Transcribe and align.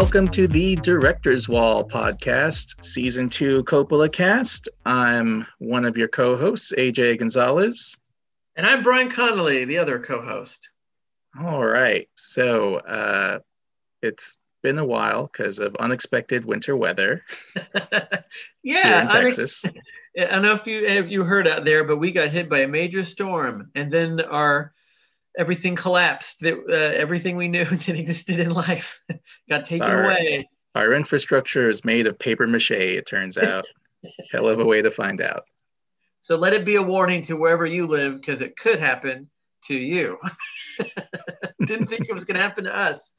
Welcome 0.00 0.28
to 0.28 0.48
the 0.48 0.76
Director's 0.76 1.46
Wall 1.46 1.86
podcast, 1.86 2.82
season 2.82 3.28
two 3.28 3.62
Coppola 3.64 4.10
cast. 4.10 4.66
I'm 4.86 5.46
one 5.58 5.84
of 5.84 5.98
your 5.98 6.08
co 6.08 6.38
hosts, 6.38 6.72
AJ 6.76 7.18
Gonzalez. 7.18 7.98
And 8.56 8.66
I'm 8.66 8.82
Brian 8.82 9.10
Connolly, 9.10 9.66
the 9.66 9.76
other 9.76 9.98
co 9.98 10.22
host. 10.22 10.70
All 11.38 11.62
right. 11.62 12.08
So 12.14 12.76
uh, 12.76 13.40
it's 14.00 14.38
been 14.62 14.78
a 14.78 14.86
while 14.86 15.26
because 15.26 15.58
of 15.58 15.76
unexpected 15.76 16.46
winter 16.46 16.74
weather. 16.74 17.22
yeah, 18.64 19.02
in 19.02 19.08
Texas. 19.08 19.66
Unex- 19.66 19.76
I 20.18 20.30
don't 20.32 20.42
know 20.42 20.52
if 20.52 20.66
you 20.66 20.82
if 20.82 21.10
you 21.10 21.24
heard 21.24 21.46
out 21.46 21.66
there, 21.66 21.84
but 21.84 21.98
we 21.98 22.10
got 22.10 22.30
hit 22.30 22.48
by 22.48 22.60
a 22.60 22.68
major 22.68 23.04
storm, 23.04 23.70
and 23.74 23.92
then 23.92 24.22
our 24.22 24.72
everything 25.36 25.76
collapsed. 25.76 26.40
That 26.40 26.58
uh, 26.68 26.72
everything 26.72 27.36
we 27.36 27.48
knew 27.48 27.64
that 27.64 27.88
existed 27.88 28.40
in 28.40 28.50
life 28.50 29.02
got 29.48 29.64
taken 29.64 29.86
Sorry. 29.86 30.04
away. 30.04 30.48
Our 30.74 30.92
infrastructure 30.92 31.68
is 31.68 31.84
made 31.84 32.06
of 32.06 32.18
paper 32.18 32.46
mache, 32.46 32.70
it 32.70 33.06
turns 33.06 33.36
out. 33.36 33.64
Hell 34.32 34.48
of 34.48 34.60
a 34.60 34.64
way 34.64 34.82
to 34.82 34.90
find 34.90 35.20
out. 35.20 35.44
So 36.22 36.36
let 36.36 36.52
it 36.52 36.64
be 36.64 36.76
a 36.76 36.82
warning 36.82 37.22
to 37.22 37.34
wherever 37.34 37.66
you 37.66 37.86
live, 37.86 38.14
because 38.14 38.40
it 38.40 38.56
could 38.56 38.78
happen 38.78 39.28
to 39.64 39.74
you. 39.74 40.18
Didn't 41.64 41.88
think 41.88 42.08
it 42.08 42.14
was 42.14 42.24
going 42.24 42.36
to 42.36 42.42
happen 42.42 42.64
to 42.64 42.76
us. 42.76 43.14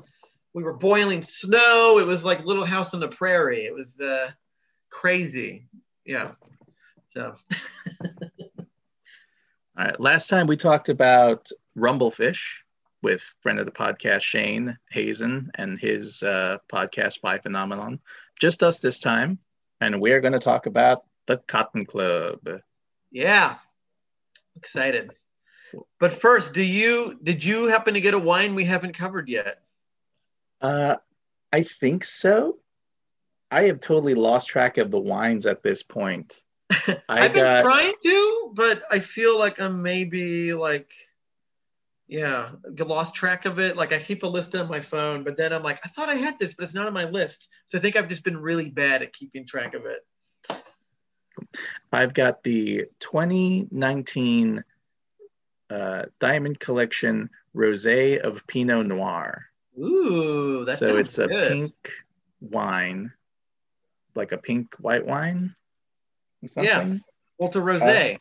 We 0.53 0.63
were 0.63 0.73
boiling 0.73 1.23
snow. 1.23 1.99
It 1.99 2.07
was 2.07 2.23
like 2.23 2.45
Little 2.45 2.65
House 2.65 2.93
on 2.93 2.99
the 2.99 3.07
Prairie. 3.07 3.65
It 3.65 3.73
was 3.73 3.99
uh, 3.99 4.31
crazy. 4.89 5.67
Yeah. 6.05 6.31
So 7.09 7.33
All 9.77 9.85
right. 9.85 9.99
Last 9.99 10.27
time 10.27 10.47
we 10.47 10.57
talked 10.57 10.89
about 10.89 11.49
Rumblefish 11.77 12.39
with 13.01 13.21
friend 13.41 13.59
of 13.59 13.65
the 13.65 13.71
podcast, 13.71 14.21
Shane 14.21 14.77
Hazen, 14.91 15.51
and 15.55 15.79
his 15.79 16.21
uh, 16.23 16.57
podcast, 16.71 17.13
Spy 17.13 17.39
Phenomenon. 17.39 17.99
Just 18.39 18.61
us 18.63 18.79
this 18.79 18.99
time. 18.99 19.39
And 19.79 19.99
we're 19.99 20.21
going 20.21 20.33
to 20.33 20.39
talk 20.39 20.67
about 20.67 21.03
the 21.25 21.37
Cotton 21.47 21.85
Club. 21.85 22.39
yeah, 23.11 23.55
excited. 24.55 25.11
But 25.99 26.11
first, 26.11 26.53
do 26.53 26.61
you 26.61 27.17
did 27.23 27.43
you 27.43 27.67
happen 27.67 27.93
to 27.93 28.01
get 28.01 28.13
a 28.13 28.19
wine 28.19 28.55
we 28.55 28.65
haven't 28.65 28.93
covered 28.93 29.29
yet? 29.29 29.61
Uh, 30.59 30.97
I 31.51 31.63
think 31.79 32.03
so. 32.03 32.59
I 33.49 33.63
have 33.63 33.79
totally 33.79 34.13
lost 34.13 34.49
track 34.49 34.77
of 34.77 34.91
the 34.91 34.99
wines 34.99 35.45
at 35.45 35.63
this 35.63 35.81
point. 35.81 36.41
I 36.71 36.99
I've 37.09 37.33
been 37.33 37.43
got- 37.43 37.63
trying 37.63 37.93
to, 38.03 38.51
but 38.53 38.83
I 38.91 38.99
feel 38.99 39.39
like 39.39 39.59
I'm 39.59 39.81
maybe 39.81 40.53
like, 40.53 40.91
yeah, 42.11 42.49
lost 42.77 43.15
track 43.15 43.45
of 43.45 43.57
it. 43.57 43.77
Like 43.77 43.93
I 43.93 43.97
keep 43.97 44.23
a 44.23 44.27
list 44.27 44.53
on 44.53 44.67
my 44.67 44.81
phone, 44.81 45.23
but 45.23 45.37
then 45.37 45.53
I'm 45.53 45.63
like, 45.63 45.79
I 45.85 45.87
thought 45.87 46.09
I 46.09 46.15
had 46.15 46.37
this, 46.37 46.53
but 46.53 46.65
it's 46.65 46.73
not 46.73 46.85
on 46.85 46.93
my 46.93 47.05
list. 47.05 47.49
So 47.67 47.77
I 47.77 47.81
think 47.81 47.95
I've 47.95 48.09
just 48.09 48.25
been 48.25 48.37
really 48.37 48.69
bad 48.69 49.01
at 49.01 49.13
keeping 49.13 49.47
track 49.47 49.73
of 49.75 49.83
it. 49.85 50.61
I've 51.89 52.13
got 52.13 52.43
the 52.43 52.87
2019 52.99 54.61
uh, 55.69 56.03
Diamond 56.19 56.59
Collection 56.59 57.29
Rosé 57.55 58.19
of 58.19 58.45
Pinot 58.45 58.87
Noir. 58.87 59.45
Ooh, 59.79 60.65
that 60.65 60.79
so 60.79 60.97
it's 60.97 61.17
a 61.17 61.29
pink 61.29 61.73
wine, 62.41 63.13
like 64.15 64.33
a 64.33 64.37
pink 64.37 64.75
white 64.79 65.05
wine. 65.05 65.55
Or 66.57 66.65
Yeah. 66.65 66.81
something. 66.81 67.01
Walter 67.37 67.61
Rosé. 67.61 68.17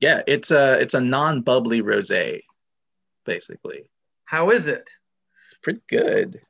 Yeah, 0.00 0.22
it's 0.26 0.50
a 0.50 0.80
it's 0.80 0.94
a 0.94 1.00
non-bubbly 1.00 1.82
rosé, 1.82 2.40
basically. 3.24 3.88
How 4.24 4.50
is 4.50 4.66
it? 4.66 4.90
Pretty 5.62 5.82
good. 5.88 6.40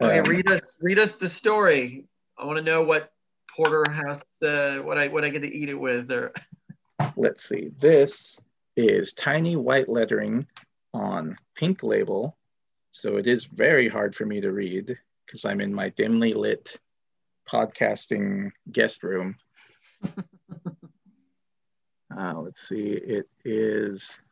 Okay, 0.00 0.18
Um, 0.18 0.24
read 0.24 0.50
us 0.50 0.76
read 0.80 0.98
us 0.98 1.16
the 1.16 1.28
story. 1.28 2.06
I 2.38 2.46
want 2.46 2.58
to 2.58 2.64
know 2.64 2.82
what 2.82 3.12
porterhouse 3.48 4.42
uh, 4.42 4.78
what 4.82 4.98
I 4.98 5.08
what 5.08 5.24
I 5.24 5.28
get 5.28 5.42
to 5.42 5.54
eat 5.54 5.68
it 5.68 5.74
with 5.74 6.10
or 6.10 6.32
let's 7.16 7.48
see. 7.48 7.70
This 7.80 8.38
is 8.76 9.12
tiny 9.12 9.56
white 9.56 9.88
lettering 9.88 10.46
on 10.94 11.36
pink 11.54 11.82
label, 11.82 12.36
so 12.92 13.16
it 13.16 13.26
is 13.26 13.44
very 13.44 13.88
hard 13.88 14.14
for 14.14 14.24
me 14.24 14.40
to 14.40 14.52
read 14.52 14.96
because 15.26 15.44
I'm 15.44 15.60
in 15.60 15.72
my 15.72 15.90
dimly 15.90 16.32
lit 16.32 16.78
podcasting 17.48 18.50
guest 18.70 19.02
room. 19.02 19.36
uh, 22.16 22.34
let's 22.36 22.66
see. 22.68 22.86
It 22.86 23.28
is 23.44 24.22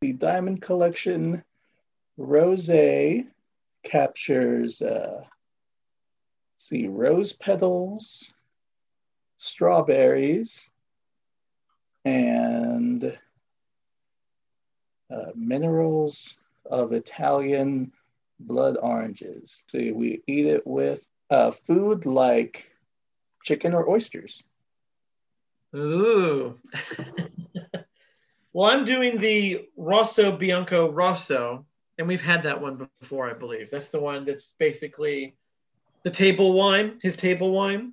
the 0.00 0.12
Diamond 0.12 0.62
Collection 0.62 1.42
Rose 2.16 2.70
captures. 3.82 4.82
Uh, 4.82 5.24
see 6.58 6.86
rose 6.86 7.32
petals, 7.32 8.30
strawberries, 9.38 10.68
and 12.04 13.16
uh, 15.10 15.30
minerals 15.34 16.36
of 16.66 16.92
Italian 16.92 17.92
blood 18.40 18.76
oranges. 18.80 19.62
So 19.68 19.78
we 19.78 20.22
eat 20.26 20.46
it 20.46 20.66
with 20.66 21.02
uh, 21.30 21.52
food 21.52 22.06
like 22.06 22.70
chicken 23.42 23.74
or 23.74 23.88
oysters. 23.88 24.42
Ooh. 25.74 26.54
well, 28.58 28.72
I'm 28.72 28.84
doing 28.84 29.18
the 29.18 29.68
Rosso 29.76 30.36
Bianco 30.36 30.90
Rosso, 30.90 31.64
and 31.96 32.08
we've 32.08 32.20
had 32.20 32.42
that 32.42 32.60
one 32.60 32.88
before, 33.00 33.30
I 33.30 33.32
believe. 33.32 33.70
That's 33.70 33.90
the 33.90 34.00
one 34.00 34.24
that's 34.24 34.56
basically 34.58 35.36
the 36.02 36.10
table 36.10 36.54
wine, 36.54 36.98
his 37.00 37.16
table 37.16 37.52
wine. 37.52 37.92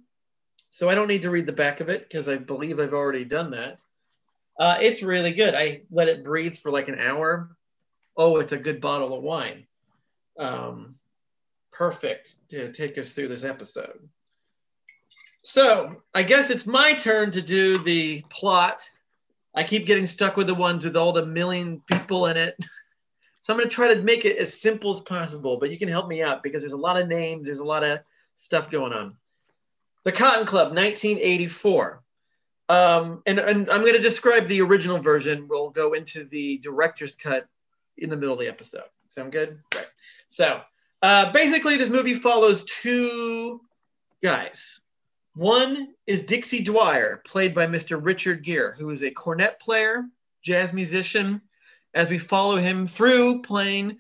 So 0.72 0.90
I 0.90 0.96
don't 0.96 1.08
need 1.08 1.22
to 1.22 1.30
read 1.30 1.46
the 1.46 1.52
back 1.52 1.81
of 1.81 1.90
it 1.90 2.09
because 2.09 2.28
I 2.28 2.38
believe 2.38 2.80
I've 2.80 2.96
already 2.96 3.26
done 3.26 3.52
that. 3.52 3.80
Uh, 4.59 4.78
it's 4.81 5.03
really 5.03 5.34
good. 5.34 5.53
I 5.53 5.81
let 5.92 6.08
it 6.08 6.24
breathe 6.24 6.56
for 6.56 6.72
like 6.72 6.88
an 6.88 7.00
hour. 7.00 7.56
Oh, 8.18 8.38
it's 8.38 8.53
a 8.53 8.58
good 8.58 8.82
bottle 8.82 9.16
of 9.16 9.22
wine. 9.22 9.68
Um, 10.40 10.96
perfect 11.72 12.38
to 12.50 12.72
take 12.72 12.97
us 12.97 13.12
through 13.12 13.28
this 13.28 13.44
episode. 13.44 14.00
So 15.44 16.02
I 16.16 16.24
guess 16.24 16.50
it's 16.50 16.66
my 16.66 16.96
turn 16.96 17.30
to 17.34 17.42
do 17.44 17.78
the 17.78 18.26
plot. 18.32 18.90
I 19.55 19.63
keep 19.63 19.85
getting 19.85 20.05
stuck 20.05 20.35
with 20.35 20.47
the 20.47 20.55
ones 20.55 20.85
with 20.85 20.97
all 20.97 21.13
the 21.13 21.25
million 21.25 21.81
people 21.81 22.27
in 22.27 22.38
it. 22.38 22.55
so 23.41 23.53
I'm 23.53 23.59
going 23.59 23.69
to 23.69 23.73
try 23.75 23.93
to 23.93 24.01
make 24.01 24.25
it 24.25 24.38
as 24.38 24.59
simple 24.59 24.91
as 24.91 25.01
possible, 25.01 25.57
but 25.59 25.71
you 25.71 25.77
can 25.77 25.88
help 25.88 26.07
me 26.07 26.21
out 26.21 26.43
because 26.43 26.61
there's 26.61 26.73
a 26.73 26.77
lot 26.77 26.99
of 26.99 27.07
names, 27.07 27.45
there's 27.45 27.59
a 27.59 27.63
lot 27.63 27.83
of 27.83 27.99
stuff 28.33 28.69
going 28.69 28.93
on. 28.93 29.16
The 30.03 30.11
Cotton 30.11 30.45
Club, 30.45 30.75
1984. 30.75 32.01
Um, 32.67 33.21
and, 33.25 33.39
and 33.39 33.69
I'm 33.69 33.81
going 33.81 33.93
to 33.93 34.01
describe 34.01 34.47
the 34.47 34.61
original 34.61 34.97
version. 34.97 35.47
We'll 35.47 35.69
go 35.69 35.93
into 35.93 36.25
the 36.25 36.57
director's 36.59 37.16
cut 37.16 37.47
in 37.97 38.09
the 38.09 38.17
middle 38.17 38.33
of 38.33 38.39
the 38.39 38.47
episode. 38.47 38.83
Sound 39.07 39.31
good? 39.31 39.59
Right. 39.73 39.87
So 40.27 40.61
uh, 41.01 41.31
basically, 41.31 41.77
this 41.77 41.89
movie 41.89 42.16
follows 42.16 42.66
two 42.66 43.61
guys. 44.22 44.81
One 45.35 45.90
is 46.07 46.23
Dixie 46.23 46.63
Dwyer, 46.63 47.22
played 47.25 47.53
by 47.53 47.67
Mr. 47.67 47.99
Richard 48.02 48.41
Gere, 48.41 48.73
who 48.78 48.90
is 48.90 49.03
a 49.03 49.11
cornet 49.11 49.59
player, 49.59 50.05
jazz 50.41 50.72
musician, 50.72 51.41
as 51.93 52.09
we 52.09 52.17
follow 52.17 52.55
him 52.55 52.87
through 52.87 53.41
playing 53.41 53.97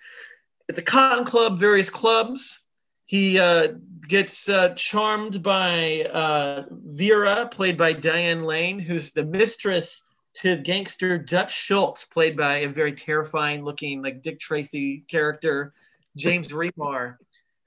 at 0.69 0.75
the 0.75 0.81
Cotton 0.81 1.25
Club, 1.25 1.59
various 1.59 1.89
clubs. 1.89 2.63
He 3.05 3.37
uh, 3.37 3.73
gets 4.07 4.47
uh, 4.47 4.69
charmed 4.75 5.43
by 5.43 6.03
uh, 6.11 6.63
Vera, 6.71 7.49
played 7.51 7.77
by 7.77 7.91
Diane 7.91 8.43
Lane, 8.43 8.79
who's 8.79 9.11
the 9.11 9.25
mistress 9.25 10.03
to 10.35 10.55
gangster 10.55 11.17
Dutch 11.17 11.53
Schultz, 11.53 12.05
played 12.05 12.37
by 12.37 12.59
a 12.59 12.69
very 12.69 12.93
terrifying 12.93 13.65
looking, 13.65 14.01
like 14.01 14.21
Dick 14.21 14.39
Tracy 14.39 15.03
character, 15.09 15.73
James 16.15 16.47
Remar. 16.47 17.17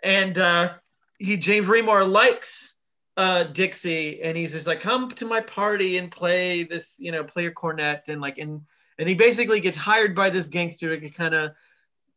And 0.03 0.39
uh, 0.39 0.73
he, 1.19 1.37
James 1.37 1.69
Remar 1.69 2.11
likes 2.11 2.78
uh, 3.19 3.43
Dixie, 3.43 4.23
and 4.23 4.37
he's 4.37 4.53
just 4.53 4.69
like, 4.69 4.81
come 4.81 5.09
to 5.09 5.27
my 5.27 5.41
party 5.41 5.99
and 5.99 6.09
play 6.09 6.63
this, 6.63 6.99
you 7.01 7.11
know, 7.11 7.25
play 7.25 7.43
your 7.43 7.53
cornet, 7.53 8.05
and 8.07 8.21
like, 8.21 8.39
and 8.39 8.63
and 8.97 9.09
he 9.09 9.17
basically 9.17 9.59
gets 9.59 9.77
hired 9.77 10.15
by 10.15 10.31
this 10.31 10.49
gangster 10.49 10.99
to 10.99 11.11
kind 11.11 11.35
of 11.35 11.51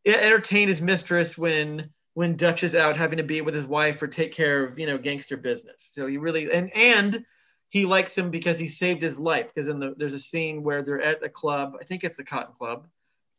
entertain 0.05 0.67
his 0.67 0.81
mistress 0.81 1.35
when 1.35 1.89
when 2.13 2.35
Dutch 2.35 2.63
is 2.63 2.75
out 2.75 2.97
having 2.97 3.17
to 3.17 3.23
be 3.23 3.41
with 3.41 3.55
his 3.55 3.65
wife 3.65 4.01
or 4.01 4.07
take 4.07 4.31
care 4.31 4.63
of 4.63 4.77
you 4.77 4.85
know 4.85 4.99
gangster 4.99 5.37
business. 5.37 5.91
So 5.91 6.05
he 6.05 6.17
really 6.17 6.51
and 6.53 6.71
and 6.75 7.25
he 7.69 7.87
likes 7.87 8.15
him 8.15 8.29
because 8.29 8.59
he 8.59 8.67
saved 8.67 9.01
his 9.01 9.19
life. 9.19 9.51
Because 9.53 9.69
in 9.69 9.79
the 9.79 9.95
there's 9.97 10.13
a 10.13 10.19
scene 10.19 10.61
where 10.61 10.83
they're 10.83 11.01
at 11.01 11.25
a 11.25 11.29
club, 11.29 11.73
I 11.81 11.83
think 11.83 12.03
it's 12.03 12.17
the 12.17 12.23
Cotton 12.23 12.53
Club, 12.59 12.87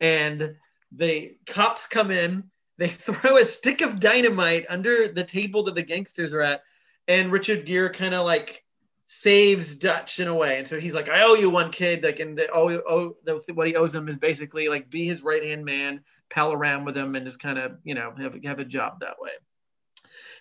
and 0.01 0.57
the 0.91 1.37
cops 1.47 1.87
come 1.87 2.11
in. 2.11 2.51
They 2.77 2.89
throw 2.89 3.37
a 3.37 3.45
stick 3.45 3.83
of 3.83 4.01
dynamite 4.01 4.67
under 4.69 5.07
the 5.07 5.23
table 5.23 5.63
that 5.65 5.77
the 5.77 5.83
gangsters 5.83 6.33
are 6.33 6.43
at, 6.43 6.63
and 7.09 7.33
Richard 7.33 7.67
Gere 7.67 7.91
kind 7.91 8.15
of 8.15 8.25
like 8.25 8.65
saves 9.05 9.75
Dutch 9.75 10.21
in 10.21 10.29
a 10.29 10.35
way. 10.35 10.59
And 10.59 10.67
so 10.67 10.81
he's 10.81 10.95
like, 10.95 11.09
I 11.09 11.23
owe 11.23 11.35
you 11.35 11.51
one, 11.51 11.71
kid. 11.71 12.03
Like, 12.03 12.21
and 12.21 12.39
the, 12.39 12.49
oh, 12.53 12.71
oh, 12.71 13.17
the, 13.25 13.43
what 13.53 13.67
he 13.67 13.77
owes 13.77 13.95
him 13.95 14.09
is 14.09 14.17
basically 14.17 14.69
like 14.69 14.91
be 14.91 15.07
his 15.07 15.23
right 15.23 15.43
hand 15.43 15.65
man, 15.65 16.01
pal 16.31 16.53
around 16.53 16.85
with 16.85 16.97
him 16.97 17.15
and 17.15 17.27
just 17.27 17.41
kind 17.41 17.59
of 17.59 17.79
you 17.85 17.95
know 17.95 18.13
have, 18.19 18.43
have 18.45 18.59
a 18.59 18.65
job 18.65 19.01
that 19.01 19.21
way. 19.21 19.31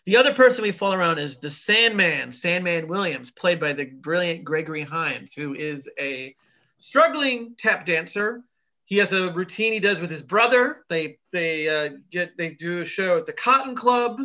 The 0.05 0.17
other 0.17 0.33
person 0.33 0.63
we 0.63 0.71
follow 0.71 0.95
around 0.95 1.19
is 1.19 1.37
the 1.37 1.51
Sandman, 1.51 2.31
Sandman 2.31 2.87
Williams, 2.87 3.29
played 3.29 3.59
by 3.59 3.73
the 3.73 3.85
brilliant 3.85 4.43
Gregory 4.43 4.81
Hines, 4.81 5.33
who 5.33 5.53
is 5.53 5.89
a 5.99 6.35
struggling 6.77 7.53
tap 7.55 7.85
dancer. 7.85 8.41
He 8.85 8.97
has 8.97 9.13
a 9.13 9.31
routine 9.31 9.73
he 9.73 9.79
does 9.79 10.01
with 10.01 10.09
his 10.09 10.23
brother. 10.23 10.85
They 10.89 11.19
they 11.31 11.69
uh, 11.69 11.89
get 12.09 12.37
they 12.37 12.51
do 12.51 12.81
a 12.81 12.85
show 12.85 13.17
at 13.17 13.25
the 13.25 13.33
Cotton 13.33 13.75
Club. 13.75 14.21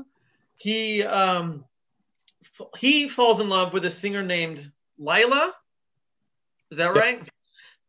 He 0.57 1.03
um, 1.03 1.65
he 2.79 3.09
falls 3.09 3.41
in 3.41 3.49
love 3.49 3.73
with 3.73 3.85
a 3.85 3.91
singer 3.91 4.23
named 4.23 4.71
Lila. 4.99 5.53
Is 6.71 6.79
that 6.79 6.95
right? 6.95 7.29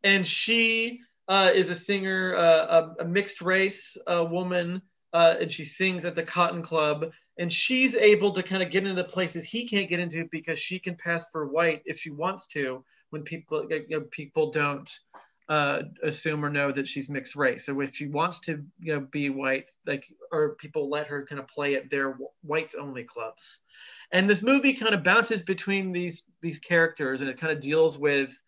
And 0.04 0.26
she 0.26 1.02
uh, 1.28 1.52
is 1.54 1.70
a 1.70 1.76
singer, 1.76 2.36
uh, 2.36 2.94
a, 3.00 3.04
a, 3.04 3.06
mixed 3.06 3.42
race 3.42 3.98
uh, 4.08 4.24
woman, 4.24 4.82
uh, 5.14 5.36
and 5.42 5.52
she 5.52 5.66
sings 5.66 6.06
at 6.06 6.16
the 6.16 6.24
Cotton 6.24 6.62
Club. 6.62 7.12
And 7.40 7.52
she's 7.52 7.96
able 7.96 8.32
to 8.32 8.44
kind 8.44 8.64
of 8.64 8.72
get 8.72 8.84
into 8.84 8.96
the 8.96 9.04
places 9.04 9.46
he 9.46 9.68
can't 9.68 9.90
get 9.90 10.00
into 10.00 10.28
because 10.32 10.60
she 10.60 10.80
can 10.80 10.96
pass 10.96 11.30
for 11.32 11.48
white 11.48 11.82
if 11.86 12.00
she 12.00 12.10
wants 12.10 12.48
to. 12.48 12.84
When 13.10 13.24
people 13.24 13.68
you 13.70 13.86
know, 13.90 14.02
people 14.02 14.52
don't 14.52 14.90
uh, 15.50 15.84
assume 16.04 16.44
or 16.44 16.50
know 16.50 16.72
that 16.72 16.88
she's 16.88 17.10
mixed 17.10 17.36
race. 17.36 17.66
So 17.66 17.80
if 17.82 17.96
she 17.96 18.08
wants 18.08 18.40
to, 18.42 18.64
you 18.80 18.94
know, 18.94 19.00
be 19.00 19.30
white, 19.30 19.72
like, 19.86 20.06
or 20.32 20.56
people 20.56 20.90
let 20.90 21.08
her 21.08 21.26
kind 21.26 21.40
of 21.40 21.48
play 21.48 21.76
at 21.76 21.90
their 21.90 22.18
whites 22.42 22.76
only 22.76 23.04
clubs. 23.04 23.60
And 24.12 24.30
this 24.30 24.44
movie 24.44 24.74
kind 24.74 24.94
of 24.94 25.04
bounces 25.04 25.42
between 25.44 25.92
these 25.92 26.24
these 26.42 26.60
characters, 26.60 27.22
and 27.22 27.30
it 27.30 27.40
kind 27.40 27.54
of 27.54 27.62
deals 27.62 27.98
with 27.98 28.42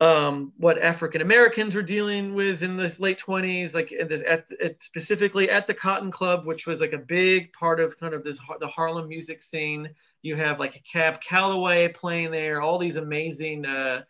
um, 0.00 0.52
what 0.58 0.78
African 0.78 1.22
Americans 1.22 1.74
were 1.74 1.82
dealing 1.82 2.34
with 2.34 2.62
in 2.62 2.76
the 2.76 2.94
late 3.00 3.18
20s, 3.18 3.74
like 3.74 3.92
at, 3.92 4.12
at, 4.12 4.44
at, 4.62 4.82
specifically 4.82 5.48
at 5.48 5.66
the 5.66 5.74
Cotton 5.74 6.10
Club, 6.10 6.46
which 6.46 6.66
was 6.66 6.80
like 6.80 6.92
a 6.92 6.98
big 6.98 7.52
part 7.52 7.80
of 7.80 7.98
kind 7.98 8.12
of 8.12 8.22
this 8.22 8.38
the 8.60 8.68
Harlem 8.68 9.08
music 9.08 9.42
scene. 9.42 9.90
You 10.22 10.36
have 10.36 10.60
like 10.60 10.84
Cab 10.84 11.20
Calloway 11.20 11.88
playing 11.88 12.30
there, 12.30 12.60
all 12.60 12.78
these 12.78 12.96
amazing 12.96 13.64
uh, 13.64 14.02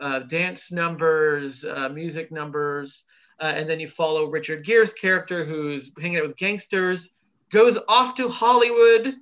uh, 0.00 0.20
dance 0.20 0.72
numbers, 0.72 1.64
uh, 1.64 1.88
music 1.88 2.30
numbers, 2.30 3.04
uh, 3.40 3.52
and 3.56 3.68
then 3.68 3.80
you 3.80 3.88
follow 3.88 4.26
Richard 4.26 4.64
Gere's 4.64 4.92
character 4.92 5.44
who's 5.44 5.92
hanging 6.00 6.18
out 6.18 6.26
with 6.26 6.36
gangsters, 6.36 7.10
goes 7.50 7.78
off 7.88 8.14
to 8.16 8.28
Hollywood, 8.28 9.14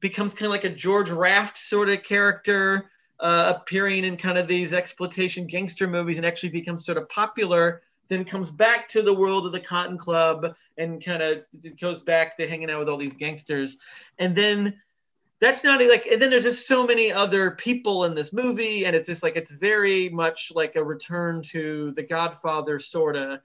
becomes 0.00 0.34
kind 0.34 0.46
of 0.46 0.52
like 0.52 0.64
a 0.64 0.74
George 0.74 1.10
Raft 1.10 1.56
sort 1.56 1.88
of 1.88 2.02
character 2.02 2.90
uh, 3.20 3.54
appearing 3.56 4.04
in 4.04 4.16
kind 4.16 4.38
of 4.38 4.48
these 4.48 4.72
exploitation 4.72 5.46
gangster 5.46 5.86
movies 5.86 6.16
and 6.16 6.26
actually 6.26 6.48
becomes 6.48 6.86
sort 6.86 6.98
of 6.98 7.08
popular 7.08 7.82
then 8.10 8.24
comes 8.24 8.50
back 8.50 8.88
to 8.88 9.02
the 9.02 9.14
world 9.14 9.46
of 9.46 9.52
the 9.52 9.60
cotton 9.60 9.96
club 9.96 10.54
and 10.76 11.02
kind 11.02 11.22
of 11.22 11.42
goes 11.80 12.02
back 12.02 12.36
to 12.36 12.46
hanging 12.46 12.68
out 12.68 12.80
with 12.80 12.88
all 12.88 12.98
these 12.98 13.16
gangsters. 13.16 13.78
And 14.18 14.36
then 14.36 14.80
that's 15.40 15.64
not 15.64 15.80
like 15.80 16.06
and 16.06 16.20
then 16.20 16.30
there's 16.30 16.44
just 16.44 16.66
so 16.66 16.86
many 16.86 17.12
other 17.12 17.52
people 17.52 18.04
in 18.04 18.14
this 18.14 18.32
movie 18.32 18.84
and 18.84 18.94
it's 18.94 19.08
just 19.08 19.22
like 19.22 19.36
it's 19.36 19.50
very 19.50 20.08
much 20.08 20.52
like 20.54 20.76
a 20.76 20.84
return 20.84 21.42
to 21.42 21.92
the 21.92 22.02
godfather 22.02 22.78
sort 22.78 23.16
of 23.16 23.40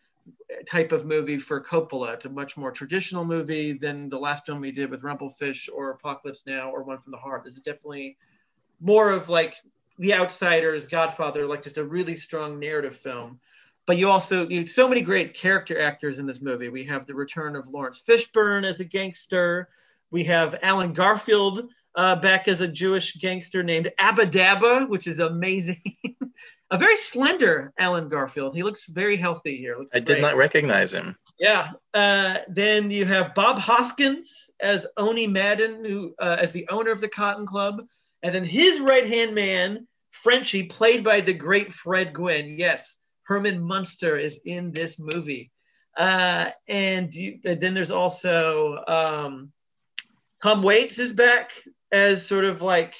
type 0.67 0.91
of 0.91 1.05
movie 1.05 1.37
for 1.37 1.61
coppola 1.61 2.13
it's 2.13 2.25
a 2.25 2.29
much 2.29 2.57
more 2.57 2.71
traditional 2.71 3.23
movie 3.23 3.73
than 3.73 4.09
the 4.09 4.17
last 4.17 4.45
film 4.45 4.59
we 4.59 4.71
did 4.71 4.89
with 4.89 5.01
rumblefish 5.01 5.69
or 5.73 5.91
apocalypse 5.91 6.45
now 6.45 6.69
or 6.69 6.83
one 6.83 6.97
from 6.97 7.11
the 7.11 7.17
heart 7.17 7.43
this 7.43 7.53
is 7.53 7.61
definitely 7.61 8.17
more 8.79 9.11
of 9.11 9.29
like 9.29 9.55
The 9.97 10.13
Outsiders, 10.13 10.87
Godfather, 10.87 11.47
like 11.47 11.63
just 11.63 11.77
a 11.77 11.83
really 11.83 12.15
strong 12.15 12.59
narrative 12.59 12.95
film. 12.95 13.39
But 13.85 13.97
you 13.97 14.09
also 14.09 14.47
you 14.49 14.65
so 14.65 14.87
many 14.87 15.01
great 15.01 15.35
character 15.35 15.79
actors 15.79 16.17
in 16.17 16.25
this 16.25 16.41
movie. 16.41 16.69
We 16.69 16.85
have 16.85 17.05
the 17.05 17.13
return 17.13 17.55
of 17.55 17.67
lawrence 17.67 18.01
Fishburne 18.05 18.65
as 18.65 18.79
a 18.79 18.85
gangster. 18.85 19.69
We 20.09 20.23
have 20.23 20.55
Allen 20.63 20.93
Garfield 20.93 21.69
uh, 21.95 22.15
back 22.17 22.47
as 22.47 22.61
a 22.61 22.67
Jewish 22.67 23.13
gangster 23.17 23.63
named 23.63 23.91
Abba 23.97 24.27
Dabba, 24.27 24.87
which 24.89 25.07
is 25.07 25.19
amazing. 25.19 25.81
a 26.71 26.77
very 26.77 26.97
slender 26.97 27.73
Allen 27.77 28.09
Garfield. 28.09 28.55
He 28.55 28.63
looks 28.63 28.89
very 28.89 29.15
healthy 29.17 29.57
here. 29.57 29.77
I 29.93 29.99
did 29.99 30.21
not 30.21 30.35
recognize 30.35 30.93
him. 30.93 31.15
Yeah. 31.39 31.71
Uh, 31.93 32.39
then 32.47 32.91
you 32.91 33.05
have 33.05 33.35
Bob 33.35 33.59
Hoskins 33.59 34.49
as 34.59 34.87
Owney 34.97 35.27
Madden, 35.27 35.85
who 35.85 36.15
uh, 36.19 36.37
as 36.39 36.51
the 36.51 36.67
owner 36.69 36.91
of 36.91 37.01
the 37.01 37.09
Cotton 37.09 37.45
Club. 37.45 37.81
And 38.23 38.33
then 38.33 38.45
his 38.45 38.79
right 38.79 39.07
hand 39.07 39.35
man, 39.35 39.87
Frenchie, 40.11 40.63
played 40.63 41.03
by 41.03 41.21
the 41.21 41.33
great 41.33 41.71
Fred 41.73 42.13
Gwynne. 42.13 42.57
Yes, 42.57 42.97
Herman 43.23 43.61
Munster 43.61 44.17
is 44.17 44.41
in 44.45 44.71
this 44.71 44.99
movie. 44.99 45.51
Uh, 45.95 46.49
and 46.67 47.13
you, 47.13 47.39
then 47.43 47.73
there's 47.73 47.91
also 47.91 48.83
um, 48.87 49.51
Tom 50.43 50.61
Waits 50.61 50.99
is 50.99 51.13
back 51.13 51.51
as 51.91 52.25
sort 52.25 52.45
of 52.45 52.61
like 52.61 52.95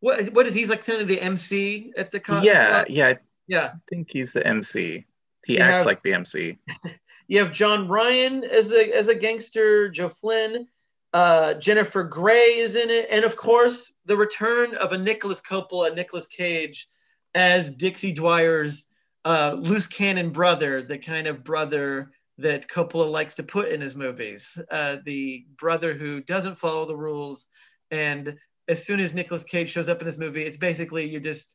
what 0.00 0.26
what 0.34 0.46
is 0.46 0.54
he's 0.54 0.70
like 0.70 0.84
kind 0.84 1.00
of 1.00 1.08
the 1.08 1.20
MC 1.20 1.92
at 1.96 2.10
the 2.10 2.20
con? 2.20 2.44
Yeah, 2.44 2.84
yeah, 2.88 3.14
yeah. 3.46 3.70
I 3.74 3.78
think 3.88 4.10
he's 4.10 4.32
the 4.32 4.46
MC. 4.46 5.06
He 5.46 5.54
you 5.54 5.60
acts 5.60 5.78
have, 5.78 5.86
like 5.86 6.02
the 6.02 6.14
MC. 6.14 6.58
you 7.28 7.38
have 7.38 7.52
John 7.52 7.88
Ryan 7.88 8.44
as 8.44 8.72
a 8.72 8.94
as 8.94 9.08
a 9.08 9.14
gangster, 9.14 9.88
Joe 9.88 10.08
Flynn. 10.08 10.68
Uh, 11.12 11.54
Jennifer 11.54 12.02
Grey 12.02 12.58
is 12.58 12.74
in 12.74 12.90
it, 12.90 13.06
and 13.10 13.24
of 13.24 13.36
course, 13.36 13.92
the 14.04 14.16
return 14.16 14.74
of 14.74 14.92
a 14.92 14.98
Nicolas 14.98 15.40
Coppola, 15.40 15.94
Nicolas 15.94 16.26
Cage, 16.26 16.88
as 17.34 17.74
Dixie 17.74 18.12
Dwyer's 18.12 18.88
uh, 19.24 19.56
loose 19.58 19.86
cannon 19.86 20.30
brother, 20.30 20.82
the 20.82 20.98
kind 20.98 21.28
of 21.28 21.44
brother 21.44 22.10
that 22.38 22.68
Coppola 22.68 23.10
likes 23.10 23.36
to 23.36 23.42
put 23.42 23.68
in 23.68 23.80
his 23.80 23.94
movies, 23.94 24.60
uh, 24.70 24.96
the 25.04 25.46
brother 25.56 25.94
who 25.94 26.20
doesn't 26.20 26.58
follow 26.58 26.84
the 26.84 26.96
rules. 26.96 27.46
And 27.90 28.38
as 28.68 28.84
soon 28.84 29.00
as 29.00 29.14
Nicolas 29.14 29.44
Cage 29.44 29.70
shows 29.70 29.88
up 29.88 30.00
in 30.00 30.06
this 30.06 30.18
movie, 30.18 30.42
it's 30.42 30.56
basically 30.56 31.08
you're 31.08 31.20
just 31.20 31.54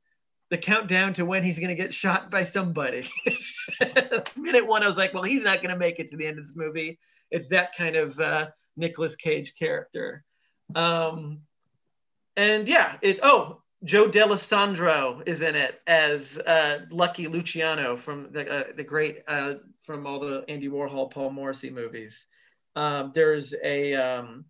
the 0.50 0.58
countdown 0.58 1.14
to 1.14 1.26
when 1.26 1.44
he's 1.44 1.60
going 1.60 1.70
to 1.70 1.76
get 1.76 1.94
shot 1.94 2.32
by 2.32 2.44
somebody. 2.44 3.08
Minute 4.38 4.68
one, 4.68 4.84
I 4.84 4.88
was 4.88 4.98
like, 4.98 5.14
well, 5.14 5.24
he's 5.24 5.44
not 5.44 5.58
going 5.58 5.74
to 5.74 5.78
make 5.78 6.00
it 6.00 6.10
to 6.10 6.18
the 6.18 6.26
end 6.26 6.40
of 6.40 6.46
this 6.46 6.56
movie. 6.56 7.00
It's 7.32 7.50
that 7.50 7.76
kind 7.76 7.96
of 7.96 8.20
uh, 8.20 8.48
Nicolas 8.76 9.16
Cage 9.16 9.54
character. 9.58 10.24
Um, 10.76 11.42
and 12.36 12.68
yeah, 12.68 12.98
it. 13.02 13.20
Oh, 13.22 13.62
Joe 13.84 14.10
Dallesandro 14.10 15.28
is 15.28 15.42
in 15.42 15.56
it 15.56 15.80
as 15.88 16.38
uh, 16.40 16.80
Lucky 16.92 17.28
Luciano 17.28 17.96
from 17.96 18.32
the 18.32 18.52
uh, 18.52 18.64
the 18.76 18.84
great 18.84 19.24
uh, 19.28 19.56
from 19.82 20.06
all 20.06 20.20
the 20.20 20.46
Andy 20.48 20.70
Warhol, 20.70 21.12
Paul 21.12 21.32
Morrissey 21.32 21.70
movies. 21.70 22.26
Um, 22.76 23.12
there's 23.14 23.54
a 23.64 23.94
um, 23.96 24.46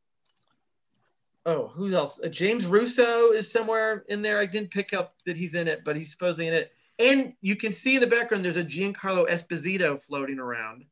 oh, 1.45 1.67
who 1.67 1.93
else? 1.93 2.19
Uh, 2.23 2.27
James 2.27 2.65
Russo 2.65 3.31
is 3.31 3.51
somewhere 3.51 4.03
in 4.09 4.21
there. 4.21 4.39
I 4.39 4.45
didn't 4.45 4.71
pick 4.71 4.93
up 4.93 5.15
that 5.25 5.37
he's 5.37 5.53
in 5.53 5.67
it, 5.67 5.83
but 5.83 5.95
he's 5.95 6.11
supposedly 6.11 6.47
in 6.47 6.53
it. 6.53 6.71
And 6.97 7.33
you 7.41 7.55
can 7.55 7.71
see 7.71 7.95
in 7.95 8.01
the 8.01 8.07
background 8.07 8.43
there's 8.43 8.57
a 8.57 8.63
Giancarlo 8.63 9.29
Esposito 9.29 9.99
floating 9.99 10.39
around 10.39 10.85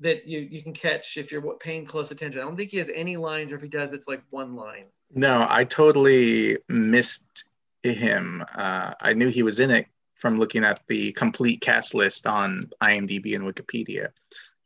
that 0.00 0.26
you, 0.26 0.40
you 0.40 0.62
can 0.62 0.72
catch 0.72 1.16
if 1.16 1.30
you're 1.30 1.54
paying 1.56 1.84
close 1.84 2.10
attention. 2.10 2.40
I 2.40 2.44
don't 2.44 2.56
think 2.56 2.70
he 2.70 2.78
has 2.78 2.90
any 2.94 3.16
lines, 3.16 3.52
or 3.52 3.56
if 3.56 3.62
he 3.62 3.68
does, 3.68 3.92
it's 3.92 4.08
like 4.08 4.22
one 4.30 4.56
line. 4.56 4.84
No, 5.14 5.46
I 5.48 5.64
totally 5.64 6.58
missed 6.68 7.48
him. 7.82 8.44
Uh, 8.54 8.94
I 9.00 9.12
knew 9.14 9.28
he 9.28 9.42
was 9.42 9.60
in 9.60 9.70
it 9.70 9.86
from 10.14 10.38
looking 10.38 10.64
at 10.64 10.82
the 10.86 11.12
complete 11.12 11.60
cast 11.60 11.94
list 11.94 12.26
on 12.26 12.70
IMDb 12.82 13.34
and 13.34 13.44
Wikipedia. 13.44 14.08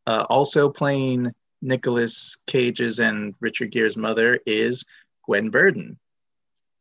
Uh, 0.07 0.27
also 0.29 0.69
playing 0.69 1.33
Nicolas 1.63 2.37
Cage's 2.47 2.99
and 3.01 3.35
Richard 3.41 3.73
Gere's 3.73 3.97
mother 3.97 4.41
is 4.47 4.85
Gwen 5.27 5.51
Verdon. 5.51 5.99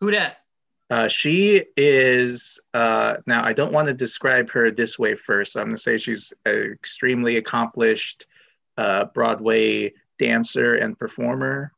Who 0.01 0.11
that? 0.11 0.39
Uh, 0.89 1.07
she 1.07 1.63
is 1.77 2.59
uh, 2.73 3.15
now. 3.25 3.43
I 3.43 3.53
don't 3.53 3.73
want 3.73 3.87
to 3.87 3.93
describe 3.93 4.49
her 4.51 4.69
this 4.69 4.99
way 4.99 5.15
first. 5.15 5.53
So 5.53 5.61
I'm 5.61 5.67
going 5.67 5.75
to 5.75 5.81
say 5.81 5.97
she's 5.97 6.33
an 6.45 6.71
extremely 6.71 7.37
accomplished 7.37 8.27
uh, 8.77 9.05
Broadway 9.05 9.93
dancer 10.19 10.75
and 10.75 10.97
performer. 10.97 11.71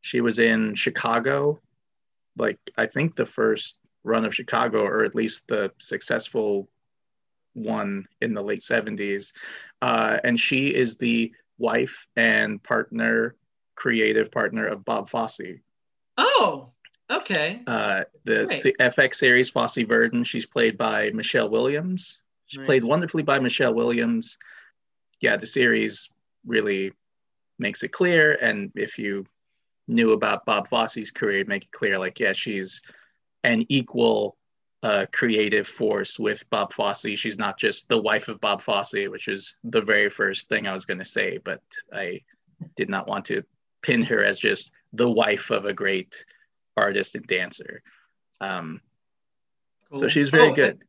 She 0.00 0.20
was 0.20 0.38
in 0.38 0.74
Chicago, 0.74 1.60
like 2.36 2.58
I 2.76 2.86
think 2.86 3.16
the 3.16 3.26
first 3.26 3.78
run 4.04 4.24
of 4.24 4.34
Chicago, 4.34 4.82
or 4.82 5.04
at 5.04 5.14
least 5.14 5.48
the 5.48 5.72
successful 5.78 6.68
one 7.54 8.06
in 8.20 8.34
the 8.34 8.42
late 8.42 8.60
70s. 8.60 9.32
Uh, 9.82 10.18
and 10.24 10.38
she 10.38 10.74
is 10.74 10.96
the 10.96 11.32
wife 11.58 12.06
and 12.16 12.62
partner, 12.62 13.34
creative 13.74 14.30
partner 14.30 14.66
of 14.66 14.84
Bob 14.84 15.10
Fosse. 15.10 15.60
Oh, 16.18 16.72
okay. 17.10 17.62
Uh, 17.66 18.02
the 18.24 18.46
C- 18.46 18.74
FX 18.78 19.14
series 19.14 19.48
Fosse 19.48 19.76
Verdon, 19.76 20.24
she's 20.24 20.44
played 20.44 20.76
by 20.76 21.10
Michelle 21.10 21.48
Williams. 21.48 22.20
She 22.46 22.58
nice. 22.58 22.66
played 22.66 22.84
wonderfully 22.84 23.22
by 23.22 23.38
Michelle 23.38 23.72
Williams. 23.72 24.36
Yeah, 25.20 25.36
the 25.36 25.46
series 25.46 26.10
really 26.44 26.92
makes 27.58 27.82
it 27.82 27.92
clear. 27.92 28.34
And 28.34 28.72
if 28.74 28.98
you 28.98 29.26
knew 29.86 30.12
about 30.12 30.44
Bob 30.44 30.68
Fosse's 30.68 31.12
career, 31.12 31.44
make 31.46 31.64
it 31.64 31.72
clear 31.72 31.98
like, 31.98 32.18
yeah, 32.18 32.32
she's 32.32 32.82
an 33.44 33.64
equal 33.68 34.36
uh, 34.82 35.06
creative 35.12 35.68
force 35.68 36.18
with 36.18 36.48
Bob 36.50 36.72
Fosse. 36.72 37.16
She's 37.16 37.38
not 37.38 37.58
just 37.58 37.88
the 37.88 38.00
wife 38.00 38.28
of 38.28 38.40
Bob 38.40 38.60
Fosse, 38.60 39.08
which 39.08 39.28
is 39.28 39.56
the 39.62 39.80
very 39.80 40.10
first 40.10 40.48
thing 40.48 40.66
I 40.66 40.74
was 40.74 40.84
going 40.84 40.98
to 40.98 41.04
say, 41.04 41.38
but 41.38 41.62
I 41.92 42.22
did 42.76 42.88
not 42.88 43.06
want 43.06 43.24
to 43.26 43.44
pin 43.82 44.02
her 44.02 44.24
as 44.24 44.38
just 44.38 44.72
the 44.92 45.10
wife 45.10 45.50
of 45.50 45.64
a 45.64 45.72
great 45.72 46.24
artist 46.76 47.14
and 47.14 47.26
dancer. 47.26 47.82
Um, 48.40 48.80
cool. 49.90 50.00
So 50.00 50.08
she's 50.08 50.30
very 50.30 50.50
oh, 50.50 50.54
good. 50.54 50.84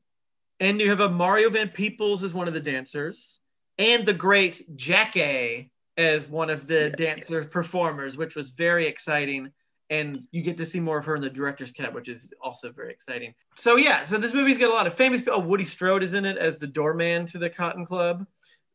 And 0.59 0.79
you 0.79 0.89
have 0.89 0.99
a 0.99 1.09
Mario 1.09 1.49
Van 1.49 1.69
Peebles 1.69 2.23
as 2.23 2.33
one 2.33 2.47
of 2.47 2.53
the 2.53 2.59
dancers, 2.59 3.39
and 3.77 4.05
the 4.05 4.13
great 4.13 4.61
Jackie 4.75 5.71
as 5.97 6.29
one 6.29 6.49
of 6.49 6.67
the 6.67 6.93
yes. 6.97 7.15
dancer 7.15 7.43
performers, 7.43 8.17
which 8.17 8.35
was 8.35 8.51
very 8.51 8.87
exciting. 8.87 9.51
And 9.89 10.27
you 10.31 10.43
get 10.43 10.57
to 10.57 10.65
see 10.65 10.79
more 10.79 10.99
of 10.99 11.05
her 11.05 11.15
in 11.15 11.21
the 11.21 11.31
director's 11.31 11.71
cut, 11.71 11.93
which 11.93 12.09
is 12.09 12.29
also 12.41 12.71
very 12.71 12.91
exciting. 12.91 13.33
So 13.55 13.75
yeah, 13.75 14.03
so 14.03 14.17
this 14.17 14.33
movie's 14.33 14.59
got 14.59 14.69
a 14.69 14.73
lot 14.73 14.85
of 14.85 14.93
famous 14.93 15.21
people. 15.21 15.35
Oh, 15.37 15.39
Woody 15.39 15.65
Strode 15.65 16.03
is 16.03 16.13
in 16.13 16.25
it 16.25 16.37
as 16.37 16.59
the 16.59 16.67
doorman 16.67 17.25
to 17.27 17.39
the 17.39 17.49
Cotton 17.49 17.85
Club. 17.85 18.27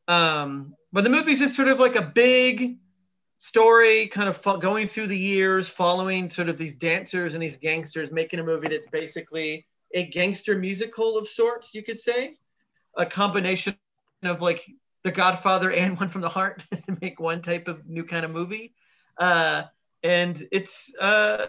Um, 0.09 0.75
but 0.93 1.05
the 1.05 1.11
movie's 1.11 1.39
just 1.39 1.55
sort 1.55 1.69
of 1.69 1.79
like 1.79 1.97
a 1.97 2.03
big 2.03 2.79
story, 3.45 4.07
kind 4.07 4.27
of 4.27 4.39
fo- 4.39 4.57
going 4.57 4.89
through 4.89 5.07
the 5.07 5.19
years, 5.19 5.69
following 5.69 6.31
sort 6.31 6.49
of 6.49 6.57
these 6.57 6.77
dancers 6.77 7.35
and 7.35 7.43
these 7.43 7.59
gangsters, 7.59 8.11
making 8.11 8.41
a 8.41 8.43
movie 8.43 8.69
that's 8.69 8.87
basically 8.87 9.67
a 9.93 10.07
gangster 10.07 10.57
musical 10.57 11.19
of 11.19 11.29
sorts, 11.29 11.75
you 11.75 11.83
could 11.83 11.99
say, 12.01 12.39
a 12.97 13.05
combination 13.05 13.77
of 14.23 14.41
like 14.41 14.65
The 15.03 15.11
Godfather 15.11 15.71
and 15.71 16.01
One 16.01 16.09
from 16.09 16.23
the 16.23 16.29
Heart 16.31 16.65
to 16.87 16.97
make 17.03 17.21
one 17.21 17.43
type 17.43 17.69
of 17.69 17.87
new 17.87 18.05
kind 18.05 18.25
of 18.25 18.31
movie. 18.31 18.73
Uh, 19.19 19.65
and 20.03 20.43
it's 20.51 20.95
uh, 20.99 21.47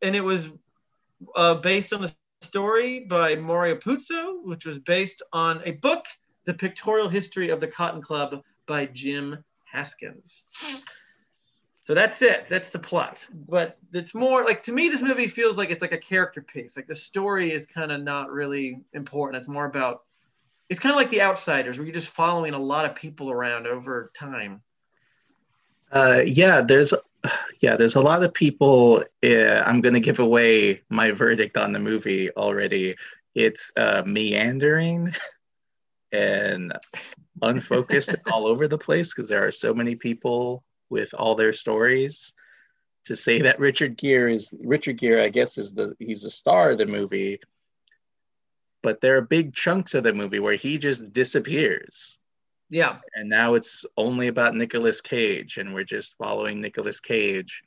and 0.00 0.16
it 0.16 0.24
was 0.24 0.50
uh, 1.34 1.56
based 1.56 1.92
on 1.92 2.02
a 2.02 2.10
story 2.40 3.00
by 3.00 3.34
Mario 3.34 3.74
Puzo, 3.74 4.42
which 4.42 4.64
was 4.64 4.78
based 4.78 5.20
on 5.34 5.60
a 5.66 5.72
book, 5.72 6.06
The 6.46 6.54
Pictorial 6.54 7.10
History 7.10 7.50
of 7.50 7.60
the 7.60 7.68
Cotton 7.68 8.00
Club 8.00 8.40
by 8.66 8.86
Jim 8.86 9.44
Haskins. 9.70 10.46
So 11.86 11.94
that's 11.94 12.20
it. 12.20 12.48
That's 12.48 12.70
the 12.70 12.80
plot. 12.80 13.24
But 13.48 13.76
it's 13.92 14.12
more 14.12 14.44
like 14.44 14.64
to 14.64 14.72
me, 14.72 14.88
this 14.88 15.02
movie 15.02 15.28
feels 15.28 15.56
like 15.56 15.70
it's 15.70 15.82
like 15.82 15.92
a 15.92 15.98
character 15.98 16.42
piece. 16.42 16.76
Like 16.76 16.88
the 16.88 16.96
story 16.96 17.52
is 17.52 17.68
kind 17.68 17.92
of 17.92 18.02
not 18.02 18.32
really 18.32 18.80
important. 18.92 19.38
It's 19.38 19.46
more 19.46 19.66
about 19.66 20.02
it's 20.68 20.80
kind 20.80 20.90
of 20.92 20.96
like 20.96 21.10
The 21.10 21.22
Outsiders, 21.22 21.78
where 21.78 21.86
you're 21.86 21.94
just 21.94 22.08
following 22.08 22.54
a 22.54 22.58
lot 22.58 22.86
of 22.86 22.96
people 22.96 23.30
around 23.30 23.68
over 23.68 24.10
time. 24.18 24.62
Uh, 25.92 26.24
yeah, 26.26 26.60
there's 26.60 26.92
yeah, 27.60 27.76
there's 27.76 27.94
a 27.94 28.02
lot 28.02 28.24
of 28.24 28.34
people. 28.34 29.04
Uh, 29.22 29.62
I'm 29.64 29.80
to 29.80 30.00
give 30.00 30.18
away 30.18 30.82
my 30.88 31.12
verdict 31.12 31.56
on 31.56 31.70
the 31.70 31.78
movie 31.78 32.32
already. 32.32 32.96
It's 33.36 33.70
uh, 33.76 34.02
meandering 34.04 35.14
and 36.10 36.72
unfocused 37.42 38.16
all 38.32 38.48
over 38.48 38.66
the 38.66 38.76
place 38.76 39.14
because 39.14 39.28
there 39.28 39.46
are 39.46 39.52
so 39.52 39.72
many 39.72 39.94
people 39.94 40.64
with 40.90 41.14
all 41.14 41.34
their 41.34 41.52
stories 41.52 42.34
to 43.06 43.16
say 43.16 43.42
that 43.42 43.60
Richard 43.60 43.96
Gere 43.96 44.34
is 44.34 44.52
Richard 44.62 44.98
Gere, 44.98 45.24
I 45.24 45.28
guess, 45.28 45.58
is 45.58 45.74
the 45.74 45.94
he's 45.98 46.22
the 46.22 46.30
star 46.30 46.72
of 46.72 46.78
the 46.78 46.86
movie, 46.86 47.40
but 48.82 49.00
there 49.00 49.16
are 49.16 49.22
big 49.22 49.54
chunks 49.54 49.94
of 49.94 50.04
the 50.04 50.12
movie 50.12 50.40
where 50.40 50.56
he 50.56 50.78
just 50.78 51.12
disappears. 51.12 52.18
Yeah. 52.68 52.98
And 53.14 53.28
now 53.28 53.54
it's 53.54 53.84
only 53.96 54.26
about 54.26 54.56
Nicolas 54.56 55.00
Cage, 55.00 55.56
and 55.58 55.72
we're 55.72 55.84
just 55.84 56.16
following 56.18 56.60
Nicolas 56.60 57.00
Cage. 57.00 57.62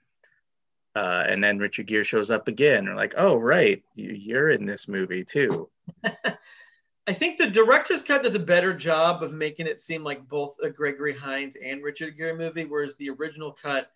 Uh, 0.96 1.24
and 1.28 1.42
then 1.42 1.60
Richard 1.60 1.88
Gere 1.88 2.04
shows 2.04 2.30
up 2.30 2.50
again. 2.50 2.86
We're 2.86 2.96
like, 2.96 3.14
oh, 3.16 3.36
right, 3.36 3.82
you're 3.96 4.50
in 4.50 4.66
this 4.66 4.90
movie 4.90 5.24
too. 5.24 5.70
I 7.10 7.13
think 7.13 7.39
the 7.39 7.50
director's 7.50 8.04
cut 8.04 8.22
does 8.22 8.36
a 8.36 8.39
better 8.39 8.72
job 8.72 9.24
of 9.24 9.34
making 9.34 9.66
it 9.66 9.80
seem 9.80 10.04
like 10.04 10.28
both 10.28 10.56
a 10.62 10.70
Gregory 10.70 11.18
Hines 11.18 11.56
and 11.56 11.84
Richard 11.84 12.16
Gere 12.16 12.38
movie, 12.38 12.66
whereas 12.66 12.98
the 12.98 13.10
original 13.10 13.51
cut, 13.51 13.89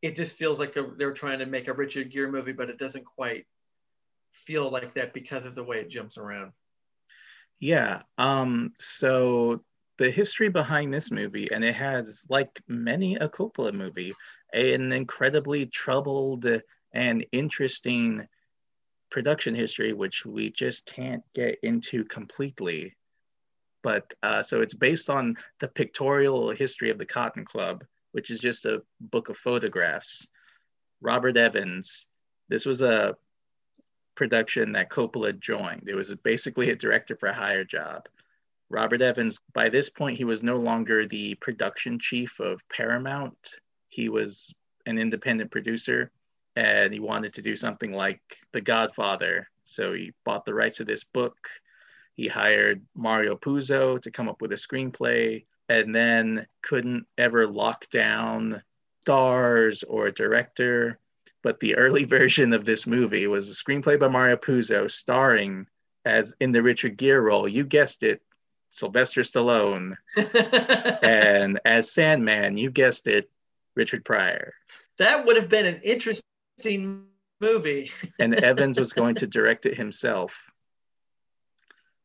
it 0.00 0.16
just 0.16 0.38
feels 0.38 0.58
like 0.58 0.74
a, 0.78 0.90
they're 0.96 1.12
trying 1.12 1.40
to 1.40 1.46
make 1.46 1.68
a 1.68 1.74
Richard 1.74 2.10
Gere 2.10 2.30
movie, 2.30 2.52
but 2.52 2.70
it 2.70 2.78
doesn't 2.78 3.04
quite 3.04 3.44
feel 4.32 4.70
like 4.70 4.94
that 4.94 5.12
because 5.12 5.44
of 5.44 5.54
the 5.54 5.62
way 5.62 5.76
it 5.76 5.90
jumps 5.90 6.16
around. 6.16 6.52
Yeah. 7.60 8.00
Um, 8.16 8.72
so 8.78 9.62
the 9.98 10.10
history 10.10 10.48
behind 10.48 10.94
this 10.94 11.10
movie, 11.10 11.52
and 11.52 11.62
it 11.62 11.74
has, 11.74 12.24
like 12.30 12.62
many 12.66 13.16
a 13.16 13.28
Coppola 13.28 13.74
movie, 13.74 14.14
an 14.54 14.90
incredibly 14.90 15.66
troubled 15.66 16.46
and 16.94 17.26
interesting 17.30 18.26
production 19.14 19.54
history, 19.54 19.92
which 19.92 20.26
we 20.26 20.50
just 20.50 20.84
can't 20.86 21.22
get 21.36 21.56
into 21.62 22.02
completely. 22.02 22.96
But 23.80 24.12
uh, 24.24 24.42
so 24.42 24.60
it's 24.60 24.74
based 24.74 25.08
on 25.08 25.36
the 25.60 25.68
pictorial 25.68 26.50
history 26.50 26.90
of 26.90 26.98
the 26.98 27.06
Cotton 27.06 27.44
Club, 27.44 27.84
which 28.10 28.28
is 28.28 28.40
just 28.40 28.66
a 28.66 28.82
book 29.00 29.28
of 29.28 29.36
photographs. 29.36 30.26
Robert 31.00 31.36
Evans, 31.36 32.08
this 32.48 32.66
was 32.66 32.82
a 32.82 33.16
production 34.16 34.72
that 34.72 34.90
Coppola 34.90 35.38
joined. 35.38 35.84
It 35.86 35.94
was 35.94 36.12
basically 36.16 36.70
a 36.70 36.76
director 36.76 37.14
for 37.14 37.32
hire 37.32 37.64
job. 37.64 38.08
Robert 38.68 39.00
Evans, 39.00 39.40
by 39.52 39.68
this 39.68 39.88
point, 39.88 40.18
he 40.18 40.24
was 40.24 40.42
no 40.42 40.56
longer 40.56 41.06
the 41.06 41.36
production 41.36 42.00
chief 42.00 42.40
of 42.40 42.68
Paramount. 42.68 43.60
He 43.86 44.08
was 44.08 44.56
an 44.86 44.98
independent 44.98 45.52
producer 45.52 46.10
and 46.56 46.92
he 46.92 47.00
wanted 47.00 47.34
to 47.34 47.42
do 47.42 47.56
something 47.56 47.92
like 47.92 48.20
The 48.52 48.60
Godfather. 48.60 49.48
So 49.64 49.92
he 49.92 50.12
bought 50.24 50.44
the 50.44 50.54
rights 50.54 50.78
to 50.78 50.84
this 50.84 51.04
book. 51.04 51.36
He 52.14 52.28
hired 52.28 52.84
Mario 52.94 53.36
Puzo 53.36 54.00
to 54.00 54.10
come 54.10 54.28
up 54.28 54.40
with 54.40 54.52
a 54.52 54.56
screenplay 54.56 55.44
and 55.68 55.94
then 55.94 56.46
couldn't 56.62 57.06
ever 57.18 57.46
lock 57.46 57.88
down 57.90 58.62
stars 59.02 59.82
or 59.82 60.06
a 60.06 60.12
director. 60.12 60.98
But 61.42 61.60
the 61.60 61.76
early 61.76 62.04
version 62.18 62.52
of 62.52 62.64
this 62.64 62.86
movie 62.86 63.26
was 63.26 63.50
a 63.50 63.52
screenplay 63.52 63.98
by 63.98 64.08
Mario 64.08 64.36
Puzo 64.36 64.90
starring 64.90 65.66
as 66.04 66.34
in 66.40 66.52
the 66.52 66.62
Richard 66.62 66.96
Gere 66.96 67.18
role. 67.18 67.48
You 67.48 67.64
guessed 67.64 68.02
it, 68.02 68.22
Sylvester 68.70 69.22
Stallone. 69.22 69.96
and 71.02 71.58
as 71.64 71.90
Sandman, 71.90 72.56
you 72.56 72.70
guessed 72.70 73.06
it, 73.06 73.30
Richard 73.74 74.04
Pryor. 74.04 74.54
That 74.98 75.26
would 75.26 75.36
have 75.36 75.48
been 75.48 75.66
an 75.66 75.80
interesting 75.82 76.22
movie. 77.40 77.90
and 78.18 78.34
Evans 78.44 78.78
was 78.78 78.92
going 78.92 79.16
to 79.16 79.26
direct 79.26 79.66
it 79.66 79.76
himself. 79.76 80.50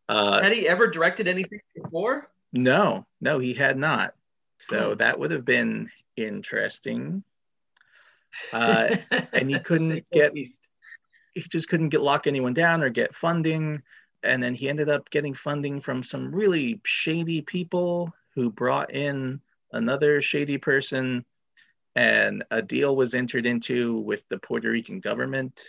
Uh, 0.08 0.42
had 0.42 0.52
he 0.52 0.68
ever 0.68 0.88
directed 0.88 1.28
anything 1.28 1.60
before? 1.76 2.32
No, 2.52 3.06
no, 3.22 3.38
he 3.40 3.54
had 3.54 3.78
not. 3.78 4.16
So 4.58 4.92
hmm. 4.92 4.98
that 4.98 5.20
would 5.20 5.32
have 5.32 5.46
been 5.46 5.90
interesting. 6.18 7.24
Uh, 8.52 8.96
and 9.34 9.50
he 9.50 9.60
couldn't 9.64 10.06
get, 10.12 10.34
he 10.34 10.48
just 11.50 11.70
couldn't 11.70 11.90
get 11.90 12.02
lock 12.02 12.28
anyone 12.28 12.54
down 12.54 12.82
or 12.82 12.90
get 12.90 13.16
funding. 13.16 13.82
And 14.24 14.42
then 14.44 14.54
he 14.54 14.68
ended 14.68 14.90
up 14.90 15.10
getting 15.10 15.34
funding 15.34 15.80
from 15.80 16.04
some 16.04 16.34
really 16.34 16.82
shady 16.84 17.42
people 17.42 18.14
who 18.36 18.52
brought 18.52 18.94
in 18.94 19.40
another 19.72 20.22
shady 20.22 20.58
person 20.58 21.24
and 22.00 22.46
a 22.50 22.62
deal 22.62 22.96
was 22.96 23.14
entered 23.14 23.46
into 23.46 23.98
with 23.98 24.26
the 24.30 24.38
Puerto 24.38 24.70
Rican 24.70 25.02
government. 25.02 25.62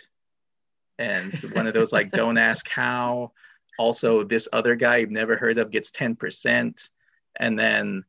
And 0.97 1.33
one 1.51 1.67
of 1.67 1.73
those 1.73 1.91
like, 1.91 2.11
don't 2.13 2.37
ask 2.37 2.69
how. 2.69 3.33
Also, 3.77 4.23
this 4.23 4.47
other 4.53 4.75
guy 4.75 4.97
you've 4.97 5.11
never 5.11 5.35
heard 5.35 5.57
of 5.57 5.71
gets 5.71 5.91
10%. 5.91 6.87
And 7.35 7.59
then 7.59 8.05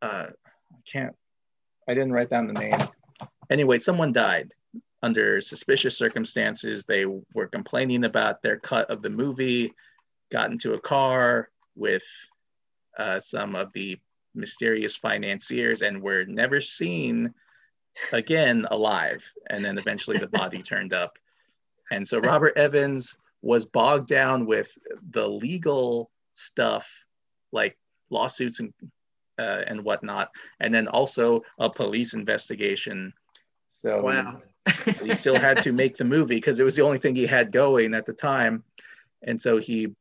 uh, 0.00 0.28
I 0.72 0.78
can't, 0.90 1.14
I 1.86 1.92
didn't 1.92 2.12
write 2.12 2.30
down 2.30 2.46
the 2.46 2.54
name. 2.54 2.80
Anyway, 3.50 3.78
someone 3.78 4.10
died 4.10 4.54
under 5.02 5.42
suspicious 5.42 5.98
circumstances. 5.98 6.86
They 6.86 7.04
were 7.04 7.48
complaining 7.48 8.04
about 8.04 8.40
their 8.40 8.58
cut 8.58 8.90
of 8.90 9.02
the 9.02 9.10
movie, 9.10 9.74
got 10.32 10.50
into 10.50 10.72
a 10.72 10.80
car 10.80 11.50
with 11.74 12.04
uh, 12.98 13.20
some 13.20 13.54
of 13.54 13.70
the 13.74 13.98
mysterious 14.34 14.96
financiers, 14.96 15.82
and 15.82 16.00
were 16.00 16.24
never 16.24 16.62
seen 16.62 17.34
again 18.12 18.66
alive. 18.70 19.22
And 19.48 19.64
then 19.64 19.78
eventually 19.78 20.18
the 20.18 20.28
body 20.28 20.62
turned 20.62 20.92
up. 20.92 21.18
And 21.90 22.06
so 22.06 22.18
Robert 22.18 22.56
Evans 22.56 23.18
was 23.42 23.64
bogged 23.64 24.08
down 24.08 24.46
with 24.46 24.70
the 25.10 25.28
legal 25.28 26.10
stuff, 26.32 26.88
like 27.52 27.76
lawsuits 28.10 28.60
and 28.60 28.72
uh, 29.38 29.62
and 29.66 29.84
whatnot, 29.84 30.30
and 30.60 30.74
then 30.74 30.88
also 30.88 31.42
a 31.58 31.68
police 31.68 32.14
investigation. 32.14 33.12
So 33.68 34.02
wow. 34.02 34.40
he 35.02 35.12
still 35.12 35.38
had 35.38 35.60
to 35.62 35.72
make 35.72 35.96
the 35.96 36.04
movie 36.04 36.36
because 36.36 36.58
it 36.58 36.64
was 36.64 36.74
the 36.74 36.82
only 36.82 36.98
thing 36.98 37.14
he 37.14 37.26
had 37.26 37.52
going 37.52 37.94
at 37.94 38.06
the 38.06 38.12
time. 38.12 38.64
And 39.22 39.40
so 39.40 39.58
he 39.58 39.94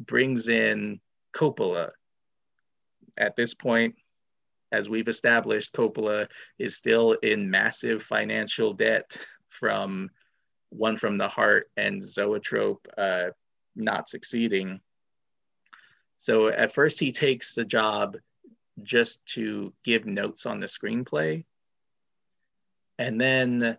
brings 0.00 0.48
in 0.48 1.00
Coppola. 1.34 1.90
At 3.18 3.36
this 3.36 3.52
point, 3.52 3.94
as 4.72 4.88
we've 4.88 5.08
established, 5.08 5.72
Coppola 5.72 6.26
is 6.58 6.76
still 6.76 7.12
in 7.12 7.50
massive 7.50 8.02
financial 8.02 8.72
debt 8.72 9.16
from 9.50 10.10
One 10.70 10.96
from 10.96 11.18
the 11.18 11.28
Heart 11.28 11.70
and 11.76 12.02
Zoetrope. 12.02 12.88
Uh, 12.96 13.30
not 13.76 14.08
succeeding. 14.08 14.80
So 16.18 16.48
at 16.48 16.72
first, 16.72 16.98
he 16.98 17.12
takes 17.12 17.54
the 17.54 17.64
job 17.64 18.16
just 18.82 19.24
to 19.26 19.72
give 19.84 20.06
notes 20.06 20.46
on 20.46 20.60
the 20.60 20.66
screenplay. 20.66 21.44
And 22.98 23.20
then 23.20 23.76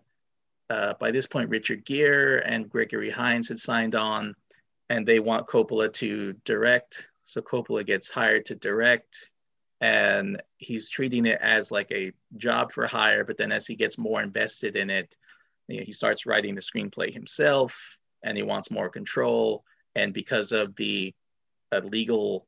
uh, 0.70 0.94
by 0.94 1.10
this 1.10 1.26
point, 1.26 1.50
Richard 1.50 1.84
Gere 1.84 2.42
and 2.44 2.68
Gregory 2.68 3.10
Hines 3.10 3.48
had 3.48 3.58
signed 3.58 3.94
on, 3.94 4.34
and 4.90 5.06
they 5.06 5.20
want 5.20 5.46
Coppola 5.46 5.92
to 5.94 6.34
direct. 6.44 7.06
So 7.24 7.40
Coppola 7.40 7.86
gets 7.86 8.10
hired 8.10 8.46
to 8.46 8.56
direct, 8.56 9.30
and 9.84 10.42
he's 10.56 10.88
treating 10.88 11.26
it 11.26 11.38
as 11.42 11.70
like 11.70 11.92
a 11.92 12.10
job 12.38 12.72
for 12.72 12.86
hire. 12.86 13.22
But 13.22 13.36
then 13.36 13.52
as 13.52 13.66
he 13.66 13.74
gets 13.74 13.98
more 13.98 14.22
invested 14.22 14.76
in 14.76 14.88
it, 14.88 15.14
you 15.68 15.76
know, 15.76 15.84
he 15.84 15.92
starts 15.92 16.24
writing 16.24 16.54
the 16.54 16.62
screenplay 16.62 17.12
himself, 17.12 17.98
and 18.22 18.34
he 18.34 18.42
wants 18.42 18.70
more 18.70 18.88
control. 18.88 19.62
And 19.94 20.14
because 20.14 20.52
of 20.52 20.74
the 20.76 21.14
uh, 21.70 21.80
legal 21.80 22.46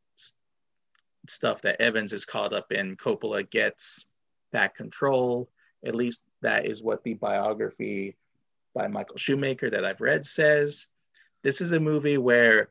stuff 1.28 1.60
that 1.60 1.78
Evans 1.78 2.14
is 2.14 2.24
caught 2.24 2.54
up 2.54 2.72
in, 2.72 2.96
Coppola 2.96 3.48
gets 3.50 4.06
that 4.52 4.74
control. 4.74 5.50
At 5.84 5.94
least 5.94 6.24
that 6.40 6.64
is 6.64 6.82
what 6.82 7.04
the 7.04 7.14
biography 7.14 8.16
by 8.74 8.88
Michael 8.88 9.18
Schumacher 9.18 9.68
that 9.68 9.84
I've 9.84 10.00
read 10.00 10.24
says. 10.24 10.86
This 11.42 11.60
is 11.60 11.72
a 11.72 11.80
movie 11.80 12.16
where 12.16 12.70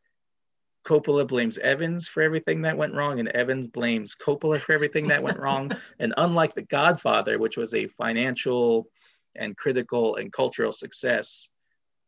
Coppola 0.86 1.28
blames 1.28 1.58
Evans 1.58 2.08
for 2.08 2.22
everything 2.22 2.62
that 2.62 2.78
went 2.78 2.94
wrong, 2.94 3.20
and 3.20 3.28
Evans 3.30 3.68
blames 3.68 4.16
Coppola 4.16 4.60
for 4.60 4.74
everything 4.74 5.08
that 5.08 5.24
went 5.24 5.40
wrong. 5.40 5.72
And 6.00 6.14
unlike 6.18 6.54
The 6.54 6.62
Godfather, 6.62 7.40
which 7.40 7.58
was 7.58 7.74
a 7.74 7.88
financial 7.88 8.88
and 9.36 9.58
critical 9.58 10.16
and 10.16 10.32
cultural 10.32 10.72
success, 10.72 11.50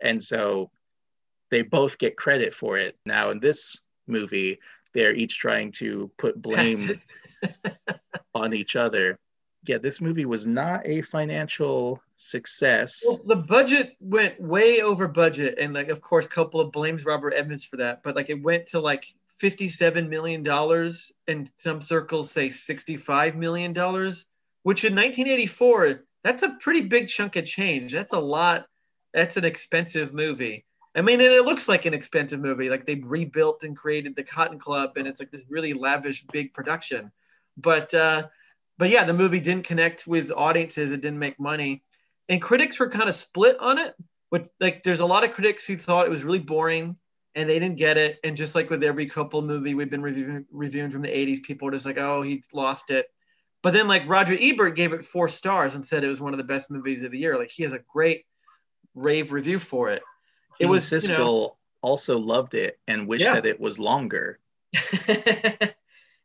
and 0.01 0.21
so 0.21 0.69
they 1.49 1.63
both 1.63 1.97
get 1.97 2.17
credit 2.17 2.53
for 2.53 2.77
it. 2.77 2.97
Now, 3.05 3.31
in 3.31 3.39
this 3.39 3.77
movie, 4.05 4.59
they're 4.93 5.13
each 5.13 5.39
trying 5.39 5.71
to 5.73 6.11
put 6.17 6.41
blame 6.41 7.01
on 8.35 8.53
each 8.53 8.75
other. 8.75 9.19
Yeah, 9.65 9.79
this 9.79 10.01
movie 10.01 10.25
was 10.25 10.45
not 10.45 10.85
a 10.85 11.01
financial 11.01 12.01
success. 12.17 13.03
Well, 13.05 13.21
the 13.25 13.35
budget 13.35 13.95
went 14.01 14.41
way 14.41 14.81
over 14.81 15.07
budget, 15.07 15.57
and 15.59 15.73
like, 15.73 15.87
of 15.87 16.01
course, 16.01 16.27
Coppola 16.27 16.71
blames 16.71 17.05
Robert 17.05 17.33
Evans 17.33 17.63
for 17.63 17.77
that. 17.77 18.03
But 18.03 18.15
like, 18.15 18.29
it 18.29 18.41
went 18.41 18.67
to 18.67 18.79
like 18.79 19.05
fifty-seven 19.39 20.09
million 20.09 20.43
dollars, 20.43 21.11
and 21.27 21.49
some 21.55 21.81
circles 21.81 22.29
say 22.29 22.49
sixty-five 22.49 23.35
million 23.35 23.71
dollars, 23.71 24.25
which 24.63 24.83
in 24.83 24.93
1984, 24.93 26.03
that's 26.23 26.43
a 26.43 26.57
pretty 26.59 26.81
big 26.81 27.07
chunk 27.07 27.37
of 27.37 27.45
change. 27.45 27.93
That's 27.93 28.13
a 28.13 28.19
lot. 28.19 28.65
That's 29.13 29.37
an 29.37 29.45
expensive 29.45 30.13
movie. 30.13 30.65
I 30.95 31.01
mean, 31.01 31.21
and 31.21 31.31
it 31.31 31.45
looks 31.45 31.69
like 31.69 31.85
an 31.85 31.93
expensive 31.93 32.39
movie. 32.39 32.69
Like 32.69 32.85
they 32.85 32.95
rebuilt 32.95 33.63
and 33.63 33.77
created 33.77 34.15
the 34.15 34.23
Cotton 34.23 34.57
Club, 34.57 34.97
and 34.97 35.07
it's 35.07 35.21
like 35.21 35.31
this 35.31 35.43
really 35.47 35.73
lavish, 35.73 36.25
big 36.31 36.53
production. 36.53 37.11
But 37.55 37.93
uh, 37.93 38.27
but 38.79 38.89
yeah, 38.89 39.03
the 39.03 39.13
movie 39.13 39.39
didn't 39.39 39.65
connect 39.65 40.07
with 40.07 40.31
audiences. 40.35 40.91
It 40.91 41.01
didn't 41.01 41.19
make 41.19 41.39
money, 41.39 41.83
and 42.29 42.41
critics 42.41 42.79
were 42.79 42.89
kind 42.89 43.09
of 43.09 43.15
split 43.15 43.57
on 43.59 43.77
it. 43.77 43.95
But 44.29 44.49
like, 44.59 44.83
there's 44.83 44.99
a 44.99 45.05
lot 45.05 45.23
of 45.23 45.31
critics 45.31 45.65
who 45.65 45.77
thought 45.77 46.05
it 46.05 46.09
was 46.09 46.23
really 46.23 46.39
boring, 46.39 46.97
and 47.35 47.49
they 47.49 47.59
didn't 47.59 47.77
get 47.77 47.97
it. 47.97 48.19
And 48.23 48.35
just 48.35 48.55
like 48.55 48.69
with 48.69 48.83
every 48.83 49.09
Coppola 49.09 49.45
movie 49.45 49.73
we've 49.73 49.89
been 49.89 50.01
reviewing, 50.01 50.45
reviewing 50.51 50.89
from 50.89 51.01
the 51.01 51.09
'80s, 51.09 51.43
people 51.43 51.65
were 51.65 51.71
just 51.71 51.85
like, 51.85 51.97
"Oh, 51.97 52.21
he's 52.21 52.49
lost 52.53 52.91
it." 52.91 53.07
But 53.63 53.73
then 53.73 53.87
like 53.87 54.07
Roger 54.07 54.37
Ebert 54.39 54.75
gave 54.75 54.93
it 54.93 55.03
four 55.03 55.29
stars 55.29 55.75
and 55.75 55.85
said 55.85 56.03
it 56.03 56.09
was 56.09 56.21
one 56.21 56.33
of 56.33 56.37
the 56.37 56.43
best 56.43 56.69
movies 56.69 57.03
of 57.03 57.11
the 57.11 57.19
year. 57.19 57.37
Like 57.37 57.49
he 57.49 57.63
has 57.63 57.73
a 57.73 57.79
great 57.91 58.25
rave 58.93 59.31
review 59.31 59.59
for 59.59 59.89
it 59.89 60.01
it 60.59 60.65
was 60.65 60.83
Siskel 60.83 61.09
you 61.09 61.15
know, 61.15 61.57
also 61.81 62.17
loved 62.17 62.53
it 62.53 62.79
and 62.87 63.07
wished 63.07 63.25
yeah. 63.25 63.35
that 63.35 63.45
it 63.45 63.59
was 63.59 63.79
longer. 63.79 64.39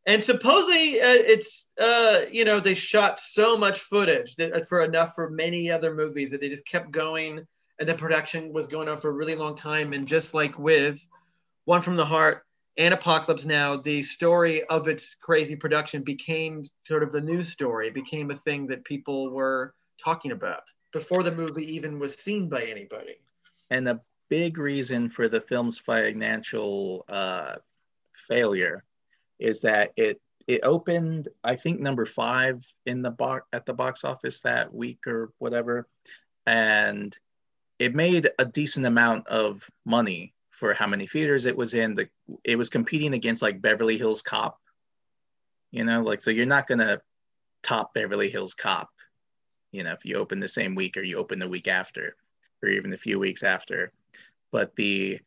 and 0.06 0.22
supposedly 0.22 1.00
uh, 1.00 1.06
it's 1.06 1.70
uh, 1.80 2.22
you 2.30 2.44
know 2.44 2.60
they 2.60 2.74
shot 2.74 3.20
so 3.20 3.56
much 3.56 3.80
footage 3.80 4.36
that, 4.36 4.52
uh, 4.52 4.64
for 4.64 4.82
enough 4.82 5.14
for 5.14 5.30
many 5.30 5.70
other 5.70 5.94
movies 5.94 6.30
that 6.30 6.40
they 6.40 6.48
just 6.48 6.66
kept 6.66 6.90
going 6.90 7.46
and 7.78 7.88
the 7.88 7.94
production 7.94 8.52
was 8.52 8.68
going 8.68 8.88
on 8.88 8.96
for 8.96 9.10
a 9.10 9.12
really 9.12 9.34
long 9.34 9.56
time. 9.56 9.92
And 9.92 10.06
just 10.06 10.34
like 10.34 10.58
with 10.58 11.04
one 11.64 11.82
from 11.82 11.96
the 11.96 12.04
heart 12.04 12.44
and 12.78 12.94
apocalypse 12.94 13.44
now 13.44 13.76
the 13.76 14.02
story 14.02 14.64
of 14.64 14.88
its 14.88 15.14
crazy 15.14 15.56
production 15.56 16.02
became 16.02 16.62
sort 16.86 17.02
of 17.02 17.12
the 17.12 17.20
news 17.20 17.48
story. 17.48 17.88
It 17.88 17.94
became 17.94 18.30
a 18.30 18.36
thing 18.36 18.68
that 18.68 18.84
people 18.84 19.30
were 19.30 19.74
talking 20.02 20.32
about 20.32 20.62
before 20.92 21.22
the 21.22 21.32
movie 21.32 21.74
even 21.74 21.98
was 21.98 22.14
seen 22.14 22.48
by 22.48 22.62
anybody. 22.62 23.16
And 23.70 23.88
a 23.88 24.00
big 24.28 24.58
reason 24.58 25.08
for 25.08 25.28
the 25.28 25.40
film's 25.40 25.78
financial 25.78 27.04
uh, 27.08 27.56
failure 28.28 28.84
is 29.42 29.62
that 29.62 29.92
it 29.96 30.20
it 30.46 30.60
opened 30.62 31.28
I 31.44 31.56
think 31.56 31.80
number 31.80 32.06
five 32.06 32.66
in 32.86 33.02
the 33.02 33.10
box 33.10 33.46
at 33.52 33.66
the 33.66 33.74
box 33.74 34.04
office 34.04 34.40
that 34.40 34.72
week 34.72 35.06
or 35.06 35.32
whatever, 35.38 35.88
and 36.46 37.16
it 37.78 37.94
made 37.94 38.30
a 38.38 38.44
decent 38.44 38.86
amount 38.86 39.26
of 39.28 39.68
money 39.84 40.34
for 40.50 40.74
how 40.74 40.86
many 40.86 41.06
theaters 41.06 41.44
it 41.44 41.56
was 41.56 41.74
in. 41.74 41.94
The 41.94 42.08
it 42.44 42.56
was 42.56 42.68
competing 42.68 43.14
against 43.14 43.42
like 43.42 43.60
Beverly 43.60 43.98
Hills 43.98 44.22
Cop, 44.22 44.60
you 45.70 45.84
know, 45.84 46.02
like 46.02 46.20
so 46.20 46.30
you're 46.30 46.46
not 46.46 46.66
gonna 46.66 47.00
top 47.62 47.94
Beverly 47.94 48.30
Hills 48.30 48.54
Cop, 48.54 48.90
you 49.72 49.82
know, 49.82 49.92
if 49.92 50.04
you 50.04 50.16
open 50.16 50.40
the 50.40 50.48
same 50.48 50.74
week 50.74 50.96
or 50.96 51.02
you 51.02 51.18
open 51.18 51.38
the 51.38 51.48
week 51.48 51.68
after, 51.68 52.16
or 52.62 52.68
even 52.68 52.92
a 52.92 52.98
few 52.98 53.18
weeks 53.18 53.42
after. 53.42 53.92
But 54.50 54.76
the 54.76 55.20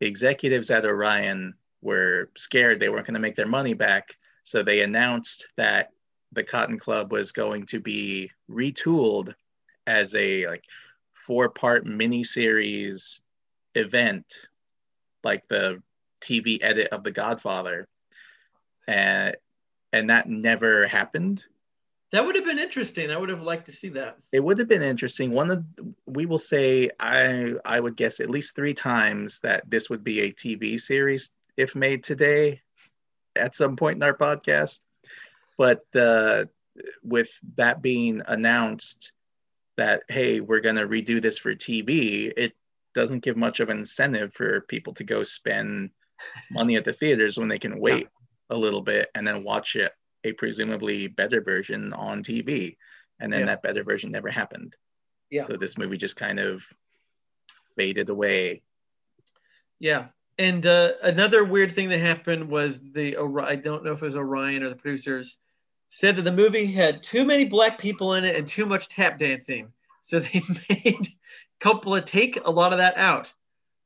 executives 0.00 0.70
at 0.70 0.84
Orion 0.84 1.54
were 1.86 2.28
scared 2.36 2.80
they 2.80 2.88
weren't 2.88 3.06
going 3.06 3.14
to 3.14 3.20
make 3.20 3.36
their 3.36 3.46
money 3.46 3.72
back. 3.72 4.16
So 4.44 4.62
they 4.62 4.82
announced 4.82 5.46
that 5.56 5.90
the 6.32 6.44
Cotton 6.44 6.78
Club 6.78 7.12
was 7.12 7.32
going 7.32 7.66
to 7.66 7.80
be 7.80 8.30
retooled 8.50 9.34
as 9.86 10.14
a 10.14 10.46
like 10.46 10.64
four 11.14 11.48
part 11.48 11.86
miniseries 11.86 13.20
event, 13.74 14.48
like 15.24 15.48
the 15.48 15.82
TV 16.20 16.58
edit 16.60 16.88
of 16.88 17.04
The 17.04 17.12
Godfather. 17.12 17.86
And, 18.86 19.36
and 19.92 20.10
that 20.10 20.28
never 20.28 20.86
happened. 20.86 21.44
That 22.12 22.24
would 22.24 22.36
have 22.36 22.44
been 22.44 22.58
interesting. 22.58 23.10
I 23.10 23.16
would 23.16 23.28
have 23.30 23.42
liked 23.42 23.66
to 23.66 23.72
see 23.72 23.88
that. 23.90 24.18
It 24.30 24.40
would 24.40 24.58
have 24.58 24.68
been 24.68 24.82
interesting. 24.82 25.32
One 25.32 25.50
of 25.50 25.64
we 26.06 26.24
will 26.24 26.38
say 26.38 26.90
I 27.00 27.54
I 27.64 27.80
would 27.80 27.96
guess 27.96 28.20
at 28.20 28.30
least 28.30 28.54
three 28.54 28.74
times 28.74 29.40
that 29.40 29.68
this 29.68 29.90
would 29.90 30.04
be 30.04 30.20
a 30.20 30.32
TV 30.32 30.78
series 30.78 31.30
if 31.56 31.74
made 31.74 32.04
today 32.04 32.60
at 33.34 33.56
some 33.56 33.76
point 33.76 33.96
in 33.96 34.02
our 34.02 34.16
podcast. 34.16 34.80
But 35.58 35.84
uh, 35.94 36.46
with 37.02 37.30
that 37.56 37.82
being 37.82 38.22
announced 38.26 39.12
that 39.76 40.02
hey 40.08 40.40
we're 40.40 40.60
going 40.60 40.76
to 40.76 40.86
redo 40.86 41.20
this 41.20 41.38
for 41.38 41.54
TV, 41.54 42.32
it 42.36 42.52
doesn't 42.94 43.22
give 43.22 43.36
much 43.36 43.60
of 43.60 43.68
an 43.68 43.78
incentive 43.78 44.32
for 44.34 44.62
people 44.62 44.94
to 44.94 45.04
go 45.04 45.22
spend 45.22 45.90
money 46.50 46.76
at 46.76 46.84
the 46.84 46.92
theaters 46.92 47.36
when 47.36 47.48
they 47.48 47.58
can 47.58 47.78
wait 47.78 48.08
yeah. 48.50 48.56
a 48.56 48.58
little 48.58 48.80
bit 48.80 49.10
and 49.14 49.26
then 49.26 49.44
watch 49.44 49.76
it 49.76 49.92
a 50.24 50.32
presumably 50.32 51.06
better 51.06 51.42
version 51.42 51.92
on 51.92 52.22
TV. 52.22 52.76
And 53.20 53.32
then 53.32 53.40
yeah. 53.40 53.46
that 53.46 53.62
better 53.62 53.84
version 53.84 54.10
never 54.10 54.30
happened. 54.30 54.74
Yeah. 55.30 55.42
So 55.42 55.56
this 55.56 55.78
movie 55.78 55.96
just 55.96 56.16
kind 56.16 56.38
of 56.38 56.64
faded 57.76 58.08
away. 58.08 58.62
Yeah. 59.78 60.06
And 60.38 60.66
uh, 60.66 60.92
another 61.02 61.44
weird 61.44 61.72
thing 61.72 61.88
that 61.88 62.00
happened 62.00 62.48
was 62.50 62.80
the 62.80 63.16
I 63.16 63.56
don't 63.56 63.84
know 63.84 63.92
if 63.92 64.02
it 64.02 64.06
was 64.06 64.16
Orion 64.16 64.62
or 64.62 64.68
the 64.68 64.76
producers 64.76 65.38
said 65.88 66.16
that 66.16 66.22
the 66.22 66.32
movie 66.32 66.66
had 66.66 67.02
too 67.02 67.24
many 67.24 67.44
black 67.44 67.78
people 67.78 68.14
in 68.14 68.24
it 68.24 68.36
and 68.36 68.46
too 68.46 68.66
much 68.66 68.88
tap 68.88 69.18
dancing. 69.18 69.72
So 70.02 70.20
they 70.20 70.42
made 70.68 71.08
Coppola 71.60 72.04
take 72.04 72.38
a 72.44 72.50
lot 72.50 72.72
of 72.72 72.78
that 72.78 72.96
out, 72.96 73.32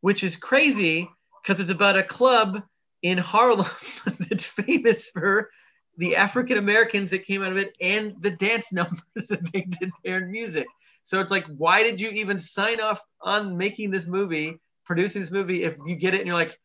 which 0.01 0.25
is 0.25 0.37
crazy 0.37 1.09
because 1.43 1.61
it's 1.61 1.71
about 1.71 1.97
a 1.97 2.03
club 2.03 2.63
in 3.03 3.19
Harlem 3.19 3.67
that's 4.19 4.47
famous 4.47 5.11
for 5.11 5.51
the 5.97 6.17
African 6.17 6.59
Americans 6.59 7.11
that 7.11 7.27
came 7.27 7.43
out 7.43 7.53
of 7.53 7.59
it 7.59 7.75
and 7.81 8.21
the 8.21 8.31
dance 8.31 8.73
numbers 8.73 9.29
that 9.29 9.53
they 9.53 9.63
did 9.63 9.91
there 10.05 10.19
in 10.19 10.31
music. 10.31 10.67
So 11.05 11.21
it's 11.21 11.31
like, 11.31 11.47
why 11.47 11.83
did 11.83 12.01
you 12.01 12.11
even 12.11 12.39
sign 12.39 12.81
off 12.81 13.01
on 13.21 13.57
making 13.57 13.91
this 13.91 14.07
movie, 14.07 14.59
producing 14.91 15.23
this 15.23 15.31
movie, 15.31 15.63
if 15.63 15.77
you 15.87 15.95
get 15.95 16.15
it 16.15 16.19
and 16.19 16.27
you're 16.27 16.37
like, 16.37 16.59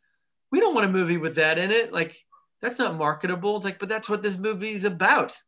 we 0.52 0.60
don't 0.60 0.74
want 0.74 0.88
a 0.88 0.92
movie 0.92 1.18
with 1.18 1.36
that 1.36 1.58
in 1.60 1.72
it? 1.72 1.94
Like, 1.94 2.18
that's 2.62 2.80
not 2.80 2.98
marketable. 2.98 3.58
It's 3.58 3.66
like, 3.66 3.80
but 3.80 3.90
that's 3.90 4.10
what 4.10 4.24
this 4.24 4.38
movie 4.38 4.74
is 4.74 4.84
about. 4.84 5.40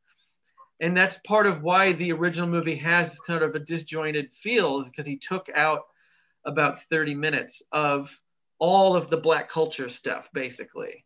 And 0.79 0.95
that's 0.95 1.17
part 1.25 1.47
of 1.47 1.63
why 1.63 1.93
the 1.93 2.11
original 2.11 2.47
movie 2.47 2.75
has 2.75 3.19
kind 3.21 3.43
of 3.43 3.55
a 3.55 3.59
disjointed 3.59 4.33
feel, 4.33 4.79
is 4.79 4.91
because 4.91 5.07
he 5.07 5.17
took 5.17 5.49
out 5.55 5.81
about 6.45 6.77
30 6.77 7.15
minutes 7.15 7.63
of 7.71 8.15
all 8.59 8.95
of 8.95 9.09
the 9.09 9.17
black 9.17 9.49
culture 9.49 9.89
stuff, 9.89 10.29
basically 10.33 11.03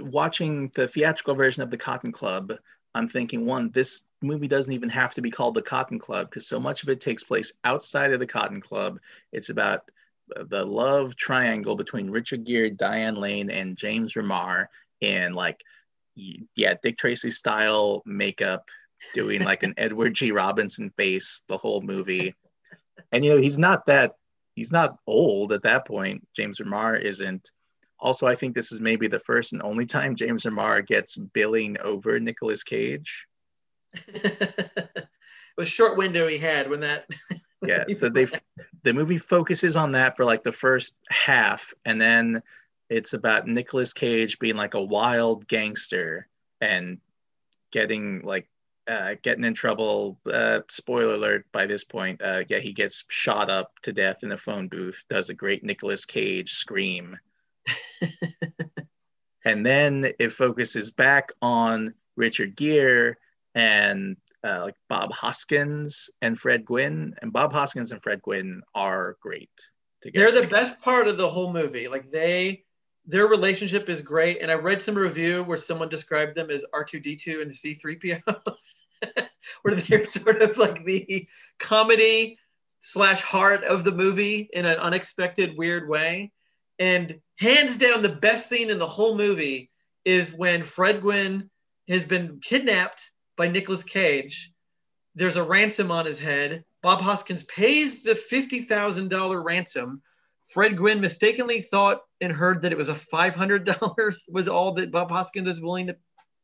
watching 0.00 0.70
the 0.74 0.88
theatrical 0.88 1.34
version 1.34 1.62
of 1.62 1.70
the 1.70 1.76
Cotton 1.76 2.12
Club, 2.12 2.52
I'm 2.94 3.08
thinking 3.08 3.46
one, 3.46 3.70
this 3.70 4.02
movie 4.22 4.48
doesn't 4.48 4.72
even 4.72 4.88
have 4.88 5.14
to 5.14 5.22
be 5.22 5.30
called 5.30 5.54
the 5.54 5.62
Cotton 5.62 5.98
Club 5.98 6.28
because 6.28 6.46
so 6.46 6.58
much 6.58 6.82
of 6.82 6.88
it 6.88 7.00
takes 7.00 7.22
place 7.22 7.52
outside 7.64 8.12
of 8.12 8.20
the 8.20 8.26
Cotton 8.26 8.60
Club. 8.60 8.98
It's 9.32 9.50
about 9.50 9.90
the 10.48 10.64
love 10.64 11.16
triangle 11.16 11.76
between 11.76 12.10
Richard 12.10 12.44
Gere, 12.44 12.70
Diane 12.70 13.16
Lane, 13.16 13.50
and 13.50 13.76
James 13.76 14.14
Remar 14.14 14.66
in 15.00 15.32
like 15.32 15.60
yeah, 16.14 16.74
Dick 16.82 16.98
Tracy 16.98 17.30
style 17.30 18.02
makeup, 18.04 18.68
doing 19.14 19.44
like 19.44 19.62
an 19.62 19.74
Edward 19.78 20.14
G. 20.14 20.32
Robinson 20.32 20.90
face 20.96 21.42
the 21.48 21.56
whole 21.56 21.80
movie. 21.80 22.34
And 23.12 23.24
you 23.24 23.34
know, 23.34 23.40
he's 23.40 23.58
not 23.58 23.86
that 23.86 24.14
he's 24.54 24.72
not 24.72 24.98
old 25.06 25.52
at 25.52 25.62
that 25.62 25.86
point. 25.86 26.26
James 26.34 26.58
Remar 26.58 27.00
isn't. 27.00 27.50
Also, 27.98 28.26
I 28.26 28.34
think 28.34 28.54
this 28.54 28.72
is 28.72 28.80
maybe 28.80 29.08
the 29.08 29.20
first 29.20 29.52
and 29.52 29.62
only 29.62 29.84
time 29.84 30.16
James 30.16 30.44
Remar 30.44 30.86
gets 30.86 31.16
billing 31.16 31.78
over 31.80 32.18
Nicolas 32.18 32.62
Cage. 32.62 33.26
it 33.94 35.06
was 35.56 35.68
short 35.68 35.98
window 35.98 36.26
he 36.26 36.38
had 36.38 36.70
when 36.70 36.80
that 36.80 37.06
yeah 37.66 37.84
so 37.88 38.08
they 38.08 38.26
the 38.82 38.92
movie 38.92 39.18
focuses 39.18 39.76
on 39.76 39.92
that 39.92 40.16
for 40.16 40.24
like 40.24 40.42
the 40.42 40.52
first 40.52 40.96
half 41.10 41.74
and 41.84 42.00
then 42.00 42.42
it's 42.90 43.12
about 43.12 43.46
Nicolas 43.46 43.92
Cage 43.92 44.38
being 44.40 44.56
like 44.56 44.74
a 44.74 44.82
wild 44.82 45.46
gangster 45.46 46.28
and 46.60 46.98
getting 47.70 48.20
like 48.22 48.48
uh, 48.86 49.14
getting 49.22 49.44
in 49.44 49.54
trouble. 49.54 50.18
Uh, 50.30 50.60
spoiler 50.68 51.14
alert! 51.14 51.46
By 51.52 51.66
this 51.66 51.84
point, 51.84 52.20
uh, 52.20 52.42
yeah, 52.48 52.58
he 52.58 52.72
gets 52.72 53.04
shot 53.08 53.48
up 53.48 53.72
to 53.82 53.92
death 53.92 54.24
in 54.24 54.32
a 54.32 54.36
phone 54.36 54.66
booth. 54.66 55.02
Does 55.08 55.30
a 55.30 55.34
great 55.34 55.62
Nicolas 55.62 56.04
Cage 56.04 56.52
scream, 56.52 57.16
and 59.44 59.64
then 59.64 60.12
it 60.18 60.32
focuses 60.32 60.90
back 60.90 61.30
on 61.40 61.94
Richard 62.16 62.56
Gere 62.56 63.14
and 63.54 64.16
uh, 64.44 64.60
like 64.62 64.76
Bob 64.88 65.12
Hoskins 65.12 66.10
and 66.22 66.38
Fred 66.38 66.64
Gwynne. 66.64 67.14
And 67.22 67.32
Bob 67.32 67.52
Hoskins 67.52 67.92
and 67.92 68.02
Fred 68.02 68.22
Gwynne 68.22 68.62
are 68.74 69.16
great. 69.20 69.50
Together. 70.02 70.32
They're 70.32 70.42
the 70.42 70.48
best 70.48 70.80
part 70.80 71.08
of 71.08 71.18
the 71.18 71.28
whole 71.28 71.52
movie. 71.52 71.86
Like 71.86 72.10
they 72.10 72.64
their 73.06 73.26
relationship 73.26 73.88
is 73.88 74.02
great. 74.02 74.40
And 74.40 74.50
I 74.50 74.54
read 74.54 74.80
some 74.80 74.94
review 74.94 75.42
where 75.42 75.56
someone 75.56 75.88
described 75.88 76.36
them 76.36 76.50
as 76.50 76.64
R2D2 76.74 77.42
and 77.42 77.50
C3PO, 77.50 78.22
where 79.62 79.74
they're 79.74 80.02
sort 80.04 80.42
of 80.42 80.56
like 80.58 80.84
the 80.84 81.26
comedy 81.58 82.38
slash 82.78 83.22
heart 83.22 83.64
of 83.64 83.84
the 83.84 83.92
movie 83.92 84.48
in 84.52 84.64
an 84.64 84.78
unexpected, 84.78 85.56
weird 85.56 85.88
way. 85.88 86.32
And 86.78 87.20
hands 87.38 87.76
down, 87.76 88.02
the 88.02 88.08
best 88.08 88.48
scene 88.48 88.70
in 88.70 88.78
the 88.78 88.86
whole 88.86 89.16
movie 89.16 89.70
is 90.04 90.34
when 90.34 90.62
Fred 90.62 91.02
Gwynne 91.02 91.50
has 91.88 92.04
been 92.04 92.40
kidnapped 92.40 93.10
by 93.40 93.48
Nicolas 93.48 93.84
Cage. 93.84 94.52
There's 95.14 95.36
a 95.36 95.42
ransom 95.42 95.90
on 95.90 96.04
his 96.04 96.20
head. 96.20 96.62
Bob 96.82 97.00
Hoskins 97.00 97.42
pays 97.42 98.02
the 98.02 98.12
$50,000 98.12 99.42
ransom 99.42 100.02
Fred 100.52 100.76
Gwynne 100.76 101.00
mistakenly 101.00 101.62
thought 101.62 102.02
and 102.20 102.30
heard 102.30 102.62
that 102.62 102.72
it 102.72 102.76
was 102.76 102.90
a 102.90 102.94
$500 102.94 104.16
was 104.30 104.48
all 104.48 104.74
that 104.74 104.90
Bob 104.90 105.10
Hoskins 105.10 105.46
was 105.46 105.60
willing 105.60 105.86
to 105.86 105.96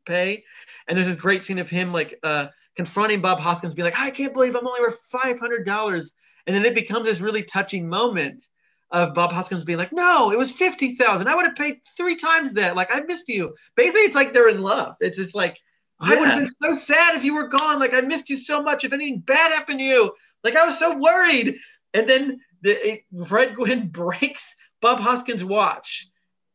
pay. 0.07 0.45
And 0.89 0.97
there's 0.97 1.09
this 1.09 1.17
great 1.17 1.45
scene 1.45 1.59
of 1.59 1.69
him 1.69 1.93
like 1.93 2.19
uh, 2.23 2.47
confronting 2.77 3.21
Bob 3.21 3.41
Hoskins, 3.41 3.75
being 3.75 3.85
like, 3.85 3.99
I 3.99 4.11
can't 4.11 4.33
believe 4.33 4.57
I'm 4.57 4.67
only 4.67 4.81
worth 4.81 5.03
$500. 5.13 6.11
And 6.47 6.57
then 6.57 6.65
it 6.65 6.75
becomes 6.75 7.05
this 7.05 7.21
really 7.21 7.43
touching 7.43 7.91
moment 7.91 8.43
of 8.91 9.13
Bob 9.13 9.33
Hoskins 9.33 9.65
being 9.65 9.79
like, 9.79 9.93
no, 9.93 10.31
it 10.31 10.39
was 10.39 10.53
50,000. 10.53 11.27
I 11.27 11.35
would 11.35 11.45
have 11.45 11.57
paid 11.57 11.81
three 11.97 12.17
times 12.17 12.55
that. 12.55 12.75
Like, 12.75 12.89
I 12.91 13.01
missed 13.01 13.29
you. 13.29 13.55
Basically, 13.75 14.03
it's 14.03 14.17
like 14.17 14.33
they're 14.33 14.49
in 14.49 14.63
love. 14.63 14.95
It's 15.01 15.19
just 15.19 15.35
like, 15.35 15.59
yeah. 16.03 16.09
I 16.09 16.19
would 16.19 16.29
have 16.29 16.39
been 16.41 16.55
so 16.63 16.73
sad 16.73 17.15
if 17.15 17.25
you 17.25 17.35
were 17.35 17.49
gone. 17.49 17.79
Like, 17.81 17.95
I 17.95 18.01
missed 18.01 18.29
you 18.29 18.37
so 18.37 18.63
much. 18.63 18.85
If 18.85 18.93
anything 18.93 19.21
bad 19.21 19.53
happened 19.53 19.79
to 19.79 19.85
you, 19.85 20.13
like, 20.45 20.57
I 20.57 20.65
was 20.65 20.79
so 20.79 20.99
worried. 20.99 21.59
And 21.95 22.09
then 22.09 22.41
the, 22.63 22.71
it, 22.71 23.05
Fred 23.27 23.55
Gwynne 23.55 23.89
breaks 23.93 24.55
Bob 24.81 25.01
Hoskins' 25.01 25.45
watch 25.45 26.09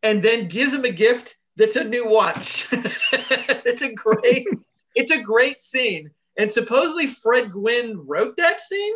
and 0.03 0.23
then 0.23 0.47
gives 0.47 0.73
him 0.73 0.85
a 0.85 0.91
gift 0.91 1.35
that's 1.57 1.75
a 1.75 1.83
new 1.83 2.09
watch. 2.09 2.67
it's 2.71 3.81
a 3.81 3.93
great, 3.93 4.47
it's 4.95 5.11
a 5.11 5.21
great 5.21 5.59
scene. 5.59 6.11
And 6.37 6.51
supposedly 6.51 7.07
Fred 7.07 7.51
Gwynne 7.51 8.05
wrote 8.07 8.37
that 8.37 8.61
scene. 8.61 8.93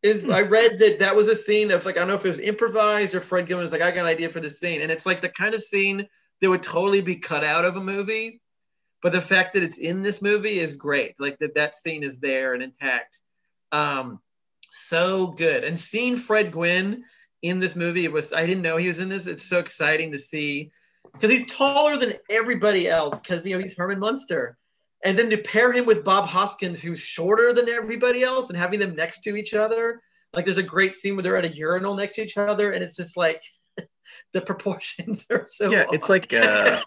Is 0.00 0.22
hmm. 0.22 0.30
I 0.30 0.42
read 0.42 0.78
that 0.78 1.00
that 1.00 1.16
was 1.16 1.26
a 1.26 1.34
scene 1.34 1.72
of 1.72 1.84
like 1.84 1.96
I 1.96 2.00
don't 2.00 2.08
know 2.08 2.14
if 2.14 2.24
it 2.24 2.28
was 2.28 2.38
improvised 2.38 3.16
or 3.16 3.20
Fred 3.20 3.48
Gwynne 3.48 3.58
was 3.58 3.72
like 3.72 3.82
I 3.82 3.90
got 3.90 4.02
an 4.02 4.06
idea 4.06 4.28
for 4.28 4.38
this 4.38 4.60
scene, 4.60 4.80
and 4.80 4.92
it's 4.92 5.06
like 5.06 5.20
the 5.20 5.28
kind 5.28 5.54
of 5.54 5.60
scene 5.60 6.06
that 6.40 6.48
would 6.48 6.62
totally 6.62 7.00
be 7.00 7.16
cut 7.16 7.42
out 7.42 7.64
of 7.64 7.76
a 7.76 7.80
movie, 7.80 8.40
but 9.02 9.12
the 9.12 9.20
fact 9.20 9.54
that 9.54 9.62
it's 9.62 9.78
in 9.78 10.02
this 10.02 10.20
movie 10.20 10.58
is 10.58 10.74
great. 10.74 11.14
Like 11.18 11.38
that 11.38 11.54
that 11.54 11.76
scene 11.76 12.02
is 12.02 12.18
there 12.18 12.54
and 12.54 12.62
intact. 12.62 13.20
Um, 13.72 14.20
so 14.70 15.28
good. 15.28 15.64
And 15.64 15.78
seeing 15.78 16.16
Fred 16.16 16.52
Gwynne 16.52 17.04
in 17.42 17.60
this 17.60 17.76
movie, 17.76 18.04
it 18.04 18.12
was 18.12 18.32
I 18.32 18.46
didn't 18.46 18.62
know 18.62 18.76
he 18.76 18.88
was 18.88 18.98
in 18.98 19.08
this. 19.08 19.26
It's 19.26 19.48
so 19.48 19.58
exciting 19.58 20.12
to 20.12 20.18
see 20.18 20.70
because 21.12 21.30
he's 21.30 21.50
taller 21.50 21.96
than 21.96 22.14
everybody 22.30 22.88
else 22.88 23.20
because 23.20 23.46
you 23.46 23.56
know 23.56 23.62
he's 23.62 23.76
Herman 23.76 24.00
Munster. 24.00 24.56
And 25.04 25.16
then 25.16 25.30
to 25.30 25.38
pair 25.38 25.72
him 25.72 25.86
with 25.86 26.04
Bob 26.04 26.26
Hoskins, 26.26 26.82
who's 26.82 26.98
shorter 26.98 27.52
than 27.52 27.68
everybody 27.68 28.24
else, 28.24 28.48
and 28.48 28.58
having 28.58 28.80
them 28.80 28.96
next 28.96 29.20
to 29.20 29.36
each 29.36 29.54
other. 29.54 30.02
Like 30.32 30.44
there's 30.44 30.58
a 30.58 30.62
great 30.62 30.94
scene 30.94 31.14
where 31.14 31.22
they're 31.22 31.36
at 31.36 31.44
a 31.44 31.54
urinal 31.54 31.94
next 31.94 32.16
to 32.16 32.22
each 32.22 32.36
other, 32.36 32.72
and 32.72 32.82
it's 32.82 32.96
just 32.96 33.16
like 33.16 33.42
the 34.32 34.40
proportions 34.40 35.26
are 35.30 35.46
so 35.46 35.70
yeah 35.70 35.84
it's 35.92 36.08
like 36.08 36.32
a 36.32 36.80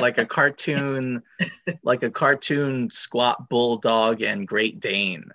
like 0.00 0.18
a 0.18 0.26
cartoon 0.26 1.22
like 1.82 2.02
a 2.02 2.10
cartoon 2.10 2.90
squat 2.90 3.48
bulldog 3.48 4.22
and 4.22 4.48
great 4.48 4.80
dane 4.80 5.30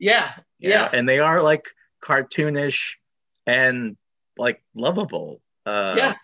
yeah, 0.00 0.32
yeah. 0.58 0.88
And 0.92 1.08
they 1.08 1.20
are 1.20 1.42
like 1.42 1.68
cartoonish 2.02 2.96
and 3.46 3.96
like 4.36 4.62
lovable. 4.74 5.40
Uh, 5.64 5.94
yeah. 5.96 6.14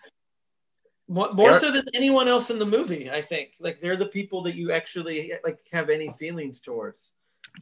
More, 1.07 1.31
more 1.31 1.53
so 1.53 1.71
than 1.71 1.85
anyone 1.93 2.27
else 2.27 2.49
in 2.49 2.59
the 2.59 2.65
movie, 2.65 3.09
I 3.09 3.21
think. 3.21 3.53
Like 3.61 3.79
they're 3.79 3.95
the 3.95 4.07
people 4.07 4.41
that 4.43 4.55
you 4.55 4.71
actually 4.73 5.31
like 5.45 5.59
have 5.71 5.89
any 5.89 6.09
feelings 6.09 6.59
towards. 6.59 7.13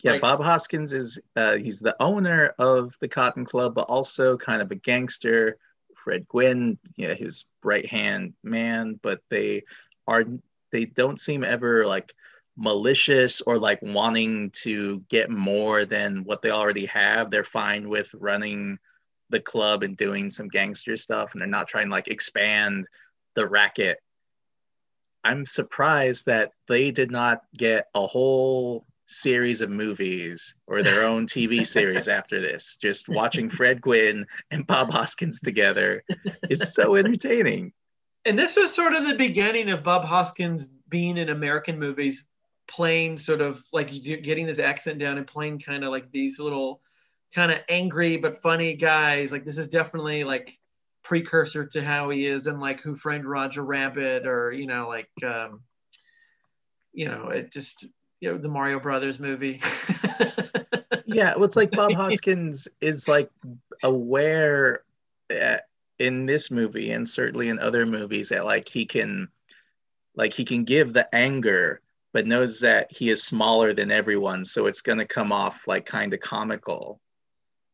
Yeah, 0.02 0.14
like, 0.14 0.22
Bob 0.22 0.42
Hoskins 0.42 0.94
is 0.94 1.20
uh, 1.36 1.58
he's 1.58 1.80
the 1.80 1.96
owner 2.02 2.56
of 2.58 2.98
the 3.02 3.08
Cotton 3.08 3.46
Club, 3.46 3.76
but 3.76 3.84
also 3.84 4.36
kind 4.36 4.62
of 4.62 4.72
a 4.72 4.76
gangster. 4.76 5.58
Fred 6.06 6.28
Gwynne, 6.28 6.78
yeah, 6.98 7.16
his 7.16 7.46
right 7.64 7.86
hand 7.86 8.36
man, 8.44 9.00
but 9.02 9.22
they 9.32 9.64
are 10.08 10.24
they 10.72 10.86
don't 10.86 11.20
seem 11.20 11.44
ever 11.44 11.84
like 11.88 12.14
malicious 12.56 13.42
or 13.42 13.58
like 13.58 13.82
wanting 13.82 14.52
to 14.52 15.04
get 15.10 15.32
more 15.32 15.84
than 15.84 16.24
what 16.24 16.44
they 16.44 16.52
already 16.52 16.86
have. 16.86 17.32
They're 17.32 17.44
fine 17.44 17.90
with 17.90 18.14
running 18.14 18.78
the 19.32 19.40
club 19.40 19.82
and 19.82 19.98
doing 19.98 20.30
some 20.30 20.48
gangster 20.48 20.96
stuff 20.96 21.34
and 21.34 21.42
they're 21.42 21.48
not 21.48 21.68
trying 21.68 21.88
to 21.88 21.92
like 21.92 22.08
expand 22.08 22.88
the 23.34 23.48
racket. 23.48 23.98
I'm 25.24 25.48
surprised 25.48 26.28
that 26.28 26.52
they 26.68 26.92
did 26.92 27.10
not 27.10 27.42
get 27.58 27.88
a 27.96 28.06
whole 28.06 28.86
series 29.06 29.62
of 29.62 29.70
movies 29.70 30.56
or 30.68 30.82
their 30.82 31.04
own 31.04 31.28
TV 31.28 31.66
series 31.66 32.08
after 32.08 32.42
this. 32.42 32.78
Just 32.78 33.08
watching 33.08 33.50
Fred 33.50 33.82
Gwynne 33.82 34.26
and 34.52 34.66
Bob 34.66 34.90
Hoskins 34.90 35.40
together 35.40 36.04
is 36.50 36.74
so 36.74 36.96
entertaining. 36.96 37.74
And 38.26 38.38
this 38.38 38.56
was 38.56 38.74
sort 38.74 38.94
of 38.94 39.08
the 39.08 39.16
beginning 39.16 39.70
of 39.70 39.84
Bob 39.84 40.04
Hoskins 40.06 40.68
being 40.90 41.18
in 41.18 41.30
American 41.30 41.80
movies 41.80 42.26
playing 42.68 43.18
sort 43.18 43.42
of 43.42 43.62
like 43.72 43.90
getting 44.04 44.48
his 44.48 44.60
accent 44.60 44.98
down 44.98 45.18
and 45.18 45.28
playing 45.28 45.60
kind 45.60 45.84
of 45.84 45.92
like 45.92 46.12
these 46.12 46.40
little 46.40 46.82
kind 47.34 47.52
of 47.52 47.60
angry 47.70 48.18
but 48.18 48.36
funny 48.36 48.76
guys. 48.76 49.32
Like 49.32 49.46
this 49.46 49.58
is 49.58 49.70
definitely 49.70 50.24
like 50.24 50.58
precursor 51.04 51.66
to 51.68 51.84
how 51.84 52.10
he 52.10 52.26
is 52.26 52.48
in 52.48 52.60
like 52.60 52.82
Who 52.82 52.96
Framed 52.96 53.26
Roger 53.26 53.64
Rabbit 53.64 54.26
or 54.26 54.52
you 54.52 54.66
know 54.66 54.88
like 54.88 55.10
um, 55.24 55.62
you 56.94 57.08
know 57.08 57.30
it 57.30 57.52
just 57.52 57.86
you 58.20 58.32
know 58.32 58.38
the 58.38 58.50
Mario 58.50 58.80
Brothers 58.80 59.20
movie. 59.20 59.60
yeah, 61.06 61.36
well, 61.36 61.46
it's 61.46 61.56
like 61.56 61.72
Bob 61.72 61.94
Hoskins 61.96 62.68
is 62.82 63.08
like 63.08 63.30
aware 63.84 64.84
uh, 65.30 65.58
in 66.00 66.26
this 66.26 66.52
movie 66.52 66.92
and 66.92 67.08
certainly 67.08 67.50
in 67.50 67.60
other 67.60 67.86
movies 67.86 68.30
that 68.30 68.46
like 68.46 68.68
he 68.68 68.86
can 68.86 69.28
like 70.16 70.34
he 70.34 70.46
can 70.46 70.64
give 70.64 70.94
the 70.94 71.14
anger 71.16 71.82
but 72.14 72.28
knows 72.28 72.60
that 72.62 72.92
he 72.92 73.10
is 73.10 73.24
smaller 73.24 73.74
than 73.74 73.92
everyone 73.92 74.44
so 74.44 74.68
it's 74.68 74.82
going 74.82 74.98
to 74.98 75.06
come 75.06 75.32
off 75.32 75.68
like 75.68 75.86
kind 75.86 76.14
of 76.14 76.20
comical 76.20 77.00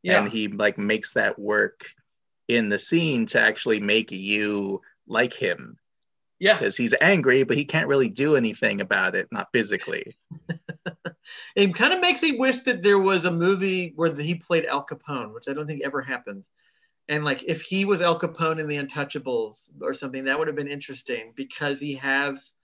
yeah. 0.04 0.21
and 0.21 0.32
he 0.32 0.47
like 0.47 0.77
makes 0.77 1.13
that 1.13 1.38
work 1.38 1.86
in 2.47 2.69
the 2.69 2.77
scene 2.77 3.25
to 3.25 3.39
actually 3.39 3.80
make 3.80 4.12
you 4.12 4.82
like 5.08 5.34
him 5.34 5.77
yeah 6.41 6.58
because 6.58 6.75
he's 6.75 6.93
angry 6.99 7.43
but 7.43 7.56
he 7.56 7.63
can't 7.63 7.88
really 7.88 8.10
do 8.10 8.36
anything 8.36 8.82
about 8.82 9.15
it 9.15 9.27
not 9.32 9.47
physically 9.54 10.15
it 11.56 11.73
kind 11.73 11.93
of 11.93 12.01
makes 12.01 12.21
me 12.21 12.38
wish 12.38 12.60
that 12.62 12.84
there 12.84 12.99
was 12.99 13.23
a 13.23 13.32
movie 13.32 13.93
where 13.95 14.13
he 14.13 14.36
played 14.36 14.65
al 14.65 14.86
capone 14.86 15.34
which 15.34 15.47
i 15.47 15.54
don't 15.54 15.67
think 15.67 15.82
ever 15.84 16.01
happened 16.01 16.43
and 17.08 17.23
like 17.23 17.43
if 17.47 17.62
he 17.62 17.86
was 17.86 18.01
al 18.01 18.19
capone 18.19 18.60
in 18.60 18.67
the 18.67 18.77
untouchables 18.77 19.69
or 19.82 19.93
something 19.93 20.25
that 20.25 20.38
would 20.38 20.47
have 20.47 20.56
been 20.58 20.67
interesting 20.67 21.32
because 21.36 21.80
he 21.80 21.95
has 21.95 22.56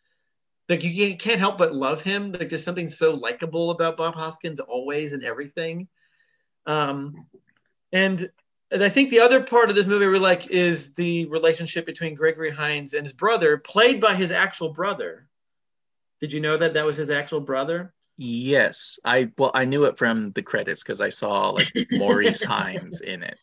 like 0.70 0.84
you 0.84 1.16
can't 1.18 1.40
help 1.40 1.58
but 1.58 1.74
love 1.74 2.02
him. 2.02 2.32
Like 2.32 2.50
there's 2.50 2.64
something 2.64 2.90
so 2.90 3.14
likable 3.16 3.72
about 3.72 3.98
Bob 3.98 4.16
Hoskins 4.16 4.60
always 4.60 5.14
and 5.14 5.24
everything. 5.24 5.88
Um, 6.66 7.28
and 7.94 8.30
and 8.72 8.84
I 8.84 8.90
think 8.90 9.10
the 9.10 9.22
other 9.22 9.42
part 9.44 9.70
of 9.70 9.76
this 9.76 9.86
movie 9.86 10.08
we 10.08 10.20
like 10.20 10.48
is 10.48 10.94
the 10.94 11.26
relationship 11.28 11.86
between 11.86 12.16
Gregory 12.16 12.52
Hines 12.52 12.94
and 12.94 13.06
his 13.06 13.14
brother, 13.14 13.58
played 13.58 14.02
by 14.02 14.16
his 14.16 14.32
actual 14.32 14.70
brother. 14.70 15.28
Did 16.20 16.34
you 16.34 16.42
know 16.42 16.58
that 16.58 16.74
that 16.74 16.86
was 16.86 16.98
his 16.98 17.10
actual 17.10 17.40
brother? 17.40 17.94
Yes, 18.18 19.00
I 19.06 19.32
well 19.38 19.52
I 19.54 19.66
knew 19.66 19.86
it 19.86 19.98
from 19.98 20.32
the 20.32 20.42
credits 20.42 20.84
because 20.84 21.02
I 21.02 21.10
saw 21.10 21.52
like 21.52 21.72
Maurice 21.92 22.44
Hines 22.44 23.02
in 23.02 23.24
it. 23.24 23.40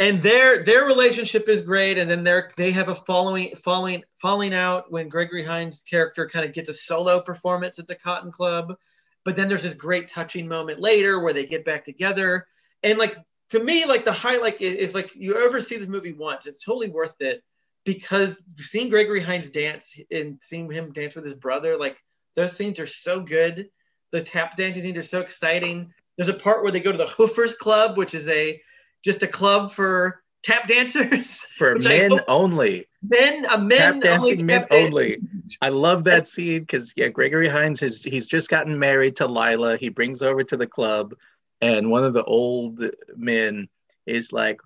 And 0.00 0.20
their 0.20 0.64
their 0.64 0.84
relationship 0.84 1.48
is 1.48 1.62
great, 1.62 1.98
and 1.98 2.10
then 2.10 2.24
they're 2.24 2.50
they 2.56 2.72
have 2.72 2.88
a 2.88 2.94
following 2.94 3.54
falling 3.54 4.02
falling 4.16 4.54
out 4.54 4.90
when 4.92 5.08
Gregory 5.08 5.44
Hines' 5.44 5.82
character 5.82 6.28
kind 6.28 6.44
of 6.44 6.52
gets 6.52 6.68
a 6.68 6.74
solo 6.74 7.20
performance 7.20 7.78
at 7.78 7.86
the 7.86 7.94
Cotton 7.94 8.32
Club, 8.32 8.76
but 9.24 9.34
then 9.34 9.48
there's 9.48 9.62
this 9.62 9.74
great 9.74 10.08
touching 10.08 10.46
moment 10.46 10.80
later 10.80 11.20
where 11.20 11.32
they 11.32 11.46
get 11.46 11.64
back 11.64 11.84
together, 11.84 12.46
and 12.82 12.98
like 12.98 13.16
to 13.50 13.62
me, 13.62 13.86
like 13.86 14.04
the 14.04 14.12
highlight 14.12 14.60
if 14.60 14.94
like 14.94 15.14
you 15.14 15.44
ever 15.44 15.60
see 15.60 15.76
this 15.76 15.88
movie 15.88 16.12
once, 16.12 16.46
it's 16.46 16.64
totally 16.64 16.88
worth 16.88 17.20
it 17.20 17.42
because 17.84 18.42
seeing 18.58 18.90
Gregory 18.90 19.20
Hines 19.20 19.50
dance 19.50 19.98
and 20.10 20.38
seeing 20.42 20.70
him 20.70 20.92
dance 20.92 21.14
with 21.14 21.24
his 21.24 21.34
brother, 21.34 21.76
like 21.76 21.96
those 22.36 22.56
scenes 22.56 22.78
are 22.78 22.86
so 22.86 23.20
good 23.20 23.68
the 24.12 24.22
tap 24.22 24.56
dancing 24.56 24.82
scenes 24.82 24.98
are 24.98 25.02
so 25.02 25.20
exciting. 25.20 25.92
There's 26.16 26.28
a 26.28 26.34
part 26.34 26.62
where 26.62 26.72
they 26.72 26.80
go 26.80 26.92
to 26.92 26.98
the 26.98 27.06
Hoofers 27.06 27.56
Club, 27.56 27.96
which 27.96 28.14
is 28.14 28.28
a 28.28 28.60
just 29.04 29.22
a 29.22 29.26
club 29.26 29.70
for 29.70 30.22
tap 30.42 30.66
dancers 30.66 31.40
for 31.40 31.76
men 31.78 32.12
only. 32.26 32.86
Men, 33.02 33.46
a 33.52 33.58
men 33.58 33.78
tap 33.78 34.00
dancing 34.00 34.44
men 34.44 34.66
only. 34.70 35.18
I 35.60 35.68
love 35.68 36.04
that 36.04 36.26
scene 36.26 36.60
because 36.60 36.92
yeah, 36.96 37.08
Gregory 37.08 37.48
Hines 37.48 37.80
has 37.80 38.02
he's 38.02 38.26
just 38.26 38.48
gotten 38.48 38.78
married 38.78 39.16
to 39.16 39.26
Lila. 39.26 39.76
He 39.76 39.88
brings 39.88 40.22
over 40.22 40.42
to 40.42 40.56
the 40.56 40.66
club, 40.66 41.14
and 41.60 41.90
one 41.90 42.04
of 42.04 42.12
the 42.12 42.24
old 42.24 42.84
men 43.16 43.68
is 44.06 44.32
like, 44.32 44.60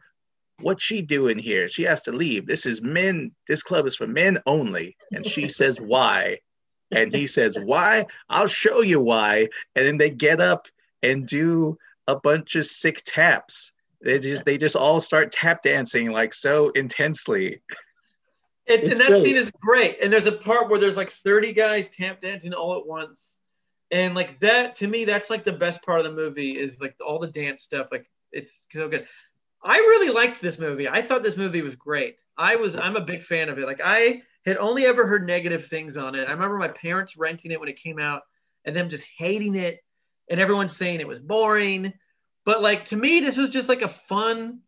"What's 0.60 0.84
she 0.84 1.02
doing 1.02 1.38
here? 1.38 1.68
She 1.68 1.82
has 1.84 2.02
to 2.02 2.12
leave. 2.12 2.46
This 2.46 2.66
is 2.66 2.82
men. 2.82 3.32
This 3.48 3.62
club 3.62 3.86
is 3.86 3.96
for 3.96 4.06
men 4.06 4.38
only." 4.46 4.96
And 5.12 5.26
she 5.26 5.48
says, 5.48 5.80
"Why?" 5.80 6.38
And 6.92 7.14
he 7.14 7.26
says, 7.26 7.56
Why? 7.58 8.06
I'll 8.28 8.46
show 8.46 8.82
you 8.82 9.00
why. 9.00 9.48
And 9.74 9.86
then 9.86 9.96
they 9.96 10.10
get 10.10 10.40
up 10.40 10.68
and 11.02 11.26
do 11.26 11.78
a 12.06 12.16
bunch 12.16 12.54
of 12.54 12.66
sick 12.66 13.02
taps. 13.04 13.72
They 14.02 14.18
just 14.18 14.44
they 14.44 14.58
just 14.58 14.76
all 14.76 15.00
start 15.00 15.32
tap 15.32 15.62
dancing 15.62 16.10
like 16.12 16.34
so 16.34 16.70
intensely. 16.70 17.62
It, 18.66 18.84
and 18.84 19.00
that 19.00 19.08
great. 19.08 19.24
scene 19.24 19.36
is 19.36 19.50
great. 19.50 19.98
And 20.02 20.12
there's 20.12 20.26
a 20.26 20.32
part 20.32 20.70
where 20.70 20.78
there's 20.78 20.96
like 20.96 21.10
30 21.10 21.52
guys 21.52 21.88
tap 21.88 22.20
dancing 22.20 22.52
all 22.52 22.78
at 22.78 22.86
once. 22.86 23.38
And 23.92 24.14
like 24.14 24.38
that 24.38 24.76
to 24.76 24.88
me, 24.88 25.04
that's 25.04 25.28
like 25.28 25.44
the 25.44 25.52
best 25.52 25.84
part 25.84 26.00
of 26.00 26.04
the 26.04 26.12
movie 26.12 26.58
is 26.58 26.80
like 26.80 26.96
all 27.06 27.18
the 27.18 27.26
dance 27.26 27.60
stuff. 27.60 27.88
Like 27.92 28.10
it's 28.32 28.66
so 28.72 28.88
good. 28.88 29.06
I 29.62 29.76
really 29.76 30.12
liked 30.12 30.40
this 30.40 30.58
movie. 30.58 30.88
I 30.88 31.02
thought 31.02 31.22
this 31.22 31.36
movie 31.36 31.60
was 31.60 31.76
great. 31.76 32.16
I 32.36 32.56
was 32.56 32.74
I'm 32.74 32.96
a 32.96 33.04
big 33.04 33.22
fan 33.22 33.50
of 33.50 33.58
it. 33.58 33.66
Like 33.66 33.82
I 33.84 34.22
had 34.46 34.56
only 34.56 34.86
ever 34.86 35.06
heard 35.06 35.26
negative 35.26 35.66
things 35.66 35.98
on 35.98 36.14
it. 36.14 36.26
I 36.26 36.32
remember 36.32 36.56
my 36.56 36.68
parents 36.68 37.18
renting 37.18 37.50
it 37.50 37.60
when 37.60 37.68
it 37.68 37.76
came 37.76 37.98
out 37.98 38.22
and 38.64 38.74
them 38.74 38.88
just 38.88 39.06
hating 39.18 39.56
it 39.56 39.78
and 40.28 40.40
everyone 40.40 40.70
saying 40.70 41.00
it 41.00 41.06
was 41.06 41.20
boring. 41.20 41.92
But 42.46 42.62
like 42.62 42.86
to 42.86 42.96
me, 42.96 43.20
this 43.20 43.36
was 43.36 43.50
just 43.50 43.68
like 43.68 43.82
a 43.82 43.88
fun 43.88 44.60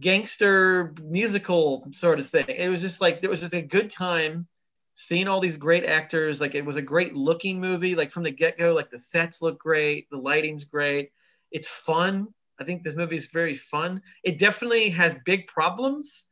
gangster 0.00 0.94
musical 1.02 1.86
sort 1.92 2.18
of 2.18 2.26
thing. 2.26 2.46
It 2.48 2.70
was 2.70 2.80
just 2.80 3.02
like 3.02 3.20
it 3.22 3.28
was 3.28 3.42
just 3.42 3.54
a 3.54 3.60
good 3.60 3.90
time 3.90 4.48
seeing 4.94 5.28
all 5.28 5.40
these 5.40 5.56
great 5.56 5.84
actors. 5.84 6.40
Like 6.40 6.54
it 6.54 6.64
was 6.64 6.76
a 6.76 6.82
great 6.82 7.14
looking 7.14 7.60
movie. 7.60 7.94
Like 7.94 8.10
from 8.10 8.22
the 8.22 8.30
get 8.30 8.58
go, 8.58 8.74
like 8.74 8.90
the 8.90 8.98
sets 8.98 9.42
look 9.42 9.58
great, 9.58 10.08
the 10.10 10.16
lighting's 10.16 10.64
great. 10.64 11.10
It's 11.50 11.68
fun. 11.68 12.28
I 12.58 12.64
think 12.64 12.82
this 12.82 12.96
movie 12.96 13.16
is 13.16 13.28
very 13.28 13.54
fun. 13.54 14.02
It 14.22 14.38
definitely 14.38 14.90
has 14.90 15.14
big 15.24 15.46
problems. 15.48 16.26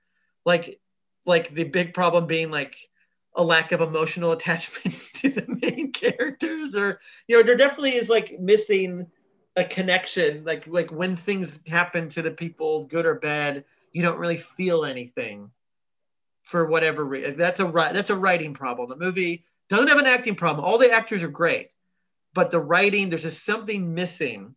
Like 0.45 0.81
like 1.27 1.49
the 1.49 1.65
big 1.65 1.95
problem 1.95 2.27
being 2.27 2.51
like 2.51 2.77
a 3.35 3.43
lack 3.43 3.73
of 3.73 3.81
emotional 3.81 4.33
attachment 4.33 4.97
to 5.15 5.29
the 5.31 5.59
main 5.63 5.93
characters 5.93 6.77
or 6.77 7.01
you 7.27 7.37
know 7.37 7.43
there 7.43 7.57
definitely 7.57 7.95
is 7.95 8.11
like 8.11 8.39
missing 8.41 9.07
a 9.57 9.65
connection 9.65 10.45
like 10.45 10.67
like 10.67 10.91
when 10.91 11.15
things 11.15 11.61
happen 11.67 12.09
to 12.09 12.23
the 12.23 12.31
people 12.31 12.87
good 12.87 13.07
or 13.07 13.17
bad 13.17 13.65
you 13.93 14.03
don't 14.03 14.19
really 14.19 14.39
feel 14.39 14.85
anything 14.85 15.51
for 16.53 16.69
whatever 16.69 17.05
reason 17.05 17.37
that's 17.37 17.61
a 17.61 17.65
that's 17.93 18.11
a 18.11 18.17
writing 18.17 18.55
problem 18.55 18.89
the 18.89 18.97
movie 18.97 19.45
doesn't 19.69 19.89
have 19.89 19.99
an 19.99 20.07
acting 20.07 20.37
problem 20.37 20.65
all 20.65 20.79
the 20.79 20.93
actors 20.93 21.25
are 21.25 21.29
great 21.29 21.71
but 22.35 22.51
the 22.51 22.61
writing 22.61 23.11
there's 23.11 23.23
just 23.23 23.45
something 23.45 23.93
missing 23.93 24.55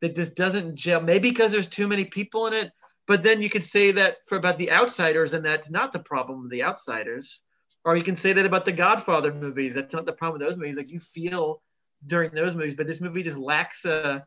that 0.00 0.14
just 0.14 0.36
doesn't 0.36 0.74
gel 0.74 1.00
maybe 1.00 1.30
because 1.30 1.52
there's 1.52 1.66
too 1.66 1.88
many 1.88 2.04
people 2.04 2.46
in 2.46 2.52
it 2.52 2.72
but 3.10 3.24
then 3.24 3.42
you 3.42 3.50
could 3.50 3.64
say 3.64 3.90
that 3.90 4.18
for 4.28 4.38
about 4.38 4.56
the 4.56 4.70
outsiders, 4.70 5.34
and 5.34 5.44
that's 5.44 5.68
not 5.68 5.90
the 5.90 5.98
problem 5.98 6.44
of 6.44 6.50
the 6.50 6.62
outsiders. 6.62 7.42
Or 7.84 7.96
you 7.96 8.04
can 8.04 8.14
say 8.14 8.32
that 8.32 8.46
about 8.46 8.64
the 8.64 8.70
Godfather 8.70 9.34
movies. 9.34 9.74
That's 9.74 9.92
not 9.92 10.06
the 10.06 10.12
problem 10.12 10.38
with 10.38 10.48
those 10.48 10.56
movies. 10.56 10.76
Like 10.76 10.92
you 10.92 11.00
feel 11.00 11.60
during 12.06 12.30
those 12.30 12.54
movies, 12.54 12.76
but 12.76 12.86
this 12.86 13.00
movie 13.00 13.24
just 13.24 13.36
lacks 13.36 13.84
a 13.84 14.24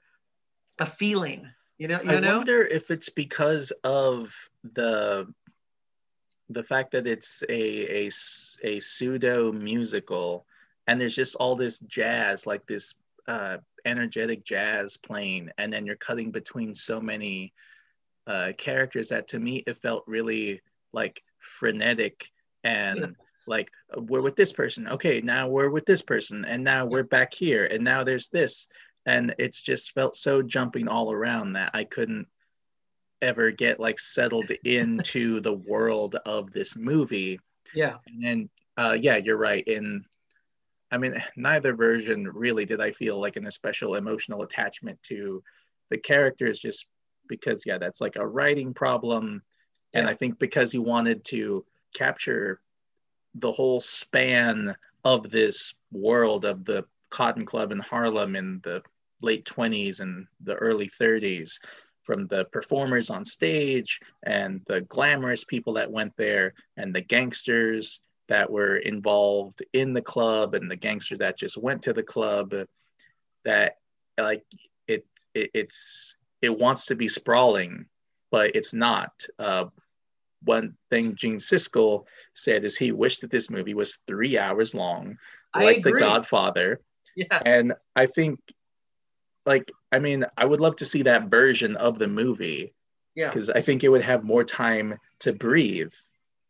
a 0.80 0.86
feeling. 0.86 1.50
You 1.78 1.88
know, 1.88 2.02
you 2.02 2.12
I 2.12 2.20
know? 2.20 2.40
wonder 2.40 2.62
if 2.62 2.92
it's 2.92 3.08
because 3.08 3.72
of 3.86 4.36
the 4.74 5.34
the 6.50 6.64
fact 6.64 6.92
that 6.92 7.08
it's 7.08 7.44
a 7.50 8.06
a, 8.06 8.12
a 8.64 8.80
pseudo 8.80 9.52
musical 9.52 10.46
and 10.88 11.00
there's 11.00 11.16
just 11.16 11.36
all 11.36 11.56
this 11.56 11.80
jazz 11.80 12.46
like 12.46 12.66
this 12.66 12.96
uh, 13.28 13.58
energetic 13.86 14.44
jazz 14.44 14.98
playing 14.98 15.50
and 15.58 15.72
then 15.72 15.86
you're 15.86 15.96
cutting 15.96 16.32
between 16.32 16.76
so 16.76 17.00
many 17.00 17.54
uh, 18.28 18.52
characters 18.58 19.10
that 19.10 19.28
to 19.28 19.40
me 19.40 19.64
it 19.68 19.78
felt 19.78 20.04
really 20.08 20.62
like 20.92 21.24
frenetic 21.40 22.32
and 22.64 23.00
yeah. 23.00 23.08
like 23.48 23.70
we're 23.98 24.22
with 24.22 24.36
this 24.36 24.52
person. 24.52 24.88
Okay 24.88 25.22
now 25.22 25.48
we're 25.48 25.70
with 25.70 25.86
this 25.86 26.02
person 26.02 26.46
and 26.46 26.64
now 26.64 26.86
we're 26.86 27.04
back 27.04 27.34
here 27.34 27.66
and 27.66 27.84
now 27.84 28.04
there's 28.04 28.30
this. 28.30 28.68
And 29.06 29.36
it's 29.38 29.62
just 29.62 29.92
felt 29.92 30.16
so 30.16 30.42
jumping 30.42 30.88
all 30.88 31.12
around 31.12 31.54
that 31.54 31.72
i 31.74 31.84
couldn't 31.84 32.26
ever 33.24 33.50
get 33.50 33.80
like 33.80 33.98
settled 34.00 34.52
into 34.66 35.40
the 35.40 35.54
world 35.54 36.16
of 36.26 36.52
this 36.52 36.76
movie. 36.76 37.40
Yeah. 37.74 37.98
And 38.08 38.24
then 38.24 38.50
uh 38.78 38.98
yeah 39.00 39.18
you're 39.18 39.38
right. 39.38 39.66
In 39.68 40.04
i 40.92 40.98
mean 40.98 41.24
neither 41.36 41.74
version 41.74 42.30
really 42.32 42.66
did 42.66 42.80
i 42.80 42.92
feel 42.92 43.20
like 43.20 43.36
an 43.36 43.48
especial 43.48 43.96
emotional 43.96 44.44
attachment 44.44 45.02
to 45.02 45.42
the 45.90 45.98
characters 45.98 46.60
just 46.60 46.88
because 47.28 47.66
yeah 47.66 47.80
that's 47.80 48.00
like 48.00 48.16
a 48.18 48.28
writing 48.28 48.74
problem. 48.74 49.42
Yeah. 49.94 50.02
and 50.02 50.10
i 50.10 50.14
think 50.14 50.38
because 50.38 50.72
he 50.72 50.78
wanted 50.78 51.24
to 51.26 51.66
capture 51.96 52.60
the 53.36 53.52
whole 53.52 53.82
span 53.82 54.76
of 55.04 55.30
this 55.32 55.74
world 55.92 56.46
of 56.46 56.66
the 56.66 56.86
cotton 57.10 57.46
club 57.46 57.72
in 57.72 57.80
harlem 57.80 58.36
in 58.36 58.60
the 58.64 58.84
late 59.22 59.46
20s 59.46 60.00
and 60.00 60.28
the 60.42 60.56
early 60.56 60.90
30s 60.90 61.60
from 62.04 62.28
the 62.28 62.46
performers 62.46 63.10
on 63.10 63.26
stage 63.26 64.00
and 64.24 64.62
the 64.68 64.82
glamorous 64.82 65.44
people 65.44 65.74
that 65.74 65.92
went 65.92 66.16
there 66.18 66.54
and 66.78 66.94
the 66.94 67.02
gangsters 67.02 68.02
that 68.28 68.50
were 68.50 68.78
involved 68.78 69.64
in 69.74 69.94
the 69.94 70.02
club 70.02 70.54
and 70.54 70.70
the 70.70 70.76
gangsters 70.76 71.20
that 71.20 71.38
just 71.38 71.58
went 71.58 71.82
to 71.84 71.94
the 71.94 72.04
club 72.04 72.54
that 73.44 73.78
like 74.18 74.44
it, 74.88 75.06
it 75.34 75.50
it's 75.54 76.16
it 76.42 76.58
wants 76.58 76.86
to 76.88 76.96
be 76.96 77.08
sprawling, 77.08 77.86
but 78.30 78.56
it's 78.56 78.74
not. 78.74 79.12
Uh, 79.40 79.66
one 80.44 80.76
thing 80.90 81.16
Gene 81.16 81.38
Siskel 81.38 82.04
said 82.34 82.66
is 82.66 82.76
he 82.76 82.92
wished 82.92 83.22
that 83.22 83.32
this 83.32 83.50
movie 83.50 83.74
was 83.74 84.00
three 84.08 84.38
hours 84.38 84.76
long, 84.76 85.18
like 85.56 85.84
The 85.84 85.94
Godfather. 85.94 86.82
Yeah. 87.16 87.42
And 87.46 87.74
I 87.96 88.08
think, 88.08 88.40
like, 89.46 89.72
I 89.92 90.00
mean, 90.00 90.26
I 90.38 90.46
would 90.46 90.62
love 90.62 90.78
to 90.78 90.86
see 90.86 91.04
that 91.04 91.30
version 91.30 91.76
of 91.76 92.00
the 92.00 92.08
movie. 92.08 92.74
Yeah. 93.16 93.28
Because 93.28 93.50
I 93.50 93.62
think 93.62 93.84
it 93.84 93.90
would 93.90 94.02
have 94.02 94.24
more 94.24 94.44
time 94.44 94.98
to 95.20 95.34
breathe. 95.34 95.94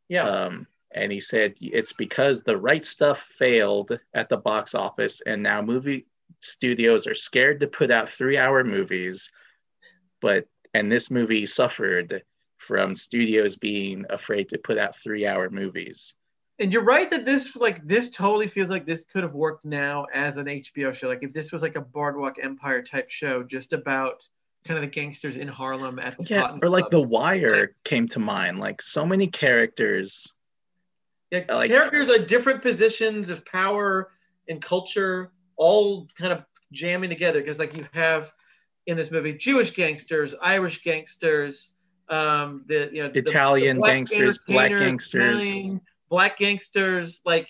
Yeah. 0.07 0.23
Um, 0.23 0.67
and 0.91 1.11
he 1.11 1.19
said 1.19 1.55
it's 1.59 1.93
because 1.93 2.43
the 2.43 2.57
right 2.57 2.85
stuff 2.85 3.21
failed 3.21 3.99
at 4.13 4.29
the 4.29 4.37
box 4.37 4.75
office, 4.75 5.21
and 5.21 5.41
now 5.41 5.61
movie 5.61 6.05
studios 6.39 7.07
are 7.07 7.15
scared 7.15 7.59
to 7.61 7.67
put 7.67 7.89
out 7.89 8.09
three 8.09 8.37
hour 8.37 8.63
movies 8.63 9.31
but 10.23 10.47
and 10.73 10.91
this 10.91 11.11
movie 11.11 11.45
suffered 11.45 12.23
from 12.57 12.95
studios 12.95 13.57
being 13.57 14.05
afraid 14.09 14.49
to 14.49 14.57
put 14.57 14.77
out 14.77 14.95
three 14.95 15.27
hour 15.27 15.49
movies 15.49 16.15
and 16.59 16.71
you're 16.71 16.83
right 16.83 17.09
that 17.09 17.25
this 17.25 17.55
like 17.55 17.85
this 17.85 18.09
totally 18.09 18.47
feels 18.47 18.69
like 18.69 18.85
this 18.85 19.03
could 19.03 19.23
have 19.23 19.33
worked 19.33 19.65
now 19.65 20.05
as 20.13 20.37
an 20.37 20.45
hbo 20.45 20.93
show. 20.93 21.07
Like 21.07 21.23
if 21.23 21.33
this 21.33 21.51
was 21.51 21.61
like 21.61 21.75
a 21.75 21.81
boardwalk 21.81 22.37
empire 22.41 22.81
type 22.81 23.09
show 23.09 23.43
just 23.43 23.73
about 23.73 24.27
kind 24.65 24.77
of 24.77 24.81
the 24.81 24.89
gangsters 24.89 25.35
in 25.35 25.47
harlem 25.47 25.99
at 25.99 26.17
the 26.17 26.23
yeah 26.25 26.57
or 26.61 26.69
like 26.69 26.89
the 26.89 27.01
wire 27.01 27.61
like, 27.61 27.75
came 27.83 28.07
to 28.09 28.19
mind. 28.19 28.59
Like 28.59 28.81
so 28.81 29.05
many 29.05 29.27
characters. 29.27 30.31
Yeah 31.31 31.45
like, 31.49 31.69
characters 31.69 32.09
at 32.09 32.27
different 32.27 32.61
positions 32.61 33.29
of 33.29 33.45
power 33.45 34.11
and 34.47 34.61
culture 34.61 35.31
all 35.55 36.07
kind 36.17 36.31
of 36.31 36.45
jamming 36.71 37.09
together 37.09 37.39
because 37.39 37.59
like 37.59 37.75
you 37.75 37.87
have 37.93 38.31
in 38.85 38.97
this 38.97 39.11
movie 39.11 39.33
Jewish 39.33 39.71
gangsters, 39.71 40.35
Irish 40.41 40.83
gangsters, 40.83 41.73
um, 42.09 42.63
the 42.67 42.89
you 42.91 43.01
know 43.01 43.07
the- 43.07 43.21
the 43.21 43.29
Italian 43.29 43.77
black 43.77 43.93
gangsters, 43.93 44.39
black 44.47 44.69
gangsters. 44.71 45.41
Italian, 45.41 45.81
black 46.13 46.37
gangsters, 46.37 47.21
like, 47.25 47.49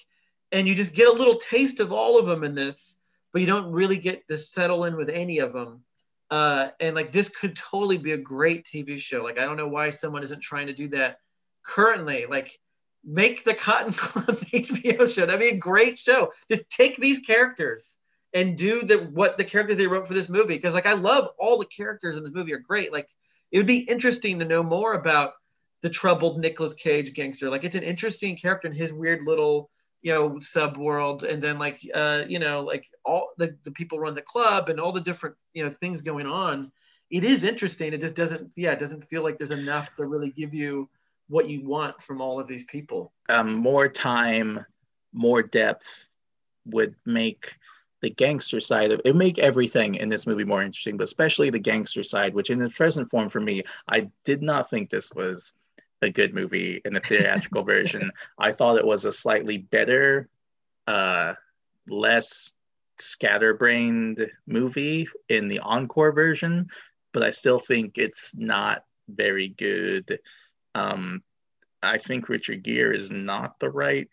and 0.53 0.69
you 0.69 0.73
just 0.73 0.95
get 0.95 1.09
a 1.09 1.11
little 1.11 1.35
taste 1.35 1.81
of 1.81 1.91
all 1.91 2.17
of 2.17 2.25
them 2.25 2.45
in 2.45 2.55
this, 2.55 3.01
but 3.33 3.41
you 3.41 3.45
don't 3.45 3.73
really 3.73 3.97
get 3.97 4.25
to 4.29 4.37
settle 4.37 4.85
in 4.85 4.95
with 4.95 5.09
any 5.09 5.39
of 5.39 5.51
them. 5.51 5.83
Uh, 6.31 6.69
and 6.79 6.95
like 6.95 7.11
this 7.11 7.27
could 7.27 7.57
totally 7.57 7.97
be 7.97 8.13
a 8.13 8.17
great 8.17 8.63
TV 8.63 8.97
show. 8.97 9.21
Like 9.21 9.37
I 9.37 9.43
don't 9.43 9.57
know 9.57 9.67
why 9.67 9.89
someone 9.89 10.23
isn't 10.23 10.39
trying 10.39 10.67
to 10.67 10.73
do 10.73 10.87
that 10.89 11.17
currently. 11.61 12.25
Like 12.25 12.57
make 13.03 13.43
the 13.43 13.53
Cotton 13.53 13.91
Club 13.97 14.27
HBO 14.37 15.13
show. 15.13 15.25
That'd 15.25 15.41
be 15.41 15.49
a 15.49 15.57
great 15.57 15.97
show. 15.97 16.31
Just 16.49 16.69
take 16.69 16.95
these 16.95 17.19
characters 17.19 17.97
and 18.33 18.57
do 18.57 18.83
the 18.83 18.99
what 19.11 19.37
the 19.37 19.43
characters 19.43 19.75
they 19.75 19.87
wrote 19.87 20.07
for 20.07 20.13
this 20.13 20.29
movie. 20.29 20.55
Because 20.55 20.73
like 20.73 20.85
I 20.85 20.93
love 20.93 21.27
all 21.37 21.57
the 21.57 21.65
characters 21.65 22.15
in 22.15 22.23
this 22.23 22.33
movie 22.33 22.53
are 22.53 22.59
great. 22.59 22.93
Like 22.93 23.09
it 23.51 23.57
would 23.57 23.67
be 23.67 23.79
interesting 23.79 24.39
to 24.39 24.45
know 24.45 24.63
more 24.63 24.93
about 24.93 25.33
the 25.83 25.89
troubled 25.89 26.39
Nicolas 26.39 26.73
Cage 26.73 27.13
gangster. 27.13 27.49
Like 27.49 27.65
it's 27.65 27.75
an 27.75 27.83
interesting 27.83 28.35
character 28.37 28.67
in 28.67 28.73
his 28.73 28.91
weird 28.91 29.27
little 29.27 29.69
you 30.01 30.13
know 30.13 30.39
sub 30.39 30.77
world. 30.77 31.23
And 31.23 31.43
then 31.43 31.59
like 31.59 31.79
uh 31.93 32.23
you 32.27 32.39
know 32.39 32.61
like 32.61 32.85
all 33.05 33.29
the, 33.37 33.55
the 33.63 33.71
people 33.71 33.99
run 33.99 34.15
the 34.15 34.21
club 34.21 34.69
and 34.69 34.79
all 34.79 34.93
the 34.93 35.01
different 35.01 35.35
you 35.53 35.63
know 35.63 35.69
things 35.69 36.01
going 36.01 36.25
on. 36.25 36.71
It 37.11 37.23
is 37.23 37.43
interesting. 37.43 37.93
It 37.93 38.01
just 38.01 38.15
doesn't 38.15 38.49
yeah 38.55 38.71
it 38.71 38.79
doesn't 38.79 39.03
feel 39.03 39.21
like 39.21 39.37
there's 39.37 39.51
enough 39.51 39.93
to 39.97 40.07
really 40.07 40.31
give 40.31 40.53
you 40.53 40.89
what 41.27 41.49
you 41.49 41.67
want 41.67 42.01
from 42.01 42.21
all 42.21 42.39
of 42.39 42.47
these 42.47 42.63
people. 42.65 43.11
Um, 43.29 43.53
more 43.53 43.87
time, 43.89 44.65
more 45.11 45.43
depth 45.43 46.05
would 46.65 46.95
make 47.05 47.57
the 48.01 48.09
gangster 48.09 48.59
side 48.59 48.91
of 48.91 49.01
it 49.03 49.15
make 49.15 49.39
everything 49.39 49.95
in 49.95 50.07
this 50.07 50.27
movie 50.27 50.43
more 50.45 50.61
interesting, 50.61 50.95
but 50.95 51.05
especially 51.05 51.49
the 51.49 51.59
gangster 51.59 52.03
side, 52.03 52.33
which 52.33 52.49
in 52.49 52.61
its 52.61 52.75
present 52.75 53.09
form 53.09 53.27
for 53.27 53.39
me, 53.41 53.63
I 53.87 54.09
did 54.23 54.41
not 54.41 54.69
think 54.69 54.89
this 54.89 55.11
was 55.13 55.53
a 56.03 56.11
good 56.11 56.33
movie 56.33 56.81
in 56.85 56.93
the 56.93 56.99
theatrical 56.99 57.63
version. 57.75 58.11
I 58.37 58.51
thought 58.51 58.77
it 58.77 58.85
was 58.85 59.05
a 59.05 59.11
slightly 59.11 59.57
better, 59.57 60.29
uh, 60.87 61.33
less 61.87 62.51
scatterbrained 62.97 64.29
movie 64.45 65.07
in 65.29 65.47
the 65.47 65.59
encore 65.59 66.11
version, 66.11 66.67
but 67.11 67.23
I 67.23 67.31
still 67.31 67.59
think 67.59 67.97
it's 67.97 68.35
not 68.35 68.83
very 69.09 69.49
good. 69.49 70.19
Um, 70.75 71.23
I 71.81 71.97
think 71.97 72.29
Richard 72.29 72.63
Gere 72.63 72.97
is 72.97 73.11
not 73.11 73.59
the 73.59 73.69
right 73.69 74.07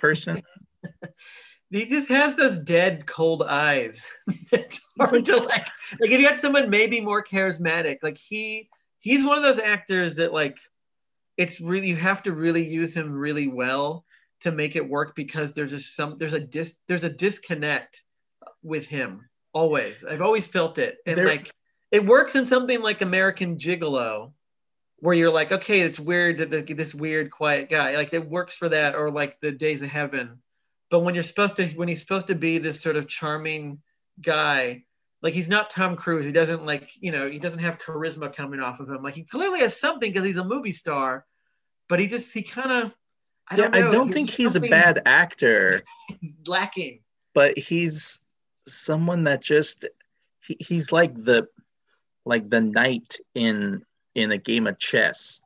person. 0.00 0.42
he 1.70 1.86
just 1.86 2.08
has 2.08 2.36
those 2.36 2.58
dead 2.58 3.06
cold 3.06 3.42
eyes 3.42 4.08
it's 4.52 4.86
hard 4.98 5.24
to 5.24 5.36
like 5.36 5.66
like 6.00 6.10
if 6.10 6.20
you 6.20 6.26
had 6.26 6.36
someone 6.36 6.70
maybe 6.70 7.00
more 7.00 7.24
charismatic 7.24 7.96
like 8.02 8.18
he 8.18 8.68
he's 9.00 9.24
one 9.24 9.36
of 9.36 9.42
those 9.42 9.58
actors 9.58 10.16
that 10.16 10.32
like 10.32 10.58
it's 11.36 11.60
really 11.60 11.88
you 11.88 11.96
have 11.96 12.22
to 12.24 12.32
really 12.32 12.66
use 12.66 12.94
him 12.94 13.12
really 13.12 13.48
well 13.48 14.04
to 14.40 14.52
make 14.52 14.76
it 14.76 14.88
work 14.88 15.14
because 15.14 15.54
there's 15.54 15.70
just 15.70 15.96
some 15.96 16.16
there's 16.18 16.32
a 16.32 16.40
dis 16.40 16.76
there's 16.86 17.04
a 17.04 17.10
disconnect 17.10 18.02
with 18.62 18.86
him 18.86 19.28
always. 19.52 20.04
I've 20.04 20.22
always 20.22 20.46
felt 20.46 20.78
it. 20.78 20.98
And 21.06 21.18
There- 21.18 21.26
like 21.26 21.50
it 21.90 22.04
works 22.04 22.34
in 22.34 22.44
something 22.46 22.82
like 22.82 23.02
american 23.02 23.56
gigolo 23.56 24.32
where 24.98 25.14
you're 25.14 25.30
like 25.32 25.52
okay 25.52 25.80
it's 25.80 26.00
weird 26.00 26.38
that 26.38 26.50
the, 26.50 26.62
this 26.74 26.94
weird 26.94 27.30
quiet 27.30 27.68
guy 27.68 27.96
like 27.96 28.12
it 28.12 28.28
works 28.28 28.56
for 28.56 28.68
that 28.70 28.94
or 28.94 29.10
like 29.10 29.38
the 29.40 29.52
days 29.52 29.82
of 29.82 29.90
heaven. 29.90 30.40
But 30.90 31.00
when 31.00 31.14
you're 31.14 31.22
supposed 31.22 31.56
to 31.56 31.66
when 31.68 31.88
he's 31.88 32.00
supposed 32.00 32.28
to 32.28 32.34
be 32.34 32.58
this 32.58 32.80
sort 32.80 32.96
of 32.96 33.08
charming 33.08 33.80
guy 34.20 34.84
like 35.24 35.34
he's 35.34 35.48
not 35.48 35.70
tom 35.70 35.96
cruise. 35.96 36.24
He 36.24 36.32
doesn't 36.32 36.64
like 36.64 36.92
you 37.00 37.10
know 37.10 37.28
he 37.28 37.40
doesn't 37.40 37.58
have 37.58 37.80
charisma 37.80 38.32
coming 38.32 38.60
off 38.60 38.78
of 38.78 38.88
him. 38.88 39.02
Like 39.02 39.14
he 39.14 39.24
clearly 39.24 39.58
has 39.60 39.78
something 39.80 40.12
because 40.12 40.24
he's 40.24 40.36
a 40.36 40.44
movie 40.44 40.70
star 40.70 41.26
but 41.88 42.00
he 42.00 42.06
just 42.06 42.32
he 42.32 42.42
kind 42.42 42.70
of 42.70 42.92
i 43.50 43.56
Yeah, 43.56 43.64
don't 43.64 43.72
know. 43.72 43.88
I 43.88 43.92
don't 43.92 44.12
think 44.12 44.30
he's 44.30 44.56
a 44.56 44.60
bad 44.60 45.02
actor, 45.06 45.82
lacking. 46.46 47.00
But 47.34 47.58
he's 47.58 48.24
someone 48.66 49.24
that 49.24 49.42
just 49.42 49.84
he, 50.46 50.56
he's 50.60 50.92
like 50.92 51.14
the 51.14 51.48
like 52.24 52.48
the 52.48 52.60
knight 52.60 53.16
in 53.34 53.84
in 54.14 54.32
a 54.32 54.38
game 54.38 54.66
of 54.66 54.78
chess. 54.78 55.40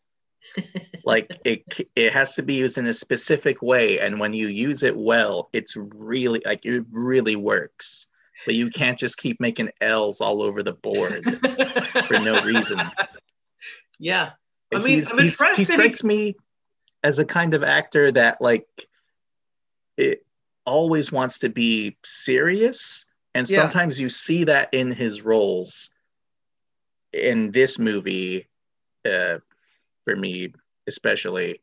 Like 1.04 1.38
it 1.44 1.62
it 1.96 2.12
has 2.12 2.34
to 2.34 2.42
be 2.42 2.54
used 2.54 2.76
in 2.76 2.86
a 2.86 2.92
specific 2.92 3.62
way 3.62 3.98
and 3.98 4.20
when 4.20 4.34
you 4.34 4.48
use 4.48 4.82
it 4.82 4.94
well 4.94 5.48
it's 5.54 5.74
really 5.74 6.42
like 6.44 6.66
it 6.66 6.84
really 6.90 7.34
works 7.36 8.08
but 8.46 8.54
you 8.54 8.70
can't 8.70 8.98
just 8.98 9.18
keep 9.18 9.40
making 9.40 9.70
l's 9.80 10.20
all 10.20 10.42
over 10.42 10.62
the 10.62 10.72
board 10.72 11.24
for 12.06 12.18
no 12.18 12.40
reason. 12.44 12.80
Yeah. 13.98 14.30
I 14.72 14.78
mean, 14.78 14.86
he's, 14.88 15.12
I'm 15.12 15.18
he's- 15.18 15.40
impressed 15.40 15.58
he 15.58 15.64
that 15.64 15.72
he- 15.72 15.78
strikes 15.78 16.04
me 16.04 16.36
as 17.04 17.18
a 17.18 17.24
kind 17.24 17.54
of 17.54 17.62
actor 17.62 18.10
that 18.12 18.40
like 18.40 18.66
it 19.96 20.24
always 20.64 21.10
wants 21.12 21.38
to 21.40 21.48
be 21.48 21.96
serious. 22.04 23.04
And 23.34 23.48
Yeah. 23.48 23.60
sometimes 23.62 24.00
you 24.00 24.08
see 24.08 24.44
that 24.44 24.68
in 24.72 24.92
his 24.92 25.22
roles 25.22 25.90
in 27.12 27.50
this 27.52 27.78
movie 27.78 28.46
uh, 29.08 29.38
for 30.04 30.16
me 30.16 30.52
especially. 30.86 31.60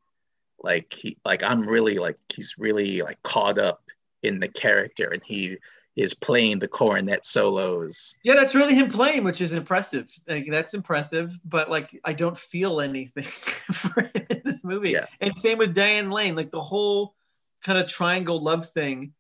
Like 0.64 0.94
he 0.94 1.18
like 1.26 1.44
i'm 1.44 1.68
really 1.68 1.98
like 2.00 2.18
he's 2.34 2.56
really 2.58 3.02
like 3.04 3.22
caught 3.24 3.60
up 3.60 3.84
in 4.24 4.40
the 4.40 4.48
character 4.48 5.10
and 5.12 5.22
he 5.24 5.58
is 5.96 6.14
playing 6.14 6.60
the 6.60 6.68
cornet 6.68 7.26
solos. 7.26 8.16
Yeah 8.24 8.36
that's 8.36 8.56
really 8.56 8.76
him 8.76 8.90
playing 8.90 9.24
which 9.24 9.42
is 9.42 9.54
impressive. 9.54 10.10
Like, 10.28 10.48
that's 10.50 10.74
impressive 10.74 11.38
but 11.46 11.70
like 11.70 12.00
i 12.04 12.14
don't 12.14 12.38
feel 12.38 12.82
anything 12.82 13.24
for 13.24 14.12
in 14.30 14.42
this 14.44 14.64
movie. 14.64 14.92
Yeah. 14.92 15.06
and 15.22 15.36
same 15.36 15.58
with 15.58 15.74
diane 15.74 16.10
lane 16.12 16.36
like 16.36 16.52
the 16.52 16.62
whole 16.62 17.16
kind 17.64 17.80
of 17.80 17.88
triangle 17.88 18.42
love 18.42 18.68
thing 18.70 19.14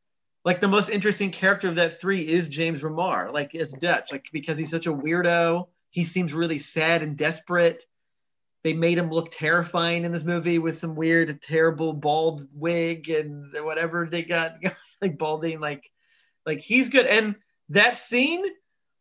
like 0.43 0.59
the 0.59 0.67
most 0.67 0.89
interesting 0.89 1.31
character 1.31 1.67
of 1.67 1.75
that 1.75 1.99
three 1.99 2.27
is 2.27 2.49
james 2.49 2.83
remar 2.83 3.31
like 3.33 3.55
as 3.55 3.71
dutch 3.73 4.11
like 4.11 4.25
because 4.31 4.57
he's 4.57 4.71
such 4.71 4.87
a 4.87 4.93
weirdo. 4.93 5.67
He 5.91 6.03
seems 6.03 6.33
really 6.33 6.59
sad 6.59 7.03
and 7.03 7.17
desperate. 7.17 7.85
They 8.65 8.73
made 8.73 8.97
him 8.97 9.09
look 9.09 9.31
terrifying 9.31 10.03
in 10.03 10.11
this 10.11 10.25
movie 10.25 10.59
with 10.59 10.77
some 10.77 10.95
weird 10.95 11.41
terrible 11.41 11.93
bald 11.93 12.41
wig 12.53 13.09
and 13.09 13.53
whatever 13.63 14.05
they 14.05 14.23
got 14.23 14.57
like 15.01 15.17
balding 15.17 15.61
like 15.61 15.89
like 16.45 16.59
he's 16.59 16.89
good. 16.89 17.05
And 17.05 17.35
that 17.69 17.97
scene 17.97 18.43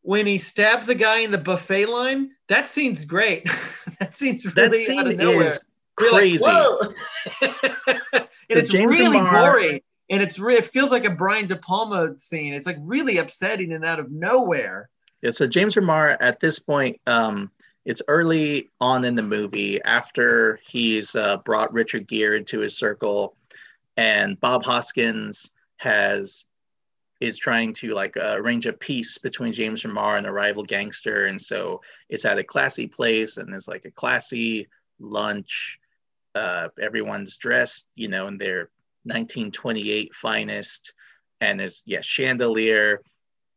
when 0.03 0.27
he 0.27 0.39
stabs 0.39 0.87
the 0.87 0.95
guy 0.95 1.19
in 1.19 1.31
the 1.31 1.39
buffet 1.39 1.87
line 1.87 2.31
that 2.49 2.67
scene's 2.67 3.05
great. 3.05 3.49
That 4.01 4.13
scene's 4.13 4.43
that 4.43 4.57
really 4.57 4.79
scene 4.79 4.99
out 4.99 5.07
of 5.07 5.17
nowhere. 5.17 5.43
is 5.43 5.61
You're 6.01 6.13
like, 6.13 6.21
crazy. 6.21 6.45
"Whoa." 6.45 6.79
and 8.23 8.29
it's 8.49 8.71
James 8.71 8.91
really 8.91 9.21
gory. 9.21 9.85
And 10.11 10.21
it's 10.21 10.39
re- 10.39 10.57
it 10.57 10.65
feels 10.65 10.91
like 10.91 11.05
a 11.05 11.11
brian 11.11 11.47
de 11.47 11.55
palma 11.55 12.19
scene. 12.19 12.55
It's 12.55 12.67
like 12.67 12.79
really 12.81 13.19
upsetting 13.19 13.73
and 13.73 13.85
out 13.85 14.01
of 14.01 14.11
nowhere. 14.11 14.91
Yeah, 15.23 15.31
so 15.31 15.47
James 15.47 15.77
Remar 15.77 16.17
at 16.19 16.41
this 16.41 16.59
point, 16.59 17.01
um, 17.07 17.53
it's 17.85 18.03
early 18.09 18.71
on 18.81 19.05
in 19.05 19.15
the 19.15 19.23
movie 19.23 19.81
after 19.83 20.59
he's 20.67 21.15
uh, 21.15 21.37
brought 21.45 21.73
Richard 21.73 22.09
Gere 22.09 22.39
into 22.39 22.59
his 22.61 22.77
circle, 22.77 23.37
and 23.97 24.41
Bob 24.41 24.65
Hoskins 24.65 25.53
has 25.77 26.47
is 27.21 27.39
trying 27.39 27.73
to 27.73 27.95
like 27.95 28.17
uh, 28.17 28.35
arrange 28.37 28.67
a 28.67 28.73
peace 28.73 29.19
between 29.19 29.53
James 29.53 29.83
Remar 29.83 30.19
and 30.19 30.27
a 30.27 30.33
rival 30.33 30.65
gangster, 30.65 31.27
and 31.27 31.41
so 31.41 31.81
it's 32.09 32.25
at 32.25 32.39
a 32.39 32.45
classy 32.45 32.87
place, 32.87 33.37
and 33.37 33.53
there's 33.53 33.69
like 33.69 33.85
a 33.85 33.91
classy 33.91 34.69
lunch. 34.99 35.79
Uh, 36.35 36.69
everyone's 36.81 37.37
dressed, 37.37 37.89
you 37.95 38.09
know, 38.09 38.27
in 38.27 38.39
their 38.39 38.71
1928 39.05 40.15
finest, 40.15 40.93
and 41.41 41.61
is 41.61 41.83
yeah 41.87 42.01
chandelier, 42.01 43.01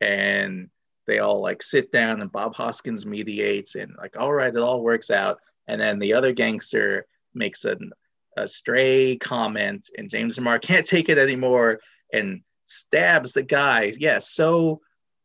and 0.02 0.70
they 1.08 1.20
all 1.20 1.42
like 1.42 1.64
sit 1.64 1.92
down 1.92 2.22
and 2.22 2.32
Bob 2.32 2.54
Hoskins 2.54 3.06
mediates 3.06 3.76
and 3.76 3.96
like, 3.98 4.18
all 4.18 4.34
right, 4.34 4.54
it 4.54 4.62
all 4.62 4.84
works 4.84 5.10
out. 5.10 5.40
And 5.68 5.80
then 5.80 6.00
the 6.00 6.14
other 6.14 6.34
gangster 6.34 7.08
makes 7.34 7.66
an, 7.66 7.92
a 8.36 8.46
stray 8.46 9.16
comment 9.16 9.90
and 9.98 10.10
James 10.10 10.38
Remar 10.38 10.62
can't 10.62 10.86
take 10.86 11.10
it 11.10 11.18
anymore 11.18 11.80
and 12.14 12.42
stabs 12.68 13.34
the 13.34 13.44
guy. 13.44 13.94
Yeah, 13.98 14.20
so 14.20 14.82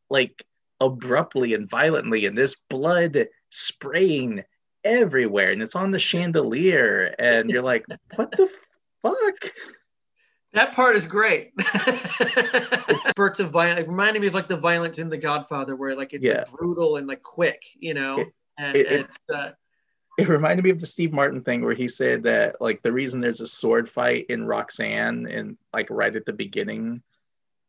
like 0.09 0.45
abruptly 0.81 1.55
and 1.55 1.69
violently 1.69 2.27
and 2.27 2.37
there's 2.37 2.57
blood 2.69 3.29
spraying 3.51 4.43
everywhere 4.85 5.51
and 5.53 5.63
it's 5.63 5.77
on 5.77 5.91
the 5.93 5.99
chandelier 5.99 7.15
and 7.19 7.51
you're 7.51 7.63
like, 7.63 7.85
what 8.17 8.31
the 8.33 8.49
fuck? 9.03 9.53
That 10.55 10.75
part 10.75 10.97
is 10.97 11.07
great. 11.07 11.53
Spurts 13.09 13.41
of 13.41 13.51
violence, 13.51 13.81
it 13.81 13.89
reminded 13.89 14.21
me 14.21 14.29
of 14.29 14.35
like 14.35 14.49
the 14.49 14.57
violence 14.57 14.99
in 14.99 15.09
The 15.09 15.17
Godfather, 15.17 15.77
where 15.77 15.97
like 15.97 16.13
it's 16.13 16.27
Yeah. 16.27 16.39
like 16.41 16.51
brutal 16.53 16.97
and 16.97 17.07
like 17.07 17.23
quick, 17.23 17.63
you 17.79 17.95
know. 17.95 18.19
It- 18.21 18.33
and 18.59 18.77
it- 18.77 18.87
it- 18.87 19.01
it's 19.01 19.19
uh, 19.35 19.53
it 20.19 20.29
reminded 20.29 20.63
me 20.63 20.69
of 20.71 20.79
the 20.79 20.87
Steve 20.87 21.11
Martin 21.13 21.41
thing 21.43 21.65
where 21.65 21.73
he 21.75 21.89
said 21.89 22.23
that 22.25 22.61
like 22.61 22.83
the 22.83 22.93
reason 22.93 23.21
there's 23.21 23.41
a 23.41 23.47
sword 23.47 23.89
fight 23.89 24.27
in 24.29 24.45
Roxanne 24.47 25.27
and 25.27 25.57
like 25.73 25.89
right 25.89 26.15
at 26.15 26.27
the 26.27 26.35
beginning 26.35 27.03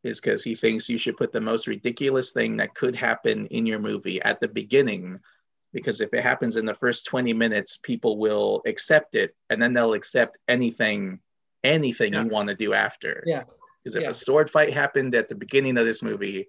is 0.03 0.19
because 0.19 0.43
he 0.43 0.53
thinks 0.55 0.89
you 0.89 0.97
should 0.97 1.17
put 1.17 1.31
the 1.31 1.39
most 1.41 1.67
ridiculous 1.67 2.31
thing 2.31 2.57
that 2.57 2.75
could 2.75 2.95
happen 2.95 3.45
in 3.47 3.65
your 3.65 3.79
movie 3.79 4.21
at 4.21 4.39
the 4.39 4.47
beginning 4.47 5.19
because 5.71 6.01
if 6.01 6.13
it 6.13 6.21
happens 6.21 6.55
in 6.55 6.65
the 6.65 6.73
first 6.73 7.05
20 7.07 7.33
minutes, 7.33 7.77
people 7.81 8.19
will 8.19 8.61
accept 8.67 9.15
it 9.15 9.35
and 9.49 9.59
then 9.59 9.73
they'll 9.73 9.93
accept 9.95 10.37
anything, 10.47 11.19
anything 11.63 12.13
Yeah. 12.13 12.23
you 12.23 12.27
want 12.29 12.49
to 12.49 12.55
do 12.55 12.73
after. 12.73 13.23
Yeah. 13.25 13.43
Because 13.83 13.95
if 13.95 14.03
Yeah. 14.03 14.09
a 14.09 14.13
sword 14.13 14.51
fight 14.51 14.71
happened 14.71 15.15
at 15.15 15.29
the 15.29 15.35
beginning 15.35 15.77
of 15.79 15.85
this 15.87 16.03
movie, 16.03 16.47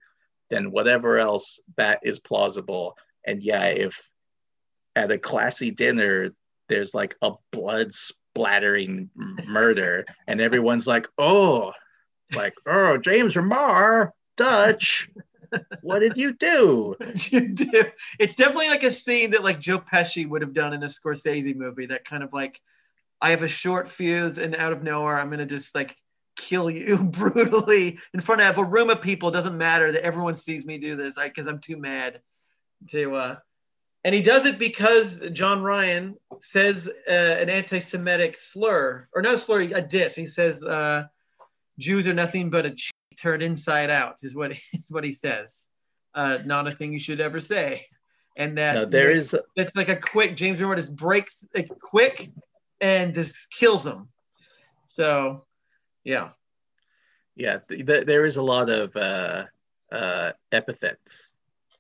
then 0.51 0.71
whatever 0.71 1.17
else 1.19 1.59
that 1.77 2.01
is 2.03 2.19
plausible. 2.19 2.99
And 3.27 3.43
yeah, 3.43 3.65
if 3.69 4.11
at 4.95 5.11
a 5.11 5.19
classy 5.19 5.71
dinner 5.71 6.35
there's 6.69 6.95
like 6.95 7.17
a 7.23 7.33
blood 7.51 7.95
splattering 7.95 9.09
murder, 9.49 10.05
and 10.27 10.41
everyone's 10.41 10.87
like, 10.87 11.09
"Oh, 11.19 11.73
like 12.35 12.55
oh, 12.67 12.99
James 12.99 13.35
Remar, 13.35 14.13
Dutch, 14.37 15.09
what 15.83 16.01
did 16.01 16.17
you 16.17 16.33
do?" 16.33 16.97
It's 17.01 18.37
definitely 18.37 18.69
like 18.69 18.83
a 18.83 18.91
scene 18.91 19.33
that 19.33 19.45
like 19.45 19.61
Joe 19.61 19.79
Pesci 19.79 20.29
would 20.29 20.43
have 20.43 20.55
done 20.55 20.73
in 20.73 20.83
a 20.83 20.87
Scorsese 20.87 21.55
movie. 21.55 21.87
That 21.87 22.05
kind 22.05 22.23
of 22.23 22.33
like, 22.33 22.61
I 23.21 23.31
have 23.31 23.43
a 23.43 23.49
short 23.49 23.89
fuse, 23.89 24.39
and 24.39 24.55
out 24.57 24.73
of 24.73 24.83
nowhere, 24.83 25.19
I'm 25.19 25.31
gonna 25.31 25.47
just 25.47 25.75
like 25.75 25.97
kill 26.37 26.71
you 26.71 26.99
brutally 27.13 27.99
in 28.13 28.21
front 28.21 28.43
of 28.43 28.59
a 28.59 28.65
room 28.65 28.91
of 28.91 29.01
people. 29.01 29.29
It 29.29 29.33
doesn't 29.33 29.59
matter 29.59 29.93
that 29.93 30.05
everyone 30.05 30.37
sees 30.37 30.67
me 30.67 30.79
do 30.79 30.97
this, 30.97 31.19
because 31.19 31.47
I'm 31.47 31.61
too 31.61 31.77
mad 31.77 32.21
to. 32.91 33.15
uh 33.15 33.37
and 34.05 34.15
he 34.15 34.21
does 34.21 34.45
it 34.45 34.59
because 34.59 35.23
John 35.33 35.63
Ryan 35.63 36.17
says 36.39 36.91
uh, 37.09 37.11
an 37.11 37.49
anti-Semitic 37.49 38.37
slur, 38.37 39.09
or 39.15 39.23
not 39.23 39.35
a 39.35 39.39
slur, 39.39 39.63
a 39.63 39.81
diss. 39.81 40.15
He 40.15 40.27
says 40.27 40.63
uh, 40.63 41.05
Jews 41.79 42.07
are 42.09 42.15
nothing 42.15 42.51
but 42.51 42.67
a 42.67 42.71
cheek 42.71 42.93
turned 43.19 43.43
inside 43.43 43.91
out. 43.91 44.17
Is 44.23 44.35
what 44.35 44.53
is 44.73 44.89
what 44.91 45.05
he 45.05 45.13
says. 45.13 45.69
Uh, 46.15 46.39
not 46.45 46.69
a 46.69 46.71
thing 46.71 46.93
you 46.93 47.01
should 47.01 47.21
ever 47.21 47.41
say. 47.41 47.83
And 48.37 48.59
that 48.59 48.75
No, 48.75 48.85
there 48.85 49.11
is 49.11 49.35
it's 49.57 49.77
like 49.77 49.89
a 49.89 49.97
quick 49.97 50.37
James 50.37 50.61
Remar 50.61 50.77
just 50.77 50.95
breaks 50.97 51.47
like 51.55 51.69
quick 51.81 52.31
and 52.81 53.15
just 53.15 53.51
kills 53.53 53.87
him. 53.87 54.09
So, 54.89 55.45
yeah, 56.05 56.31
yeah, 57.37 57.59
th- 57.69 57.87
th- 57.87 58.07
there 58.07 58.25
is 58.25 58.37
a 58.37 58.43
lot 58.43 58.71
of 58.71 58.95
uh, 58.97 59.45
uh, 59.91 60.33
epithets 60.53 61.33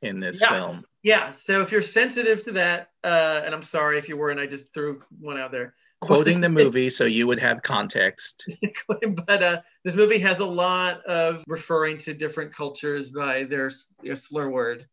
in 0.03 0.21
this 0.21 0.41
Yeah. 0.41 0.51
film. 0.51 0.85
yeah. 1.03 1.31
So 1.31 1.63
if 1.63 1.71
you're 1.73 1.83
sensitive 1.83 2.43
to 2.45 2.53
that, 2.53 2.91
uh, 3.05 3.43
and 3.45 3.55
I'm 3.55 3.63
sorry 3.63 3.99
if 3.99 4.09
you 4.09 4.17
were, 4.17 4.31
and 4.31 4.41
I 4.41 4.47
just 4.47 4.73
threw 4.75 5.03
one 5.21 5.39
out 5.39 5.51
there. 5.53 5.75
Quoting 6.07 6.41
the 6.41 6.49
movie 6.63 6.91
so 6.91 7.05
you 7.05 7.27
would 7.27 7.39
have 7.39 7.63
context. 7.63 8.49
but 9.27 9.43
uh, 9.43 9.61
this 9.85 9.95
movie 9.95 10.19
has 10.19 10.41
a 10.41 10.47
lot 10.47 11.05
of 11.05 11.45
referring 11.47 11.99
to 11.99 12.15
different 12.15 12.53
cultures 12.55 13.11
by 13.11 13.45
their, 13.45 13.71
their 14.03 14.17
slur 14.17 14.49
word, 14.49 14.87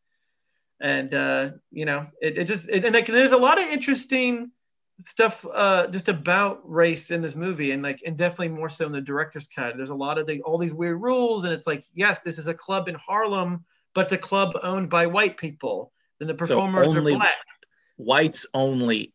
and 0.80 1.14
uh, 1.14 1.52
you 1.72 1.86
know, 1.86 2.08
it, 2.22 2.38
it 2.40 2.46
just 2.46 2.70
it, 2.70 2.86
and 2.86 2.96
like, 2.96 3.08
there's 3.08 3.32
a 3.32 3.38
lot 3.38 3.62
of 3.62 3.68
interesting 3.68 4.52
stuff 5.00 5.46
uh, 5.54 5.88
just 5.88 6.10
about 6.10 6.62
race 6.70 7.12
in 7.12 7.22
this 7.22 7.36
movie, 7.36 7.72
and 7.72 7.84
like 7.84 8.02
and 8.06 8.18
definitely 8.18 8.50
more 8.50 8.70
so 8.70 8.86
in 8.86 8.92
the 8.92 9.02
director's 9.02 9.48
cut. 9.48 9.78
There's 9.78 9.90
a 9.90 9.96
lot 9.96 10.18
of 10.18 10.28
the 10.28 10.42
all 10.42 10.58
these 10.58 10.74
weird 10.74 11.02
rules, 11.02 11.44
and 11.44 11.54
it's 11.54 11.68
like 11.68 11.86
yes, 11.94 12.24
this 12.24 12.38
is 12.38 12.48
a 12.48 12.54
club 12.54 12.88
in 12.88 12.96
Harlem, 12.96 13.66
but 13.94 14.06
it's 14.06 14.14
a 14.14 14.18
club 14.18 14.58
owned 14.64 14.90
by 14.90 15.08
white 15.08 15.38
people, 15.38 15.92
and 16.20 16.30
the 16.30 16.34
performers 16.34 16.88
only- 16.88 17.14
are 17.14 17.18
black. 17.18 17.36
Whites 17.98 18.48
only 18.56 19.14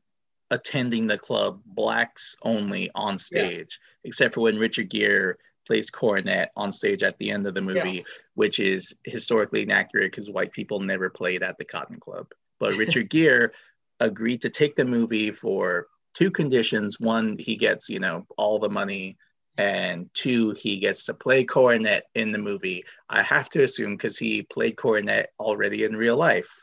attending 0.50 1.06
the 1.06 1.18
club, 1.18 1.60
blacks 1.66 2.36
only 2.42 2.90
on 2.94 3.18
stage, 3.18 3.80
except 4.04 4.34
for 4.34 4.42
when 4.42 4.58
Richard 4.58 4.88
Gere 4.88 5.34
plays 5.66 5.90
cornet 5.90 6.50
on 6.56 6.72
stage 6.72 7.02
at 7.02 7.18
the 7.18 7.30
end 7.30 7.46
of 7.46 7.54
the 7.54 7.60
movie, 7.60 8.04
which 8.34 8.60
is 8.60 8.96
historically 9.04 9.62
inaccurate 9.62 10.12
because 10.12 10.30
white 10.30 10.52
people 10.52 10.80
never 10.80 11.10
played 11.10 11.42
at 11.42 11.58
the 11.58 11.64
Cotton 11.64 11.98
Club. 11.98 12.28
But 12.60 12.74
Richard 12.76 13.10
Gere 13.10 13.50
agreed 14.00 14.42
to 14.42 14.50
take 14.50 14.76
the 14.76 14.84
movie 14.84 15.32
for 15.32 15.88
two 16.14 16.30
conditions. 16.30 17.00
One, 17.00 17.36
he 17.38 17.56
gets, 17.56 17.88
you 17.88 17.98
know, 17.98 18.26
all 18.36 18.58
the 18.58 18.70
money. 18.70 19.16
And 19.58 20.10
two, 20.12 20.50
he 20.50 20.78
gets 20.78 21.06
to 21.06 21.14
play 21.14 21.42
cornet 21.42 22.04
in 22.14 22.30
the 22.30 22.38
movie. 22.38 22.84
I 23.08 23.22
have 23.22 23.48
to 23.50 23.62
assume 23.62 23.96
because 23.96 24.18
he 24.18 24.42
played 24.42 24.76
cornet 24.76 25.32
already 25.40 25.84
in 25.84 25.96
real 25.96 26.16
life. 26.16 26.62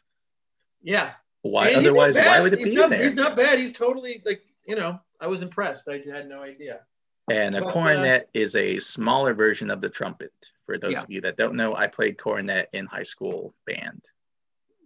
Yeah, 0.84 1.14
Why? 1.44 1.70
And 1.70 1.78
Otherwise, 1.78 2.16
why 2.16 2.40
would 2.42 2.54
it 2.54 2.60
He's 2.60 2.70
be 2.70 2.76
not, 2.76 2.86
in 2.86 2.90
there? 2.92 3.04
He's 3.04 3.16
not 3.16 3.36
bad. 3.36 3.60
He's 3.60 3.74
totally 3.74 4.22
like 4.26 4.42
you 4.66 4.76
know. 4.76 5.00
I 5.20 5.28
was 5.28 5.42
impressed. 5.42 5.88
I 5.88 6.02
had 6.06 6.28
no 6.28 6.42
idea. 6.42 6.82
And 7.30 7.56
a 7.56 7.62
But, 7.62 7.68
uh, 7.68 7.72
cornet 7.72 8.30
is 8.34 8.56
a 8.56 8.80
smaller 8.80 9.34
version 9.34 9.70
of 9.70 9.80
the 9.80 9.90
trumpet. 9.90 10.34
For 10.66 10.78
those 10.78 10.94
Yeah. 10.94 11.04
of 11.04 11.12
you 11.12 11.22
that 11.22 11.38
don't 11.38 11.56
know, 11.56 11.76
I 11.76 11.88
played 11.88 12.18
cornet 12.18 12.70
in 12.74 12.86
high 12.86 13.04
school 13.04 13.54
band. 13.66 14.02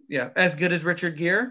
Yeah, 0.08 0.30
as 0.36 0.54
good 0.54 0.72
as 0.72 0.84
Richard 0.84 1.16
Gere. 1.16 1.48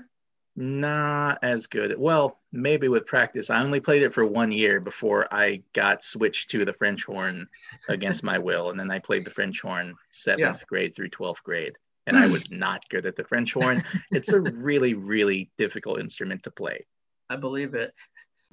Not 0.56 1.40
as 1.44 1.68
good. 1.68 1.98
Well, 1.98 2.40
maybe 2.52 2.88
with 2.88 3.06
practice. 3.06 3.50
I 3.50 3.62
only 3.62 3.80
played 3.80 4.02
it 4.04 4.14
for 4.14 4.26
one 4.26 4.52
year 4.52 4.80
before 4.80 5.28
I 5.32 5.62
got 5.74 6.02
switched 6.04 6.50
to 6.52 6.66
the 6.66 6.74
French 6.74 7.04
horn 7.06 7.48
against 7.90 8.24
my 8.24 8.38
will. 8.48 8.72
And 8.72 8.80
then 8.80 8.90
I 8.90 9.00
played 9.00 9.24
the 9.24 9.32
French 9.32 9.62
horn 9.62 9.96
seventh 10.10 10.66
grade 10.66 10.96
through 10.96 11.10
12th 11.10 11.44
grade. 11.44 11.78
And 12.08 12.18
I 12.18 12.28
was 12.28 12.50
not 12.52 12.88
good 12.90 13.06
at 13.06 13.16
the 13.16 13.24
French 13.24 13.54
horn. 13.54 13.84
It's 14.12 14.32
a 14.32 14.42
really, 14.42 14.94
really 14.96 15.52
difficult 15.58 16.00
instrument 16.00 16.44
to 16.44 16.52
play. 16.52 16.86
I 17.30 17.36
believe 17.36 17.76
it. 17.76 17.94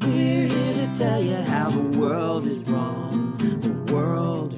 We're 0.01 0.49
here 0.49 0.73
to 0.75 0.95
tell 0.97 1.23
you 1.23 1.37
how 1.37 1.71
the 1.71 1.99
world 1.99 2.47
is 2.47 2.59
wrong. 2.69 3.37
The 3.39 3.93
world 3.93 4.55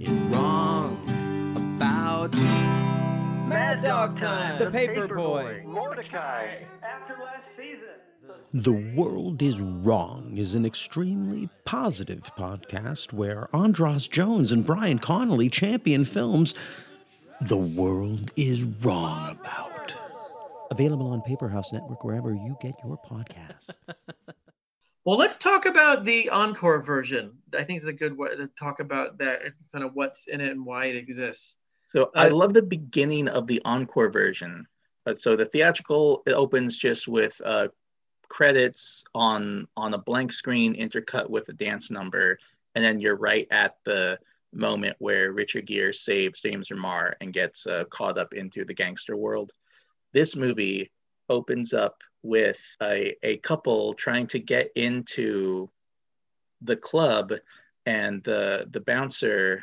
is 0.00 0.16
wrong 0.32 1.02
about 1.76 2.32
Mad 3.48 3.82
Dog 3.82 4.18
Time. 4.18 4.60
The 4.60 4.66
Paperboy. 4.66 5.64
Mordecai. 5.64 6.62
After 6.82 7.16
last 7.22 7.46
season. 7.56 7.80
The 8.54 8.72
World 8.72 9.42
is 9.42 9.60
Wrong 9.60 10.36
is 10.36 10.54
an 10.54 10.64
extremely 10.64 11.48
positive 11.64 12.30
podcast 12.36 13.12
where 13.12 13.48
Andras 13.54 14.08
Jones 14.08 14.52
and 14.52 14.64
Brian 14.64 14.98
Connolly 14.98 15.50
champion 15.50 16.04
films 16.04 16.54
the 17.42 17.56
world 17.56 18.32
is 18.36 18.64
wrong 18.64 19.30
about. 19.30 19.96
Available 20.70 21.08
on 21.08 21.22
Paperhouse 21.22 21.72
Network 21.72 22.04
wherever 22.04 22.34
you 22.34 22.56
get 22.60 22.74
your 22.84 22.98
podcasts. 22.98 23.70
Well, 25.04 25.18
let's 25.18 25.36
talk 25.36 25.66
about 25.66 26.04
the 26.04 26.30
encore 26.30 26.82
version. 26.82 27.38
I 27.56 27.62
think 27.62 27.76
it's 27.76 27.86
a 27.86 27.92
good 27.92 28.18
way 28.18 28.34
to 28.34 28.50
talk 28.58 28.80
about 28.80 29.18
that 29.18 29.40
kind 29.72 29.84
of 29.84 29.94
what's 29.94 30.26
in 30.26 30.40
it 30.40 30.50
and 30.50 30.66
why 30.66 30.86
it 30.86 30.96
exists. 30.96 31.54
So 31.86 32.10
I 32.16 32.26
Uh, 32.26 32.34
love 32.34 32.54
the 32.54 32.62
beginning 32.62 33.28
of 33.28 33.46
the 33.46 33.62
encore 33.64 34.08
version. 34.10 34.66
Uh, 35.06 35.14
so 35.14 35.36
the 35.36 35.44
theatrical 35.44 36.24
it 36.26 36.32
opens 36.32 36.76
just 36.76 37.06
with 37.06 37.40
uh, 37.44 37.68
credits 38.28 39.04
on 39.14 39.68
on 39.76 39.94
a 39.94 39.98
blank 39.98 40.32
screen 40.32 40.74
intercut 40.74 41.30
with 41.30 41.48
a 41.50 41.52
dance 41.52 41.88
number, 41.88 42.36
and 42.74 42.84
then 42.84 42.98
you're 42.98 43.14
right 43.14 43.46
at 43.52 43.76
the 43.84 44.18
moment 44.56 44.96
where 44.98 45.32
Richard 45.32 45.66
Gere 45.66 45.92
saves 45.92 46.40
James 46.40 46.68
Remar 46.68 47.14
and 47.20 47.32
gets 47.32 47.66
uh, 47.66 47.84
caught 47.90 48.18
up 48.18 48.34
into 48.34 48.64
the 48.64 48.74
gangster 48.74 49.16
world. 49.16 49.52
This 50.12 50.36
movie 50.36 50.90
opens 51.28 51.72
up 51.72 52.02
with 52.22 52.58
a, 52.82 53.16
a 53.22 53.36
couple 53.38 53.94
trying 53.94 54.26
to 54.28 54.38
get 54.38 54.70
into 54.74 55.68
the 56.62 56.76
club, 56.76 57.32
and 57.84 58.22
the 58.22 58.66
the 58.70 58.80
bouncer 58.80 59.62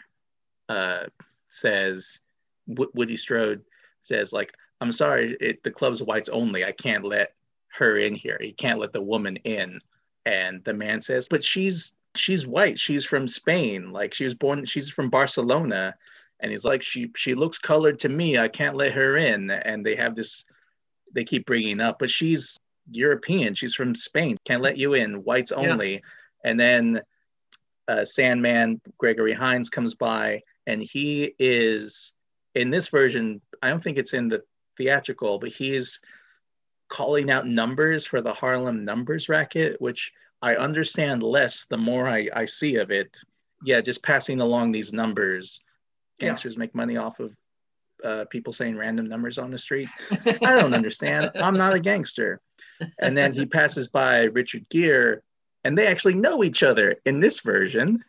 uh, 0.69 1.05
says 1.49 2.19
Wo- 2.67 2.91
Woody 2.93 3.17
Strode 3.17 3.63
says 4.01 4.33
like 4.33 4.53
I'm 4.81 4.91
sorry 4.91 5.37
it, 5.39 5.63
the 5.63 5.71
club's 5.71 6.01
whites 6.01 6.29
only. 6.29 6.65
I 6.65 6.71
can't 6.71 7.03
let 7.03 7.33
her 7.69 7.97
in 7.97 8.15
here. 8.15 8.37
He 8.39 8.51
can't 8.51 8.79
let 8.79 8.93
the 8.93 9.01
woman 9.01 9.37
in. 9.37 9.79
And 10.25 10.63
the 10.63 10.73
man 10.73 11.01
says 11.01 11.27
but 11.29 11.43
she's 11.43 11.95
she's 12.16 12.45
white 12.45 12.80
she's 12.80 13.05
from 13.05 13.28
Spain 13.28 13.91
like 13.91 14.14
she 14.14 14.24
was 14.24 14.34
born 14.34 14.66
she's 14.66 14.89
from 14.89 15.09
Barcelona 15.09 15.95
and 16.39 16.51
he's 16.51 16.66
like 16.66 16.82
she 16.82 17.09
she 17.16 17.34
looks 17.36 17.57
colored 17.57 17.99
to 17.99 18.09
me 18.09 18.38
I 18.38 18.47
can't 18.47 18.76
let 18.76 18.93
her 18.93 19.18
in 19.18 19.49
and 19.49 19.86
they 19.86 19.95
have 19.95 20.16
this 20.16 20.45
they 21.14 21.24
keep 21.24 21.45
bringing 21.45 21.80
up 21.80 21.99
but 21.99 22.09
she's 22.09 22.57
European 22.91 23.53
she's 23.53 23.74
from 23.76 23.95
Spain 23.95 24.38
can't 24.45 24.61
let 24.61 24.78
you 24.78 24.93
in 24.93 25.24
whites 25.24 25.51
Yeah. 25.51 25.72
only 25.72 26.01
and 26.43 26.59
then 26.59 27.01
uh, 27.88 28.05
Sandman 28.05 28.80
Gregory 28.97 29.34
Hines 29.34 29.70
comes 29.70 29.93
by 29.95 30.41
and 30.68 30.82
he 30.82 31.34
is 31.39 32.14
in 32.55 32.70
this 32.70 32.88
version 32.89 33.41
i 33.61 33.70
don't 33.70 33.84
think 33.84 33.97
it's 33.97 34.14
in 34.14 34.30
the 34.30 34.41
theatrical 34.78 35.39
but 35.39 35.49
he's 35.49 35.99
calling 36.89 37.32
out 37.32 37.47
numbers 37.47 38.05
for 38.05 38.22
the 38.22 38.34
harlem 38.34 38.84
numbers 38.84 39.28
racket 39.30 39.82
which 39.82 40.11
i 40.43 40.55
understand 40.67 41.23
less 41.23 41.65
the 41.65 41.77
more 41.77 42.07
i, 42.07 42.29
I 42.41 42.45
see 42.45 42.75
of 42.83 42.91
it. 42.91 43.09
Yeah 43.65 43.81
just 43.81 44.03
passing 44.03 44.39
along 44.41 44.71
these 44.71 44.91
numbers. 44.93 45.45
Yeah. 46.19 46.27
gangsters 46.27 46.57
make 46.57 46.75
money 46.75 46.97
off 46.97 47.19
of 47.19 47.31
uh, 48.03 48.25
people 48.29 48.51
saying 48.51 48.75
random 48.77 49.07
numbers 49.07 49.37
on 49.37 49.49
the 49.49 49.57
street. 49.57 49.87
I 50.49 50.53
don't 50.59 50.73
understand. 50.73 51.31
I'm 51.35 51.57
not 51.63 51.73
a 51.73 51.79
gangster. 51.79 52.41
And 52.99 53.15
then 53.17 53.31
he 53.33 53.45
passes 53.45 53.87
by 53.87 54.23
richard 54.39 54.65
gere 54.69 55.21
and 55.63 55.77
they 55.77 55.87
actually 55.87 56.15
know 56.25 56.43
each 56.43 56.61
other 56.63 56.95
in 57.05 57.21
this 57.21 57.39
version. 57.39 58.03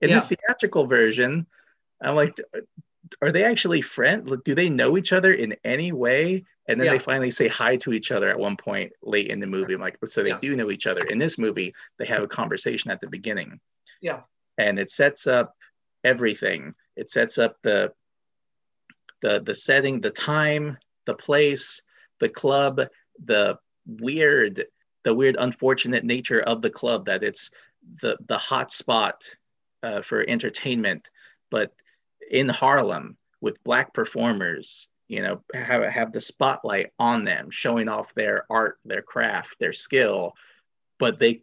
In 0.00 0.08
Yeah. 0.10 0.20
the 0.20 0.26
theatrical 0.36 0.86
version 0.86 1.46
i'm 2.02 2.16
like 2.16 2.34
are 3.22 3.32
they 3.32 3.44
actually 3.44 3.82
friends? 3.82 4.30
Do 4.44 4.54
they 4.54 4.70
know 4.70 4.96
each 4.96 5.12
other 5.12 5.32
in 5.32 5.54
any 5.64 5.92
way? 5.92 6.44
And 6.68 6.80
then 6.80 6.86
Yeah. 6.86 6.92
they 6.92 6.98
finally 6.98 7.30
say 7.30 7.48
hi 7.48 7.76
to 7.76 7.92
each 7.92 8.10
other 8.10 8.28
at 8.30 8.38
one 8.38 8.56
point 8.56 8.92
late 9.02 9.28
in 9.28 9.40
the 9.40 9.46
movie. 9.46 9.74
I'm 9.74 9.80
like, 9.80 9.98
so 10.06 10.22
they 10.22 10.30
Yeah. 10.30 10.38
do 10.40 10.56
know 10.56 10.70
each 10.70 10.86
other. 10.86 11.04
In 11.06 11.18
this 11.18 11.36
movie, 11.38 11.74
they 11.98 12.06
have 12.06 12.22
a 12.22 12.28
conversation 12.28 12.90
at 12.90 13.00
the 13.00 13.06
beginning. 13.06 13.60
Yeah. 14.00 14.22
And 14.56 14.78
it 14.78 14.90
sets 14.90 15.26
up 15.26 15.56
everything. 16.02 16.74
It 16.96 17.10
sets 17.10 17.38
up 17.38 17.58
the 17.62 17.92
the 19.20 19.40
the 19.40 19.54
setting, 19.54 20.00
the 20.00 20.10
time, 20.10 20.76
the 21.06 21.14
place, 21.14 21.80
the 22.20 22.28
club, 22.28 22.80
the 23.24 23.58
weird, 23.86 24.66
the 25.02 25.14
weird 25.14 25.36
unfortunate 25.38 26.04
nature 26.04 26.40
of 26.40 26.60
the 26.62 26.70
club 26.70 27.06
that 27.06 27.22
it's 27.22 27.50
the 28.02 28.16
the 28.28 28.38
hot 28.38 28.72
spot 28.72 29.34
uh, 29.82 30.02
for 30.02 30.24
entertainment, 30.28 31.10
but 31.50 31.72
in 32.30 32.48
Harlem 32.48 33.16
with 33.40 33.62
black 33.64 33.92
performers, 33.92 34.88
you 35.08 35.20
know, 35.20 35.42
have 35.52 35.82
have 35.84 36.12
the 36.12 36.20
spotlight 36.20 36.92
on 36.98 37.24
them, 37.24 37.50
showing 37.50 37.88
off 37.88 38.14
their 38.14 38.46
art, 38.50 38.78
their 38.84 39.02
craft, 39.02 39.58
their 39.58 39.72
skill, 39.72 40.34
but 40.98 41.18
they 41.18 41.42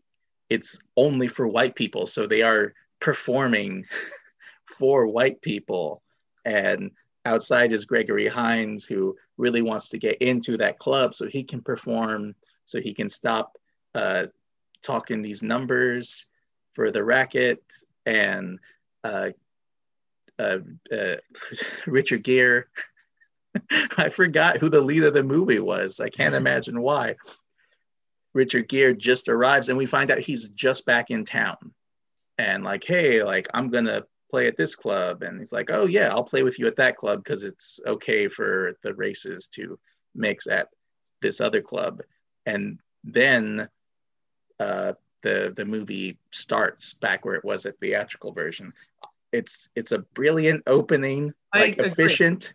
it's 0.49 0.81
only 0.97 1.27
for 1.27 1.47
white 1.47 1.75
people, 1.75 2.05
so 2.05 2.27
they 2.27 2.41
are 2.41 2.73
performing 2.99 3.85
for 4.65 5.07
white 5.07 5.41
people. 5.41 6.01
And 6.43 6.91
outside 7.23 7.71
is 7.71 7.85
Gregory 7.85 8.27
Hines, 8.27 8.85
who 8.85 9.15
really 9.37 9.61
wants 9.61 9.89
to 9.89 9.97
get 9.97 10.21
into 10.21 10.57
that 10.57 10.79
club 10.79 11.15
so 11.15 11.27
he 11.27 11.43
can 11.43 11.61
perform, 11.61 12.35
so 12.65 12.81
he 12.81 12.93
can 12.93 13.09
stop 13.09 13.57
uh, 13.95 14.25
talking 14.81 15.21
these 15.21 15.43
numbers 15.43 16.25
for 16.73 16.91
the 16.91 17.03
racket 17.03 17.63
and 18.05 18.59
uh, 19.03 19.29
uh, 20.41 20.59
uh, 20.95 21.15
Richard 21.85 22.23
Gere. 22.23 22.65
I 23.97 24.09
forgot 24.09 24.57
who 24.57 24.69
the 24.69 24.81
lead 24.81 25.03
of 25.03 25.13
the 25.13 25.23
movie 25.23 25.59
was. 25.59 25.99
I 25.99 26.09
can't 26.09 26.35
imagine 26.43 26.81
why. 26.81 27.15
Richard 28.33 28.69
Gere 28.69 28.93
just 28.93 29.27
arrives 29.27 29.69
and 29.69 29.77
we 29.77 29.85
find 29.85 30.09
out 30.09 30.19
he's 30.19 30.49
just 30.49 30.85
back 30.85 31.11
in 31.11 31.25
town. 31.25 31.73
And 32.37 32.63
like, 32.63 32.83
hey, 32.83 33.23
like 33.23 33.47
I'm 33.53 33.69
gonna 33.69 34.03
play 34.29 34.47
at 34.47 34.57
this 34.57 34.75
club. 34.75 35.21
And 35.21 35.37
he's 35.37 35.51
like, 35.51 35.69
oh 35.69 35.85
yeah, 35.85 36.09
I'll 36.09 36.23
play 36.23 36.43
with 36.43 36.57
you 36.57 36.65
at 36.67 36.77
that 36.77 36.97
club 36.97 37.23
because 37.23 37.43
it's 37.43 37.79
okay 37.85 38.27
for 38.29 38.77
the 38.83 38.93
races 38.93 39.47
to 39.47 39.77
mix 40.15 40.47
at 40.47 40.69
this 41.21 41.41
other 41.41 41.61
club. 41.61 42.01
And 42.45 42.79
then 43.03 43.67
uh, 44.59 44.93
the 45.21 45.53
the 45.55 45.65
movie 45.65 46.17
starts 46.31 46.93
back 46.93 47.25
where 47.25 47.35
it 47.35 47.45
was 47.45 47.65
a 47.65 47.73
theatrical 47.73 48.31
version. 48.31 48.73
It's 49.31 49.69
it's 49.75 49.91
a 49.91 49.99
brilliant 49.99 50.63
opening, 50.67 51.33
I 51.53 51.59
like 51.59 51.73
agree. 51.73 51.85
efficient. 51.85 52.53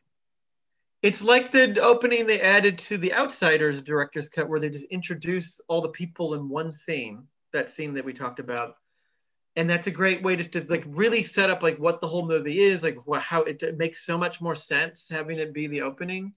It's 1.03 1.22
like 1.22 1.53
the 1.53 1.81
opening 1.81 2.27
they 2.27 2.41
added 2.41 2.79
to 2.79 2.99
the 2.99 3.14
Outsiders 3.14 3.83
director's 3.83 4.29
cut, 4.29 4.49
where 4.49 4.61
they 4.61 4.70
just 4.70 4.87
introduce 4.87 5.61
all 5.68 5.81
the 5.81 5.89
people 5.89 6.35
in 6.35 6.49
one 6.49 6.72
scene. 6.72 7.27
That 7.53 7.70
scene 7.70 7.95
that 7.95 8.05
we 8.05 8.12
talked 8.12 8.41
about, 8.41 8.77
and 9.55 9.70
that's 9.70 9.87
a 9.87 9.91
great 9.91 10.22
way 10.22 10.37
to, 10.37 10.45
to 10.45 10.66
like 10.68 10.85
really 10.87 11.22
set 11.22 11.49
up 11.49 11.62
like 11.62 11.79
what 11.79 12.01
the 12.01 12.09
whole 12.09 12.27
movie 12.27 12.61
is, 12.61 12.83
like 12.83 12.99
how 13.20 13.43
it, 13.43 13.62
it 13.62 13.79
makes 13.79 14.05
so 14.05 14.18
much 14.18 14.43
more 14.43 14.55
sense 14.55 15.09
having 15.09 15.39
it 15.39 15.55
be 15.55 15.66
the 15.66 15.83
opening. 15.83 16.35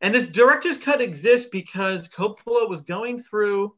And 0.00 0.14
this 0.14 0.26
director's 0.26 0.76
cut 0.76 1.00
exists 1.00 1.48
because 1.48 2.08
Coppola 2.08 2.68
was 2.68 2.82
going 2.82 3.18
through 3.18 3.74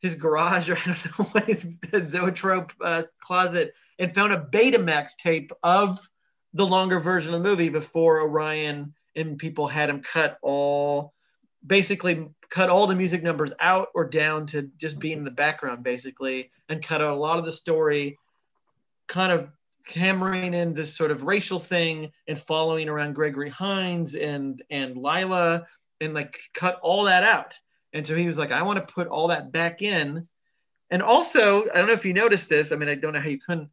his 0.00 0.14
garage 0.14 0.70
or 0.70 0.76
I 0.78 0.84
don't 0.84 1.18
know 1.18 1.24
what 1.26 1.44
his 1.44 1.80
Zoetrope 2.10 2.72
uh, 2.80 3.02
closet 3.20 3.74
and 3.98 4.14
found 4.14 4.32
a 4.32 4.40
Betamax 4.40 5.16
tape 5.16 5.52
of 5.62 5.98
the 6.54 6.66
longer 6.66 6.98
version 7.00 7.34
of 7.34 7.42
the 7.42 7.48
movie 7.48 7.68
before 7.68 8.20
Orion 8.20 8.94
and 9.16 9.38
people 9.38 9.66
had 9.66 9.90
him 9.90 10.02
cut 10.02 10.38
all 10.42 11.12
basically 11.66 12.28
cut 12.50 12.70
all 12.70 12.86
the 12.86 12.94
music 12.94 13.22
numbers 13.22 13.52
out 13.60 13.88
or 13.94 14.08
down 14.08 14.46
to 14.46 14.70
just 14.78 15.00
be 15.00 15.12
in 15.12 15.24
the 15.24 15.30
background 15.30 15.82
basically 15.82 16.50
and 16.68 16.82
cut 16.82 17.02
out 17.02 17.12
a 17.12 17.20
lot 17.20 17.38
of 17.38 17.44
the 17.44 17.52
story 17.52 18.16
kind 19.08 19.32
of 19.32 19.50
hammering 19.94 20.54
in 20.54 20.72
this 20.72 20.96
sort 20.96 21.10
of 21.10 21.24
racial 21.24 21.58
thing 21.58 22.12
and 22.26 22.38
following 22.38 22.88
around 22.88 23.14
Gregory 23.14 23.50
Hines 23.50 24.14
and 24.14 24.62
and 24.70 24.96
Lila 24.96 25.66
and 26.00 26.14
like 26.14 26.38
cut 26.54 26.78
all 26.82 27.04
that 27.04 27.24
out 27.24 27.54
and 27.92 28.06
so 28.06 28.14
he 28.14 28.26
was 28.26 28.38
like 28.38 28.52
I 28.52 28.62
want 28.62 28.86
to 28.86 28.92
put 28.92 29.08
all 29.08 29.28
that 29.28 29.52
back 29.52 29.82
in. 29.82 30.28
And 30.90 31.02
also 31.02 31.62
I 31.62 31.74
don't 31.78 31.86
know 31.86 31.92
if 31.92 32.04
you 32.04 32.14
noticed 32.14 32.48
this 32.48 32.72
I 32.72 32.76
mean 32.76 32.88
I 32.88 32.94
don't 32.94 33.12
know 33.12 33.20
how 33.20 33.28
you 33.28 33.38
couldn't 33.38 33.70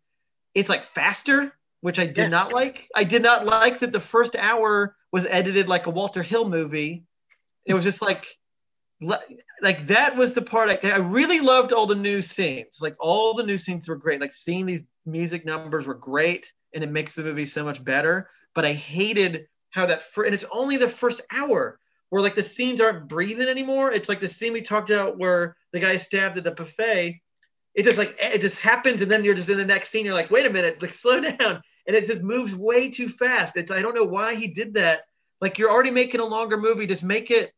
it's 0.53 0.70
like 0.70 0.82
faster 0.82 1.53
which 1.82 1.99
I 1.99 2.07
did 2.07 2.18
Yes. 2.18 2.32
not 2.32 2.51
like. 2.51 2.88
I 2.95 3.03
did 3.03 3.22
not 3.22 3.45
like 3.45 3.80
that 3.80 3.91
the 3.91 3.99
first 3.99 4.36
hour 4.36 4.95
was 5.11 5.28
edited 5.28 5.68
like 5.68 5.86
a 5.86 5.91
Walter 5.91 6.24
Hill 6.24 6.49
movie. 6.49 7.03
It 7.63 7.76
was 7.76 7.84
just 7.84 8.01
like 8.01 8.26
like 9.61 9.88
that 9.88 10.16
was 10.16 10.34
the 10.34 10.41
part 10.41 10.84
I, 10.84 10.89
I 10.89 10.97
really 10.97 11.41
loved 11.41 11.74
all 11.74 11.86
the 11.86 11.93
new 11.93 12.24
scenes. 12.24 12.80
Like 12.82 12.95
all 12.99 13.36
the 13.36 13.43
new 13.43 13.57
scenes 13.57 13.88
were 13.88 13.97
great. 13.97 14.20
Like 14.20 14.34
seeing 14.34 14.66
these 14.66 14.84
music 15.05 15.45
numbers 15.45 15.86
were 15.86 15.93
great 15.93 16.51
and 16.74 16.84
it 16.84 16.89
makes 16.89 17.13
the 17.13 17.24
movie 17.24 17.45
so 17.45 17.63
much 17.63 17.84
better. 17.84 18.30
But 18.55 18.66
i 18.66 18.74
hated 18.74 19.47
how 19.70 19.86
that 19.86 20.01
fir- 20.01 20.26
and 20.26 20.34
it's 20.34 20.45
only 20.51 20.78
the 20.78 20.88
first 20.88 21.22
hour 21.32 21.80
where 22.10 22.22
like 22.22 22.36
the 22.36 22.43
scenes 22.43 22.82
aren't 22.82 23.08
breathing 23.08 23.47
anymore. 23.47 23.91
It's 23.91 24.10
like 24.10 24.20
the 24.20 24.28
scene 24.28 24.53
we 24.53 24.62
talked 24.62 24.89
about 24.89 25.18
where 25.18 25.56
the 25.74 25.80
guy 25.80 25.97
stabbed 25.97 26.38
at 26.38 26.43
the 26.43 26.51
buffet. 26.51 27.22
It 27.74 27.84
just 27.84 27.97
like 27.97 28.16
it 28.20 28.41
just 28.41 28.60
happens, 28.60 29.01
and 29.01 29.12
then 29.12 29.26
you're 29.26 29.36
just 29.36 29.49
in 29.49 29.58
the 29.58 29.66
next 29.66 29.89
scene. 29.89 30.06
You're 30.06 30.14
like, 30.14 30.32
wait 30.32 30.45
a 30.45 30.49
minute, 30.49 30.82
like 30.82 30.91
slow 30.93 31.20
down, 31.20 31.62
and 31.88 31.95
it 31.95 32.06
just 32.06 32.24
moves 32.24 32.56
way 32.56 32.89
too 32.89 33.10
fast. 33.10 33.58
It's 33.58 33.72
I 33.72 33.82
don't 33.82 33.95
know 33.95 34.06
why 34.06 34.36
he 34.36 34.47
did 34.47 34.76
that. 34.76 35.01
Like 35.41 35.58
you're 35.58 35.72
already 35.72 35.91
making 35.91 36.22
a 36.22 36.26
longer 36.26 36.58
movie, 36.58 36.88
just 36.88 37.03
make 37.03 37.32
it 37.32 37.51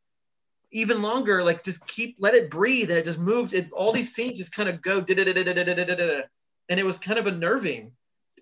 even 0.71 1.01
longer. 1.01 1.43
Like 1.43 1.63
just 1.63 1.85
keep 1.85 2.15
let 2.19 2.33
it 2.33 2.49
breathe, 2.49 2.89
and 2.89 2.97
it 2.97 3.05
just 3.05 3.19
moved. 3.19 3.53
It 3.53 3.69
all 3.71 3.91
these 3.91 4.15
scenes 4.15 4.39
just 4.39 4.55
kind 4.55 4.69
of 4.69 4.81
go 4.81 5.01
and 6.69 6.79
it 6.79 6.85
was 6.85 6.99
kind 6.99 7.19
of 7.19 7.27
unnerving, 7.27 7.91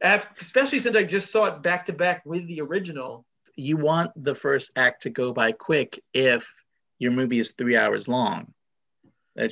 especially 0.02 0.80
since 0.80 0.96
I 0.96 1.04
just 1.04 1.32
saw 1.32 1.46
it 1.46 1.62
back 1.62 1.86
to 1.88 1.94
back 1.94 2.24
with 2.26 2.48
the 2.48 2.62
original. 2.62 3.26
You 3.56 3.78
want 3.78 4.12
the 4.16 4.36
first 4.36 4.72
act 4.76 5.04
to 5.04 5.10
go 5.10 5.32
by 5.32 5.52
quick 5.52 6.02
if 6.14 6.54
your 7.00 7.12
movie 7.12 7.40
is 7.40 7.52
three 7.52 7.78
hours 7.78 8.08
long. 8.08 8.54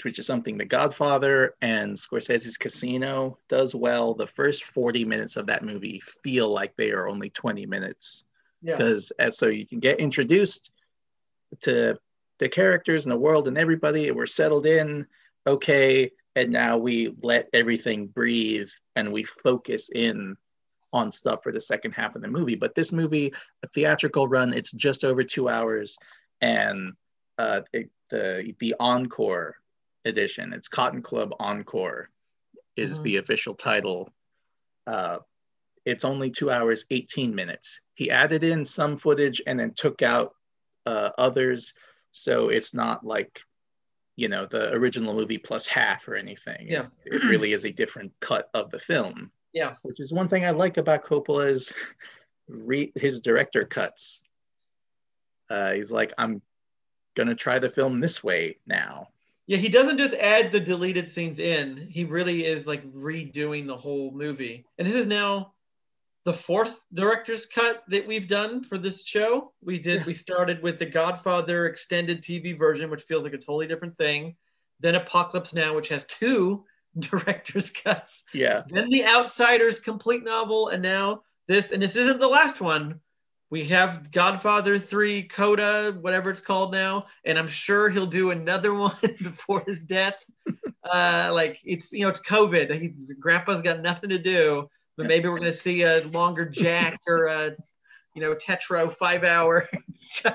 Which 0.03 0.17
is 0.17 0.25
something 0.25 0.57
The 0.57 0.63
Godfather 0.63 1.55
and 1.61 1.97
Scorsese's 1.97 2.57
Casino 2.57 3.37
does 3.49 3.75
well. 3.75 4.13
The 4.13 4.27
first 4.27 4.63
40 4.63 5.03
minutes 5.03 5.35
of 5.35 5.47
that 5.47 5.65
movie 5.65 6.01
feel 6.23 6.47
like 6.49 6.73
they 6.77 6.91
are 6.91 7.09
only 7.09 7.29
20 7.29 7.65
minutes. 7.65 8.23
yeah 8.61 8.77
because 8.77 9.11
as 9.19 9.37
so 9.37 9.47
you 9.47 9.65
can 9.67 9.79
get 9.79 9.99
introduced 9.99 10.71
to 11.61 11.97
the 12.39 12.49
characters 12.49 13.05
and 13.05 13.11
the 13.11 13.17
world 13.17 13.47
and 13.47 13.57
everybody 13.57 14.09
we're 14.11 14.25
settled 14.25 14.65
in 14.65 15.05
okay 15.45 16.09
and 16.35 16.51
now 16.51 16.77
we 16.77 17.13
let 17.21 17.49
everything 17.53 18.07
breathe 18.07 18.69
and 18.95 19.11
we 19.11 19.23
focus 19.23 19.89
in 19.89 20.35
on 20.93 21.11
stuff 21.11 21.41
for 21.43 21.51
the 21.51 21.59
second 21.61 21.91
half 21.91 22.15
of 22.15 22.21
the 22.21 22.27
movie 22.27 22.55
but 22.55 22.75
this 22.75 22.91
movie 22.91 23.33
a 23.63 23.67
theatrical 23.67 24.27
run 24.27 24.53
it's 24.53 24.71
just 24.71 25.03
over 25.03 25.23
two 25.23 25.49
hours 25.49 25.97
and 26.41 26.93
uh, 27.37 27.61
it, 27.73 27.89
the 28.09 28.53
the 28.59 28.75
encore 28.79 29.57
edition 30.05 30.53
it's 30.53 30.67
cotton 30.67 31.01
club 31.01 31.33
encore 31.39 32.09
is 32.75 32.99
Mhm. 32.99 33.03
the 33.03 33.17
official 33.17 33.55
title 33.55 34.09
uh, 34.87 35.17
it's 35.85 36.05
only 36.05 36.29
two 36.31 36.49
hours 36.51 36.85
18 36.91 37.33
minutes 37.33 37.81
he 37.95 38.11
added 38.11 38.43
in 38.43 38.63
some 38.65 38.97
footage 38.97 39.41
and 39.47 39.59
then 39.59 39.73
took 39.73 40.01
out 40.01 40.33
uh, 40.85 41.09
others 41.17 41.73
so 42.11 42.49
it's 42.49 42.73
not 42.73 43.05
like 43.05 43.41
you 44.15 44.27
know 44.27 44.45
the 44.45 44.71
original 44.73 45.13
movie 45.15 45.37
plus 45.39 45.65
half 45.65 46.07
or 46.07 46.15
anything 46.15 46.67
Yeah. 46.69 46.85
it 47.05 47.23
really 47.23 47.51
is 47.53 47.65
a 47.65 47.71
different 47.71 48.11
cut 48.19 48.49
of 48.53 48.69
the 48.69 48.79
film 48.79 49.31
Yeah. 49.53 49.75
which 49.83 49.99
is 49.99 50.11
one 50.11 50.27
thing 50.27 50.45
i 50.45 50.51
like 50.51 50.77
about 50.77 51.05
coppola's 51.05 51.73
re- 52.47 52.91
his 52.95 53.21
director 53.21 53.63
cuts. 53.65 54.23
Uh, 55.49 55.73
he's 55.73 55.91
like 55.91 56.13
i'm 56.17 56.41
gonna 57.15 57.35
try 57.35 57.59
the 57.59 57.69
film 57.69 57.99
this 57.99 58.23
way 58.23 58.57
now. 58.65 59.07
Yeah 59.45 59.57
he 59.57 59.69
doesn't 59.69 59.97
just 59.97 60.15
add 60.15 60.51
the 60.51 60.59
deleted 60.59 61.07
scenes 61.07 61.39
in. 61.39 61.87
He 61.91 62.05
really 62.05 62.45
is 62.45 62.65
like 62.65 62.83
redoing 62.91 63.67
the 63.67 63.77
whole 63.77 64.11
movie. 64.11 64.65
And 64.77 64.87
this 64.87 64.95
is 64.95 65.05
now 65.05 65.53
the 66.25 66.33
fourth 66.33 66.79
director's 66.93 67.45
cut 67.45 67.83
that 67.89 68.07
we've 68.07 68.27
done 68.29 68.63
for 68.63 68.77
this 68.77 69.03
show. 69.05 69.51
We 69.61 69.77
did 69.79 69.99
Yeah. 69.99 70.05
we 70.07 70.13
started 70.13 70.63
with 70.63 70.79
the 70.79 70.85
godfather 70.87 71.67
extended 71.67 72.21
tv 72.23 72.57
version 72.57 72.89
which 72.89 73.03
feels 73.03 73.23
like 73.25 73.33
a 73.33 73.37
totally 73.37 73.67
different 73.67 73.97
thing 73.97 74.35
then 74.79 74.95
apocalypse 74.95 75.53
now 75.53 75.75
which 75.75 75.89
has 75.89 76.05
two 76.05 76.65
director's 76.99 77.69
cuts 77.71 78.25
yeah 78.33 78.63
then 78.69 78.89
the 78.89 79.05
outsiders 79.05 79.79
complete 79.79 80.23
novel 80.23 80.69
and 80.69 80.83
now 80.83 81.21
this 81.47 81.71
and 81.71 81.81
this 81.81 81.95
isn't 81.95 82.19
the 82.19 82.27
last 82.27 82.61
one 82.61 82.99
we 83.49 83.65
have 83.65 84.11
godfather 84.11 84.77
3 84.77 85.23
coda 85.23 85.97
whatever 86.01 86.29
it's 86.29 86.39
called 86.39 86.71
now 86.71 87.05
and 87.25 87.39
i'm 87.39 87.47
sure 87.47 87.89
he'll 87.89 88.05
do 88.05 88.31
another 88.31 88.73
one 88.77 88.93
before 89.21 89.63
his 89.65 89.83
death 89.83 90.15
uh 90.93 91.31
like 91.33 91.59
it's 91.63 91.91
you 91.93 92.01
know 92.01 92.09
it's 92.09 92.21
covid 92.21 92.73
he, 92.79 92.93
grandpa's 93.19 93.61
got 93.61 93.81
nothing 93.81 94.09
to 94.09 94.19
do 94.19 94.67
but 94.95 95.07
maybe 95.07 95.27
we're 95.27 95.39
going 95.39 95.51
to 95.51 95.57
see 95.57 95.81
a 95.81 96.03
longer 96.09 96.45
jack 96.45 96.99
or 97.07 97.25
a 97.25 97.55
you 98.15 98.21
know, 98.21 98.35
Tetro 98.35 98.91
five 98.93 99.23
hour. 99.23 99.67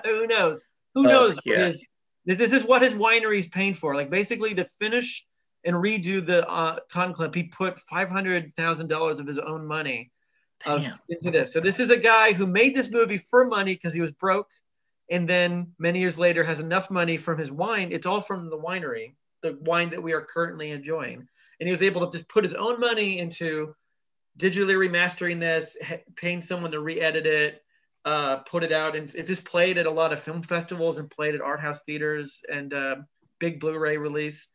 Who 0.04 0.26
knows? 0.26 0.68
Who 0.96 1.06
Oh, 1.06 1.10
knows? 1.10 1.36
what 1.36 1.46
yeah. 1.46 1.66
his- 1.66 1.86
this, 2.24 2.38
this 2.38 2.52
is 2.52 2.64
what 2.64 2.82
his 2.82 2.92
winery 2.94 3.38
is 3.38 3.46
paying 3.46 3.74
for. 3.74 3.94
Like 3.94 4.10
basically 4.10 4.54
to 4.56 4.64
finish 4.64 5.24
and 5.64 5.76
redo 5.76 6.24
the 6.24 6.48
uh, 6.48 6.78
Cotton 6.90 7.14
Club, 7.14 7.34
he 7.34 7.44
put 7.44 7.78
five 7.78 8.08
hundred 8.10 8.54
thousand 8.54 8.88
dollars 8.88 9.20
of 9.20 9.26
his 9.26 9.38
own 9.38 9.66
money 9.66 10.10
of, 10.66 10.84
into 11.08 11.30
this. 11.30 11.52
So 11.52 11.60
this 11.60 11.80
is 11.80 11.90
a 11.90 11.98
guy 11.98 12.32
who 12.32 12.46
made 12.46 12.74
this 12.74 12.90
movie 12.90 13.18
for 13.18 13.46
money 13.46 13.74
because 13.74 13.94
he 13.94 14.00
was 14.00 14.10
broke, 14.12 14.48
and 15.10 15.28
then 15.28 15.72
many 15.78 16.00
years 16.00 16.18
later 16.18 16.44
has 16.44 16.60
enough 16.60 16.90
money 16.90 17.16
from 17.16 17.38
his 17.38 17.50
wine. 17.50 17.92
It's 17.92 18.06
all 18.06 18.20
from 18.20 18.50
the 18.50 18.58
winery, 18.58 19.14
the 19.42 19.58
wine 19.60 19.90
that 19.90 20.02
we 20.02 20.12
are 20.12 20.22
currently 20.22 20.70
enjoying, 20.70 21.28
and 21.60 21.66
he 21.66 21.70
was 21.70 21.82
able 21.82 22.06
to 22.06 22.16
just 22.16 22.28
put 22.28 22.44
his 22.44 22.54
own 22.54 22.80
money 22.80 23.18
into 23.18 23.74
digitally 24.38 24.76
remastering 24.76 25.40
this, 25.40 25.76
paying 26.14 26.40
someone 26.40 26.70
to 26.70 26.78
re-edit 26.78 27.26
it, 27.26 27.62
uh, 28.04 28.36
put 28.36 28.62
it 28.62 28.70
out, 28.70 28.94
and 28.94 29.12
it 29.16 29.26
just 29.26 29.44
played 29.44 29.78
at 29.78 29.86
a 29.86 29.90
lot 29.90 30.12
of 30.12 30.20
film 30.20 30.42
festivals 30.42 30.98
and 30.98 31.10
played 31.10 31.34
at 31.34 31.40
art 31.40 31.60
house 31.60 31.82
theaters 31.82 32.42
and 32.48 32.72
uh, 32.72 32.96
big 33.40 33.58
Blu-ray 33.58 33.96
release, 33.96 34.48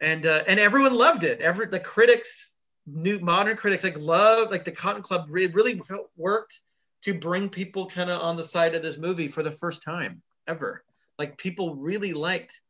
and 0.00 0.26
uh, 0.26 0.42
and 0.46 0.60
everyone 0.60 0.94
loved 0.94 1.24
it. 1.24 1.40
Every 1.40 1.66
the 1.66 1.80
critics, 1.80 2.54
new 2.86 3.18
modern 3.20 3.56
critics, 3.56 3.84
like 3.84 3.98
loved 3.98 4.50
like 4.50 4.64
the 4.64 4.72
Cotton 4.72 5.02
Club. 5.02 5.28
It 5.36 5.54
really 5.54 5.80
worked 6.16 6.60
to 7.02 7.14
bring 7.14 7.48
people 7.48 7.86
kind 7.86 8.10
of 8.10 8.20
on 8.20 8.36
the 8.36 8.44
side 8.44 8.74
of 8.74 8.82
this 8.82 8.98
movie 8.98 9.28
for 9.28 9.42
the 9.42 9.50
first 9.50 9.82
time 9.82 10.22
ever. 10.46 10.84
Like 11.18 11.38
people 11.38 11.76
really 11.76 12.12
liked 12.12 12.60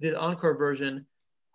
the 0.00 0.18
encore 0.18 0.56
version. 0.56 1.06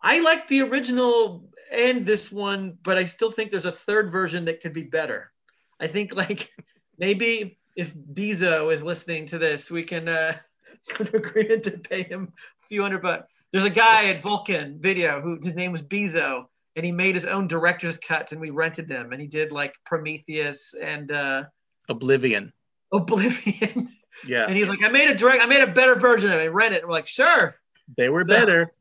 I 0.01 0.21
like 0.21 0.47
the 0.47 0.61
original 0.61 1.49
and 1.71 2.05
this 2.05 2.31
one, 2.31 2.77
but 2.83 2.97
I 2.97 3.05
still 3.05 3.31
think 3.31 3.49
there's 3.49 3.65
a 3.65 3.71
third 3.71 4.11
version 4.11 4.45
that 4.45 4.61
could 4.61 4.73
be 4.73 4.83
better. 4.83 5.31
I 5.79 5.87
think 5.87 6.15
like 6.15 6.49
maybe 6.97 7.57
if 7.75 7.93
Bezo 7.95 8.71
is 8.71 8.83
listening 8.83 9.25
to 9.27 9.37
this, 9.37 9.69
we 9.71 9.83
can 9.83 10.07
uh 10.07 10.33
agreement 10.99 11.63
to 11.63 11.71
pay 11.71 12.03
him 12.03 12.33
a 12.63 12.67
few 12.67 12.81
hundred 12.81 13.01
bucks. 13.01 13.31
There's 13.55 13.63
a 13.67 13.69
guy 13.69 14.07
at 14.09 14.21
Vulcan 14.21 14.79
Video 14.81 15.21
who 15.21 15.39
his 15.41 15.55
name 15.55 15.71
was 15.71 15.81
Bezo, 15.81 16.47
and 16.75 16.85
he 16.85 16.91
made 16.91 17.15
his 17.15 17.23
own 17.23 17.47
director's 17.47 17.97
cuts, 17.97 18.33
and 18.33 18.41
we 18.41 18.49
rented 18.49 18.89
them, 18.89 19.13
and 19.13 19.21
he 19.21 19.27
did 19.27 19.53
like 19.53 19.73
Prometheus 19.85 20.73
and 20.73 21.09
uh 21.09 21.43
Oblivion. 21.87 22.51
Oblivion, 22.91 23.87
Yeah, 24.27 24.43
and 24.45 24.57
he's 24.57 24.67
like, 24.67 24.83
I 24.83 24.89
made 24.89 25.09
a 25.09 25.15
direct, 25.15 25.41
I 25.41 25.45
made 25.45 25.61
a 25.61 25.71
better 25.71 25.95
version 25.95 26.31
of 26.33 26.41
it. 26.41 26.51
Rent 26.51 26.73
it. 26.73 26.79
And 26.81 26.89
we're 26.89 26.95
like, 26.95 27.07
sure. 27.07 27.55
they 27.95 28.09
were 28.09 28.25
So- 28.25 28.27
better. 28.27 28.73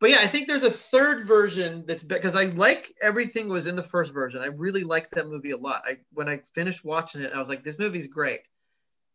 But 0.00 0.08
yeah, 0.08 0.20
I 0.20 0.26
think 0.26 0.48
there's 0.48 0.62
a 0.62 0.70
third 0.70 1.26
version 1.26 1.84
that's 1.86 2.02
because 2.02 2.34
I 2.34 2.44
like 2.46 2.90
everything 3.02 3.46
was 3.46 3.66
in 3.66 3.76
the 3.76 3.82
first 3.82 4.14
version. 4.14 4.40
I 4.40 4.46
really 4.46 4.84
liked 4.84 5.14
that 5.16 5.28
movie 5.28 5.50
a 5.50 5.56
lot. 5.58 5.82
I 5.86 5.98
when 6.14 6.30
I 6.30 6.38
finished 6.54 6.82
watching 6.82 7.20
it, 7.20 7.32
I 7.34 7.38
was 7.38 7.50
like, 7.50 7.62
this 7.62 7.78
movie's 7.78 8.06
great. 8.06 8.40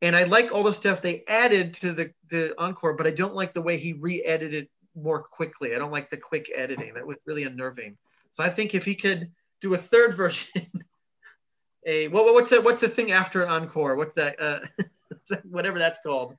And 0.02 0.16
I 0.16 0.24
like 0.24 0.52
all 0.52 0.64
the 0.64 0.74
stuff 0.74 1.02
they 1.02 1.24
added 1.28 1.76
to 1.76 1.93
the, 1.93 2.12
the 2.30 2.54
encore, 2.58 2.95
but 2.95 3.08
I 3.08 3.12
don't 3.12 3.36
like 3.36 3.54
the 3.54 3.62
way 3.62 3.78
he 3.78 3.93
re-edited 3.93 4.68
more 4.95 5.22
quickly. 5.22 5.76
I 5.76 5.78
don't 5.78 5.91
like 5.91 6.10
the 6.10 6.18
quick 6.18 6.52
editing. 6.56 6.95
That 6.95 7.06
was 7.06 7.18
really 7.26 7.43
unnerving. 7.43 7.97
So 8.32 8.43
I 8.43 8.49
think 8.49 8.74
if 8.74 8.84
he 8.84 8.95
could 8.95 9.32
do 9.62 9.74
a 9.74 9.78
third 9.78 10.14
version, 10.18 10.66
a 11.86 12.08
what, 12.08 12.34
what's 12.34 12.49
the, 12.49 12.62
what's 12.62 12.82
the 12.82 12.89
thing 12.89 13.12
after 13.12 13.47
encore? 13.47 13.95
What's 13.95 14.16
that? 14.16 14.41
Uh, 14.41 14.60
whatever 15.43 15.78
that's 15.78 15.99
called. 16.02 16.36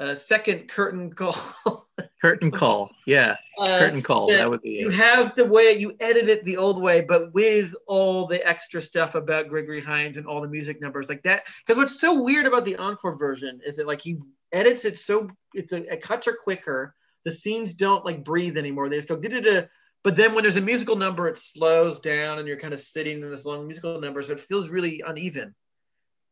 Uh, 0.00 0.14
second 0.14 0.68
curtain 0.68 1.12
call. 1.12 1.34
Curtain 2.22 2.50
call. 2.50 2.90
Yeah, 3.06 3.36
Uh, 3.58 3.78
curtain 3.78 4.02
call. 4.02 4.30
yeah, 4.30 4.38
That 4.38 4.50
would 4.50 4.62
be 4.62 4.74
you 4.74 4.88
it. 4.88 4.94
have 4.94 5.34
the 5.36 5.44
way 5.44 5.72
you 5.78 5.94
edit 6.00 6.28
it 6.28 6.44
the 6.44 6.56
old 6.56 6.80
way, 6.82 7.00
but 7.00 7.32
with 7.32 7.74
all 7.86 8.26
the 8.26 8.44
extra 8.46 8.82
stuff 8.82 9.14
about 9.14 9.48
Gregory 9.48 9.80
Hines 9.80 10.16
and 10.16 10.26
all 10.26 10.40
the 10.40 10.48
music 10.48 10.80
numbers 10.80 11.08
like 11.08 11.22
that. 11.22 11.46
Because 11.64 11.76
what's 11.76 12.00
so 12.00 12.22
weird 12.22 12.46
about 12.46 12.64
the 12.64 12.76
encore 12.76 13.16
version 13.16 13.60
is 13.64 13.76
that 13.76 13.86
like 13.86 14.00
he 14.00 14.18
edits 14.52 14.84
it 14.84 14.98
so 14.98 15.28
it's 15.54 15.72
a, 15.72 15.92
it 15.92 16.02
cuts 16.02 16.26
are 16.26 16.36
quicker. 16.42 16.94
The 17.24 17.30
scenes 17.32 17.74
don't 17.74 18.04
like 18.04 18.24
breathe 18.24 18.56
anymore. 18.56 18.88
They 18.88 18.96
just 18.96 19.08
go 19.08 19.16
da 19.16 19.62
But 20.02 20.16
then 20.16 20.34
when 20.34 20.42
there's 20.42 20.56
a 20.56 20.60
musical 20.60 20.96
number, 20.96 21.28
it 21.28 21.38
slows 21.38 22.00
down 22.00 22.38
and 22.38 22.46
you're 22.48 22.58
kind 22.58 22.74
of 22.74 22.80
sitting 22.80 23.22
in 23.22 23.30
this 23.30 23.44
long 23.44 23.66
musical 23.66 24.00
number, 24.00 24.22
so 24.22 24.32
it 24.32 24.40
feels 24.40 24.68
really 24.68 25.02
uneven. 25.06 25.54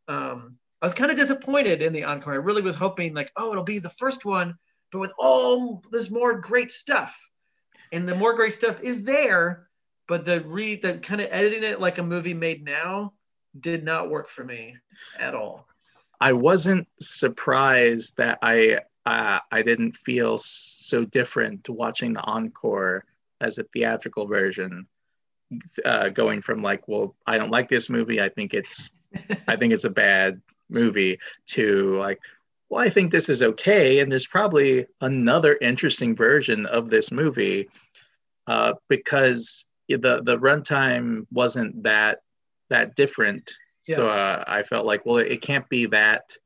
Um, 0.08 0.58
I 0.82 0.86
was 0.86 0.94
kind 0.94 1.10
of 1.10 1.16
disappointed 1.16 1.82
in 1.82 1.92
the 1.92 2.04
encore. 2.04 2.34
I 2.34 2.36
really 2.36 2.62
was 2.62 2.76
hoping 2.76 3.14
like, 3.14 3.32
oh, 3.36 3.52
it'll 3.52 3.64
be 3.64 3.78
the 3.78 3.88
first 3.88 4.24
one, 4.24 4.56
but 4.92 4.98
with 4.98 5.12
all 5.18 5.82
this 5.90 6.10
more 6.10 6.40
great 6.40 6.70
stuff 6.70 7.28
and 7.92 8.08
the 8.08 8.14
more 8.14 8.34
great 8.34 8.52
stuff 8.52 8.80
is 8.82 9.02
there 9.02 9.68
but 10.08 10.24
the 10.24 10.40
re 10.42 10.76
the 10.76 10.98
kind 10.98 11.20
of 11.20 11.28
editing 11.30 11.62
it 11.62 11.80
like 11.80 11.98
a 11.98 12.02
movie 12.02 12.34
made 12.34 12.64
now 12.64 13.12
did 13.58 13.84
not 13.84 14.10
work 14.10 14.28
for 14.28 14.44
me 14.44 14.76
at 15.18 15.34
all 15.34 15.66
I 16.20 16.32
wasn't 16.32 16.88
surprised 17.00 18.16
that 18.16 18.38
I 18.42 18.80
uh, 19.04 19.38
I 19.52 19.62
didn't 19.62 19.96
feel 19.96 20.38
so 20.38 21.04
different 21.04 21.68
watching 21.68 22.12
the 22.12 22.22
encore 22.22 23.04
as 23.40 23.58
a 23.58 23.64
theatrical 23.64 24.26
version. 24.26 24.86
Uh, 25.84 26.08
going 26.08 26.42
from 26.42 26.60
like, 26.60 26.88
well, 26.88 27.14
I 27.24 27.38
don't 27.38 27.52
like 27.52 27.68
this 27.68 27.88
movie. 27.88 28.20
I 28.20 28.30
think 28.30 28.52
it's 28.52 28.90
I 29.46 29.54
think 29.54 29.72
it's 29.72 29.84
a 29.84 29.90
bad 29.90 30.40
movie 30.68 31.18
to 31.46 31.96
like, 31.96 32.20
well, 32.68 32.84
I 32.84 32.90
think 32.90 33.12
this 33.12 33.28
is 33.28 33.42
okay, 33.42 34.00
and 34.00 34.10
there's 34.10 34.26
probably 34.26 34.86
another 35.00 35.56
interesting 35.60 36.16
version 36.16 36.66
of 36.66 36.90
this 36.90 37.12
movie 37.12 37.68
uh, 38.46 38.74
because 38.88 39.66
the 39.88 40.20
the 40.22 40.38
runtime 40.38 41.26
wasn't 41.30 41.82
that 41.82 42.20
that 42.70 42.96
different. 42.96 43.54
So 43.84 44.08
uh, 44.08 44.42
I 44.48 44.64
felt 44.64 44.84
like, 44.84 45.06
well, 45.06 45.18
it 45.18 45.42
can't 45.42 45.68
be 45.68 45.86
that 45.86 46.36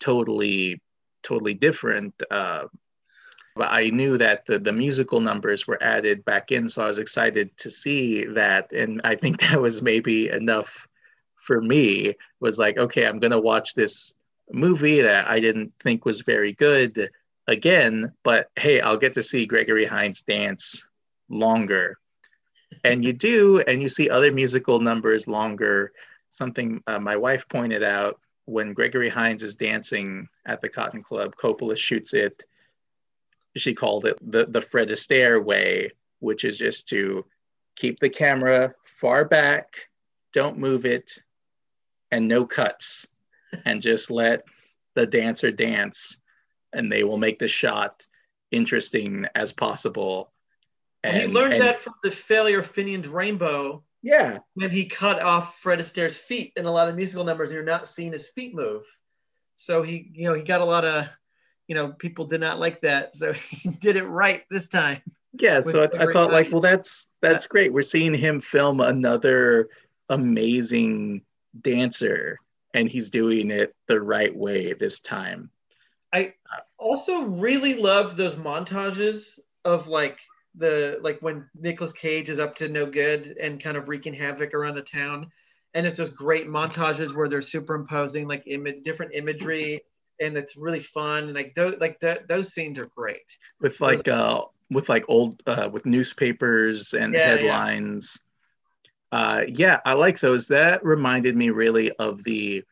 totally 0.00 0.80
totally 1.22 1.54
different. 1.54 2.14
Uh, 2.30 2.64
but 3.56 3.68
I 3.70 3.90
knew 3.90 4.18
that 4.18 4.46
the, 4.46 4.58
the 4.58 4.72
musical 4.72 5.20
numbers 5.20 5.66
were 5.66 5.80
added 5.82 6.24
back 6.24 6.50
in, 6.50 6.68
so 6.68 6.82
I 6.82 6.88
was 6.88 6.98
excited 6.98 7.56
to 7.58 7.70
see 7.70 8.24
that, 8.24 8.72
and 8.72 9.00
I 9.04 9.14
think 9.14 9.40
that 9.40 9.60
was 9.60 9.82
maybe 9.82 10.28
enough 10.30 10.88
for 11.44 11.60
me. 11.60 12.14
Was 12.40 12.58
like, 12.58 12.76
okay, 12.78 13.06
I'm 13.06 13.18
gonna 13.18 13.40
watch 13.40 13.74
this 13.74 14.14
movie 14.50 15.00
that 15.00 15.28
I 15.28 15.40
didn't 15.40 15.72
think 15.80 16.04
was 16.04 16.20
very 16.20 16.52
good 16.52 17.10
again, 17.46 18.12
but 18.22 18.50
hey, 18.56 18.80
I'll 18.80 18.96
get 18.96 19.14
to 19.14 19.22
see 19.22 19.46
Gregory 19.46 19.84
Hines 19.84 20.22
dance 20.22 20.86
longer. 21.28 21.98
And 22.82 23.04
you 23.04 23.12
do, 23.12 23.60
and 23.60 23.80
you 23.80 23.88
see 23.88 24.10
other 24.10 24.32
musical 24.32 24.80
numbers 24.80 25.28
longer. 25.28 25.92
Something 26.30 26.82
uh, 26.86 26.98
my 26.98 27.16
wife 27.16 27.48
pointed 27.48 27.82
out 27.82 28.20
when 28.46 28.74
Gregory 28.74 29.08
Hines 29.08 29.42
is 29.42 29.54
dancing 29.54 30.28
at 30.44 30.60
the 30.60 30.68
Cotton 30.68 31.02
Club, 31.02 31.34
Coppola 31.36 31.76
shoots 31.76 32.12
it. 32.12 32.42
She 33.56 33.72
called 33.72 34.06
it 34.06 34.18
the, 34.20 34.46
the 34.46 34.60
Fred 34.60 34.88
Astaire 34.88 35.42
way, 35.42 35.92
which 36.18 36.44
is 36.44 36.58
just 36.58 36.88
to 36.88 37.24
keep 37.76 38.00
the 38.00 38.10
camera 38.10 38.74
far 38.84 39.24
back, 39.24 39.88
don't 40.32 40.58
move 40.58 40.84
it, 40.84 41.22
and 42.14 42.28
no 42.28 42.46
cuts, 42.46 43.08
and 43.64 43.82
just 43.82 44.10
let 44.10 44.44
the 44.94 45.04
dancer 45.04 45.50
dance, 45.50 46.22
and 46.72 46.90
they 46.90 47.02
will 47.02 47.18
make 47.18 47.40
the 47.40 47.48
shot 47.48 48.06
interesting 48.52 49.26
as 49.34 49.52
possible. 49.52 50.32
and 51.02 51.16
he 51.16 51.26
learned 51.26 51.60
that 51.60 51.80
from 51.80 51.94
the 52.04 52.10
failure 52.12 52.60
of 52.60 52.66
Finian's 52.66 53.08
Rainbow 53.08 53.82
Yeah, 54.00 54.38
when 54.54 54.70
he 54.70 54.86
cut 54.86 55.20
off 55.20 55.56
Fred 55.56 55.80
Astaire's 55.80 56.16
feet 56.16 56.52
in 56.56 56.66
a 56.66 56.70
lot 56.70 56.88
of 56.88 56.94
musical 56.94 57.24
numbers 57.24 57.50
and 57.50 57.56
you're 57.56 57.64
not 57.64 57.88
seeing 57.88 58.12
his 58.12 58.30
feet 58.30 58.54
move 58.54 58.84
so 59.56 59.82
he 59.82 60.10
you 60.12 60.28
know 60.28 60.34
he 60.34 60.42
got 60.42 60.60
a 60.60 60.64
lot 60.64 60.84
of 60.84 61.08
you 61.68 61.74
know 61.74 61.92
people 61.92 62.26
did 62.26 62.40
not 62.40 62.60
like 62.60 62.80
that 62.80 63.14
so 63.14 63.32
he 63.32 63.70
did 63.70 63.96
it 63.96 64.04
right 64.04 64.44
this 64.50 64.68
time 64.68 65.02
yeah. 65.36 65.60
So 65.60 65.82
I, 65.82 66.04
I 66.04 66.12
thought, 66.12 66.32
like, 66.32 66.52
well, 66.52 66.60
that's 66.60 67.08
that's 67.20 67.46
great. 67.46 67.72
We're 67.72 67.82
seeing 67.82 68.14
him 68.14 68.40
film 68.40 68.80
another 68.80 69.68
amazing 70.08 71.22
dancer, 71.60 72.38
and 72.72 72.88
he's 72.88 73.10
doing 73.10 73.50
it 73.50 73.74
the 73.86 74.00
right 74.00 74.34
way 74.34 74.72
this 74.72 75.00
time. 75.00 75.50
I 76.12 76.34
also 76.78 77.24
really 77.24 77.74
loved 77.74 78.16
those 78.16 78.36
montages 78.36 79.40
of 79.64 79.88
like 79.88 80.20
the 80.54 81.00
like 81.02 81.20
when 81.20 81.48
Nicolas 81.58 81.92
Cage 81.92 82.30
is 82.30 82.38
up 82.38 82.54
to 82.56 82.68
no 82.68 82.86
good 82.86 83.36
and 83.40 83.60
kind 83.60 83.76
of 83.76 83.88
wreaking 83.88 84.14
havoc 84.14 84.54
around 84.54 84.76
the 84.76 84.82
town, 84.82 85.30
and 85.74 85.86
it's 85.86 85.96
just 85.96 86.14
great 86.14 86.46
montages 86.46 87.16
where 87.16 87.28
they're 87.28 87.42
superimposing 87.42 88.28
like 88.28 88.44
Im- 88.46 88.82
different 88.82 89.14
imagery, 89.14 89.80
and 90.20 90.36
it's 90.36 90.56
really 90.56 90.80
fun. 90.80 91.24
And 91.24 91.34
like 91.34 91.54
those 91.54 91.76
like 91.80 92.00
th- 92.00 92.22
those 92.28 92.52
scenes 92.52 92.78
are 92.78 92.86
great. 92.86 93.22
with 93.60 93.80
like 93.80 94.06
uh 94.06 94.42
with 94.70 94.88
like 94.88 95.04
old 95.08 95.42
uh 95.46 95.68
with 95.72 95.84
newspapers 95.86 96.94
and 96.94 97.14
Yeah, 97.14 97.34
yeah. 97.36 97.58
Uh 99.14 99.42
yeah 99.48 99.78
i 99.84 99.92
like 99.92 100.18
those 100.18 100.48
that 100.48 100.84
reminded 100.84 101.36
me 101.36 101.50
really 101.50 101.92
of 101.92 102.24
the 102.24 102.64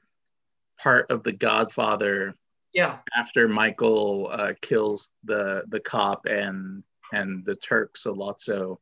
part 0.78 1.10
of 1.10 1.22
the 1.22 1.32
godfather 1.32 2.34
Yeah, 2.72 2.98
after 3.16 3.48
michael 3.48 4.28
uh 4.32 4.52
kills 4.60 5.10
the 5.24 5.62
the 5.68 5.80
cop 5.80 6.26
and 6.26 6.82
and 7.12 7.44
the 7.44 7.54
turk 7.54 7.94
Sollozzo 7.94 8.78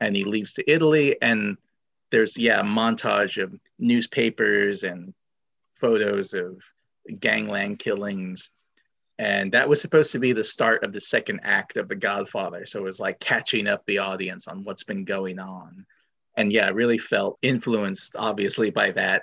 and 0.00 0.16
he 0.16 0.24
leaves 0.24 0.54
to 0.54 0.70
italy 0.70 1.16
and 1.22 1.56
there's 2.10 2.36
yeah 2.36 2.60
a 2.60 2.64
montage 2.64 3.42
of 3.42 3.54
newspapers 3.78 4.82
and 4.82 5.14
photos 5.74 6.34
of 6.34 6.62
gangland 7.20 7.78
killings. 7.78 8.50
And 9.18 9.50
that 9.52 9.68
was 9.68 9.80
supposed 9.80 10.12
to 10.12 10.18
be 10.18 10.32
the 10.32 10.44
start 10.44 10.84
of 10.84 10.92
the 10.92 11.00
second 11.00 11.40
act 11.42 11.76
of 11.76 11.88
The 11.88 11.96
Godfather. 11.96 12.66
So 12.66 12.80
it 12.80 12.84
was 12.84 13.00
like 13.00 13.18
catching 13.18 13.66
up 13.66 13.82
the 13.86 13.98
audience 13.98 14.46
on 14.46 14.62
what's 14.64 14.84
been 14.84 15.04
going 15.04 15.38
on. 15.38 15.86
And 16.36 16.52
yeah, 16.52 16.66
I 16.66 16.70
really 16.70 16.98
felt 16.98 17.38
influenced, 17.42 18.14
obviously, 18.16 18.70
by 18.70 18.90
that. 18.92 19.22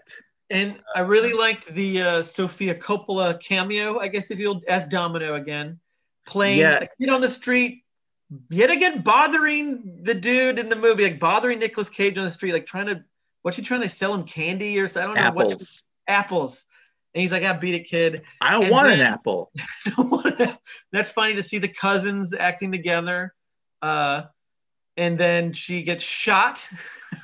And 0.49 0.80
I 0.95 1.01
really 1.01 1.34
liked 1.34 1.68
the 1.68 2.01
uh, 2.01 2.22
Sofia 2.22 2.76
Coppola 2.76 3.39
cameo, 3.41 3.99
I 3.99 4.07
guess, 4.07 4.30
if 4.32 4.39
you'll, 4.39 4.61
as 4.68 4.88
Domino 4.88 5.36
again, 5.36 5.80
playing 6.28 6.59
Yeah. 6.59 6.80
a 6.82 6.88
kid 6.99 7.09
on 7.09 7.22
the 7.22 7.30
street, 7.30 7.84
yet 8.49 8.70
again 8.70 9.01
bothering 9.01 9.99
the 10.03 10.14
dude 10.14 10.59
in 10.59 10.70
the 10.70 10.76
movie, 10.76 11.03
like 11.03 11.20
bothering 11.20 11.59
Nicolas 11.59 11.89
Cage 11.89 12.18
on 12.18 12.26
the 12.26 12.32
street, 12.32 12.53
like 12.53 12.66
trying 12.66 12.88
to, 12.88 13.03
what's 13.43 13.57
he 13.57 13.64
trying 13.64 13.82
to 13.82 13.89
sell 13.89 14.14
him 14.14 14.24
candy 14.24 14.80
or 14.80 14.88
something? 14.88 15.18
I 15.18 15.24
don't 15.26 15.36
know 15.36 15.36
what 15.43 15.51
Apples. 15.53 15.84
apples. 16.07 16.66
And 17.16 17.22
he's 17.22 17.32
like, 17.32 17.43
I 17.43 17.53
beat 17.53 17.76
it, 17.76 17.84
kid. 17.84 18.24
I 18.41 18.51
don't 18.53 18.64
And 18.64 18.72
want 18.72 18.88
an 18.91 18.99
then- 18.99 19.14
apple. 19.14 19.51
That's 20.91 21.09
funny 21.11 21.36
to 21.36 21.43
see 21.43 21.59
the 21.59 21.68
cousins 21.68 22.34
acting 22.34 22.72
together. 22.72 23.34
Uh, 23.82 24.24
and 24.98 25.18
then 25.18 25.54
she 25.54 25.82
gets 25.84 26.04
shot. 26.04 26.66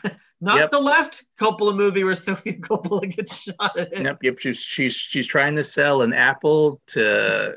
Not 0.42 0.58
Yep. 0.60 0.72
the 0.72 0.80
last 0.80 1.26
Coppola 1.38 1.76
movie 1.76 2.04
where 2.06 2.16
Sofia 2.16 2.54
Coppola 2.60 3.14
gets 3.14 3.42
shot. 3.44 3.78
At. 3.78 3.98
Yep, 3.98 4.20
yep. 4.24 4.40
She's 4.40 4.58
she's 4.58 4.96
she's 4.96 5.28
trying 5.28 5.56
to 5.58 5.64
sell 5.64 6.02
an 6.02 6.14
apple 6.14 6.82
to 6.88 7.56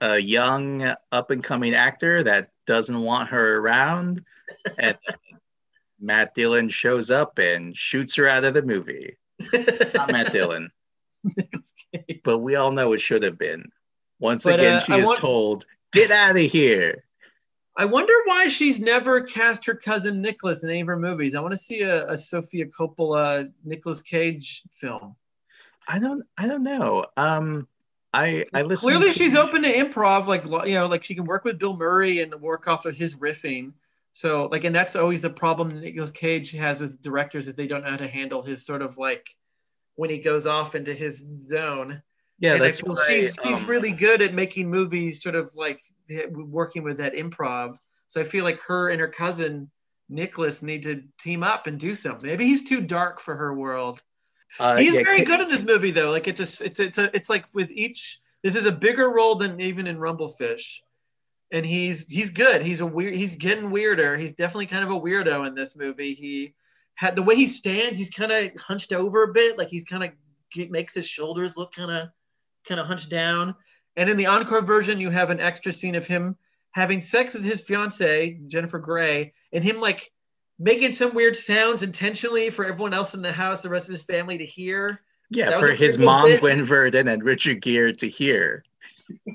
a 0.00 0.18
young 0.18 0.94
up 1.12 1.30
and 1.30 1.44
coming 1.44 1.74
actor 1.74 2.22
that 2.22 2.48
doesn't 2.66 2.98
want 3.02 3.28
her 3.28 3.58
around, 3.58 4.24
and 4.78 4.96
Matt 6.00 6.34
Dillon 6.34 6.70
shows 6.70 7.10
up 7.10 7.38
and 7.38 7.76
shoots 7.76 8.14
her 8.16 8.26
out 8.26 8.44
of 8.44 8.54
the 8.54 8.62
movie. 8.62 9.18
Not 9.94 10.10
Matt 10.12 10.32
Dillon, 10.32 10.70
but 12.24 12.38
we 12.38 12.54
all 12.56 12.70
know 12.72 12.94
it 12.94 13.00
should 13.00 13.22
have 13.22 13.38
been. 13.38 13.70
Once 14.18 14.44
But, 14.44 14.60
again, 14.60 14.76
uh, 14.76 14.80
she 14.80 14.92
I 14.94 14.98
is 15.00 15.06
want- 15.08 15.18
told, 15.18 15.66
"Get 15.92 16.10
out 16.10 16.36
of 16.36 16.42
here." 16.50 17.03
I 17.76 17.86
wonder 17.86 18.12
why 18.24 18.48
she's 18.48 18.78
never 18.78 19.22
cast 19.22 19.66
her 19.66 19.74
cousin 19.74 20.22
Nicolas 20.22 20.62
in 20.62 20.70
any 20.70 20.80
of 20.80 20.86
her 20.86 20.98
movies. 20.98 21.34
I 21.34 21.40
want 21.40 21.52
to 21.52 21.56
see 21.60 21.82
a, 21.82 22.08
a 22.10 22.16
Sofia 22.16 22.66
Coppola 22.66 23.50
Nicolas 23.64 24.00
Cage 24.00 24.62
film. 24.70 25.16
I 25.88 25.98
don't 25.98 26.24
I 26.38 26.46
don't 26.46 26.62
know. 26.62 27.06
Um, 27.16 27.68
I 28.12 28.46
I 28.54 28.62
listen. 28.62 28.88
Clearly, 28.88 29.12
to- 29.12 29.18
she's 29.18 29.34
open 29.34 29.62
to 29.62 29.72
improv. 29.72 30.26
Like 30.26 30.44
you 30.66 30.74
know, 30.74 30.86
like 30.86 31.04
she 31.04 31.14
can 31.14 31.24
work 31.24 31.44
with 31.44 31.58
Bill 31.58 31.76
Murray 31.76 32.20
and 32.20 32.32
work 32.40 32.68
off 32.68 32.86
of 32.86 32.96
his 32.96 33.16
riffing. 33.16 33.72
So 34.12 34.46
like, 34.46 34.62
and 34.62 34.74
that's 34.74 34.94
always 34.94 35.20
the 35.20 35.30
problem 35.30 35.80
Nicolas 35.80 36.12
Cage 36.12 36.52
has 36.52 36.80
with 36.80 37.02
directors 37.02 37.48
is 37.48 37.56
they 37.56 37.66
don't 37.66 37.82
know 37.82 37.90
how 37.90 37.96
to 37.96 38.06
handle 38.08 38.42
his 38.42 38.64
sort 38.64 38.82
of 38.82 38.96
like 38.96 39.34
when 39.96 40.10
he 40.10 40.18
goes 40.18 40.46
off 40.46 40.76
into 40.76 40.94
his 40.94 41.26
zone. 41.38 42.02
Yeah, 42.38 42.54
and 42.54 42.62
I 42.62 42.66
that's 42.66 42.82
why, 42.82 42.94
she's, 43.08 43.36
she's 43.44 43.60
um, 43.60 43.66
really 43.66 43.92
good 43.92 44.22
at 44.22 44.32
making 44.32 44.70
movies 44.70 45.22
sort 45.22 45.34
of 45.34 45.52
like 45.54 45.80
working 46.30 46.82
with 46.82 46.98
that 46.98 47.14
improv. 47.14 47.76
So 48.06 48.20
I 48.20 48.24
feel 48.24 48.44
like 48.44 48.60
her 48.68 48.90
and 48.90 49.00
her 49.00 49.08
cousin 49.08 49.70
Nicolas 50.08 50.62
need 50.62 50.82
to 50.84 51.02
team 51.18 51.42
up 51.42 51.66
and 51.66 51.78
do 51.78 51.94
something. 51.94 52.28
Maybe 52.28 52.46
he's 52.46 52.68
too 52.68 52.80
dark 52.80 53.20
for 53.20 53.34
her 53.36 53.54
world. 53.54 54.02
uh, 54.60 54.76
he's 54.76 54.94
yeah, 54.94 55.02
very 55.02 55.24
good 55.24 55.40
in 55.40 55.48
this 55.48 55.64
movie 55.64 55.90
though. 55.90 56.10
Like 56.10 56.28
it 56.28 56.36
just 56.36 56.60
it's 56.60 56.80
it's 56.80 56.98
a, 56.98 57.14
it's 57.16 57.30
like 57.30 57.46
with 57.54 57.70
each 57.70 58.20
this 58.42 58.56
is 58.56 58.66
a 58.66 58.72
bigger 58.72 59.10
role 59.10 59.36
than 59.36 59.60
even 59.60 59.86
in 59.86 59.98
Rumblefish. 59.98 60.80
And 61.50 61.64
he's 61.64 62.10
he's 62.10 62.30
good. 62.30 62.62
He's 62.62 62.80
a 62.80 62.86
weird 62.86 63.14
he's 63.14 63.36
getting 63.36 63.70
weirder. 63.70 64.16
He's 64.16 64.32
definitely 64.32 64.66
kind 64.66 64.84
of 64.84 64.90
a 64.90 65.00
weirdo 65.00 65.46
in 65.46 65.54
this 65.54 65.76
movie. 65.76 66.14
He 66.14 66.54
had 66.94 67.16
the 67.16 67.22
way 67.22 67.34
he 67.34 67.48
stands, 67.48 67.98
he's 67.98 68.10
kind 68.10 68.30
of 68.30 68.50
hunched 68.60 68.92
over 68.92 69.24
a 69.24 69.32
bit, 69.32 69.58
like 69.58 69.68
he's 69.68 69.84
kind 69.84 70.04
of 70.04 70.10
makes 70.70 70.94
his 70.94 71.08
shoulders 71.08 71.56
look 71.56 71.72
kind 71.72 71.90
of 71.90 72.08
kind 72.68 72.80
of 72.80 72.86
hunched 72.86 73.10
down. 73.10 73.54
And 73.96 74.10
in 74.10 74.16
the 74.16 74.26
encore 74.26 74.62
version, 74.62 75.00
you 75.00 75.10
have 75.10 75.30
an 75.30 75.40
extra 75.40 75.72
scene 75.72 75.94
of 75.94 76.06
him 76.06 76.36
having 76.72 77.00
sex 77.00 77.34
with 77.34 77.44
his 77.44 77.64
fiancee, 77.64 78.40
Jennifer 78.48 78.78
Grey, 78.78 79.32
and 79.52 79.62
him 79.62 79.80
like 79.80 80.10
making 80.58 80.92
some 80.92 81.14
weird 81.14 81.36
sounds 81.36 81.82
intentionally 81.82 82.50
for 82.50 82.64
everyone 82.64 82.94
else 82.94 83.14
in 83.14 83.22
the 83.22 83.32
house, 83.32 83.62
the 83.62 83.68
rest 83.68 83.88
of 83.88 83.92
his 83.92 84.02
family 84.02 84.38
to 84.38 84.46
hear. 84.46 85.00
yeah, 85.30 85.50
that 85.50 85.60
for 85.60 85.72
his 85.72 85.98
mom, 85.98 86.28
bit. 86.28 86.40
Gwen 86.40 86.62
Verdon, 86.64 87.08
and 87.08 87.22
Richard 87.22 87.60
Gere 87.60 87.92
to 87.94 88.08
hear. 88.08 88.64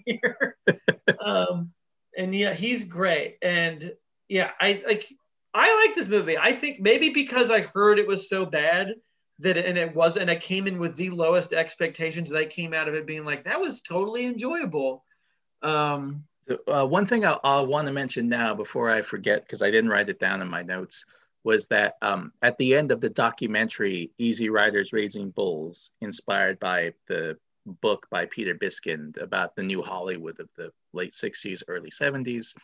hear. 0.05 0.57
um, 1.24 1.72
and 2.18 2.36
yeah, 2.36 2.53
he's 2.53 2.84
great. 2.84 3.38
And 3.41 3.93
yeah, 4.28 4.51
I 4.60 4.84
like 4.86 5.07
I 5.53 5.86
like 5.86 5.95
this 5.95 6.07
movie. 6.10 6.38
I 6.38 6.51
think 6.51 6.80
maybe 6.80 7.10
because 7.10 7.49
I 7.49 7.62
heard 7.62 7.99
it 7.99 8.07
was 8.07 8.30
so 8.30 8.45
bad 8.45 8.95
that 9.40 9.58
and 9.58 9.78
it 9.78 9.96
was 9.96 10.18
and 10.18 10.30
I 10.30 10.36
came 10.36 10.68
in 10.68 10.80
with 10.80 10.96
the 10.96 11.10
lowest 11.10 11.54
expectations 11.54 12.30
that 12.30 12.38
I 12.38 12.46
came 12.46 12.74
out 12.74 12.88
of 12.88 12.96
it 12.96 13.06
being 13.08 13.26
like 13.26 13.46
that 13.46 13.60
was 13.60 13.82
totally 13.82 14.26
enjoyable. 14.26 15.04
Um, 15.62 16.26
Uh, 16.68 16.86
one 16.86 17.06
thing 17.06 17.26
I, 17.26 17.38
I 17.44 17.62
want 17.62 17.88
to 17.88 17.94
mention 17.94 18.28
now 18.28 18.56
before 18.56 18.90
I 18.90 19.02
forget, 19.04 19.44
because 19.44 19.62
I 19.62 19.70
didn't 19.70 19.92
write 19.92 20.10
it 20.10 20.20
down 20.20 20.42
in 20.42 20.48
my 20.50 20.64
notes, 20.64 21.06
was 21.44 21.68
that 21.68 21.96
um, 22.02 22.34
at 22.42 22.58
the 22.58 22.76
end 22.76 22.92
of 22.92 23.02
the 23.02 23.10
documentary, 23.10 24.12
Easy 24.18 24.50
Riders 24.50 24.92
Raging 24.92 25.30
Bulls, 25.30 25.92
inspired 26.02 26.60
by 26.60 26.94
the 27.08 27.38
book 27.66 28.08
by 28.10 28.26
Peter 28.26 28.56
Biskind 28.56 29.22
about 29.22 29.56
the 29.56 29.64
new 29.64 29.82
Hollywood 29.84 30.40
of 30.40 30.50
the 30.58 30.72
late 30.92 31.12
60s, 31.12 31.62
early 31.68 31.92
70s, 31.92 32.56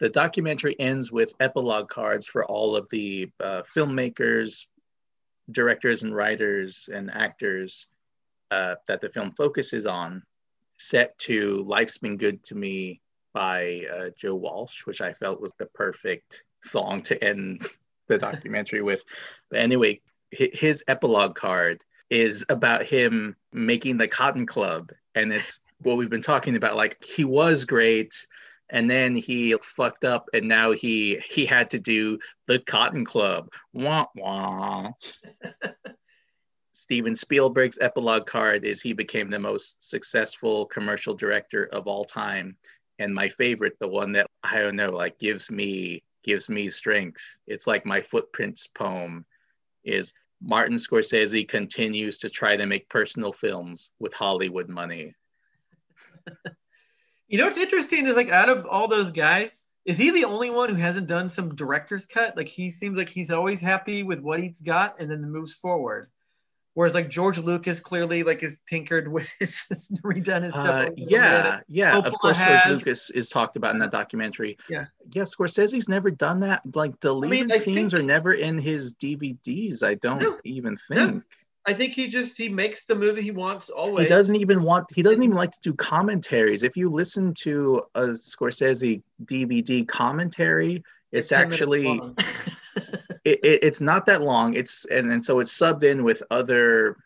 the 0.00 0.08
documentary 0.08 0.78
ends 0.78 1.12
with 1.12 1.32
epilogue 1.38 1.88
cards 1.88 2.26
for 2.26 2.44
all 2.44 2.76
of 2.76 2.88
the 2.90 3.30
uh, 3.40 3.62
filmmakers, 3.62 4.66
directors, 5.50 6.02
and 6.02 6.14
writers 6.14 6.88
and 6.92 7.10
actors 7.12 7.86
uh, 8.50 8.74
that 8.86 9.00
the 9.00 9.08
film 9.08 9.32
focuses 9.32 9.86
on 9.86 10.22
set 10.78 11.18
to 11.18 11.64
Life's 11.66 11.98
Been 11.98 12.16
Good 12.16 12.44
to 12.44 12.54
Me 12.54 13.00
by 13.34 13.82
uh, 13.92 14.10
Joe 14.16 14.34
Walsh, 14.34 14.86
which 14.86 15.00
I 15.00 15.12
felt 15.12 15.40
was 15.40 15.52
the 15.58 15.66
perfect 15.66 16.44
song 16.62 17.02
to 17.02 17.22
end 17.22 17.68
the 18.06 18.18
documentary 18.18 18.82
with. 18.82 19.02
But 19.50 19.60
anyway, 19.60 20.00
his 20.30 20.84
epilogue 20.88 21.34
card 21.34 21.82
is 22.10 22.44
about 22.48 22.86
him 22.86 23.36
making 23.52 23.98
the 23.98 24.08
Cotton 24.08 24.46
Club. 24.46 24.92
And 25.14 25.32
it's 25.32 25.60
what 25.82 25.96
we've 25.96 26.10
been 26.10 26.22
talking 26.22 26.56
about. 26.56 26.76
Like, 26.76 27.02
he 27.04 27.24
was 27.24 27.64
great. 27.64 28.26
And 28.70 28.90
then 28.90 29.16
he 29.16 29.54
fucked 29.62 30.04
up, 30.04 30.28
and 30.32 30.46
now 30.46 30.72
he 30.72 31.20
he 31.26 31.46
had 31.46 31.70
to 31.70 31.78
do 31.78 32.18
the 32.46 32.58
Cotton 32.58 33.04
Club. 33.04 33.48
Wah 33.72 34.06
wah. 34.14 34.92
Steven 36.72 37.14
Spielberg's 37.14 37.80
epilogue 37.80 38.26
card 38.26 38.64
is 38.64 38.80
he 38.80 38.92
became 38.92 39.30
the 39.30 39.38
most 39.38 39.88
successful 39.88 40.66
commercial 40.66 41.14
director 41.14 41.64
of 41.72 41.88
all 41.88 42.04
time. 42.04 42.56
And 42.98 43.14
my 43.14 43.28
favorite, 43.28 43.76
the 43.80 43.88
one 43.88 44.12
that 44.12 44.26
I 44.42 44.60
don't 44.60 44.76
know, 44.76 44.90
like 44.90 45.18
gives 45.18 45.50
me 45.50 46.02
gives 46.22 46.48
me 46.48 46.70
strength. 46.70 47.22
It's 47.46 47.66
like 47.66 47.86
my 47.86 48.00
footprints 48.00 48.66
poem 48.66 49.24
is 49.82 50.12
Martin 50.40 50.76
Scorsese 50.76 51.48
continues 51.48 52.18
to 52.18 52.30
try 52.30 52.56
to 52.56 52.66
make 52.66 52.88
personal 52.88 53.32
films 53.32 53.90
with 53.98 54.14
Hollywood 54.14 54.68
money. 54.68 55.14
you 57.28 57.38
know 57.38 57.44
what's 57.44 57.58
interesting 57.58 58.06
is 58.06 58.16
like 58.16 58.30
out 58.30 58.48
of 58.48 58.66
all 58.66 58.88
those 58.88 59.10
guys, 59.10 59.66
is 59.84 59.96
he 59.98 60.10
the 60.10 60.24
only 60.24 60.50
one 60.50 60.68
who 60.68 60.74
hasn't 60.76 61.06
done 61.06 61.28
some 61.28 61.54
director's 61.54 62.06
cut? 62.06 62.36
Like 62.36 62.48
he 62.48 62.70
seems 62.70 62.96
like 62.96 63.08
he's 63.08 63.30
always 63.30 63.60
happy 63.60 64.02
with 64.02 64.20
what 64.20 64.40
he's 64.42 64.60
got 64.60 65.00
and 65.00 65.10
then 65.10 65.30
moves 65.30 65.54
forward. 65.54 66.10
Whereas 66.74 66.94
like 66.94 67.08
George 67.10 67.38
Lucas 67.38 67.80
clearly 67.80 68.22
like 68.22 68.42
is 68.44 68.60
tinkered 68.68 69.08
with 69.12 69.28
his 69.40 69.66
redone 70.04 70.44
his 70.44 70.54
stuff. 70.54 70.66
Uh, 70.66 70.70
a 70.70 70.78
little 70.80 70.94
bit. 70.96 71.10
yeah, 71.10 71.60
yeah. 71.66 71.92
Coppola 71.94 72.06
of 72.06 72.12
course, 72.20 72.38
has- 72.38 72.62
George 72.64 72.76
Lucas 72.78 73.10
is 73.10 73.28
talked 73.28 73.56
about 73.56 73.72
in 73.72 73.78
that 73.80 73.90
documentary. 73.90 74.56
Yeah. 74.70 74.84
yeah. 75.10 75.22
Scorsese's 75.24 75.88
never 75.88 76.10
done 76.10 76.40
that. 76.40 76.62
Like 76.74 77.00
deleted 77.00 77.50
I 77.52 77.56
scenes 77.58 77.92
think- 77.92 77.94
are 77.94 78.06
never 78.06 78.32
in 78.34 78.58
his 78.58 78.94
DVDs. 78.94 79.82
I 79.82 79.94
don't 79.94 80.20
No, 80.20 80.38
even 80.44 80.78
no. 80.90 81.22
I 81.68 81.74
think 81.74 81.92
he 81.92 82.08
just 82.08 82.38
he 82.38 82.48
makes 82.48 82.86
the 82.86 82.94
movie 82.94 83.20
he 83.20 83.30
wants 83.30 83.68
always. 83.68 84.06
He 84.06 84.08
doesn't 84.08 84.36
even 84.36 84.62
want. 84.62 84.86
He 84.90 85.02
doesn't 85.02 85.22
even 85.22 85.36
like 85.36 85.50
to 85.50 85.60
do 85.60 85.74
commentaries. 85.74 86.62
If 86.62 86.78
you 86.78 86.88
listen 86.88 87.34
to 87.40 87.82
a 87.94 88.06
Scorsese 88.06 89.02
DVD 89.26 89.86
commentary, 89.86 90.82
it's 91.12 91.28
10 91.28 91.40
actually 91.42 91.84
it, 93.26 93.38
it, 93.44 93.62
it's 93.62 93.82
not 93.82 94.06
that 94.06 94.22
long. 94.22 94.54
It's 94.54 94.86
and, 94.86 95.12
and 95.12 95.22
so 95.22 95.40
it's 95.40 95.52
subbed 95.54 95.82
in 95.82 96.04
with 96.04 96.22
other 96.30 96.96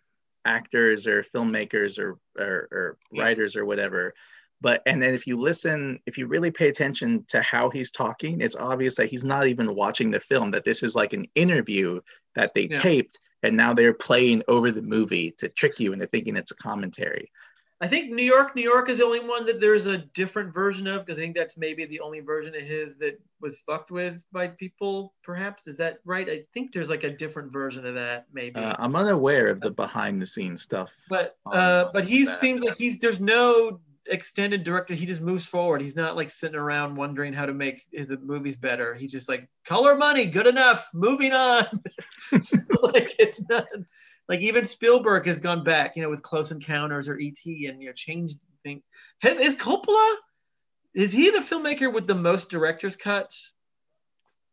actors 0.44 1.08
or 1.08 1.24
filmmakers 1.24 1.98
or 1.98 2.18
or, 2.38 2.68
or 2.70 2.98
Yeah. 3.10 3.24
writers 3.24 3.56
or 3.56 3.64
whatever. 3.64 4.14
But 4.60 4.80
and 4.86 5.02
then 5.02 5.12
if 5.12 5.26
you 5.26 5.40
listen, 5.40 5.98
if 6.06 6.18
you 6.18 6.28
really 6.28 6.52
pay 6.52 6.68
attention 6.68 7.24
to 7.30 7.42
how 7.42 7.68
he's 7.68 7.90
talking, 7.90 8.40
it's 8.40 8.54
obvious 8.54 8.94
that 8.94 9.10
he's 9.10 9.24
not 9.24 9.48
even 9.48 9.74
watching 9.74 10.12
the 10.12 10.20
film. 10.20 10.52
That 10.52 10.62
this 10.64 10.84
is 10.84 10.94
like 10.94 11.14
an 11.14 11.26
interview 11.34 12.00
that 12.34 12.54
they 12.54 12.64
Yeah. 12.64 12.80
taped, 12.80 13.18
and 13.42 13.56
now 13.56 13.74
they're 13.74 13.94
playing 13.94 14.42
over 14.48 14.70
the 14.70 14.82
movie 14.82 15.32
to 15.38 15.48
trick 15.48 15.80
you 15.80 15.92
into 15.92 16.06
thinking 16.06 16.36
it's 16.36 16.50
a 16.50 16.56
commentary. 16.56 17.30
I 17.80 17.88
think 17.88 18.12
New 18.12 18.22
York, 18.22 18.54
New 18.54 18.62
York 18.62 18.88
is 18.88 18.98
the 18.98 19.04
only 19.04 19.18
one 19.18 19.44
that 19.46 19.60
there's 19.60 19.86
a 19.86 19.98
different 19.98 20.54
version 20.54 20.86
of 20.86 21.04
because 21.04 21.18
I 21.18 21.22
think 21.22 21.34
that's 21.34 21.56
maybe 21.56 21.84
the 21.84 21.98
only 21.98 22.20
version 22.20 22.54
of 22.54 22.62
his 22.62 22.94
that 22.98 23.20
was 23.40 23.58
fucked 23.58 23.90
with 23.90 24.24
by 24.30 24.46
people. 24.46 25.14
Perhaps 25.24 25.66
is 25.66 25.78
that 25.78 25.98
right? 26.04 26.30
I 26.30 26.44
think 26.54 26.72
there's 26.72 26.88
like 26.88 27.02
a 27.02 27.10
different 27.10 27.52
version 27.52 27.84
of 27.84 27.96
that, 27.96 28.26
maybe. 28.32 28.54
Uh, 28.54 28.76
I'm 28.78 28.94
unaware 28.94 29.48
of 29.48 29.60
the 29.60 29.72
behind 29.72 30.22
the 30.22 30.26
scenes 30.26 30.62
stuff. 30.62 30.92
but 31.08 31.36
uh, 31.44 31.86
but 31.92 32.04
he 32.04 32.24
seems 32.24 32.62
like 32.62 32.76
he's 32.76 33.00
there's 33.00 33.18
no 33.18 33.80
extended 34.06 34.64
director. 34.64 34.94
He 34.94 35.06
just 35.06 35.20
moves 35.22 35.46
forward. 35.46 35.80
He's 35.80 35.96
not 35.96 36.16
like 36.16 36.30
sitting 36.30 36.58
around 36.58 36.96
wondering 36.96 37.32
how 37.32 37.46
to 37.46 37.54
make 37.54 37.84
his 37.92 38.12
movies 38.22 38.56
better. 38.56 38.94
He 38.94 39.06
just 39.06 39.28
like 39.28 39.48
color 39.64 39.96
money, 39.96 40.26
good 40.26 40.46
enough. 40.46 40.88
Moving 40.94 41.32
on. 41.32 41.64
So, 42.40 42.58
like 42.82 43.14
it's 43.18 43.46
not 43.48 43.66
like 44.28 44.40
even 44.40 44.64
Spielberg 44.64 45.26
has 45.26 45.38
gone 45.38 45.64
back, 45.64 45.96
you 45.96 46.02
know, 46.02 46.08
with 46.10 46.22
Close 46.22 46.50
Encounters 46.50 47.08
or 47.08 47.14
ET, 47.20 47.36
and 47.44 47.80
you 47.82 47.86
know 47.86 47.92
changed 47.92 48.38
things. 48.64 48.82
Has, 49.20 49.38
is 49.38 49.54
Coppola? 49.54 50.16
Is 50.94 51.12
he 51.12 51.30
the 51.30 51.38
filmmaker 51.38 51.92
with 51.92 52.06
the 52.06 52.14
most 52.14 52.50
director's 52.50 52.96
cuts? 52.96 53.52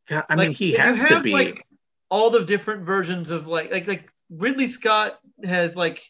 Yeah, 0.10 0.24
I 0.30 0.36
Like, 0.36 0.48
mean, 0.50 0.56
he 0.56 0.72
has 0.74 1.02
to 1.06 1.16
have, 1.16 1.24
be. 1.24 1.32
like, 1.32 1.66
all 2.10 2.30
the 2.32 2.44
different 2.44 2.84
versions 2.84 3.30
of 3.30 3.48
like 3.48 3.72
like 3.72 3.88
like 3.88 4.12
Ridley 4.30 4.68
Scott 4.68 5.20
has 5.44 5.78
like 5.78 6.02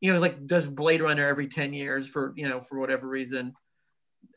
you 0.00 0.12
know 0.12 0.18
like 0.18 0.46
does 0.46 0.66
Blade 0.66 1.00
Runner 1.02 1.26
every 1.26 1.48
10 1.48 1.72
years 1.72 2.08
for 2.08 2.32
you 2.36 2.48
know 2.48 2.60
for 2.60 2.78
whatever 2.78 3.06
reason 3.08 3.54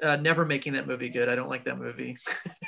uh, 0.01 0.15
never 0.15 0.45
making 0.45 0.73
that 0.73 0.87
movie 0.87 1.09
good 1.09 1.29
I 1.29 1.35
don't 1.35 1.49
like 1.49 1.63
that 1.65 1.79
movie 1.79 2.15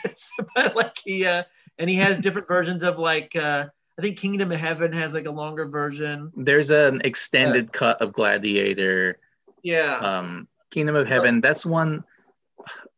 but 0.56 0.76
like 0.76 0.98
he 1.04 1.26
uh 1.26 1.44
and 1.78 1.90
he 1.90 1.96
has 1.98 2.18
different 2.18 2.48
versions 2.48 2.84
of 2.84 2.98
like 3.00 3.36
uh 3.36 3.66
I 3.98 4.02
think 4.02 4.20
Kingdom 4.20 4.52
of 4.52 4.60
Heaven 4.60 4.92
has 4.92 5.14
like 5.14 5.26
a 5.26 5.32
longer 5.32 5.66
version 5.66 6.32
There's 6.36 6.70
an 6.70 7.02
extended 7.06 7.72
cut 7.72 8.02
of 8.02 8.14
Gladiator. 8.14 9.20
yeah 9.64 9.98
Um, 9.98 10.48
Kingdom 10.72 10.96
of 10.96 11.08
Heaven. 11.08 11.40
That's 11.40 11.66
one. 11.66 12.04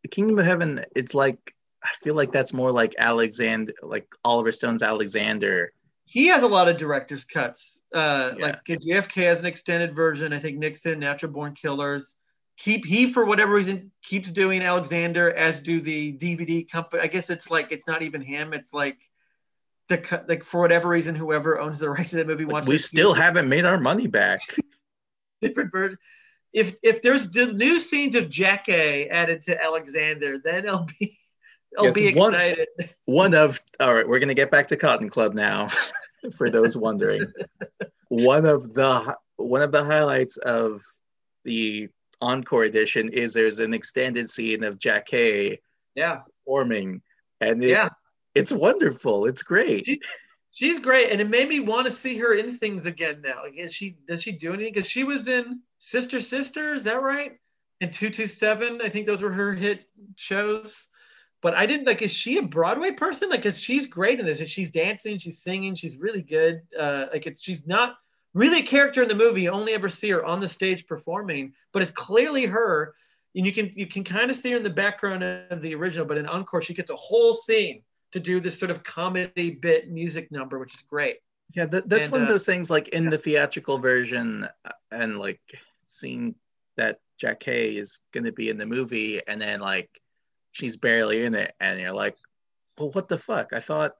Kingdom 0.09 0.39
of 0.39 0.45
Heaven. 0.45 0.83
It's 0.95 1.13
like 1.13 1.53
I 1.83 1.89
feel 2.01 2.15
like 2.15 2.31
that's 2.31 2.53
more 2.53 2.71
like 2.71 2.95
Alexander, 2.97 3.73
like 3.83 4.07
Oliver 4.25 4.51
Stone's 4.51 4.81
Alexander. 4.81 5.71
He 6.09 6.27
has 6.27 6.43
a 6.43 6.47
lot 6.47 6.67
of 6.69 6.77
director's 6.77 7.25
cuts. 7.25 7.81
Uh, 7.93 8.31
Yeah. 8.37 8.45
Like 8.45 8.63
JFK 8.65 9.23
has 9.23 9.39
an 9.39 9.45
extended 9.45 9.95
version. 9.95 10.33
I 10.33 10.39
think 10.39 10.57
Nixon, 10.57 10.99
Natural 10.99 11.31
Born 11.31 11.53
Killers. 11.53 12.17
Keep 12.57 12.85
he 12.85 13.11
for 13.11 13.25
whatever 13.25 13.53
reason 13.53 13.91
keeps 14.01 14.31
doing 14.31 14.63
Alexander, 14.63 15.31
as 15.31 15.59
do 15.59 15.79
the 15.79 16.11
DVD 16.13 16.67
company. 16.67 17.03
I 17.03 17.07
guess 17.07 17.29
it's 17.29 17.51
like 17.51 17.71
it's 17.71 17.87
not 17.87 18.01
even 18.01 18.21
him. 18.21 18.53
It's 18.53 18.73
like 18.73 18.97
the 19.89 20.23
like 20.27 20.43
for 20.43 20.61
whatever 20.61 20.89
reason, 20.89 21.13
whoever 21.13 21.59
owns 21.59 21.79
the 21.79 21.89
rights 21.89 22.11
to 22.11 22.15
that 22.17 22.27
movie 22.27 22.45
Like, 22.45 22.53
wants 22.53 22.67
we 22.67 22.79
still 22.79 23.13
haven't 23.13 23.47
made 23.47 23.65
our 23.65 23.79
money 23.79 24.07
back. 24.07 24.41
different 25.41 25.71
version. 25.71 25.97
If 26.51 26.77
if 26.81 27.01
there's 27.03 27.29
the 27.29 27.47
new 27.47 27.79
scenes 27.79 28.15
of 28.15 28.27
Jackée 28.27 29.07
added 29.09 29.43
to 29.43 29.63
Alexander, 29.63 30.39
then 30.43 30.67
I'll 30.67 30.87
be 30.99 31.17
I'll 31.77 31.85
Yes, 31.85 31.93
be 31.95 32.13
one- 32.13 32.33
excited. 32.33 32.67
One 33.05 33.33
of 33.33 33.61
all 33.79 33.93
right, 33.93 34.07
we're 34.07 34.19
gonna 34.19 34.33
get 34.33 34.51
back 34.51 34.67
to 34.69 34.77
Cotton 34.77 35.09
Club 35.09 35.33
now. 35.33 35.67
for 36.37 36.49
those 36.49 36.75
wondering, 36.75 37.21
one 38.09 38.45
of 38.45 38.73
the 38.73 39.15
one 39.37 39.61
of 39.61 39.71
the 39.71 39.83
highlights 39.83 40.37
of 40.37 40.81
the 41.43 41.87
encore 42.21 42.63
edition 42.63 43.09
is 43.09 43.33
there's 43.33 43.59
an 43.59 43.73
extended 43.73 44.29
scene 44.29 44.63
of 44.63 44.79
Jackée 44.79 45.59
Yeah. 45.95 46.21
performing, 46.45 47.01
and 47.41 47.63
it, 47.63 47.69
Yeah. 47.69 47.89
it's 48.33 48.51
wonderful. 48.51 49.27
It's 49.27 49.43
great. 49.43 50.03
She's 50.51 50.79
great, 50.79 51.11
and 51.11 51.21
it 51.21 51.29
made 51.29 51.47
me 51.47 51.59
want 51.59 51.85
to 51.85 51.91
see 51.91 52.17
her 52.17 52.33
in 52.33 52.51
things 52.51 52.87
again 52.87 53.21
now. 53.23 53.43
Is 53.55 53.73
she 53.75 53.95
does 54.07 54.23
she 54.23 54.31
do 54.31 54.53
anything? 54.53 54.73
Because 54.73 54.89
she 54.89 55.03
was 55.03 55.27
in 55.27 55.61
Sister 55.77 56.19
Sister, 56.19 56.73
is 56.73 56.83
that 56.83 56.99
right? 57.01 57.33
And 57.79 57.93
two 57.93 58.09
two 58.09 58.25
seven, 58.25 58.81
I 58.81 58.89
think 58.89 59.05
those 59.05 59.21
were 59.21 59.31
her 59.31 59.53
hit 59.53 59.83
shows. 60.15 60.87
But 61.47 61.55
I 61.55 61.65
didn't 61.65 61.87
like. 61.87 62.01
Is 62.01 62.11
she 62.11 62.39
a 62.39 62.41
Broadway 62.41 62.91
person? 62.91 63.29
Like, 63.29 63.41
cause 63.41 63.57
she's 63.57 63.85
great 63.85 64.19
in 64.19 64.25
this, 64.25 64.41
and 64.41 64.49
she's 64.49 64.69
dancing, 64.69 65.17
she's 65.17 65.37
singing, 65.37 65.75
she's 65.75 65.97
really 65.97 66.21
good. 66.21 66.61
Uh, 66.77 67.05
like, 67.13 67.25
it's 67.25 67.41
she's 67.41 67.65
not 67.65 67.95
really 68.33 68.59
a 68.59 68.63
character 68.63 69.01
in 69.01 69.07
the 69.07 69.15
movie. 69.15 69.43
You 69.43 69.51
only 69.51 69.71
ever 69.71 69.87
see 69.87 70.09
her 70.09 70.25
on 70.25 70.41
the 70.41 70.49
stage 70.49 70.85
performing, 70.87 71.53
but 71.71 71.81
it's 71.81 71.91
clearly 71.91 72.47
her. 72.47 72.95
And 73.33 73.45
you 73.45 73.53
can 73.53 73.71
you 73.75 73.87
can 73.87 74.03
kind 74.03 74.29
of 74.29 74.35
see 74.35 74.51
her 74.51 74.57
in 74.57 74.63
the 74.63 74.69
background 74.69 75.23
of 75.23 75.61
the 75.61 75.73
original, 75.73 76.05
but 76.05 76.17
in 76.17 76.27
Encore, 76.27 76.61
she 76.61 76.73
gets 76.73 76.91
a 76.91 76.97
whole 76.97 77.33
scene 77.33 77.81
to 78.11 78.19
do 78.19 78.41
this 78.41 78.59
sort 78.59 78.69
of 78.69 78.83
comedy 78.83 79.51
bit 79.51 79.89
music 79.89 80.29
number, 80.33 80.59
which 80.59 80.75
is 80.75 80.81
great. 80.81 81.19
Yeah, 81.55 81.67
that, 81.67 81.87
that's 81.87 82.07
And, 82.07 82.11
one 82.11 82.21
of 82.23 82.27
uh, 82.27 82.31
those 82.33 82.45
things 82.45 82.69
like 82.69 82.89
in 82.89 83.09
the 83.09 83.17
theatrical 83.17 83.77
version 83.77 84.49
and 84.91 85.17
like 85.17 85.39
seeing 85.85 86.35
that 86.75 86.99
Jackée 87.23 87.79
is 87.79 88.01
going 88.11 88.25
to 88.25 88.33
be 88.33 88.49
in 88.49 88.57
the 88.57 88.65
movie 88.65 89.21
and 89.25 89.39
then 89.39 89.61
like 89.61 90.01
she's 90.57 90.75
barely 90.75 91.23
in 91.23 91.35
it 91.35 91.53
and 91.59 91.79
you're 91.79 91.93
like, 91.93 92.17
well, 92.79 92.89
what 92.89 93.07
the 93.07 93.17
fuck? 93.17 93.53
I 93.53 93.59
thought, 93.59 93.93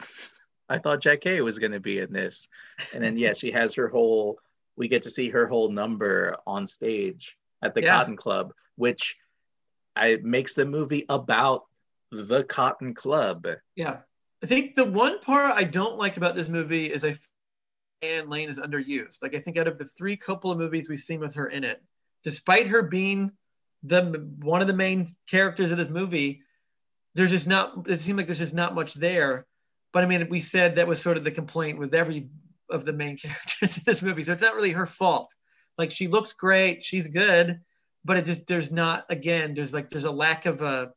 I 0.68 0.80
thought 0.80 1.04
Jackée 1.04 1.44
was 1.44 1.60
going 1.60 1.72
to 1.72 1.80
be 1.80 2.00
in 2.00 2.12
this. 2.12 2.50
And 2.94 3.04
then, 3.04 3.16
yeah, 3.16 3.34
she 3.34 3.52
has 3.52 3.76
her 3.76 3.88
whole, 3.88 4.40
we 4.76 4.88
get 4.88 5.04
to 5.04 5.12
see 5.12 5.30
her 5.30 5.46
whole 5.48 5.70
number 5.70 6.36
on 6.48 6.66
stage 6.66 7.38
at 7.62 7.76
the 7.76 7.84
Yeah. 7.84 7.98
Cotton 7.98 8.16
Club, 8.16 8.54
which 8.76 9.18
I 9.96 10.20
makes 10.24 10.56
the 10.56 10.66
movie 10.66 11.06
about 11.10 11.66
the 12.12 12.44
Cotton 12.44 12.96
Club. 12.96 13.48
Yeah. 13.76 13.98
I 14.44 14.48
think 14.48 14.74
the 14.74 14.86
one 14.86 15.20
part 15.20 15.56
I 15.56 15.64
don't 15.64 15.98
like 15.98 16.18
about 16.18 16.36
this 16.36 16.50
movie 16.50 16.86
is 16.86 17.06
I 17.06 17.16
Anne 18.02 18.30
Lane 18.30 18.50
is 18.50 18.60
underused. 18.60 19.22
Like 19.22 19.36
I 19.36 19.40
think 19.40 19.58
out 19.58 19.68
of 19.68 19.78
the 19.78 19.86
three 19.86 20.18
Coppola 20.18 20.58
movies 20.58 20.90
we've 20.90 21.00
seen 21.00 21.20
with 21.20 21.36
her 21.36 21.48
in 21.48 21.64
it, 21.64 21.82
despite 22.24 22.68
her 22.68 22.84
being 22.84 23.32
the 23.84 24.28
one 24.40 24.62
of 24.62 24.68
the 24.68 24.74
main 24.74 25.08
characters 25.30 25.72
of 25.72 25.78
this 25.78 25.90
movie, 25.90 26.42
there's 27.18 27.32
just 27.32 27.48
not. 27.48 27.88
It 27.90 28.00
seemed 28.00 28.18
like 28.18 28.28
there's 28.28 28.40
just 28.40 28.56
not 28.56 28.76
much 28.76 28.94
there. 28.94 29.46
But 29.92 30.04
I 30.04 30.08
mean, 30.08 30.28
we 30.30 30.40
said 30.40 30.76
that 30.76 30.88
was 30.88 31.02
sort 31.02 31.18
of 31.18 31.24
the 31.24 31.32
complaint 31.32 31.80
with 31.80 31.94
every 31.94 32.30
of 32.70 32.86
the 32.86 32.94
main 32.94 33.18
characters 33.22 33.78
in 33.78 33.84
this 33.86 34.02
movie, 34.02 34.24
so 34.24 34.34
it's 34.34 34.44
not 34.44 34.56
really 34.56 34.72
her 34.72 34.86
fault. 34.86 35.34
Like 35.78 35.92
she 35.92 36.08
looks 36.08 36.34
great, 36.34 36.84
she's 36.84 37.08
good, 37.08 37.60
but 38.06 38.18
it 38.18 38.26
just 38.26 38.48
there's 38.48 38.72
not. 38.72 39.06
Again, 39.10 39.56
there's 39.56 39.74
like 39.74 39.90
there's 39.90 40.06
a 40.06 40.12
lack 40.12 40.46
of 40.46 40.62
a 40.62 40.92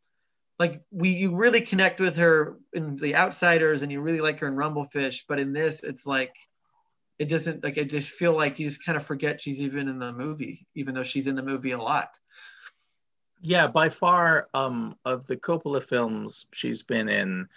like 0.59 0.79
we 0.91 1.11
you 1.11 1.37
really 1.37 1.63
connect 1.63 2.01
with 2.01 2.19
her 2.19 2.59
in 2.75 2.97
the 2.97 3.17
outsiders 3.17 3.81
and 3.81 3.91
you 3.91 4.01
really 4.03 4.21
like 4.21 4.41
her 4.41 4.47
in 4.47 4.55
rumblefish 4.55 5.25
but 5.27 5.41
in 5.41 5.55
this 5.55 5.83
it's 5.83 6.07
like 6.07 6.37
it 7.19 7.31
doesn't 7.31 7.65
like 7.65 7.79
i 7.79 7.83
just 7.83 8.11
feel 8.11 8.37
like 8.37 8.59
you 8.59 8.69
just 8.69 8.85
kind 8.85 8.97
of 8.97 9.05
forget 9.05 9.41
she's 9.41 9.61
even 9.61 9.89
in 9.89 9.99
the 9.99 10.13
movie 10.13 10.67
even 10.77 10.95
though 10.95 11.03
she's 11.03 11.27
in 11.27 11.35
the 11.35 11.43
movie 11.43 11.71
a 11.71 11.79
lot 11.79 12.11
Yeah, 13.43 13.67
by 13.67 13.89
far 13.89 14.49
um, 14.53 14.97
of 15.05 15.27
the 15.27 15.37
Coppola 15.37 15.83
films 15.83 16.47
she's 16.53 16.83
been 16.83 17.09
in, 17.09 17.49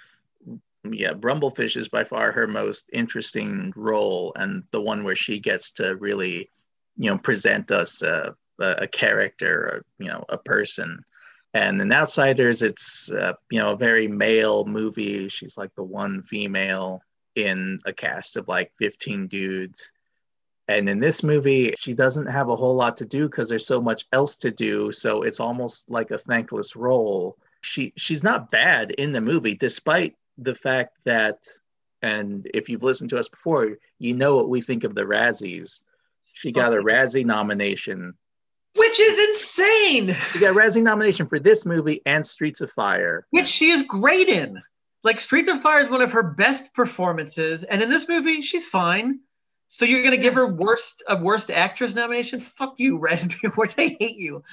yeah, 0.89 1.13
Rumblefish 1.13 1.75
is 1.75 1.89
by 1.89 2.03
far 2.03 2.31
her 2.31 2.47
most 2.47 2.89
interesting 2.93 3.73
role 3.75 4.33
and 4.35 4.63
the 4.71 4.81
one 4.81 5.03
where 5.03 5.15
she 5.15 5.39
gets 5.39 5.71
to 5.71 5.95
really, 5.95 6.49
you 6.97 7.09
know, 7.09 7.17
present 7.17 7.71
us 7.71 8.01
a, 8.01 8.35
a, 8.59 8.75
a 8.81 8.87
character, 8.87 9.83
a, 9.99 10.03
you 10.03 10.09
know, 10.09 10.23
a 10.29 10.37
person. 10.37 11.03
And 11.53 11.81
in 11.81 11.91
Outsiders, 11.91 12.61
it's, 12.61 13.11
uh, 13.11 13.33
you 13.51 13.59
know, 13.59 13.71
a 13.71 13.77
very 13.77 14.07
male 14.07 14.65
movie. 14.65 15.27
She's 15.29 15.57
like 15.57 15.73
the 15.75 15.83
one 15.83 16.23
female 16.23 17.01
in 17.35 17.79
a 17.85 17.93
cast 17.93 18.37
of 18.37 18.47
like 18.47 18.71
15 18.79 19.27
dudes. 19.27 19.91
And 20.67 20.87
in 20.89 20.99
this 20.99 21.23
movie, 21.23 21.73
she 21.77 21.93
doesn't 21.93 22.27
have 22.27 22.49
a 22.49 22.55
whole 22.55 22.75
lot 22.75 22.95
to 22.97 23.05
do 23.05 23.27
because 23.27 23.49
there's 23.49 23.65
so 23.67 23.81
much 23.81 24.05
else 24.13 24.37
to 24.37 24.51
do. 24.51 24.91
So 24.91 25.21
it's 25.23 25.39
almost 25.39 25.89
like 25.89 26.11
a 26.11 26.17
thankless 26.17 26.75
role. 26.75 27.37
She 27.61 27.93
she's 27.97 28.23
not 28.23 28.51
bad 28.51 28.91
in 28.91 29.11
the 29.11 29.21
movie, 29.21 29.55
despite 29.55 30.15
the 30.37 30.55
fact 30.55 30.97
that, 31.05 31.47
and 32.01 32.47
if 32.53 32.69
you've 32.69 32.83
listened 32.83 33.09
to 33.11 33.17
us 33.19 33.27
before, 33.27 33.77
you 33.99 34.13
know 34.15 34.35
what 34.35 34.49
we 34.49 34.61
think 34.61 34.83
of 34.83 34.95
the 34.95 35.03
Razzies. 35.03 35.83
She 36.33 36.51
got 36.51 36.73
a 36.73 36.77
Razzie 36.81 37.25
nomination. 37.25 38.13
which 38.75 38.99
is 38.99 39.19
insane 39.29 40.15
She 40.31 40.39
got 40.39 40.55
a 40.55 40.59
Razzie 40.59 40.81
nomination 40.81 41.27
for 41.27 41.37
this 41.39 41.65
movie 41.65 42.01
and 42.05 42.25
Streets 42.25 42.59
of 42.61 42.71
Fire. 42.71 43.27
which 43.29 43.47
she 43.47 43.69
is 43.69 43.83
great 43.83 44.29
in 44.29 44.61
like 45.03 45.19
streets 45.21 45.49
of 45.49 45.61
fire 45.61 45.81
is 45.81 45.89
one 45.89 46.01
of 46.01 46.11
her 46.13 46.23
best 46.23 46.73
performances 46.73 47.63
and 47.63 47.81
in 47.83 47.89
this 47.89 48.07
movie 48.09 48.41
she's 48.41 48.67
fine 48.67 49.19
so 49.75 49.85
you're 49.85 50.03
gonna 50.03 50.17
give 50.17 50.35
her 50.35 50.45
worst 50.47 51.01
a 51.07 51.17
worst 51.17 51.49
actress 51.49 51.95
nomination? 51.95 52.39
Fuck 52.39 52.75
you 52.77 52.97
raspberry 53.05 53.51
awards 53.51 53.73
i 53.79 53.87
hate 53.99 54.17
you. 54.17 54.43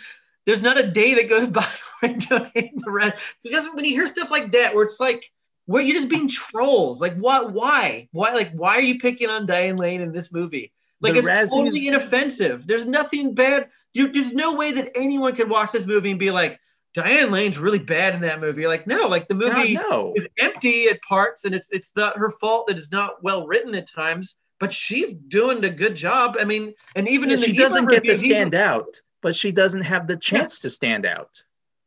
There's 0.47 0.63
not 0.63 0.79
a 0.79 0.91
day 0.91 1.13
that 1.15 1.29
goes 1.29 1.47
by 1.59 1.65
where 2.01 2.13
I 2.13 2.15
don't 2.15 2.51
hate 2.55 2.73
the 2.75 2.91
rest 2.91 3.37
because 3.45 3.69
when 3.75 3.85
you 3.85 3.91
hear 3.93 4.07
stuff 4.07 4.31
like 4.31 4.53
that 4.53 4.75
where 4.75 4.85
it's 4.85 4.99
like 4.99 5.31
where 5.67 5.83
you're 5.83 5.95
just 5.97 6.09
being 6.09 6.27
trolls 6.29 7.03
like 7.03 7.17
what 7.17 7.53
why? 7.53 8.09
Why 8.13 8.33
like 8.33 8.53
why 8.53 8.77
are 8.77 8.81
you 8.81 8.99
picking 8.99 9.29
on 9.29 9.45
diane 9.45 9.77
lane 9.77 10.01
in 10.01 10.13
this 10.13 10.33
movie? 10.33 10.73
Like 11.03 11.13
The 11.13 11.19
it's 11.21 11.29
Razzies- 11.29 11.51
totally 11.51 11.87
inoffensive. 11.89 12.67
There's 12.67 12.87
nothing 12.87 13.35
bad 13.35 13.69
you, 13.93 14.11
there's 14.13 14.33
no 14.33 14.57
way 14.57 14.73
that 14.73 14.93
anyone 14.97 15.35
could 15.35 15.51
watch 15.51 15.73
this 15.73 15.87
movie 15.87 16.11
and 16.13 16.19
be 16.19 16.31
like 16.31 16.59
diane 16.95 17.31
lane's 17.31 17.59
really 17.59 17.79
bad 17.79 18.15
in 18.15 18.23
that 18.23 18.41
movie. 18.41 18.63
You're 18.63 18.71
like 18.71 18.87
no 18.87 19.07
like 19.09 19.29
the 19.29 19.35
movie 19.35 19.75
No, 19.75 19.83
no. 19.91 20.13
is 20.17 20.27
empty 20.39 20.87
at 20.89 21.03
parts 21.03 21.45
and 21.45 21.55
it's 21.55 21.71
it's 21.71 21.93
not 21.95 22.17
her 22.17 22.31
fault 22.31 22.69
that 22.69 22.79
it's 22.79 22.91
not 22.91 23.23
well 23.23 23.47
written 23.47 23.75
at 23.75 23.87
times 23.87 24.39
but 24.61 24.73
she's 24.73 25.13
doing 25.15 25.65
a 25.65 25.71
good 25.71 25.97
job 25.97 26.37
i 26.41 26.45
mean 26.45 26.73
and 26.95 27.09
even 27.09 27.31
Yeah, 27.31 27.35
in 27.37 27.41
the 27.41 27.47
she 27.47 27.53
doesn't 27.55 27.87
get 27.91 28.05
to 28.05 28.15
stand 28.15 28.55
out. 28.55 29.01
but 29.23 29.35
she 29.35 29.51
doesn't 29.53 29.83
have 29.83 30.07
the 30.07 30.17
chance 30.17 30.61
to 30.61 30.71
stand 30.71 31.05
out. 31.07 31.43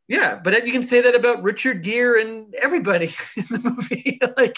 Yeah, 0.10 0.40
but 0.44 0.66
you 0.66 0.74
can 0.74 0.84
say 0.84 1.00
that 1.02 1.16
about 1.16 1.42
Richard 1.44 1.82
Gere 1.82 2.22
and 2.22 2.54
everybody 2.56 3.06
in 3.38 3.46
the 3.50 3.62
movie. 3.64 4.20
like, 4.38 4.58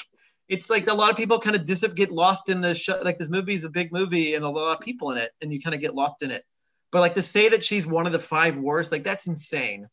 it's 0.49 0.69
like 0.71 0.87
a 0.87 0.93
lot 0.93 1.11
of 1.11 1.17
people 1.17 1.39
kind 1.39 1.55
of 1.55 1.65
dis- 1.65 1.85
get 1.95 2.11
lost 2.11 2.49
in 2.49 2.61
the 2.61 2.73
show. 2.73 2.99
Like, 3.03 3.19
this 3.19 3.29
movie 3.29 3.53
is 3.53 3.63
a 3.63 3.69
big 3.69 3.93
movie 3.93 4.33
and 4.33 4.43
a 4.43 4.49
lot 4.49 4.73
of 4.73 4.79
people 4.81 5.11
in 5.11 5.17
it, 5.19 5.31
and 5.41 5.53
you 5.53 5.61
kind 5.61 5.75
of 5.75 5.79
get 5.81 5.93
lost 5.93 6.23
in 6.23 6.31
it. 6.31 6.43
But 6.91 7.01
like 7.01 7.13
to 7.13 7.21
say 7.21 7.47
that 7.49 7.63
she's 7.63 7.85
one 7.85 8.07
of 8.07 8.11
the 8.11 8.19
five 8.19 8.57
worst, 8.57 8.91
like 8.91 9.03
that's 9.03 9.27
insane. 9.27 9.87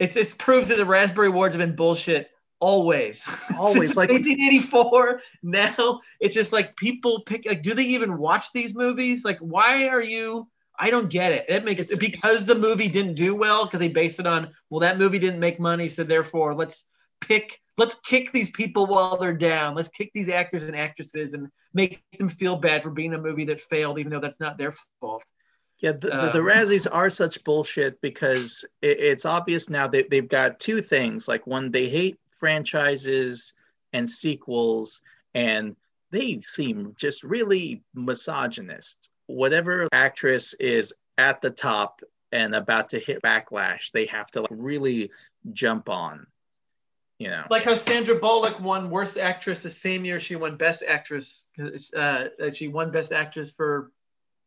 It's 0.00 0.16
it's 0.16 0.34
proved 0.34 0.68
that 0.68 0.76
the 0.78 0.84
Raspberry 0.84 1.28
Awards 1.28 1.54
have 1.54 1.64
been 1.64 1.76
bullshit 1.76 2.28
always. 2.60 3.28
Always, 3.58 3.94
Since 3.94 3.96
like- 3.96 4.10
1984. 4.10 5.20
Now 5.42 6.00
it's 6.20 6.34
just 6.34 6.52
like 6.52 6.76
people 6.76 7.22
pick. 7.22 7.46
Like, 7.46 7.62
do 7.62 7.74
they 7.74 7.84
even 7.84 8.18
watch 8.18 8.52
these 8.52 8.74
movies? 8.74 9.24
Like, 9.24 9.38
why 9.38 9.88
are 9.88 10.02
you? 10.02 10.48
I 10.78 10.90
don't 10.90 11.08
get 11.08 11.32
it. 11.32 11.46
It 11.48 11.64
makes 11.64 11.94
because 11.96 12.44
the 12.44 12.54
movie 12.54 12.88
didn't 12.88 13.14
do 13.14 13.34
well 13.34 13.64
because 13.64 13.80
they 13.80 13.88
based 13.88 14.20
it 14.20 14.26
on 14.26 14.50
well 14.68 14.80
that 14.80 14.98
movie 14.98 15.18
didn't 15.18 15.40
make 15.40 15.58
money 15.58 15.88
so 15.88 16.04
therefore 16.04 16.54
let's 16.54 16.86
pick 17.22 17.58
let's 17.78 17.94
kick 18.00 18.30
these 18.30 18.50
people 18.50 18.86
while 18.86 19.16
they're 19.16 19.32
down. 19.32 19.74
Let's 19.74 19.88
kick 19.88 20.10
these 20.12 20.28
actors 20.28 20.64
and 20.64 20.76
actresses 20.76 21.32
and 21.34 21.48
make 21.72 22.02
them 22.18 22.28
feel 22.28 22.56
bad 22.56 22.82
for 22.82 22.90
being 22.90 23.14
a 23.14 23.18
movie 23.18 23.44
that 23.46 23.60
failed 23.60 23.98
even 23.98 24.12
though 24.12 24.20
that's 24.20 24.40
not 24.40 24.58
their 24.58 24.72
fault. 25.00 25.24
Yeah, 25.78 25.92
the, 25.92 26.08
the, 26.08 26.30
the 26.32 26.40
Um, 26.40 26.46
Razzies 26.46 26.86
are 26.90 27.10
such 27.10 27.42
bullshit 27.44 28.00
because 28.00 28.64
it, 28.80 28.98
it's 28.98 29.26
obvious 29.26 29.68
now 29.68 29.86
that 29.88 30.08
they've 30.08 30.28
got 30.28 30.58
two 30.58 30.80
things. 30.80 31.28
Like, 31.28 31.46
one, 31.46 31.70
they 31.70 31.88
hate 31.88 32.18
franchises 32.38 33.54
and 33.92 34.08
sequels, 34.08 35.00
and 35.34 35.76
they 36.10 36.40
seem 36.42 36.94
just 36.96 37.22
really 37.22 37.82
misogynist. 37.94 39.10
Whatever 39.26 39.88
actress 39.92 40.54
is 40.54 40.94
at 41.18 41.40
the 41.40 41.50
top 41.50 42.00
and 42.32 42.54
about 42.54 42.90
to 42.90 43.00
hit 43.00 43.22
backlash, 43.22 43.90
they 43.92 44.06
have 44.06 44.30
to 44.32 44.42
like 44.42 44.50
really 44.50 45.10
jump 45.52 45.88
on. 45.88 46.26
You 47.18 47.30
know, 47.30 47.44
like 47.48 47.64
how 47.64 47.74
Sandra 47.74 48.16
Bullock 48.16 48.60
won 48.60 48.90
Worst 48.90 49.16
Actress 49.16 49.62
the 49.62 49.70
same 49.70 50.04
year 50.04 50.20
she 50.20 50.36
won 50.36 50.56
Best 50.56 50.82
Actress. 50.86 51.46
Uh, 51.96 52.24
she 52.52 52.68
won 52.68 52.90
Best 52.90 53.10
Actress 53.10 53.50
for 53.50 53.90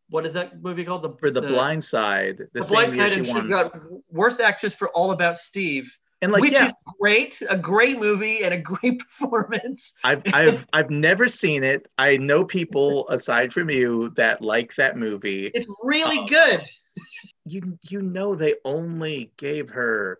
what 0.10 0.26
is 0.26 0.34
that 0.34 0.62
movie 0.62 0.86
called? 0.86 1.04
The 1.04 1.14
for 1.18 1.32
the, 1.32 1.42
Blind 1.42 1.84
Side, 1.84 2.38
the, 2.38 2.60
The 2.60 2.64
same 2.64 2.76
Blind 2.76 2.96
year 2.96 3.08
Side, 3.08 3.14
she 3.14 3.18
and 3.20 3.28
she 3.28 3.34
won. 3.34 3.50
got 3.50 3.74
Worst 4.12 4.40
Actress 4.42 4.76
for 4.76 4.90
All 4.90 5.12
About 5.12 5.38
Steve, 5.38 5.98
and 6.22 6.32
like, 6.32 6.42
which 6.42 6.54
yeah, 6.54 6.68
is 6.68 6.74
great, 7.00 7.42
a 7.50 7.58
great 7.58 8.00
movie 8.00 8.44
and 8.44 8.54
a 8.54 8.58
great 8.60 9.00
performance. 9.20 9.96
I've 10.04 10.22
I've 10.34 10.68
I've 10.74 10.90
never 10.90 11.28
seen 11.28 11.64
it. 11.64 11.88
I 11.98 12.18
know 12.18 12.44
people 12.44 13.08
aside 13.10 13.54
from 13.54 13.70
you 13.70 14.10
that 14.16 14.42
like 14.42 14.76
that 14.76 14.98
movie. 14.98 15.52
It's 15.54 15.68
really 15.84 16.20
Oh. 16.20 16.28
good. 16.28 16.64
You 17.46 17.78
you 17.90 18.02
know 18.02 18.36
they 18.36 18.56
only 18.66 19.32
gave 19.38 19.70
her 19.70 20.20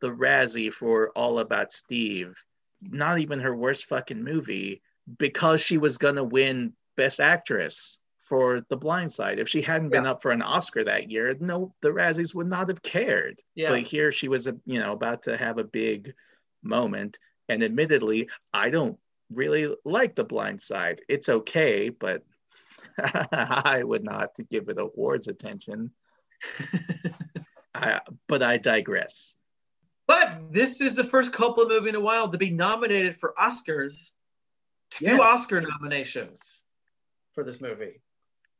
the 0.00 0.10
Razzie 0.10 0.72
for 0.72 1.10
All 1.10 1.38
About 1.40 1.72
Steve, 1.72 2.34
not 2.80 3.18
even 3.18 3.40
her 3.40 3.54
worst 3.54 3.86
fucking 3.86 4.22
movie, 4.22 4.82
because 5.18 5.60
she 5.60 5.78
was 5.78 5.98
gonna 5.98 6.24
win 6.24 6.72
Best 6.96 7.20
Actress 7.20 7.98
for 8.30 8.64
The 8.68 8.76
Blind 8.76 9.10
Side. 9.12 9.40
If 9.40 9.48
she 9.48 9.60
hadn't 9.60 9.88
been 9.88 10.06
up 10.06 10.22
for 10.22 10.30
an 10.30 10.40
Oscar 10.40 10.84
that 10.84 11.10
year, 11.10 11.36
no, 11.40 11.74
the 11.82 11.88
Razzies 11.88 12.32
would 12.32 12.46
not 12.46 12.68
have 12.68 12.80
cared. 12.80 13.42
Yeah. 13.56 13.70
But 13.70 13.82
here 13.82 14.12
she 14.12 14.28
was, 14.28 14.46
you 14.46 14.78
know, 14.78 14.92
about 14.92 15.24
to 15.24 15.36
have 15.36 15.58
a 15.58 15.64
big 15.64 16.14
moment, 16.62 17.18
and 17.48 17.64
admittedly, 17.64 18.30
I 18.54 18.70
don't 18.70 18.96
really 19.32 19.74
like 19.84 20.14
The 20.14 20.22
Blind 20.22 20.62
Side. 20.62 21.02
It's 21.08 21.28
okay, 21.28 21.88
but 21.88 22.22
I 22.98 23.82
would 23.82 24.04
not 24.04 24.36
give 24.48 24.68
it 24.68 24.78
awards 24.78 25.26
attention. 25.26 25.90
I, 27.74 28.00
but 28.28 28.44
I 28.44 28.58
digress. 28.58 29.34
But 30.06 30.52
this 30.52 30.80
is 30.80 30.94
the 30.94 31.04
first 31.04 31.32
Coppola 31.32 31.68
movie 31.68 31.88
in 31.88 31.96
a 31.96 32.00
while 32.00 32.28
to 32.28 32.38
be 32.38 32.50
nominated 32.50 33.16
for 33.16 33.34
Oscars. 33.36 34.12
Two 34.92 35.06
Yes. 35.06 35.20
Oscar 35.20 35.60
nominations 35.60 36.62
for 37.34 37.42
this 37.42 37.60
movie. 37.60 38.00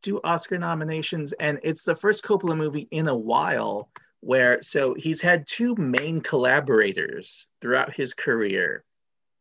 Two 0.03 0.20
Oscar 0.24 0.59
nominations, 0.59 1.32
and 1.34 1.61
it's 1.62 1.84
the 1.84 1.94
first 1.94 2.24
Coppola 2.24 2.57
movie 2.57 2.88
in 2.90 3.09
a 3.09 3.16
while 3.16 3.90
where 4.20 4.61
so 4.62 4.94
he's 4.94 5.20
had 5.20 5.46
two 5.46 5.74
main 5.76 6.20
collaborators 6.20 7.48
throughout 7.61 7.92
his 7.92 8.14
career, 8.14 8.84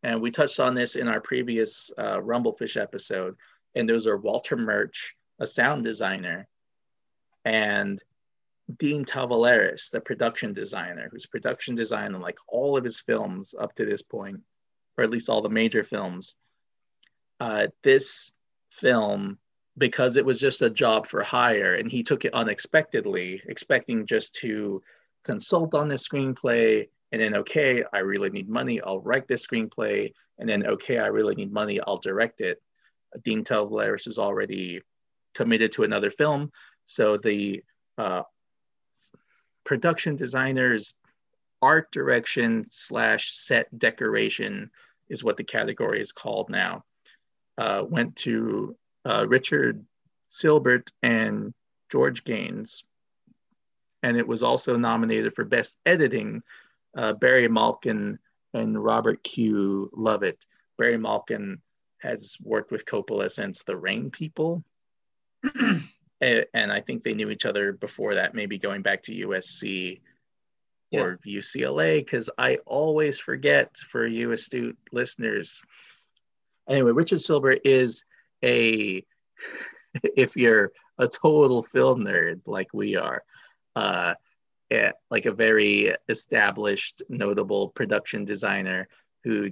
and 0.04 0.22
we 0.22 0.32
touched 0.32 0.60
on 0.60 0.74
this 0.74 0.96
in 0.96 1.08
our 1.08 1.20
previous 1.22 1.92
uh, 1.98 2.20
Rumblefish 2.20 2.82
episode. 2.82 3.36
And 3.76 3.88
those 3.88 4.08
are 4.08 4.18
Walter 4.18 4.58
Murch, 4.58 5.16
a 5.40 5.46
sound 5.46 5.84
designer, 5.84 6.48
and 7.46 8.02
Dean 8.78 9.06
Tavoularis, 9.06 9.90
the 9.90 10.02
production 10.02 10.54
designer, 10.54 11.10
who's 11.12 11.26
production 11.26 11.76
designed 11.76 12.16
on 12.16 12.22
like 12.22 12.38
all 12.48 12.78
of 12.78 12.84
his 12.84 13.00
films 13.00 13.56
up 13.60 13.76
to 13.76 13.86
this 13.86 14.02
point, 14.02 14.42
or 14.98 15.04
at 15.04 15.10
least 15.10 15.30
all 15.30 15.42
the 15.42 15.50
major 15.50 15.84
films. 15.84 16.36
Uh, 17.40 17.68
this 17.84 18.32
film, 18.70 19.38
because 19.80 20.18
it 20.18 20.26
was 20.26 20.40
just 20.40 20.62
a 20.62 20.70
job 20.70 21.08
for 21.08 21.24
hire, 21.24 21.76
and 21.76 21.90
he 21.90 22.04
took 22.04 22.26
it 22.26 22.34
unexpectedly, 22.34 23.42
expecting 23.48 24.06
just 24.06 24.36
to 24.36 24.84
consult 25.24 25.74
on 25.74 25.88
the 25.88 25.96
screenplay, 25.96 26.88
and 27.12 27.22
then 27.22 27.36
okay, 27.36 27.84
I 27.92 28.00
really 28.00 28.30
need 28.30 28.50
money, 28.50 28.82
I'll 28.82 29.02
write 29.02 29.28
this 29.28 29.48
screenplay, 29.48 30.14
and 30.38 30.48
then 30.48 30.68
okay, 30.68 31.00
I 31.00 31.08
really 31.08 31.36
need 31.36 31.52
money, 31.52 31.80
I'll 31.82 31.98
direct 31.98 32.42
it. 32.42 32.62
Dean 33.24 33.44
Tavoularis 33.44 34.08
is 34.08 34.20
already 34.20 34.82
committed 35.34 35.72
to 35.74 35.84
another 35.84 36.12
film, 36.12 36.52
so 36.86 37.18
the 37.18 37.64
uh, 37.98 38.24
production 39.64 40.16
designers 40.16 40.94
art 41.62 41.92
direction 41.92 42.66
slash 42.70 43.32
set 43.32 43.68
decoration 43.78 44.72
is 45.10 45.24
what 45.24 45.38
the 45.38 45.44
category 45.44 46.00
is 46.00 46.12
called 46.12 46.50
now 46.50 46.84
uh, 47.60 47.84
went 47.88 48.16
to 48.16 48.76
uh, 49.06 49.26
richard 49.28 49.86
sylbert 50.28 50.92
and 51.02 51.54
george 51.92 52.24
gaines. 52.24 52.84
And 54.02 54.16
it 54.16 54.28
was 54.28 54.44
also 54.44 54.78
nominated 54.78 55.34
for 55.34 55.44
best 55.44 55.78
editing 55.86 56.42
uh, 56.96 57.14
barry 57.14 57.48
malkin 57.48 58.20
and 58.54 58.82
robert 58.84 59.24
q. 59.24 59.90
Lovett. 59.94 60.46
Barry 60.78 60.98
malkin 60.98 61.62
has 62.00 62.38
worked 62.42 62.72
with 62.72 62.86
coppola 62.86 63.30
since 63.30 63.64
the 63.64 63.76
rain 63.76 64.10
people. 64.10 64.64
A- 66.24 66.46
and 66.54 66.72
I 66.72 66.82
think 66.82 67.04
they 67.04 67.14
knew 67.14 67.30
each 67.30 67.46
other 67.46 67.74
before 67.74 68.16
that, 68.16 68.34
maybe 68.34 68.58
going 68.58 68.82
back 68.82 69.04
to 69.04 69.28
USC 69.28 70.02
or 70.92 71.20
UCLA, 71.26 72.00
because 72.00 72.30
I 72.38 72.58
always 72.66 73.20
forget 73.20 73.78
for 73.78 74.06
you 74.06 74.32
astute 74.32 74.78
listeners. 74.92 75.62
Anyway, 76.68 76.92
Richard 76.92 77.22
Sylbert 77.22 77.62
is 77.64 78.04
a, 78.44 79.06
if 80.04 80.36
you're 80.36 80.72
a 80.98 81.08
total 81.08 81.64
film 81.64 82.06
nerd 82.06 82.42
like 82.46 82.74
we 82.74 82.96
are, 82.96 83.24
uh, 83.76 84.14
like 85.10 85.26
a 85.26 85.32
very 85.32 85.96
established, 86.08 87.02
notable 87.10 87.70
production 87.70 88.26
designer 88.26 88.88
who 89.24 89.52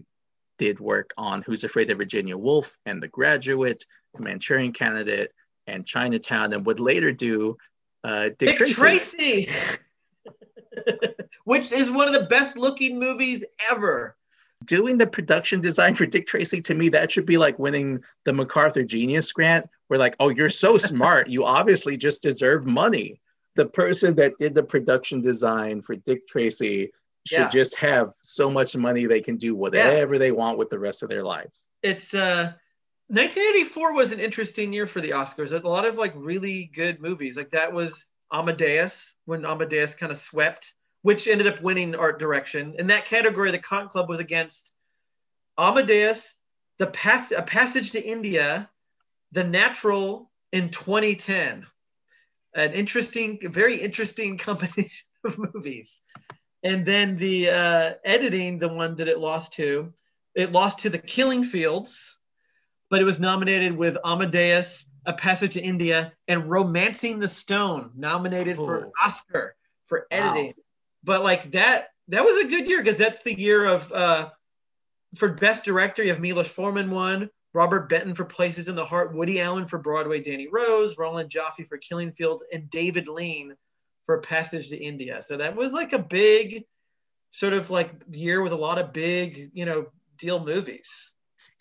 did 0.57 0.79
work 0.79 1.13
on 1.17 1.41
Who's 1.41 1.63
Afraid 1.63 1.89
of 1.89 1.97
Virginia 1.97 2.37
Woolf 2.37 2.77
and 2.85 3.01
The 3.01 3.07
Graduate, 3.07 3.85
Manchurian 4.17 4.73
Candidate, 4.73 5.31
and 5.67 5.85
Chinatown, 5.85 6.53
and 6.53 6.65
would 6.65 6.79
later 6.79 7.11
do 7.11 7.57
uh, 8.03 8.29
Dick, 8.37 8.57
Dick 8.57 8.57
Tracy. 8.57 9.45
Tracy, 9.45 9.51
which 11.45 11.71
is 11.71 11.91
one 11.91 12.07
of 12.07 12.13
the 12.13 12.27
best 12.27 12.57
looking 12.57 12.99
movies 12.99 13.45
ever. 13.71 14.15
Doing 14.67 14.97
the 14.97 15.07
production 15.07 15.59
design 15.61 15.95
for 15.95 16.05
Dick 16.05 16.27
Tracy 16.27 16.61
to 16.61 16.75
me, 16.75 16.89
that 16.89 17.11
should 17.11 17.25
be 17.25 17.37
like 17.37 17.57
winning 17.57 18.03
the 18.25 18.33
MacArthur 18.33 18.83
Genius 18.83 19.31
Grant. 19.31 19.67
We're 19.89 19.97
like, 19.97 20.15
oh, 20.19 20.29
you're 20.29 20.49
so 20.49 20.77
smart. 20.91 21.29
You 21.29 21.45
obviously 21.45 21.97
just 21.97 22.21
deserve 22.21 22.65
money. 22.67 23.19
The 23.55 23.65
person 23.65 24.13
that 24.15 24.37
did 24.37 24.53
the 24.53 24.61
production 24.63 25.21
design 25.21 25.81
for 25.81 25.95
Dick 25.95 26.27
Tracy 26.27 26.91
should 27.25 27.39
Yeah. 27.39 27.49
just 27.49 27.75
have 27.77 28.13
so 28.21 28.49
much 28.49 28.75
money 28.77 29.05
they 29.05 29.21
can 29.21 29.37
do 29.37 29.55
whatever 29.55 30.17
they 30.19 30.31
want 30.31 30.57
with 30.57 30.69
the 30.69 30.77
rest 30.79 31.01
of 31.03 31.09
their 31.09 31.23
lives. 31.23 31.67
It's 31.81 32.13
uh 32.13 32.53
1984 33.09 33.93
was 33.93 34.11
an 34.11 34.19
interesting 34.19 34.73
year 34.73 34.85
for 34.85 34.99
the 35.01 35.11
Oscars. 35.11 35.51
A 35.51 35.67
lot 35.67 35.85
of 35.85 35.97
like 35.97 36.13
really 36.15 36.69
good 36.73 37.01
movies. 37.01 37.37
Like 37.37 37.51
that 37.51 37.71
was 37.71 38.09
Amadeus 38.33 39.13
when 39.25 39.45
Amadeus 39.45 39.95
kind 39.95 40.11
of 40.11 40.17
swept, 40.17 40.73
which 41.01 41.27
ended 41.27 41.47
up 41.47 41.61
winning 41.61 41.95
art 41.95 42.19
direction. 42.19 42.75
In 42.77 42.87
that 42.87 43.05
category, 43.05 43.51
the 43.51 43.59
Con 43.59 43.87
Club 43.89 44.09
was 44.09 44.19
against 44.19 44.73
Amadeus, 45.57 46.39
the 46.77 46.87
pass 46.87 47.31
a 47.31 47.41
passage 47.41 47.91
to 47.91 48.03
India, 48.03 48.69
The 49.31 49.43
Natural 49.43 50.29
in 50.51 50.69
2010. 50.69 51.65
An 52.55 52.73
interesting, 52.73 53.39
very 53.43 53.77
interesting 53.77 54.37
combination 54.49 55.07
of 55.23 55.37
movies. 55.53 56.01
And 56.63 56.85
then 56.85 57.17
the 57.17 57.49
uh, 57.49 57.93
editing, 58.03 58.57
the 58.59 58.67
one 58.67 58.95
that 58.95 59.07
it 59.07 59.19
lost 59.19 59.53
to, 59.53 59.93
it 60.35 60.51
lost 60.51 60.79
to 60.79 60.89
The 60.89 60.99
Killing 60.99 61.43
Fields 61.43 62.17
but 62.89 63.01
it 63.01 63.05
was 63.05 63.19
nominated 63.19 63.75
with 63.75 63.97
Amadeus, 64.05 64.89
A 65.05 65.13
Passage 65.13 65.53
to 65.53 65.61
India, 65.61 66.13
and 66.27 66.49
Romancing 66.49 67.19
the 67.19 67.27
Stone, 67.27 67.91
nominated 67.95 68.55
for 68.55 68.87
Oh. 68.87 68.91
Oscar 69.03 69.55
for 69.85 70.07
Wow. 70.11 70.53
But 71.07 71.23
like 71.23 71.51
that, 71.51 71.87
that 72.09 72.25
was 72.25 72.43
a 72.43 72.49
good 72.49 72.67
year 72.67 72.83
because 72.83 72.97
that's 72.97 73.23
the 73.23 73.33
year 73.33 73.65
of 73.65 73.89
uh, 73.93 74.29
for 75.15 75.31
best 75.31 75.63
director. 75.63 76.03
You 76.03 76.09
have 76.09 76.19
Milos 76.19 76.49
Forman 76.49 76.91
won, 76.91 77.29
Robert 77.53 77.87
Benton 77.87 78.13
for 78.13 78.25
Places 78.25 78.67
in 78.67 78.75
the 78.75 78.85
Heart, 78.85 79.15
Woody 79.15 79.39
Allen 79.39 79.65
for 79.65 79.79
Broadway, 79.79 80.21
Danny 80.21 80.49
Rose, 80.49 80.97
Roland 80.97 81.29
Joffé 81.29 81.65
for 81.65 81.77
Killing 81.77 82.11
Fields, 82.11 82.43
and 82.51 82.69
David 82.69 83.07
Lean 83.07 83.55
for 84.05 84.19
Passage 84.19 84.69
to 84.69 84.77
India. 84.77 85.21
So 85.21 85.37
that 85.37 85.55
was 85.55 85.71
like 85.71 85.93
a 85.93 85.99
big 85.99 86.65
sort 87.31 87.53
of 87.53 87.69
like 87.69 87.89
year 88.11 88.41
with 88.41 88.51
a 88.51 88.57
lot 88.57 88.77
of 88.77 88.91
big, 88.91 89.51
you 89.53 89.65
know, 89.65 89.87
deal 90.17 90.43
movies. 90.43 91.13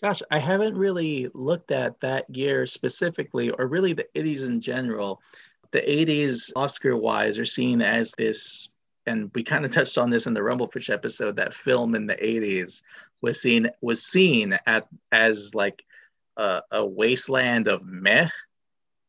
Gosh, 0.03 0.23
I 0.29 0.41
haven't 0.41 0.77
really 0.77 1.31
looked 1.35 1.71
at 1.71 2.01
that 2.01 2.29
year 2.35 2.67
specifically, 2.67 3.51
or 3.51 3.69
really 3.69 3.93
the 3.93 4.09
80s 4.17 4.45
in 4.45 4.61
general. 4.61 5.21
The 5.71 5.83
80s, 5.83 6.51
Oscar 6.57 6.97
wise, 6.97 7.39
are 7.39 7.45
seen 7.45 7.81
as 7.81 8.13
this, 8.19 8.71
and 9.07 9.31
we 9.35 9.43
kind 9.43 9.65
of 9.65 9.73
touched 9.73 9.99
on 9.99 10.11
this 10.11 10.27
in 10.27 10.35
the 10.35 10.41
Rumblefish 10.41 10.91
episode, 10.91 11.37
that 11.37 11.55
film 11.55 11.95
in 11.95 12.07
the 12.07 12.17
80s 12.17 12.83
was 13.23 13.41
seen 13.41 13.71
was 13.81 14.05
seen 14.05 14.59
at 14.67 14.87
as 15.13 15.55
like 15.55 15.83
a, 16.37 16.63
a 16.71 16.85
wasteland 16.85 17.67
of 17.67 17.85
meh, 17.85 18.29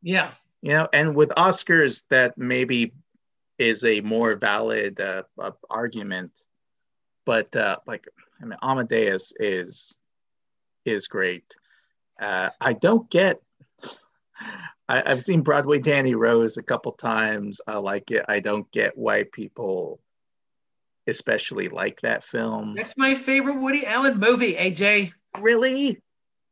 Yeah. 0.02 0.32
you 0.62 0.72
know, 0.72 0.88
and 0.94 1.16
with 1.16 1.30
Oscars 1.30 2.08
that 2.10 2.38
maybe 2.38 2.94
is 3.58 3.84
a 3.84 4.02
more 4.02 4.36
valid 4.36 5.00
uh, 5.00 5.24
uh, 5.40 5.52
argument, 5.70 6.44
but 7.26 7.54
uh, 7.56 7.78
like 7.86 8.08
I 8.42 8.46
mean, 8.46 8.58
Amadeus 8.62 9.34
is 9.40 9.98
is 10.86 11.08
great. 11.08 11.56
Uh, 12.22 12.50
I 12.62 12.74
don't 12.74 13.10
get. 13.10 13.42
I, 14.90 15.04
I've 15.06 15.24
seen 15.24 15.42
Broadway 15.42 15.80
Danny 15.80 16.16
Rose 16.16 16.58
a 16.58 16.64
couple 16.64 16.94
times. 16.94 17.60
I 17.68 17.78
like 17.78 18.12
it. 18.12 18.26
I 18.28 18.40
don't 18.40 18.70
get 18.72 18.98
why 18.98 19.26
people, 19.32 20.00
especially 21.08 21.70
like 21.70 22.02
that 22.02 22.24
film. 22.24 22.74
That's 22.76 22.98
my 22.98 23.16
favorite 23.16 23.60
Woody 23.60 23.86
Allen 23.86 24.20
movie, 24.20 24.54
AJ. 24.56 25.12
Really? 25.40 26.02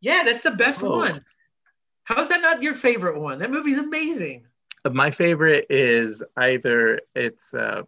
Yeah, 0.01 0.23
that's 0.25 0.41
the 0.43 0.51
best 0.51 0.83
Oh. 0.83 0.97
one. 0.97 1.23
How's 2.03 2.29
that 2.29 2.41
not 2.41 2.61
your 2.61 2.73
favorite 2.73 3.19
one? 3.19 3.39
That 3.39 3.49
movie's 3.51 3.79
amazing. 3.79 4.45
My 4.89 5.09
favorite 5.09 5.65
is 5.71 6.21
either 6.37 6.99
it's 7.15 7.53
uh, 7.55 7.81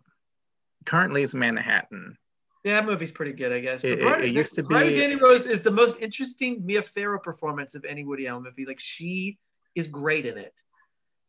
currently 0.86 1.22
it's 1.24 1.36
Manhattan. 1.36 2.18
Yeah, 2.64 2.82
that 2.82 2.86
movie's 2.90 3.12
pretty 3.12 3.34
good, 3.34 3.54
I 3.54 3.60
guess. 3.60 3.84
It- 3.84 4.00
But 4.00 4.06
Bride, 4.08 4.24
it 4.26 4.32
used 4.34 4.56
to 4.56 4.64
be- 4.64 4.74
Danny 4.74 5.16
Rose 5.16 5.46
is 5.46 5.62
the 5.62 5.72
most 5.72 6.00
interesting 6.02 6.66
Mia 6.66 6.82
Farrow 6.82 7.20
performance 7.20 7.76
of 7.76 7.86
any 7.86 8.04
Woody 8.04 8.28
Allen 8.28 8.44
movie. 8.44 8.66
Like 8.66 8.80
she 8.80 9.38
is 9.78 9.88
great 9.88 10.26
in 10.26 10.38
it. 10.38 10.54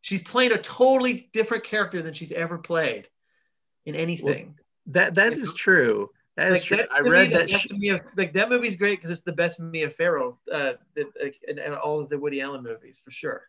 She's 0.01 0.21
playing 0.21 0.51
a 0.53 0.57
totally 0.57 1.29
different 1.33 1.63
character 1.63 2.01
than 2.01 2.13
she's 2.13 2.31
ever 2.31 2.57
played 2.57 3.07
in 3.85 3.95
anything. 3.95 4.57
That 4.87 5.15
that 5.15 5.35
You 5.35 5.43
is 5.43 5.53
true. 5.53 6.09
That 6.37 6.53
is 6.53 6.59
like 6.61 6.63
true. 6.63 6.77
that, 6.77 6.91
I 6.91 6.99
read 7.01 7.31
that. 7.31 7.49
that's 7.49 7.61
she- 7.61 7.77
Mia, 7.77 8.01
like 8.17 8.33
that 8.33 8.49
movie's 8.49 8.75
great 8.77 8.97
because 8.97 9.11
it's 9.11 9.21
the 9.21 9.33
best 9.33 9.59
Mia 9.59 9.89
Farrow 9.89 10.39
uh, 10.51 10.73
that 10.95 11.07
like, 11.21 11.35
in, 11.47 11.59
in 11.59 11.73
all 11.73 11.99
of 11.99 12.09
the 12.09 12.17
Woody 12.17 12.41
Allen 12.41 12.63
movies 12.63 12.99
for 13.03 13.11
sure. 13.11 13.43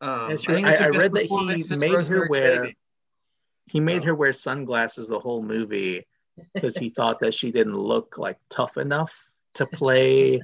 Um, 0.00 0.28
That's 0.28 0.42
true. 0.42 0.54
think 0.54 0.66
I- 0.68 0.76
I 0.76 0.88
read 0.88 1.12
that 1.12 1.24
he 1.26 1.76
made 1.76 1.90
her 2.06 2.28
wear- 2.28 2.62
Baby. 2.62 2.76
he 3.66 3.80
made 3.80 4.02
Oh. 4.02 4.06
her 4.06 4.14
wear 4.14 4.32
sunglasses 4.32 5.08
the 5.08 5.18
whole 5.18 5.42
movie 5.42 6.06
because 6.54 6.76
he 6.76 6.90
thought 6.90 7.20
that 7.20 7.34
she 7.34 7.50
didn't 7.50 7.76
look 7.76 8.18
like 8.18 8.38
tough 8.50 8.76
enough 8.76 9.28
to 9.54 9.66
play 9.66 10.40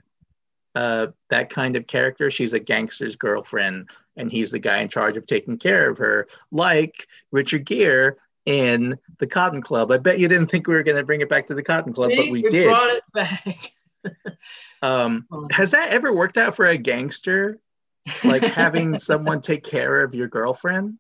uh, 0.75 1.09
that 1.31 1.51
kind 1.51 1.77
of 1.77 1.87
character. 1.87 2.31
She's 2.31 2.53
a 2.53 2.59
gangster's 2.59 3.17
girlfriend, 3.17 3.89
and 4.17 4.31
he's 4.31 4.51
the 4.51 4.59
guy 4.59 4.79
in 4.79 4.89
charge 4.89 5.17
of 5.17 5.27
taking 5.27 5.59
care 5.59 5.89
of 5.91 5.99
her, 5.99 6.27
like 6.51 7.07
Richard 7.31 7.65
Gere 7.65 8.13
in 8.47 8.99
the 9.19 9.27
Cotton 9.27 9.63
Club. 9.63 9.91
I 9.91 9.99
bet 9.99 10.19
you 10.19 10.29
didn't 10.29 10.49
think 10.49 10.67
we 10.67 10.75
were 10.75 10.83
going 10.83 10.97
to 10.99 11.05
bring 11.05 11.21
it 11.21 11.29
back 11.29 11.47
to 11.47 11.55
the 11.55 11.63
Cotton 11.63 11.93
Club, 11.93 12.11
but 12.15 12.25
See, 12.25 12.33
we 12.33 12.43
we 12.43 12.51
did. 12.51 12.67
brought 12.67 12.91
it 12.91 13.03
back. 13.13 13.73
Um, 14.83 15.27
has 15.51 15.71
that 15.71 15.89
ever 15.93 16.13
worked 16.13 16.37
out 16.37 16.55
for 16.55 16.67
a 16.67 16.77
gangster? 16.77 17.59
Like 18.23 18.43
having 18.43 18.99
someone 18.99 19.41
take 19.41 19.65
care 19.65 20.03
of 20.05 20.15
your 20.15 20.29
girlfriend? 20.29 20.99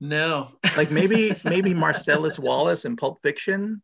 no, 0.00 0.52
Like 0.76 0.92
maybe 0.92 1.32
maybe 1.44 1.74
Marcellus 1.74 2.38
Wallace 2.38 2.84
in 2.84 2.94
Pulp 2.94 3.20
Fiction. 3.20 3.82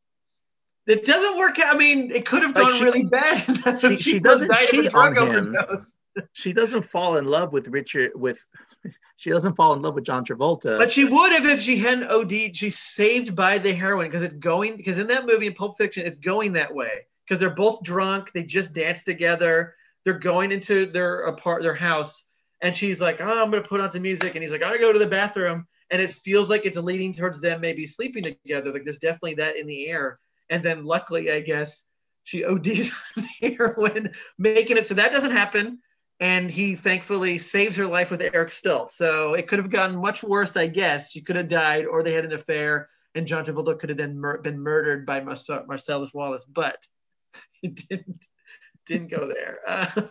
It 0.89 1.05
doesn't 1.07 1.37
work 1.39 1.59
out. 1.59 1.75
I 1.75 1.79
mean, 1.79 2.11
it 2.11 2.27
could 2.27 2.43
have 2.43 2.55
Like, 2.55 2.65
gone 2.65 2.73
she- 2.79 2.85
really 2.85 3.03
bad. 3.05 3.81
she- 3.81 3.97
she 3.99 4.19
doesn't 4.21 4.49
died 4.49 4.63
of 4.63 4.69
a 4.69 4.83
cheat 4.83 4.95
on 4.95 5.17
him. 5.17 5.55
overdose. 5.57 5.95
She 6.33 6.53
doesn't 6.53 6.83
fall 6.83 7.17
in 7.17 7.27
love 7.27 7.53
with 7.53 7.69
Richard 7.69 8.11
with 8.17 8.39
she 9.17 9.31
doesn't 9.31 9.55
fall 9.55 9.73
in 9.75 9.83
love 9.83 9.95
with 9.95 10.03
John 10.05 10.25
Travolta. 10.25 10.77
But 10.79 10.91
she 10.91 11.05
would 11.05 11.33
have 11.33 11.45
if 11.47 11.61
she 11.61 11.79
hadn't 11.79 12.09
OD'd. 12.11 12.57
She's 12.57 12.77
saved 12.79 13.37
by 13.37 13.59
the 13.59 13.73
heroin 13.73 14.07
because 14.09 14.23
it's 14.25 14.35
going 14.35 14.77
because 14.77 14.99
in 14.99 15.07
that 15.09 15.27
movie 15.27 15.47
in 15.47 15.55
Pulp 15.55 15.77
Fiction, 15.77 16.07
it's 16.07 16.17
going 16.17 16.55
that 16.55 16.75
way 16.75 17.07
because 17.25 17.39
they're 17.39 17.55
both 17.55 17.83
drunk. 17.85 18.33
They 18.33 18.43
just 18.43 18.75
dance 18.75 19.05
together. 19.05 19.75
They're 20.05 20.19
going 20.19 20.51
into 20.51 20.87
their 20.87 21.21
apart 21.27 21.63
their 21.63 21.75
house, 21.75 22.27
and 22.63 22.77
she's 22.77 23.01
like, 23.01 23.21
"Oh, 23.21 23.43
I'm 23.43 23.51
gonna 23.51 23.63
put 23.63 23.81
on 23.81 23.91
some 23.91 24.03
music," 24.03 24.35
and 24.35 24.43
he's 24.43 24.51
like, 24.53 24.63
"I 24.63 24.67
gotta 24.69 24.79
go 24.79 24.93
to 24.93 24.99
the 24.99 25.07
bathroom," 25.07 25.67
and 25.91 26.01
it 26.03 26.11
feels 26.11 26.49
like 26.51 26.67
it's 26.67 26.77
leading 26.79 27.13
towards 27.13 27.41
them 27.41 27.61
maybe 27.61 27.87
sleeping 27.87 28.23
together. 28.25 28.73
Like 28.73 28.85
there's 28.85 28.99
definitely 28.99 29.35
that 29.35 29.57
in 29.57 29.67
the 29.69 29.87
air. 29.89 30.19
And 30.51 30.63
then 30.63 30.85
luckily, 30.85 31.31
I 31.31 31.41
guess 31.41 31.85
she 32.25 32.45
ODs 32.45 32.91
on 33.17 33.25
heroin, 33.41 34.13
making 34.39 34.77
it 34.77 34.87
so 34.87 34.95
that 34.95 35.13
doesn't 35.13 35.31
happen. 35.31 35.81
And 36.21 36.51
he 36.51 36.75
thankfully 36.75 37.39
saves 37.39 37.77
her 37.77 37.87
life 37.87 38.11
with 38.11 38.21
Eric 38.21 38.49
Stoltz. 38.49 38.93
So 38.93 39.35
it 39.35 39.47
could 39.47 39.61
have 39.61 39.71
gotten 39.71 39.97
much 39.97 40.23
worse, 40.23 40.57
I 40.57 40.67
guess. 40.67 41.13
She 41.13 41.21
could 41.21 41.37
have 41.37 41.49
died, 41.49 41.87
or 41.87 42.03
they 42.03 42.13
had 42.13 42.25
an 42.25 42.33
affair, 42.33 42.89
and 43.15 43.27
John 43.27 43.45
Travolta 43.45 43.79
could 43.79 43.89
have 43.91 43.99
then 43.99 44.19
mur- 44.19 44.43
been 44.43 44.59
murdered 44.59 45.07
by 45.07 45.21
Marce- 45.21 45.67
Marcellus 45.67 46.13
Wallace. 46.13 46.45
But 46.45 46.77
it 47.63 47.77
didn't 47.89 48.27
didn't 48.87 49.11
go 49.11 49.29
there. 49.29 49.59
Uh, 49.67 50.03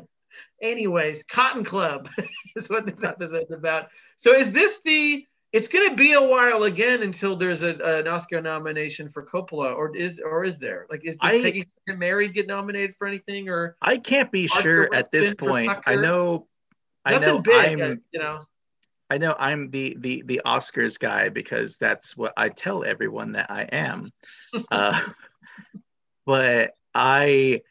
anyways, 0.62 1.24
Cotton 1.24 1.64
Club 1.64 2.08
is 2.56 2.68
what 2.68 2.86
this 2.86 3.04
episode's 3.04 3.52
about. 3.52 3.88
So 4.16 4.34
is 4.34 4.52
this 4.52 4.82
the? 4.82 5.26
It's 5.52 5.68
going 5.68 5.90
to 5.90 5.96
be 5.96 6.14
a 6.14 6.22
while 6.22 6.62
again 6.62 7.02
until 7.02 7.36
there's 7.36 7.62
a, 7.62 7.74
an 7.98 8.08
Oscar 8.08 8.40
nomination 8.40 9.10
for 9.10 9.24
Coppola, 9.24 9.74
or 9.76 9.94
is 9.94 10.18
or 10.18 10.44
is 10.44 10.58
there? 10.58 10.86
Like, 10.90 11.04
is 11.04 11.18
does 11.18 11.30
I- 11.30 11.42
Peggy 11.42 11.66
Married 11.88 12.32
get 12.32 12.46
nominated 12.46 12.96
for 12.96 13.06
anything, 13.06 13.50
or 13.50 13.76
I 13.82 13.98
can't 13.98 14.32
be 14.32 14.46
sure 14.46 14.92
at 14.94 15.10
this 15.10 15.34
point. 15.34 15.70
I 15.86 15.96
know 15.96 16.46
I 17.04 17.18
know 17.18 17.40
big? 17.40 17.54
I'm 17.54 17.82
uh, 17.82 17.94
you 18.12 18.20
know, 18.20 18.46
I 19.10 19.18
know 19.18 19.36
I'm 19.38 19.70
the 19.70 19.96
the 20.00 20.22
the 20.24 20.40
Oscars 20.46 20.98
guy 20.98 21.28
because 21.28 21.76
that's 21.76 22.16
what 22.16 22.32
I 22.36 22.48
tell 22.48 22.84
everyone 22.84 23.32
that 23.32 23.50
I 23.50 23.64
am. 23.64 24.10
uh, 24.70 25.00
but 26.24 26.72
I 26.94 27.62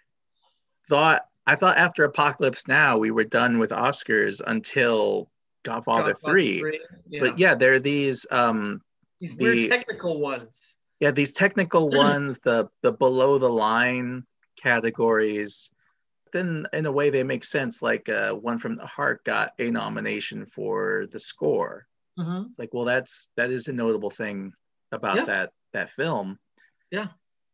thought 0.87 1.23
I 1.47 1.55
thought 1.55 1.77
after 1.77 2.03
Apocalypse 2.03 2.67
Now 2.67 2.97
we 2.97 3.11
were 3.11 3.23
done 3.23 3.57
with 3.57 3.71
Oscars 3.71 4.41
until 4.45 5.31
Godfather, 5.63 6.13
Godfather 6.13 6.33
3. 6.33 6.79
Yeah. 7.09 7.19
But 7.21 7.39
yeah, 7.39 7.55
there 7.55 7.73
are 7.73 7.79
these 7.79 8.25
um 8.31 8.81
these 9.19 9.35
the- 9.35 9.43
weird 9.45 9.69
technical 9.69 10.19
ones. 10.19 10.75
yeah 10.99 11.11
these 11.11 11.33
technical 11.33 11.89
ones 12.05 12.39
the 12.43 12.67
the 12.81 12.91
below 12.91 13.37
the 13.37 13.49
line 13.49 14.25
categories 14.81 15.71
then 16.33 16.65
in 16.73 16.85
a 16.85 16.91
way 16.91 17.09
they 17.09 17.23
make 17.23 17.43
sense 17.43 17.81
like 17.81 18.07
uh, 18.09 18.31
one 18.31 18.57
from 18.57 18.77
the 18.77 18.85
heart 18.85 19.23
got 19.25 19.51
a 19.59 19.69
nomination 19.69 20.45
for 20.45 21.05
the 21.11 21.19
score 21.19 21.85
Mhm. 22.19 22.47
it's 22.49 22.59
like 22.59 22.73
well 22.73 22.85
that's 22.85 23.27
that 23.37 23.51
is 23.51 23.67
a 23.67 23.73
notable 23.73 24.09
thing 24.09 24.53
about 24.91 25.15
Yeah. 25.17 25.25
that 25.25 25.53
that 25.73 25.89
film 25.91 26.39
Yeah. 26.89 27.07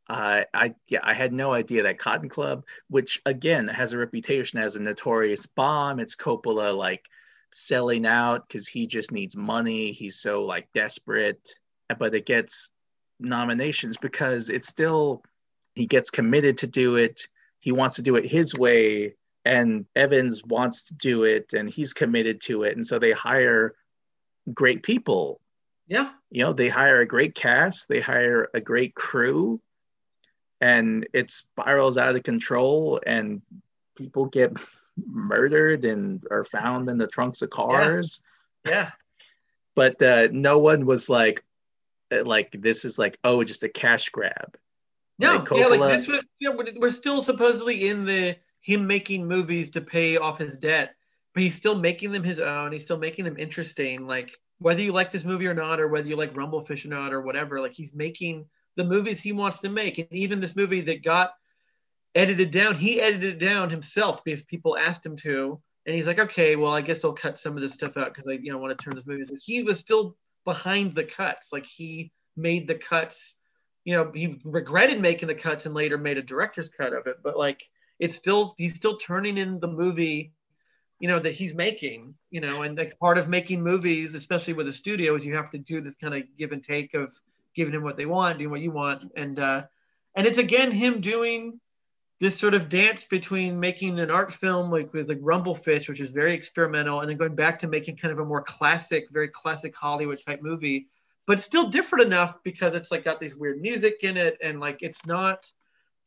uh, 0.09 0.43
i 0.53 0.73
yeah 0.87 0.99
i 1.03 1.13
had 1.13 1.31
no 1.33 1.53
idea 1.53 1.83
that 1.83 1.99
cotton 1.99 2.29
club 2.29 2.65
which 2.89 3.21
again 3.25 3.67
has 3.67 3.93
a 3.93 3.97
reputation 3.97 4.57
as 4.59 4.75
a 4.75 4.81
notorious 4.81 5.45
bomb 5.45 5.99
it's 5.99 6.15
coppola 6.15 6.75
like 6.75 7.03
selling 7.51 8.05
out 8.05 8.47
because 8.47 8.67
he 8.67 8.87
just 8.87 9.11
needs 9.11 9.35
money. 9.35 9.91
He's 9.91 10.19
so 10.19 10.43
like 10.43 10.67
desperate 10.73 11.47
but 11.97 12.13
it 12.15 12.25
gets 12.25 12.69
nominations 13.19 13.97
because 13.97 14.49
it's 14.49 14.67
still 14.67 15.23
he 15.75 15.85
gets 15.85 16.09
committed 16.09 16.57
to 16.59 16.67
do 16.67 16.95
it. 16.95 17.21
He 17.59 17.71
wants 17.71 17.95
to 17.97 18.01
do 18.01 18.15
it 18.15 18.25
his 18.25 18.53
way 18.53 19.15
and 19.45 19.85
evans 19.95 20.43
wants 20.43 20.83
to 20.83 20.93
do 20.95 21.23
it 21.23 21.53
and 21.53 21.69
he's 21.69 21.93
committed 21.93 22.41
to 22.41 22.63
it 22.63 22.75
and 22.75 22.85
so 22.85 22.99
they 22.99 23.11
hire 23.11 23.75
great 24.53 24.83
people. 24.83 25.39
Yeah. 25.87 26.11
you 26.29 26.43
know 26.43 26.51
they 26.51 26.67
hire 26.67 26.99
a 26.99 27.07
great 27.07 27.33
cast 27.33 27.87
they 27.87 28.01
hire 28.01 28.49
a 28.53 28.59
great 28.59 28.93
crew 28.93 29.61
and 30.59 31.07
it 31.13 31.31
spirals 31.31 31.97
out 31.97 32.17
of 32.17 32.23
control 32.23 32.99
and 33.05 33.41
people 33.95 34.25
get 34.25 34.51
murdered 35.05 35.85
and 35.85 36.23
are 36.31 36.43
found 36.43 36.89
in 36.89 36.97
the 36.97 37.07
trunks 37.07 37.41
of 37.41 37.49
cars 37.49 38.21
Yeah. 38.65 38.91
but 39.75 40.01
uh, 40.01 40.27
no 40.31 40.59
one 40.59 40.85
was 40.85 41.09
like 41.09 41.43
uh, 42.11 42.23
like 42.23 42.51
this 42.51 42.85
is 42.85 42.97
like 42.97 43.17
oh 43.23 43.43
just 43.43 43.63
a 43.63 43.69
cash 43.69 44.09
grab 44.09 44.57
No, 45.19 45.37
Like 45.37 45.49
yeah, 45.51 45.65
like 45.67 45.91
this 45.91 46.07
was, 46.07 46.23
yeah, 46.39 46.49
we're, 46.49 46.73
we're 46.77 46.89
still 46.89 47.21
supposedly 47.21 47.89
in 47.89 48.05
the 48.05 48.35
him 48.61 48.87
making 48.87 49.27
movies 49.27 49.71
to 49.71 49.81
pay 49.81 50.17
off 50.17 50.37
his 50.37 50.57
debt, 50.57 50.95
but 51.33 51.41
he's 51.43 51.55
still 51.55 51.77
making 51.77 52.11
them 52.11 52.23
his 52.23 52.39
own. 52.39 52.71
He's 52.71 52.83
still 52.83 52.97
making 52.97 53.25
them 53.25 53.37
interesting. 53.37 54.07
Like 54.07 54.31
whether 54.59 54.81
you 54.81 54.91
like 54.91 55.11
this 55.11 55.25
movie 55.25 55.47
or 55.47 55.53
not, 55.53 55.79
or 55.79 55.87
whether 55.87 56.07
you 56.07 56.15
like 56.15 56.33
Rumblefish 56.33 56.85
or 56.85 56.89
not, 56.89 57.13
or 57.13 57.21
whatever, 57.21 57.61
like 57.61 57.73
he's 57.73 57.93
making 57.93 58.45
the 58.75 58.83
movies 58.83 59.19
he 59.19 59.31
wants 59.31 59.59
to 59.59 59.69
make. 59.69 59.97
And 59.99 60.07
even 60.11 60.39
this 60.39 60.55
movie 60.55 60.81
that 60.81 61.03
got 61.03 61.31
edited 62.17 62.51
down, 62.51 62.75
he 62.75 62.99
edited 62.99 63.33
it 63.35 63.39
down 63.39 63.69
himself 63.69 64.23
because 64.23 64.41
people 64.41 64.77
asked 64.77 65.05
him 65.05 65.15
to. 65.17 65.61
And 65.85 65.95
he's 65.95 66.07
like, 66.07 66.19
okay, 66.19 66.57
well, 66.57 66.73
I 66.73 66.81
guess 66.81 67.05
I'll 67.05 67.13
cut 67.13 67.39
some 67.39 67.55
of 67.55 67.61
this 67.61 67.73
stuff 67.73 67.95
out 67.95 68.13
because 68.13 68.29
I, 68.29 68.33
you 68.33 68.51
know, 68.51 68.57
want 68.57 68.77
to 68.77 68.83
turn 68.83 68.95
this 68.95 69.05
movie. 69.05 69.23
Like 69.23 69.39
he 69.41 69.63
was 69.63 69.79
still 69.79 70.17
behind 70.43 70.95
the 70.95 71.05
cuts. 71.05 71.53
Like 71.53 71.65
he 71.65 72.11
made 72.35 72.67
the 72.67 72.75
cuts. 72.75 73.37
You 73.85 73.95
know, 73.95 74.11
he 74.13 74.41
regretted 74.43 74.99
making 74.99 75.29
the 75.29 75.35
cuts 75.35 75.65
and 75.65 75.73
later 75.73 75.97
made 75.97 76.17
a 76.17 76.21
director's 76.21 76.67
cut 76.67 76.91
of 76.91 77.07
it. 77.07 77.17
But 77.23 77.37
like, 77.37 77.63
it's 77.99 78.15
still 78.15 78.53
he's 78.57 78.75
still 78.75 78.97
turning 78.97 79.37
in 79.37 79.59
the 79.59 79.67
movie 79.67 80.33
you 80.99 81.07
know 81.07 81.19
that 81.19 81.33
he's 81.33 81.53
making 81.53 82.15
you 82.31 82.41
know 82.41 82.63
and 82.63 82.77
like 82.77 82.97
part 82.99 83.17
of 83.17 83.27
making 83.27 83.61
movies 83.61 84.15
especially 84.15 84.53
with 84.53 84.67
a 84.67 84.71
studio 84.71 85.15
is 85.15 85.25
you 85.25 85.35
have 85.35 85.51
to 85.51 85.57
do 85.57 85.81
this 85.81 85.95
kind 85.95 86.13
of 86.13 86.23
give 86.37 86.51
and 86.51 86.63
take 86.63 86.93
of 86.93 87.13
giving 87.55 87.73
him 87.73 87.83
what 87.83 87.95
they 87.95 88.05
want 88.05 88.37
doing 88.37 88.49
what 88.49 88.61
you 88.61 88.71
want 88.71 89.11
and 89.15 89.39
uh 89.39 89.63
and 90.15 90.27
it's 90.27 90.37
again 90.37 90.71
him 90.71 91.01
doing 91.01 91.59
this 92.19 92.39
sort 92.39 92.53
of 92.55 92.69
dance 92.69 93.05
between 93.05 93.59
making 93.59 93.99
an 93.99 94.09
art 94.09 94.31
film 94.31 94.71
like 94.71 94.93
with 94.93 95.07
like 95.07 95.19
rumblefish 95.19 95.87
which 95.87 96.01
is 96.01 96.11
very 96.11 96.33
experimental 96.33 97.01
and 97.01 97.09
then 97.09 97.17
going 97.17 97.35
back 97.35 97.59
to 97.59 97.67
making 97.67 97.97
kind 97.97 98.11
of 98.11 98.19
a 98.19 98.25
more 98.25 98.41
classic 98.41 99.07
very 99.11 99.27
classic 99.27 99.75
hollywood 99.75 100.19
type 100.25 100.41
movie 100.41 100.87
but 101.27 101.41
still 101.41 101.69
different 101.69 102.05
enough 102.05 102.41
because 102.43 102.73
it's 102.73 102.89
like 102.89 103.03
got 103.03 103.19
these 103.19 103.35
weird 103.35 103.61
music 103.61 103.97
in 104.01 104.17
it 104.17 104.37
and 104.41 104.59
like 104.59 104.81
it's 104.81 105.05
not 105.05 105.51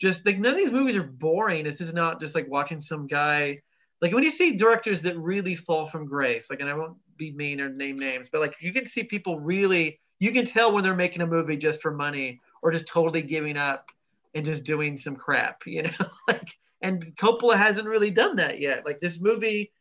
just 0.01 0.25
like 0.25 0.39
none 0.39 0.53
of 0.53 0.59
these 0.59 0.73
movies 0.73 0.97
are 0.97 1.05
boring. 1.05 1.65
This 1.65 1.83
is 1.83 1.93
not 1.93 2.21
just 2.21 2.35
like 2.35 2.49
watching 2.49 2.81
some 2.81 3.07
guy 3.07 3.61
like 4.01 4.15
when 4.15 4.25
you 4.25 4.31
see 4.31 4.57
directors 4.57 5.03
that 5.03 5.19
really 5.19 5.55
fall 5.55 5.85
from 5.85 6.07
grace, 6.07 6.49
like, 6.49 6.61
and 6.61 6.71
I 6.71 6.75
won't 6.75 6.97
be 7.19 7.33
mean 7.33 7.61
or 7.61 7.69
name 7.69 7.97
names, 7.97 8.31
but 8.31 8.41
like 8.41 8.55
you 8.59 8.73
can 8.73 8.87
see 8.87 9.05
people 9.05 9.39
really, 9.39 10.01
you 10.19 10.33
can 10.33 10.47
tell 10.47 10.73
when 10.73 10.83
they're 10.83 10.95
making 10.95 11.21
a 11.21 11.27
movie 11.27 11.59
just 11.59 11.83
for 11.83 11.93
money 11.93 12.41
or 12.63 12.73
just 12.73 12.89
totally 12.89 13.21
giving 13.21 13.59
up 13.59 13.91
and 14.35 14.45
just 14.45 14.65
doing 14.65 14.97
some 14.97 15.17
crap, 15.17 15.63
you 15.67 15.83
know? 15.83 15.91
like, 16.29 16.49
and 16.83 17.03
Coppola 17.17 17.57
hasn't 17.57 17.89
really 17.89 18.11
done 18.11 18.37
that 18.37 18.59
yet. 18.59 18.85
Like 18.87 19.01
this 19.01 19.21
movie 19.21 19.73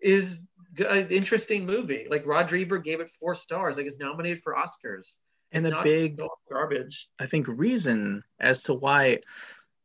is 0.00 0.46
an 0.78 0.86
uh, 0.86 1.06
interesting 1.10 1.66
movie. 1.66 2.06
Like 2.10 2.26
Roger 2.26 2.56
Ebert 2.56 2.84
gave 2.84 3.00
it 3.00 3.10
four 3.10 3.34
stars. 3.34 3.76
Like 3.76 3.86
it's 3.86 3.98
nominated 3.98 4.42
for 4.42 4.54
Oscars. 4.54 5.18
And 5.52 5.64
It's 5.66 5.74
a 5.74 5.82
big, 5.82 6.20
garbage. 6.50 7.08
I 7.20 7.26
think, 7.26 7.46
reason 7.46 8.24
as 8.40 8.64
to 8.64 8.74
why 8.74 9.20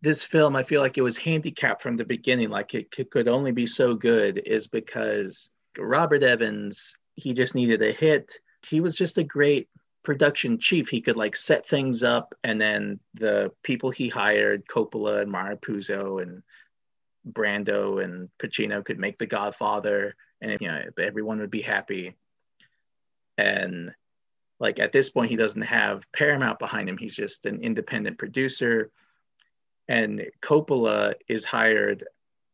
this 0.02 0.24
film, 0.24 0.56
I 0.56 0.64
feel 0.64 0.82
like 0.82 0.98
it 0.98 1.04
was 1.04 1.18
handicapped 1.18 1.82
from 1.82 1.96
the 1.96 2.06
beginning, 2.06 2.50
like 2.50 2.74
it 2.74 2.90
could 2.92 3.28
only 3.28 3.52
be 3.52 3.68
so 3.68 3.94
good, 3.94 4.42
is 4.46 4.66
because 4.68 5.52
Robert 5.78 6.24
Evans, 6.24 6.98
he 7.16 7.34
just 7.34 7.54
needed 7.54 7.82
a 7.82 7.92
hit. 7.92 8.34
He 8.68 8.82
was 8.82 8.96
just 8.96 9.18
a 9.18 9.24
great 9.24 9.70
production 10.10 10.58
chief. 10.58 10.90
He 10.90 11.02
could 11.02 11.18
like 11.18 11.36
set 11.36 11.68
things 11.68 12.02
up, 12.02 12.34
and 12.44 12.60
then 12.60 13.00
the 13.14 13.52
people 13.62 13.92
he 13.92 14.10
hired, 14.10 14.66
Coppola 14.66 15.22
and 15.22 15.32
Mario 15.32 15.58
Puzo 15.58 16.20
and 16.20 16.42
Brando 17.32 18.04
and 18.04 18.30
Pacino, 18.40 18.84
could 18.84 18.98
make 18.98 19.20
The 19.20 19.28
Godfather, 19.28 20.16
and 20.42 20.58
you 20.60 20.68
know 20.68 20.82
everyone 20.98 21.40
would 21.40 21.52
be 21.52 21.62
happy. 21.62 22.16
And 23.38 23.94
like 24.60 24.80
at 24.80 24.92
this 24.92 25.12
point, 25.12 25.30
he 25.30 25.36
doesn't 25.36 25.62
have 25.62 26.12
Paramount 26.12 26.58
behind 26.58 26.90
him. 26.90 26.98
He's 26.98 27.16
just 27.16 27.46
an 27.46 27.62
independent 27.62 28.18
producer 28.18 28.92
and 29.90 30.28
Coppola 30.42 31.16
is 31.28 31.44
hired, 31.44 32.06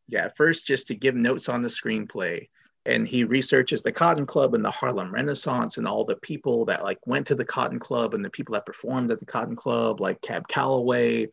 yeah, 0.08 0.28
first 0.34 0.66
just 0.66 0.88
to 0.88 0.94
give 0.94 1.14
notes 1.14 1.48
on 1.50 1.62
the 1.62 1.68
screenplay. 1.68 2.48
And 2.86 3.06
he 3.06 3.24
researches 3.24 3.82
the 3.82 3.90
Cotton 3.90 4.26
Club 4.26 4.54
and 4.54 4.64
the 4.64 4.70
Harlem 4.70 5.12
Renaissance 5.12 5.76
and 5.76 5.88
all 5.88 6.04
the 6.04 6.16
people 6.16 6.64
that 6.66 6.84
like 6.84 7.04
went 7.04 7.26
to 7.26 7.34
the 7.34 7.44
Cotton 7.44 7.80
Club 7.80 8.14
and 8.14 8.24
the 8.24 8.30
people 8.30 8.52
that 8.54 8.64
performed 8.64 9.10
at 9.10 9.18
the 9.18 9.26
Cotton 9.26 9.56
Club, 9.56 10.00
like 10.00 10.22
Cab 10.22 10.46
Calloway, 10.46 11.28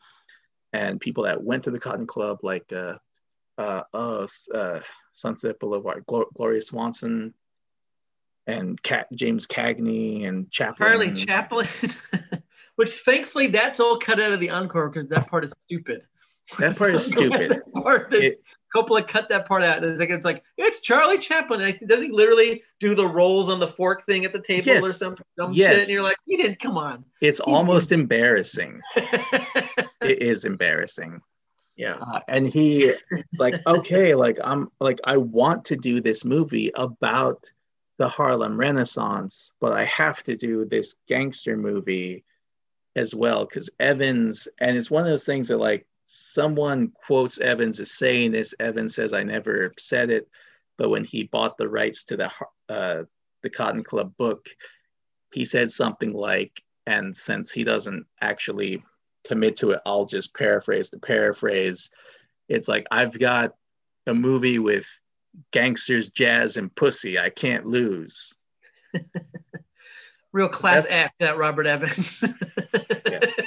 and 0.74 1.00
people 1.00 1.24
that 1.26 1.44
went 1.44 1.64
to 1.66 1.72
the 1.72 1.80
Cotton 1.80 2.08
Club, 2.08 2.40
like 2.42 2.74
uh, 2.74 2.96
uh, 3.60 3.84
uh, 3.94 4.28
uh 4.54 4.80
Sunset 5.14 5.60
Boulevard, 5.60 6.06
Glo- 6.08 6.30
Gloria 6.34 6.62
Swanson, 6.62 7.36
and 8.48 8.82
Cat 8.82 9.08
James 9.14 9.46
Cagney 9.46 10.28
and 10.28 10.50
Chaplin. 10.52 10.90
Charlie 10.90 11.14
Chaplin, 11.14 11.68
which 12.76 12.92
thankfully 12.92 13.48
that's 13.48 13.80
all 13.80 13.98
cut 13.98 14.20
out 14.20 14.34
of 14.34 14.40
the 14.40 14.50
encore 14.50 14.90
because 14.90 15.08
that 15.10 15.30
part 15.30 15.44
is 15.44 15.54
stupid. 15.62 16.02
That 16.60 16.78
part 16.78 16.94
is 16.94 17.06
stupid. 17.06 17.62
part 17.74 18.12
that 18.12 18.24
It- 18.24 18.42
Coppola 18.76 19.08
cut 19.08 19.30
that 19.30 19.48
part 19.48 19.62
out. 19.64 19.84
It's 19.84 20.00
like 20.00 20.10
it's 20.10 20.26
like 20.26 20.44
it's 20.58 20.82
Charlie 20.82 21.20
Chaplin. 21.20 21.62
And 21.62 21.70
I 21.70 21.74
think- 21.74 21.90
does 21.90 22.02
he 22.02 22.10
literally 22.10 22.64
do 22.80 22.96
the 22.96 23.06
rolls 23.08 23.48
on 23.50 23.60
the 23.60 23.68
fork 23.68 24.04
thing 24.06 24.26
at 24.26 24.34
the 24.34 24.42
table 24.42 24.72
or 24.72 24.74
Yes. 24.88 24.98
some 24.98 25.16
dumb 25.38 25.54
Yes. 25.54 25.72
shit? 25.74 25.80
And 25.84 25.90
you're 25.90 26.04
like, 26.04 26.18
you 26.26 26.38
didn't 26.38 26.60
come 26.60 26.78
on. 26.78 27.06
It's 27.22 27.40
almost 27.40 27.92
embarrassing. 27.92 28.80
It 30.02 30.22
is 30.22 30.44
embarrassing. 30.44 31.22
yeah. 31.78 31.96
Uh, 31.96 32.20
and 32.28 32.46
he 32.46 32.94
like 33.40 33.56
okay 33.68 34.14
like 34.16 34.38
i'm 34.44 34.70
like 34.82 35.00
i 35.06 35.16
want 35.18 35.64
to 35.66 35.76
do 35.78 36.02
this 36.02 36.26
movie 36.26 36.72
about 36.76 37.50
the 38.00 38.08
harlem 38.10 38.58
renaissance 38.60 39.52
but 39.62 39.72
i 39.72 39.86
have 39.86 40.22
to 40.24 40.36
do 40.36 40.66
this 40.66 40.96
gangster 41.08 41.56
movie 41.56 42.24
as 42.98 43.16
well 43.16 43.46
because 43.46 43.70
evans 43.80 44.48
and 44.60 44.78
it's 44.78 44.92
one 44.92 45.04
of 45.04 45.10
those 45.10 45.26
things 45.26 45.48
that 45.48 45.58
like 45.58 45.88
someone 46.14 46.92
quotes 47.06 47.40
evans 47.40 47.80
as 47.80 47.92
saying 47.92 48.32
this 48.32 48.54
evans 48.60 48.96
says 48.96 49.14
i 49.14 49.24
never 49.24 49.74
said 49.78 50.10
it 50.10 50.28
but 50.78 50.90
when 50.90 51.04
he 51.04 51.24
bought 51.24 51.58
the 51.58 51.68
rights 51.68 52.04
to 52.04 52.18
the 52.18 52.32
uh, 52.70 53.04
the 53.42 53.50
cotton 53.50 53.84
club 53.84 54.14
book 54.18 54.50
he 55.34 55.46
said 55.46 55.72
something 55.72 56.14
like 56.14 56.62
and 56.86 57.16
since 57.16 57.52
he 57.52 57.64
doesn't 57.64 58.06
actually 58.22 58.84
commit 59.26 59.58
to 59.58 59.72
it 59.72 59.82
i'll 59.86 60.06
just 60.06 60.34
paraphrase 60.36 60.90
the 60.90 61.00
paraphrase 61.00 61.90
it's 62.50 62.68
like 62.68 62.86
I've 62.92 63.18
got 63.18 63.56
a 64.08 64.14
movie 64.14 64.60
with 64.60 64.86
gangsters, 65.52 66.10
jazz, 66.10 66.58
and 66.58 66.74
pussy. 66.76 67.18
I 67.18 67.30
can't 67.30 67.66
lose. 67.66 68.34
Real 70.32 70.50
class 70.50 70.84
That's- 70.84 71.06
act, 71.06 71.16
that 71.20 71.38
Robert 71.38 71.68
Evans. 71.68 72.24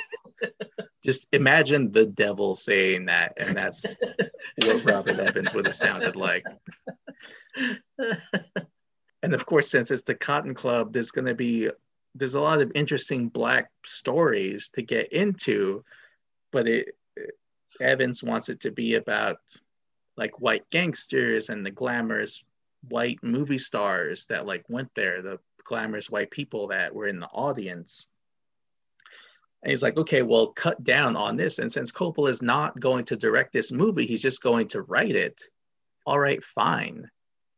Just 1.06 1.26
imagine 1.32 1.90
the 1.90 2.04
devil 2.04 2.54
saying 2.54 3.06
that, 3.06 3.32
and 3.38 3.56
that's 3.56 3.96
what 4.58 4.84
Robert 4.84 5.18
Evans 5.18 5.54
would 5.54 5.64
have 5.64 5.74
sounded 5.74 6.16
like. 6.16 6.44
And 9.26 9.34
of 9.34 9.44
course, 9.44 9.68
since 9.68 9.90
it's 9.90 10.02
the 10.02 10.14
Cotton 10.14 10.54
Club, 10.54 10.92
there's 10.92 11.10
going 11.10 11.26
to 11.26 11.34
be 11.34 11.68
there's 12.14 12.34
a 12.34 12.40
lot 12.40 12.60
of 12.60 12.70
interesting 12.76 13.28
black 13.28 13.70
stories 13.84 14.68
to 14.76 14.82
get 14.82 15.12
into, 15.12 15.84
but 16.52 16.68
it 16.68 16.96
Evans 17.80 18.22
wants 18.22 18.48
it 18.48 18.60
to 18.60 18.70
be 18.70 18.94
about 18.94 19.38
like 20.16 20.40
white 20.40 20.70
gangsters 20.70 21.48
and 21.48 21.66
the 21.66 21.72
glamorous 21.72 22.44
white 22.88 23.18
movie 23.22 23.58
stars 23.58 24.26
that 24.26 24.46
like 24.46 24.64
went 24.68 24.94
there, 24.94 25.20
the 25.22 25.40
glamorous 25.64 26.08
white 26.08 26.30
people 26.30 26.68
that 26.68 26.94
were 26.94 27.08
in 27.08 27.18
the 27.18 27.26
audience. 27.26 28.06
And 29.62 29.70
he's 29.70 29.82
like, 29.82 29.96
okay, 29.96 30.22
well, 30.22 30.48
cut 30.48 30.82
down 30.84 31.16
on 31.16 31.36
this. 31.36 31.58
And 31.58 31.72
since 31.72 31.90
Coppola 31.90 32.30
is 32.30 32.42
not 32.42 32.78
going 32.78 33.04
to 33.06 33.16
direct 33.16 33.52
this 33.52 33.72
movie, 33.72 34.06
he's 34.06 34.22
just 34.22 34.42
going 34.42 34.68
to 34.68 34.82
write 34.82 35.16
it. 35.16 35.40
All 36.04 36.18
right, 36.18 36.42
fine. 36.44 37.10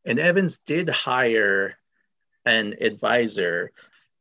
And 0.07 0.19
Evans 0.19 0.61
did 0.61 0.89
hire 0.89 1.77
an 2.47 2.75
advisor 2.81 3.73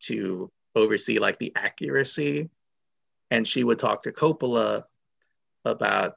to 0.02 0.52
oversee 0.76 1.20
like 1.20 1.40
the 1.40 1.54
accuracy. 1.56 2.50
And 3.32 3.48
she 3.48 3.64
would 3.64 3.80
talk 3.80 4.04
to 4.04 4.12
Coppola 4.12 4.84
about 5.64 6.16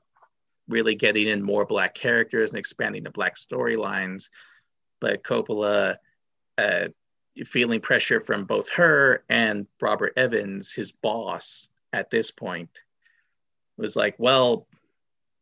really 0.68 0.94
getting 0.94 1.26
in 1.26 1.42
more 1.42 1.66
black 1.66 1.94
characters 1.94 2.50
and 2.50 2.58
expanding 2.58 3.02
the 3.02 3.10
black 3.10 3.36
storylines. 3.36 4.28
But 5.00 5.22
Coppola, 5.22 5.96
uh, 6.58 6.88
feeling 7.44 7.80
pressure 7.80 8.20
from 8.20 8.44
both 8.44 8.68
her 8.70 9.24
and 9.28 9.66
Robert 9.80 10.12
Evans, 10.16 10.72
his 10.72 10.92
boss 10.92 11.68
at 11.92 12.10
this 12.10 12.30
point, 12.30 12.80
was 13.76 13.96
like, 13.96 14.16
well, 14.18 14.66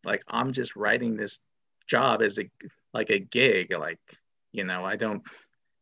like 0.04 0.22
I'm 0.28 0.52
just 0.52 0.76
writing 0.76 1.16
this 1.16 1.40
job 1.86 2.22
as 2.22 2.38
a 2.38 2.50
like 2.94 3.10
a 3.10 3.18
gig, 3.18 3.72
like, 3.72 4.00
you 4.52 4.64
know, 4.64 4.84
I 4.84 4.96
don't 4.96 5.22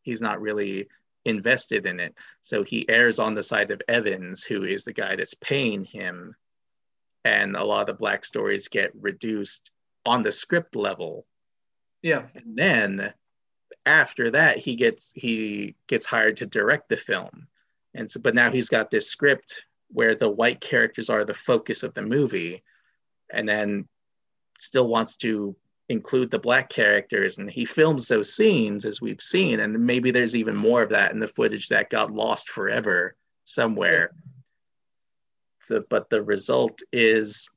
he's 0.01 0.21
not 0.21 0.41
really 0.41 0.87
invested 1.25 1.85
in 1.85 1.99
it. 1.99 2.15
So 2.41 2.63
he 2.63 2.87
errs 2.89 3.19
on 3.19 3.35
the 3.35 3.43
side 3.43 3.71
of 3.71 3.81
Evans, 3.87 4.43
who 4.43 4.63
is 4.63 4.83
the 4.83 4.93
guy 4.93 5.15
that's 5.15 5.33
paying 5.33 5.83
him. 5.83 6.35
And 7.25 7.57
a 7.57 7.63
lot 7.63 7.81
of 7.81 7.87
the 7.87 7.93
black 7.93 8.23
stories 8.23 8.69
get 8.69 8.91
reduced 8.95 9.71
on 10.05 10.23
the 10.23 10.31
script 10.31 10.75
level. 10.75 11.25
yeah. 12.01 12.23
And 12.35 12.55
then 12.57 13.13
after 13.85 14.31
that, 14.31 14.57
he 14.57 14.75
gets 14.75 15.11
he 15.15 15.75
gets 15.87 16.05
hired 16.05 16.37
to 16.37 16.45
direct 16.45 16.89
the 16.89 16.97
film. 16.97 17.47
And 17.93 18.09
so 18.09 18.19
but 18.19 18.35
now 18.35 18.51
he's 18.51 18.69
got 18.69 18.91
this 18.91 19.09
script 19.09 19.63
where 19.89 20.15
the 20.15 20.29
white 20.29 20.59
characters 20.59 21.09
are 21.09 21.23
the 21.23 21.33
focus 21.33 21.83
of 21.83 21.93
the 21.93 22.01
movie, 22.01 22.63
and 23.31 23.47
then 23.47 23.87
still 24.57 24.87
wants 24.87 25.15
to 25.17 25.55
include 25.89 26.29
the 26.29 26.39
black 26.39 26.69
characters. 26.69 27.37
And 27.37 27.49
he 27.49 27.65
films 27.65 28.07
those 28.07 28.33
scenes 28.33 28.85
as 28.85 29.01
we've 29.01 29.21
seen. 29.21 29.61
And 29.61 29.85
maybe 29.85 30.11
there's 30.11 30.35
even 30.35 30.55
more 30.55 30.81
of 30.81 30.89
that 30.89 31.13
in 31.13 31.19
the 31.19 31.27
footage 31.27 31.69
that 31.69 31.89
got 31.89 32.11
lost 32.11 32.49
forever 32.49 33.15
somewhere. 33.45 34.11
So 35.59 35.83
but 35.89 36.09
the 36.09 36.21
result 36.21 36.81
is 36.91 37.49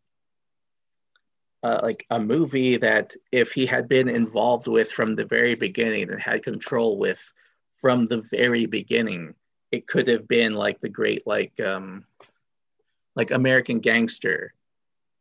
uh, 1.63 1.81
like 1.83 2.07
a 2.11 2.19
movie 2.19 2.77
that 2.79 3.15
if 3.33 3.53
he 3.53 3.67
had 3.67 3.87
been 3.89 4.09
involved 4.09 4.67
with 4.67 4.91
from 4.91 5.15
the 5.15 5.25
very 5.25 5.55
beginning 5.55 6.11
and 6.11 6.21
had 6.21 6.43
control 6.43 6.99
with 6.99 7.21
from 7.81 8.07
the 8.07 8.23
very 8.31 8.67
beginning 8.67 9.35
it 9.73 9.87
could 9.87 10.07
have 10.07 10.27
been 10.27 10.55
like 10.55 10.81
the 10.81 10.89
great 10.89 11.27
like 11.27 11.59
um 11.61 12.05
like 13.15 13.31
american 13.31 13.79
gangster 13.81 14.55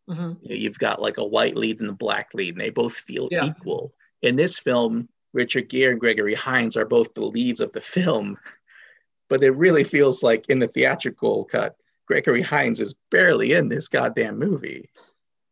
Mhm. 0.09 0.41
know, 0.41 0.55
you've 0.55 0.79
got 0.79 1.01
like 1.01 1.17
a 1.19 1.23
white 1.23 1.55
lead 1.55 1.81
and 1.81 1.89
a 1.91 1.93
black 1.93 2.33
lead, 2.33 2.55
and 2.55 2.61
they 2.61 2.71
both 2.71 2.95
feel 2.95 3.27
Yeah. 3.29 3.45
equal. 3.45 3.93
In 4.23 4.35
this 4.35 4.57
film, 4.57 5.07
Richard 5.33 5.69
Gere 5.69 5.91
and 5.91 5.99
Gregory 5.99 6.33
Hines 6.33 6.75
are 6.75 6.85
both 6.85 7.13
the 7.13 7.21
leads 7.21 7.59
of 7.59 7.71
the 7.73 7.81
film, 7.81 8.35
but 9.29 9.43
it 9.43 9.51
really 9.51 9.83
feels 9.83 10.23
like 10.23 10.49
in 10.49 10.57
the 10.57 10.67
theatrical 10.67 11.45
cut, 11.45 11.75
Gregory 12.07 12.41
Hines 12.41 12.79
is 12.79 12.95
barely 13.11 13.53
in 13.53 13.69
this 13.69 13.87
goddamn 13.87 14.39
movie. 14.39 14.89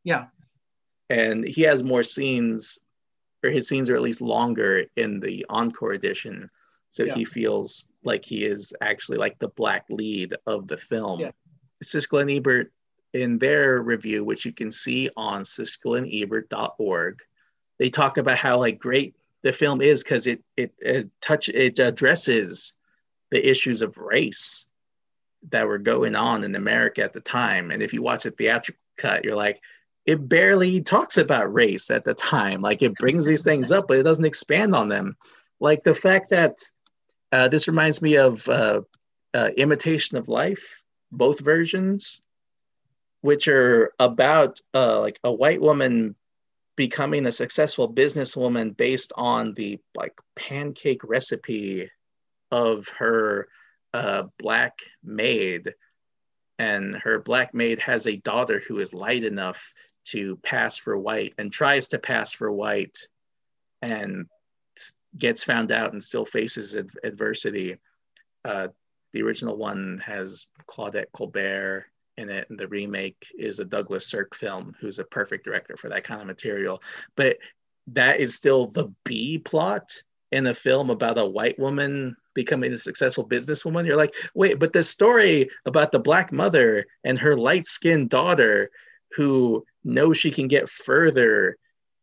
Yeah. 0.04 0.26
And 1.10 1.48
he 1.48 1.62
has 1.64 1.84
more 1.84 2.04
scenes, 2.04 2.80
or 3.44 3.50
his 3.50 3.68
scenes 3.68 3.90
are 3.90 3.96
at 3.96 4.02
least 4.02 4.22
longer 4.22 4.86
in 4.96 5.20
the 5.20 5.46
encore 5.50 5.94
edition. 5.94 6.50
So 6.90 7.04
Yeah. 7.04 7.16
he 7.16 7.26
feels 7.26 7.88
like 8.04 8.26
he 8.26 8.44
is 8.46 8.74
actually 8.82 9.18
like 9.18 9.40
the 9.40 9.50
black 9.50 9.86
lead 9.90 10.36
of 10.46 10.68
the 10.68 10.78
film. 10.78 11.20
Yeah. 11.20 11.32
Siskel 11.84 12.22
and 12.22 12.32
Ebert, 12.32 12.72
in 13.14 13.38
their 13.40 13.82
review, 13.82 14.24
which 14.24 14.46
you 14.46 14.52
can 14.52 14.72
see 14.72 15.10
on 15.16 15.44
siskelandebert.org, 15.44 17.22
they 17.80 17.90
talk 17.90 18.18
about 18.18 18.38
how 18.38 18.60
like 18.60 18.80
great 18.80 19.16
the 19.44 19.54
film 19.54 19.82
is 19.82 20.04
because 20.04 20.28
it, 20.28 20.44
it 20.56 20.74
it 20.80 21.10
touch 21.22 21.48
it 21.50 21.78
addresses 21.80 22.74
the 23.30 23.48
issues 23.50 23.82
of 23.82 23.98
race 23.98 24.68
that 25.50 25.68
were 25.68 25.78
going 25.78 26.16
on 26.16 26.44
in 26.44 26.56
America 26.56 27.04
at 27.04 27.14
the 27.14 27.22
time. 27.22 27.72
And 27.72 27.84
if 27.84 27.94
you 27.94 28.02
watch 28.02 28.24
the 28.24 28.32
theatrical 28.32 28.82
cut, 28.98 29.24
you're 29.24 29.36
like, 29.36 29.62
it 30.08 30.30
barely 30.30 30.82
talks 30.82 31.18
about 31.18 31.54
race 31.54 31.92
at 31.92 32.06
the 32.06 32.14
time. 32.14 32.62
Like 32.62 32.82
it 32.82 32.96
brings 32.96 33.26
these 33.26 33.44
things 33.44 33.72
up, 33.72 33.90
but 33.90 33.98
it 33.98 34.04
doesn't 34.04 34.26
expand 34.26 34.74
on 34.74 34.88
them. 34.88 35.18
Like 35.60 35.84
the 35.84 35.94
fact 35.94 36.30
that 36.30 36.58
uh, 37.34 37.50
this 37.50 37.68
reminds 37.68 38.02
me 38.02 38.16
of 38.16 38.48
uh, 38.48 38.82
uh, 39.34 39.50
Imitation 39.58 40.18
of 40.18 40.30
Life, 40.30 40.82
both 41.12 41.42
versions, 41.42 42.22
which 43.20 43.50
are 43.50 43.92
about 44.00 44.62
uh, 44.74 45.02
like 45.02 45.20
a 45.26 45.32
white 45.32 45.60
woman 45.60 46.16
becoming 46.78 47.26
a 47.26 47.32
successful 47.32 47.92
businesswoman 47.92 48.78
based 48.78 49.12
on 49.18 49.54
the 49.56 49.78
like 49.94 50.14
pancake 50.36 51.04
recipe 51.04 51.90
of 52.50 52.88
her 52.98 53.50
uh, 53.94 54.24
black 54.40 54.78
maid. 55.04 55.74
And 56.60 56.96
her 56.96 57.20
black 57.20 57.54
maid 57.54 57.80
has 57.80 58.08
a 58.08 58.16
daughter 58.16 58.62
who 58.66 58.80
is 58.80 58.94
light 58.94 59.26
enough 59.26 59.74
to 60.12 60.38
pass 60.38 60.78
for 60.78 60.98
white 60.98 61.34
and 61.38 61.52
tries 61.52 61.90
to 61.90 62.00
pass 62.00 62.32
for 62.32 62.52
white 62.52 62.98
and 63.82 64.26
gets 65.18 65.44
found 65.44 65.72
out 65.72 65.94
and 65.94 66.04
still 66.04 66.26
faces 66.26 66.76
ad- 66.76 66.90
adversity. 67.04 67.78
Uh, 68.46 68.68
the 69.14 69.22
original 69.22 69.58
one 69.58 70.02
has 70.06 70.48
Claudette 70.68 71.12
Colbert 71.14 71.86
in 72.18 72.30
it, 72.30 72.50
and 72.50 72.60
the 72.60 72.68
remake 72.68 73.28
is 73.38 73.60
a 73.60 73.66
Douglas 73.66 74.08
Sirk 74.08 74.36
film, 74.36 74.76
who's 74.80 75.00
a 75.00 75.06
perfect 75.06 75.46
director 75.46 75.78
for 75.78 75.90
that 75.90 76.04
kind 76.04 76.22
of 76.22 76.28
material. 76.28 76.82
But 77.16 77.38
that 77.88 78.20
is 78.20 78.36
still 78.36 78.68
the 78.68 78.94
B 79.04 79.38
plot 79.38 80.02
in 80.32 80.48
a 80.48 80.56
film 80.56 80.90
about 80.90 81.18
a 81.18 81.26
white 81.26 81.58
woman 81.58 82.16
becoming 82.34 82.74
a 82.74 82.78
successful 82.78 83.28
businesswoman. 83.28 83.86
You're 83.86 83.96
like, 83.96 84.14
wait, 84.34 84.60
but 84.60 84.74
the 84.74 84.84
story 84.84 85.50
about 85.66 85.92
the 85.92 86.00
black 86.00 86.32
mother 86.32 86.86
and 87.04 87.18
her 87.18 87.36
light-skinned 87.36 88.10
daughter 88.10 88.70
who 89.16 89.66
knows 89.84 90.18
she 90.18 90.32
can 90.32 90.48
get 90.48 90.70
further 90.70 91.58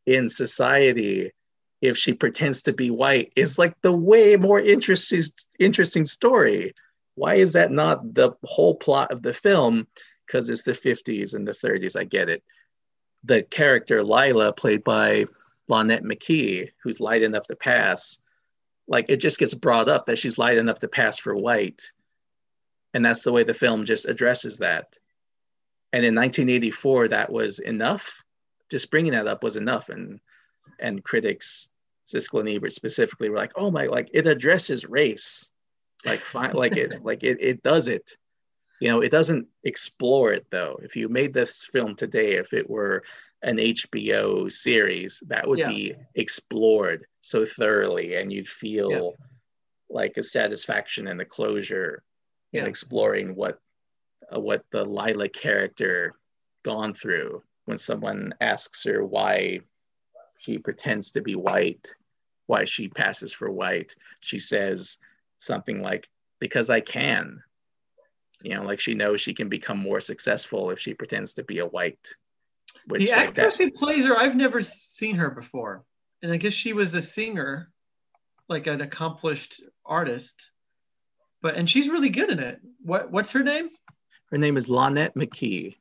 in 0.06 0.28
society 0.28 1.32
if 1.80 1.98
she 1.98 2.14
pretends 2.14 2.62
to 2.62 2.72
be 2.72 2.90
white 2.90 3.32
is 3.36 3.58
like 3.58 3.78
the 3.82 3.92
way 3.92 4.36
more 4.36 4.60
interesting 4.60 5.20
interesting 5.58 6.04
story. 6.04 6.74
Why 7.14 7.34
is 7.34 7.52
that 7.52 7.70
not 7.70 8.14
the 8.14 8.32
whole 8.42 8.74
plot 8.74 9.12
of 9.12 9.22
the 9.22 9.34
film? 9.34 9.86
Because 10.26 10.48
it's 10.48 10.62
the 10.62 10.72
50s 10.72 11.34
and 11.34 11.46
the 11.46 11.52
30s. 11.52 11.98
I 11.98 12.04
get 12.04 12.28
it. 12.28 12.42
The 13.24 13.42
character 13.42 14.02
Lila, 14.02 14.52
played 14.52 14.82
by 14.82 15.26
Lonette 15.70 16.02
McKee, 16.02 16.70
who's 16.82 17.00
light 17.00 17.22
enough 17.22 17.46
to 17.48 17.56
pass, 17.56 18.18
like 18.88 19.06
it 19.08 19.16
just 19.16 19.38
gets 19.38 19.54
brought 19.54 19.88
up 19.88 20.06
that 20.06 20.18
she's 20.18 20.38
light 20.38 20.58
enough 20.58 20.80
to 20.80 20.88
pass 20.88 21.18
for 21.18 21.36
white. 21.36 21.92
And 22.92 23.04
that's 23.04 23.24
the 23.24 23.32
way 23.32 23.44
the 23.44 23.54
film 23.54 23.84
just 23.84 24.06
addresses 24.06 24.58
that. 24.58 24.98
And 25.94 26.04
in 26.04 26.12
1984, 26.16 27.08
that 27.08 27.30
was 27.30 27.60
enough. 27.60 28.24
Just 28.68 28.90
bringing 28.90 29.12
that 29.12 29.28
up 29.28 29.44
was 29.44 29.54
enough. 29.54 29.90
And 29.90 30.18
and 30.80 31.04
critics, 31.04 31.68
Siskel 32.04 32.40
and 32.40 32.48
Ebert 32.48 32.72
specifically, 32.72 33.30
were 33.30 33.36
like, 33.36 33.52
"Oh 33.54 33.70
my, 33.70 33.86
like 33.86 34.08
it 34.12 34.26
addresses 34.26 34.84
race, 34.84 35.48
like 36.04 36.18
fine, 36.18 36.52
like 36.54 36.76
it, 36.76 37.04
like 37.04 37.22
it, 37.22 37.38
it 37.40 37.62
does 37.62 37.86
it." 37.86 38.18
You 38.80 38.88
know, 38.88 39.02
it 39.02 39.10
doesn't 39.10 39.46
explore 39.62 40.32
it 40.32 40.46
though. 40.50 40.80
If 40.82 40.96
you 40.96 41.08
made 41.08 41.32
this 41.32 41.62
film 41.62 41.94
today, 41.94 42.38
if 42.38 42.52
it 42.52 42.68
were 42.68 43.04
an 43.42 43.58
HBO 43.58 44.50
series, 44.50 45.22
that 45.28 45.46
would 45.46 45.60
Yeah. 45.60 45.68
be 45.68 45.94
explored 46.16 47.06
so 47.20 47.44
thoroughly, 47.44 48.16
and 48.16 48.32
you'd 48.32 48.48
feel 48.48 49.14
like 49.88 50.16
a 50.16 50.24
satisfaction 50.24 51.06
and 51.06 51.20
a 51.20 51.24
closure 51.24 52.02
in 52.52 52.66
exploring 52.66 53.36
what 53.36 53.60
uh, 54.34 54.40
what 54.40 54.64
the 54.70 54.84
Lila 54.84 55.28
character 55.28 56.14
gone 56.64 56.94
through 56.94 57.42
when 57.66 57.78
someone 57.78 58.34
asks 58.40 58.84
her 58.84 59.04
why 59.04 59.60
she 60.38 60.58
pretends 60.58 61.12
to 61.12 61.22
be 61.22 61.34
white, 61.34 61.94
why 62.46 62.64
she 62.64 62.88
passes 62.88 63.32
for 63.32 63.50
white. 63.50 63.94
She 64.20 64.38
says 64.38 64.98
something 65.38 65.80
like, 65.80 66.08
"Because 66.40 66.70
I 66.70 66.80
can." 66.80 67.42
You 68.42 68.56
know, 68.56 68.64
like 68.64 68.80
she 68.80 68.94
knows 68.94 69.20
she 69.20 69.34
can 69.34 69.48
become 69.48 69.78
more 69.78 70.00
successful 70.00 70.70
if 70.70 70.78
she 70.78 70.92
pretends 70.92 71.34
to 71.34 71.44
be 71.44 71.60
a 71.60 71.66
white. 71.66 72.14
Which, 72.86 73.00
the 73.00 73.10
like, 73.10 73.28
actress 73.28 73.58
that, 73.58 73.64
who 73.64 73.70
plays 73.70 74.04
her, 74.04 74.16
I've 74.16 74.36
never 74.36 74.60
seen 74.60 75.16
her 75.16 75.30
before, 75.30 75.84
and 76.22 76.32
I 76.32 76.36
guess 76.36 76.52
she 76.52 76.72
was 76.72 76.94
a 76.94 77.00
singer, 77.00 77.70
like 78.48 78.66
an 78.66 78.80
accomplished 78.80 79.62
artist. 79.86 80.50
But 81.40 81.56
and 81.56 81.68
she's 81.68 81.88
really 81.88 82.10
good 82.10 82.30
in 82.30 82.40
it. 82.40 82.60
What 82.82 83.10
what's 83.10 83.32
her 83.32 83.42
name? 83.42 83.70
Her 84.34 84.38
name 84.38 84.56
is 84.56 84.66
Lonette 84.66 85.14
McKee. 85.14 85.76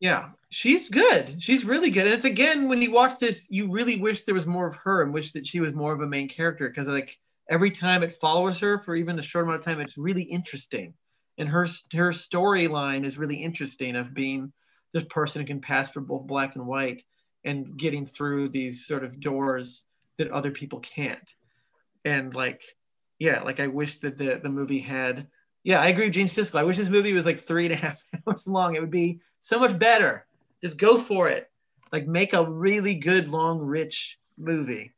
Yeah, 0.00 0.32
she's 0.50 0.90
good. 0.90 1.40
She's 1.42 1.64
really 1.64 1.88
good. 1.88 2.04
And 2.04 2.14
it's 2.14 2.26
again 2.26 2.68
when 2.68 2.82
you 2.82 2.92
watch 2.92 3.18
this, 3.18 3.48
you 3.50 3.70
really 3.70 3.96
wish 3.96 4.20
there 4.20 4.34
was 4.34 4.46
more 4.46 4.66
of 4.66 4.76
her 4.84 5.02
and 5.02 5.14
wish 5.14 5.32
that 5.32 5.46
she 5.46 5.60
was 5.60 5.72
more 5.72 5.94
of 5.94 6.02
a 6.02 6.06
main 6.06 6.28
character 6.28 6.68
because 6.68 6.88
like 6.88 7.18
every 7.48 7.70
time 7.70 8.02
it 8.02 8.12
follows 8.12 8.60
her 8.60 8.76
for 8.76 8.94
even 8.94 9.18
a 9.18 9.22
short 9.22 9.46
amount 9.46 9.60
of 9.60 9.64
time, 9.64 9.80
it's 9.80 9.96
really 9.96 10.24
interesting. 10.24 10.92
And 11.38 11.48
her 11.48 11.64
her 11.94 12.10
storyline 12.10 13.06
is 13.06 13.16
really 13.16 13.36
interesting 13.36 13.96
of 13.96 14.12
being 14.12 14.52
this 14.92 15.04
person 15.04 15.40
who 15.40 15.46
can 15.46 15.62
pass 15.62 15.90
for 15.90 16.02
both 16.02 16.26
black 16.26 16.54
and 16.54 16.66
white 16.66 17.02
and 17.44 17.78
getting 17.78 18.04
through 18.04 18.50
these 18.50 18.86
sort 18.86 19.04
of 19.04 19.18
doors 19.18 19.86
that 20.18 20.30
other 20.30 20.50
people 20.50 20.80
can't. 20.80 21.34
And 22.04 22.36
like, 22.36 22.62
yeah, 23.18 23.42
like 23.42 23.58
I 23.58 23.68
wish 23.68 24.00
that 24.00 24.18
the 24.18 24.38
the 24.42 24.50
movie 24.50 24.80
had. 24.80 25.28
Yeah, 25.66 25.80
I 25.80 25.88
agree 25.88 26.04
with 26.04 26.14
Gene 26.14 26.28
Siskel. 26.28 26.60
I 26.60 26.62
wish 26.62 26.76
this 26.76 26.88
movie 26.88 27.12
was 27.12 27.26
like 27.26 27.40
three 27.40 27.64
and 27.64 27.74
a 27.74 27.76
half 27.76 28.00
hours 28.28 28.46
long. 28.46 28.76
It 28.76 28.80
would 28.80 28.88
be 28.88 29.18
so 29.40 29.58
much 29.58 29.76
better. 29.76 30.24
Just 30.62 30.78
go 30.78 30.96
for 30.96 31.28
it. 31.28 31.50
Like 31.90 32.06
make 32.06 32.34
a 32.34 32.48
really 32.48 32.94
good, 32.94 33.26
long, 33.26 33.58
rich 33.58 34.16
movie. 34.38 34.92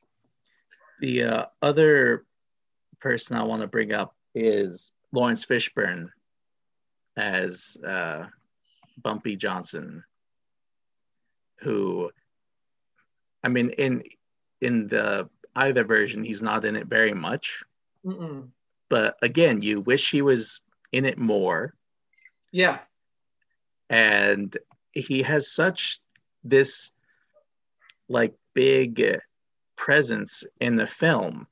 The 1.01 1.23
uh, 1.23 1.47
other 1.63 2.27
person 3.01 3.39
I 3.39 3.45
want 3.45 3.63
to 3.63 3.67
bring 3.67 3.93
up 3.93 4.15
is 4.35 4.91
Laurence 5.11 5.47
Fishburne 5.47 6.11
as 7.17 7.79
uh, 7.83 8.27
Bumpy 8.99 9.37
Johnson, 9.37 10.05
who, 11.61 12.11
I 13.43 13.49
mean, 13.49 13.71
in 13.71 14.03
in 14.61 14.89
the 14.89 15.31
either 15.57 15.85
version, 15.85 16.23
he's 16.23 16.43
not 16.43 16.67
in 16.67 16.77
it 16.77 16.89
very 16.89 17.15
much. 17.15 17.65
Mm-mm. 18.05 18.49
But 18.89 19.17
again, 19.23 19.61
you 19.61 19.81
wish 19.81 20.11
he 20.11 20.23
was 20.23 20.61
in 20.93 21.05
it 21.05 21.19
more. 21.19 21.75
Yeah, 22.53 22.79
and 23.91 24.57
he 24.93 25.23
has 25.23 25.53
such 25.53 26.01
this 26.45 26.93
like 28.09 28.35
big 28.55 29.19
presence 29.77 30.45
in 30.61 30.75
the 30.77 30.87
film 30.87 31.47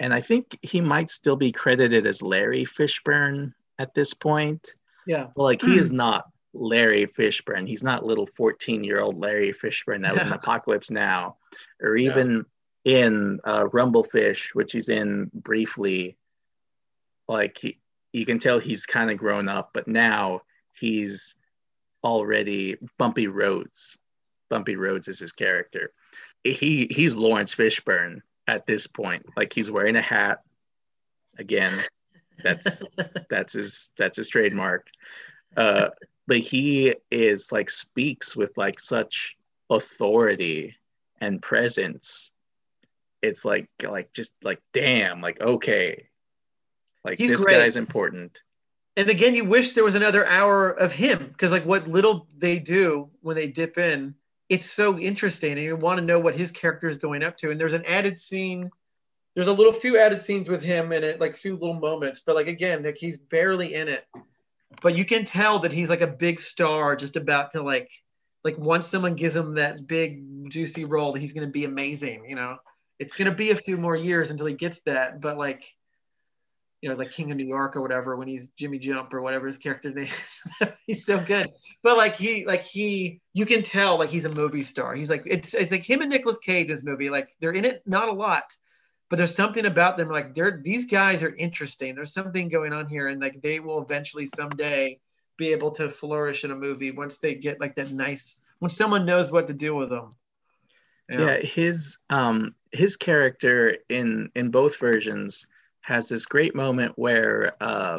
and 0.00 0.12
i 0.12 0.20
think 0.20 0.58
he 0.62 0.80
might 0.80 1.10
still 1.10 1.36
be 1.36 1.52
credited 1.52 2.06
as 2.06 2.22
larry 2.22 2.64
fishburne 2.64 3.52
at 3.78 3.94
this 3.94 4.14
point 4.14 4.74
yeah, 5.08 5.28
well, 5.34 5.44
like 5.46 5.62
he 5.62 5.78
is 5.78 5.90
not 5.90 6.26
Larry 6.52 7.06
Fishburne. 7.06 7.66
He's 7.66 7.82
not 7.82 8.04
little 8.04 8.26
14 8.26 8.84
year 8.84 9.00
old 9.00 9.18
Larry 9.18 9.54
Fishburne 9.54 10.02
that 10.02 10.14
was 10.14 10.26
in 10.26 10.32
Apocalypse 10.32 10.90
Now, 10.90 11.38
or 11.80 11.96
Yeah. 11.96 12.10
even 12.10 12.44
in 12.84 13.40
uh, 13.44 13.64
Rumblefish, 13.72 14.54
which 14.54 14.72
he's 14.72 14.90
in 14.90 15.30
briefly. 15.32 16.17
Like 17.28 17.58
he, 17.58 17.78
you 18.12 18.24
can 18.24 18.38
tell 18.38 18.58
he's 18.58 18.86
kind 18.86 19.10
of 19.10 19.18
grown 19.18 19.48
up, 19.48 19.70
but 19.74 19.86
now 19.86 20.42
he's 20.72 21.34
already 22.02 22.76
Bumpy 22.98 23.26
Rhodes. 23.26 23.98
Bumpy 24.48 24.76
Rhodes 24.76 25.08
is 25.08 25.18
his 25.18 25.32
character. 25.32 25.92
He 26.42 26.88
he's 26.90 27.16
Laurence 27.16 27.54
Fishburne 27.54 28.22
at 28.46 28.66
this 28.66 28.86
point. 28.86 29.26
Like 29.36 29.52
he's 29.52 29.70
wearing 29.70 29.96
a 29.96 30.02
hat. 30.02 30.40
Again, 31.38 31.72
that's 32.42 32.82
that's 33.30 33.52
his 33.52 33.88
that's 33.98 34.16
his 34.16 34.28
trademark. 34.28 34.86
Uh, 35.56 35.90
but 36.26 36.38
he 36.38 36.94
is 37.10 37.52
like 37.52 37.70
speaks 37.70 38.36
with 38.36 38.56
like 38.56 38.80
such 38.80 39.36
authority 39.70 40.76
and 41.20 41.42
presence. 41.42 42.32
It's 43.22 43.44
like 43.44 43.68
like 43.82 44.12
just 44.12 44.34
like 44.42 44.60
damn, 44.72 45.20
like 45.20 45.40
okay. 45.40 46.08
Like 47.04 47.18
He's 47.18 47.30
this 47.30 47.42
great. 47.44 47.58
guy's 47.58 47.76
important. 47.76 48.42
and 48.96 49.08
again, 49.08 49.34
you 49.34 49.44
wish 49.44 49.72
there 49.74 49.84
was 49.84 49.94
another 49.94 50.26
hour 50.26 50.70
of 50.70 50.92
him 50.92 51.28
because 51.28 51.52
like 51.52 51.64
what 51.64 51.86
little 51.88 52.26
they 52.36 52.58
do 52.58 53.10
when 53.20 53.36
they 53.36 53.48
dip 53.48 53.78
in, 53.78 54.14
it's 54.48 54.66
so 54.66 54.98
interesting, 54.98 55.52
and 55.52 55.62
you 55.62 55.76
want 55.76 55.98
to 55.98 56.04
know 56.04 56.18
what 56.18 56.34
his 56.34 56.50
character 56.50 56.88
is 56.88 56.98
going 56.98 57.22
up 57.22 57.36
to. 57.38 57.50
And 57.50 57.60
there's 57.60 57.74
an 57.74 57.84
added 57.86 58.18
scene. 58.18 58.70
There's 59.34 59.46
a 59.46 59.52
little 59.52 59.72
few 59.72 59.98
added 59.98 60.20
scenes 60.20 60.48
with 60.48 60.62
him 60.62 60.90
in 60.92 61.04
it, 61.04 61.20
like 61.20 61.36
few 61.36 61.52
little 61.54 61.74
moments, 61.78 62.22
but 62.22 62.34
like 62.34 62.48
again, 62.48 62.82
like 62.82 62.96
he's 62.96 63.18
barely 63.18 63.74
in 63.74 63.88
it. 63.88 64.04
But 64.82 64.96
you 64.96 65.04
can 65.04 65.24
tell 65.24 65.60
that 65.60 65.72
he's 65.72 65.90
like 65.90 66.00
a 66.00 66.06
big 66.06 66.40
star, 66.40 66.96
just 66.96 67.16
about 67.16 67.52
to 67.52 67.62
like, 67.62 67.90
like 68.42 68.58
once 68.58 68.86
someone 68.88 69.14
gives 69.14 69.36
him 69.36 69.54
that 69.54 69.86
big 69.86 70.50
juicy 70.50 70.84
role, 70.86 71.12
that 71.12 71.20
he's 71.20 71.32
gonna 71.34 71.46
be 71.46 71.64
amazing. 71.64 72.24
You 72.28 72.34
know, 72.36 72.56
it's 72.98 73.14
gonna 73.14 73.34
be 73.34 73.50
a 73.50 73.56
few 73.56 73.76
more 73.76 73.94
years 73.94 74.30
until 74.30 74.46
he 74.46 74.54
gets 74.54 74.80
that, 74.80 75.20
but 75.20 75.38
like 75.38 75.62
you 76.80 76.88
know, 76.88 76.94
like 76.94 77.10
King 77.10 77.30
of 77.30 77.36
New 77.36 77.46
York 77.46 77.74
or 77.76 77.82
whatever, 77.82 78.16
when 78.16 78.28
he's 78.28 78.50
Jimmy 78.50 78.78
Jump 78.78 79.12
or 79.12 79.20
whatever 79.20 79.46
his 79.46 79.58
character 79.58 79.90
name 79.94 80.06
is. 80.06 80.42
he's 80.86 81.04
so 81.04 81.18
good. 81.18 81.48
But 81.82 81.96
like 81.96 82.16
he, 82.16 82.46
like 82.46 82.62
he, 82.62 83.20
you 83.32 83.46
can 83.46 83.62
tell 83.62 83.98
like 83.98 84.10
he's 84.10 84.24
a 84.24 84.32
movie 84.32 84.62
star. 84.62 84.94
He's 84.94 85.10
like 85.10 85.24
it's 85.26 85.54
it's 85.54 85.70
like 85.72 85.88
him 85.88 86.00
and 86.00 86.10
Nicolas 86.10 86.38
Cage 86.38 86.68
this 86.68 86.84
movie. 86.84 87.10
Like 87.10 87.28
they're 87.40 87.52
in 87.52 87.64
it 87.64 87.82
not 87.86 88.08
a 88.08 88.12
lot, 88.12 88.44
but 89.10 89.16
there's 89.16 89.34
something 89.34 89.66
about 89.66 89.96
them. 89.96 90.08
Like 90.08 90.34
they're 90.34 90.60
these 90.62 90.86
guys 90.86 91.22
are 91.22 91.34
interesting. 91.34 91.94
There's 91.94 92.12
something 92.12 92.48
going 92.48 92.72
on 92.72 92.88
here, 92.88 93.08
and 93.08 93.20
like 93.20 93.42
they 93.42 93.60
will 93.60 93.82
eventually 93.82 94.26
someday 94.26 95.00
be 95.36 95.52
able 95.52 95.70
to 95.70 95.88
flourish 95.88 96.44
in 96.44 96.50
a 96.50 96.56
movie 96.56 96.90
once 96.90 97.18
they 97.18 97.34
get 97.34 97.60
like 97.60 97.76
that 97.76 97.92
nice 97.92 98.42
when 98.58 98.70
someone 98.70 99.06
knows 99.06 99.30
what 99.30 99.46
to 99.46 99.52
do 99.52 99.74
with 99.74 99.88
them. 99.88 100.14
yeah 101.08 101.36
his 101.36 101.98
um 102.10 102.54
his 102.72 102.96
character 102.96 103.76
in 103.88 104.30
in 104.34 104.50
both 104.50 104.76
versions 104.78 105.46
has 105.88 106.06
this 106.10 106.26
great 106.26 106.54
moment 106.54 106.92
where 106.96 107.54
uh 107.62 107.98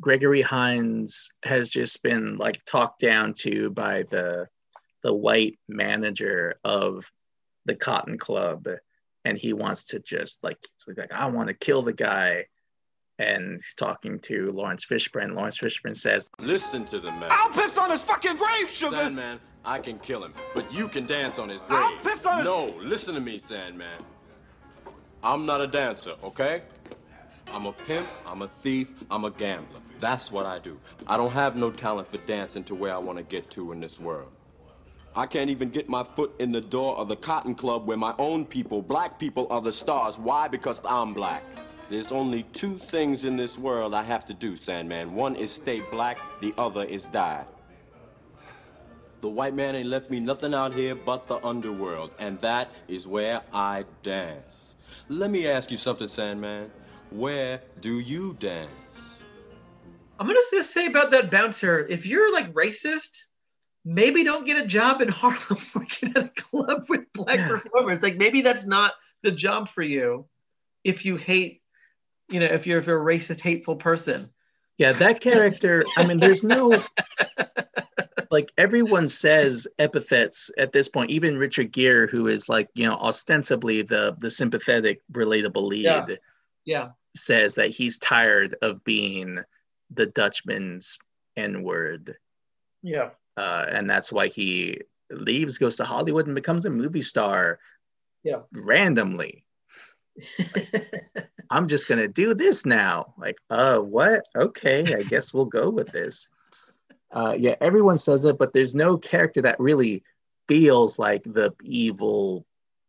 gregory 0.00 0.42
hines 0.42 1.30
has 1.42 1.70
just 1.70 2.02
been 2.02 2.36
like 2.36 2.62
talked 2.66 3.00
down 3.00 3.32
to 3.32 3.70
by 3.70 4.02
the 4.10 4.46
the 5.02 5.12
white 5.14 5.58
manager 5.68 6.54
of 6.64 7.04
the 7.64 7.74
cotton 7.74 8.18
club 8.18 8.68
and 9.24 9.38
he 9.38 9.54
wants 9.54 9.86
to 9.86 9.98
just 10.00 10.38
like 10.44 10.58
like 10.98 11.10
i 11.12 11.24
want 11.26 11.48
to 11.48 11.54
kill 11.54 11.80
the 11.80 11.94
guy 11.94 12.44
and 13.18 13.52
he's 13.52 13.74
talking 13.74 14.18
to 14.18 14.52
laurence 14.52 14.84
fishburne 14.84 15.34
laurence 15.34 15.56
fishburne 15.58 15.96
says 15.96 16.28
Listen 16.40 16.84
to 16.84 17.00
the 17.00 17.10
man. 17.12 17.28
I'll 17.30 17.48
piss 17.50 17.78
on 17.78 17.90
his 17.90 18.02
fucking 18.04 18.36
grave, 18.36 18.68
sugar. 18.68 18.96
Sandman, 18.96 19.38
I 19.64 19.78
can 19.78 19.98
kill 20.00 20.22
him, 20.24 20.34
but 20.54 20.72
you 20.74 20.88
can 20.88 21.06
dance 21.06 21.38
on 21.38 21.48
his 21.48 21.62
grave. 21.64 21.80
I'll 21.84 21.96
piss 21.98 22.26
on 22.26 22.38
his- 22.38 22.44
No, 22.46 22.66
listen 22.80 23.14
to 23.14 23.20
me, 23.20 23.38
Sandman. 23.38 23.98
I'm 25.22 25.46
not 25.46 25.60
a 25.60 25.66
dancer, 25.68 26.14
okay? 26.24 26.62
I'm 27.48 27.66
a 27.66 27.72
pimp, 27.72 28.06
I'm 28.26 28.42
a 28.42 28.48
thief, 28.48 28.92
I'm 29.10 29.24
a 29.24 29.30
gambler. 29.30 29.80
That's 29.98 30.32
what 30.32 30.46
I 30.46 30.58
do. 30.58 30.78
I 31.06 31.16
don't 31.16 31.32
have 31.32 31.56
no 31.56 31.70
talent 31.70 32.08
for 32.08 32.18
dancing 32.18 32.64
to 32.64 32.74
where 32.74 32.94
I 32.94 32.98
want 32.98 33.18
to 33.18 33.24
get 33.24 33.50
to 33.50 33.72
in 33.72 33.80
this 33.80 34.00
world. 34.00 34.30
I 35.14 35.26
can't 35.26 35.50
even 35.50 35.68
get 35.68 35.88
my 35.88 36.04
foot 36.16 36.32
in 36.38 36.52
the 36.52 36.60
door 36.60 36.96
of 36.96 37.08
the 37.08 37.16
Cotton 37.16 37.54
Club 37.54 37.86
where 37.86 37.98
my 37.98 38.14
own 38.18 38.46
people, 38.46 38.80
black 38.80 39.18
people, 39.18 39.46
are 39.50 39.60
the 39.60 39.72
stars. 39.72 40.18
Why? 40.18 40.48
Because 40.48 40.80
I'm 40.88 41.12
black. 41.12 41.42
There's 41.90 42.10
only 42.12 42.44
two 42.44 42.78
things 42.78 43.24
in 43.26 43.36
this 43.36 43.58
world 43.58 43.94
I 43.94 44.02
have 44.04 44.24
to 44.24 44.34
do, 44.34 44.56
Sandman. 44.56 45.14
One 45.14 45.36
is 45.36 45.52
stay 45.52 45.80
black, 45.80 46.18
the 46.40 46.54
other 46.56 46.84
is 46.84 47.06
die. 47.08 47.44
The 49.20 49.28
white 49.28 49.54
man 49.54 49.76
ain't 49.76 49.88
left 49.88 50.10
me 50.10 50.18
nothing 50.18 50.54
out 50.54 50.72
here 50.72 50.94
but 50.94 51.28
the 51.28 51.44
underworld, 51.46 52.12
and 52.18 52.40
that 52.40 52.70
is 52.88 53.06
where 53.06 53.42
I 53.52 53.84
dance. 54.02 54.76
Let 55.10 55.30
me 55.30 55.46
ask 55.46 55.70
you 55.70 55.76
something, 55.76 56.08
Sandman. 56.08 56.70
Where 57.12 57.60
do 57.80 58.00
you 58.00 58.36
dance? 58.38 59.18
I'm 60.18 60.26
gonna 60.26 60.38
just 60.50 60.72
say 60.72 60.86
about 60.86 61.10
that 61.10 61.30
bouncer. 61.30 61.86
If 61.86 62.06
you're 62.06 62.32
like 62.32 62.52
racist, 62.54 63.26
maybe 63.84 64.24
don't 64.24 64.46
get 64.46 64.62
a 64.62 64.66
job 64.66 65.00
in 65.02 65.08
Harlem 65.08 65.58
working 65.74 66.12
at 66.16 66.24
a 66.24 66.28
club 66.28 66.86
with 66.88 67.12
black 67.12 67.38
Yeah. 67.38 67.48
performers. 67.48 68.02
Like 68.02 68.16
maybe 68.16 68.40
that's 68.42 68.66
not 68.66 68.92
the 69.22 69.30
job 69.32 69.68
for 69.68 69.82
you. 69.82 70.26
If 70.84 71.04
you 71.04 71.16
hate, 71.16 71.62
you 72.28 72.40
know, 72.40 72.46
if 72.46 72.66
you're 72.66 72.78
if 72.78 72.86
you're 72.86 73.00
a 73.00 73.04
racist, 73.04 73.40
hateful 73.40 73.76
person. 73.76 74.30
Yeah, 74.78 74.92
that 74.92 75.20
character, 75.20 75.84
I 75.98 76.06
mean, 76.06 76.18
there's 76.18 76.42
no 76.42 76.82
like 78.30 78.50
everyone 78.56 79.08
says 79.08 79.66
epithets 79.78 80.50
at 80.56 80.72
this 80.72 80.88
point, 80.88 81.10
even 81.10 81.36
Richard 81.36 81.72
Gere, 81.72 82.06
who 82.06 82.26
is 82.28 82.48
like, 82.48 82.68
you 82.74 82.86
know, 82.86 82.94
ostensibly 82.94 83.82
the 83.82 84.16
the 84.18 84.30
sympathetic, 84.30 85.00
relatable 85.12 85.66
lead, 85.68 85.84
Yeah. 85.84 86.06
Yeah. 86.64 86.88
Says 87.14 87.54
that 87.56 87.70
he's 87.70 87.98
tired 87.98 88.56
of 88.62 88.84
being 88.84 89.40
the 89.90 90.06
Dutchman's 90.06 90.98
N-word. 91.36 92.16
Yeah. 92.82 93.10
Uh, 93.36 93.66
and 93.68 93.88
that's 93.88 94.12
why 94.12 94.28
he 94.28 94.80
leaves, 95.10 95.58
goes 95.58 95.76
to 95.76 95.84
Hollywood, 95.84 96.26
and 96.26 96.34
becomes 96.34 96.66
a 96.66 96.70
movie 96.70 97.02
star 97.02 97.58
Yeah. 98.24 98.40
randomly. 98.52 99.44
I'm 101.50 101.68
just 101.68 101.88
gonna 101.88 102.08
do 102.08 102.34
this 102.34 102.64
now. 102.66 103.14
Like, 103.18 103.38
uh, 103.50 103.78
what? 103.78 104.26
Okay, 104.36 104.94
I 104.94 105.02
guess 105.02 105.32
we'll 105.34 105.46
go 105.46 105.70
with 105.70 105.90
this. 105.92 106.28
Uh, 107.10 107.34
yeah, 107.38 107.56
everyone 107.60 107.98
says 107.98 108.24
it, 108.24 108.38
but 108.38 108.52
there's 108.52 108.74
no 108.74 108.96
character 108.96 109.42
that 109.42 109.60
really 109.60 110.02
feels 110.48 110.98
like 110.98 111.22
the 111.24 111.54
evil, 111.62 112.46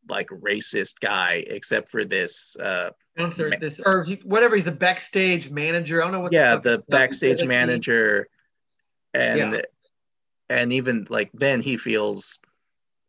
like 0.08 0.28
racist 0.30 1.00
guy, 1.02 1.44
except 1.48 1.90
for 1.90 2.06
this. 2.06 2.56
Uh, 2.58 2.92
Bouncer, 3.16 3.50
Ma- 3.50 3.56
this 3.60 3.80
or 3.80 4.06
whatever. 4.24 4.56
He's 4.56 4.68
a 4.68 4.72
backstage 4.72 5.52
manager. 5.52 6.02
I 6.02 6.06
don't 6.06 6.14
know 6.14 6.20
what. 6.22 6.34
yeah, 6.34 6.56
fuck 6.56 6.64
the 6.64 6.84
backstage 6.90 7.42
he- 7.42 7.48
manager, 7.48 8.28
and 9.14 9.38
Yeah. 9.54 9.62
and 10.50 10.74
even 10.74 11.06
like 11.10 11.30
then 11.34 11.62
he 11.62 11.78
feels 11.78 12.40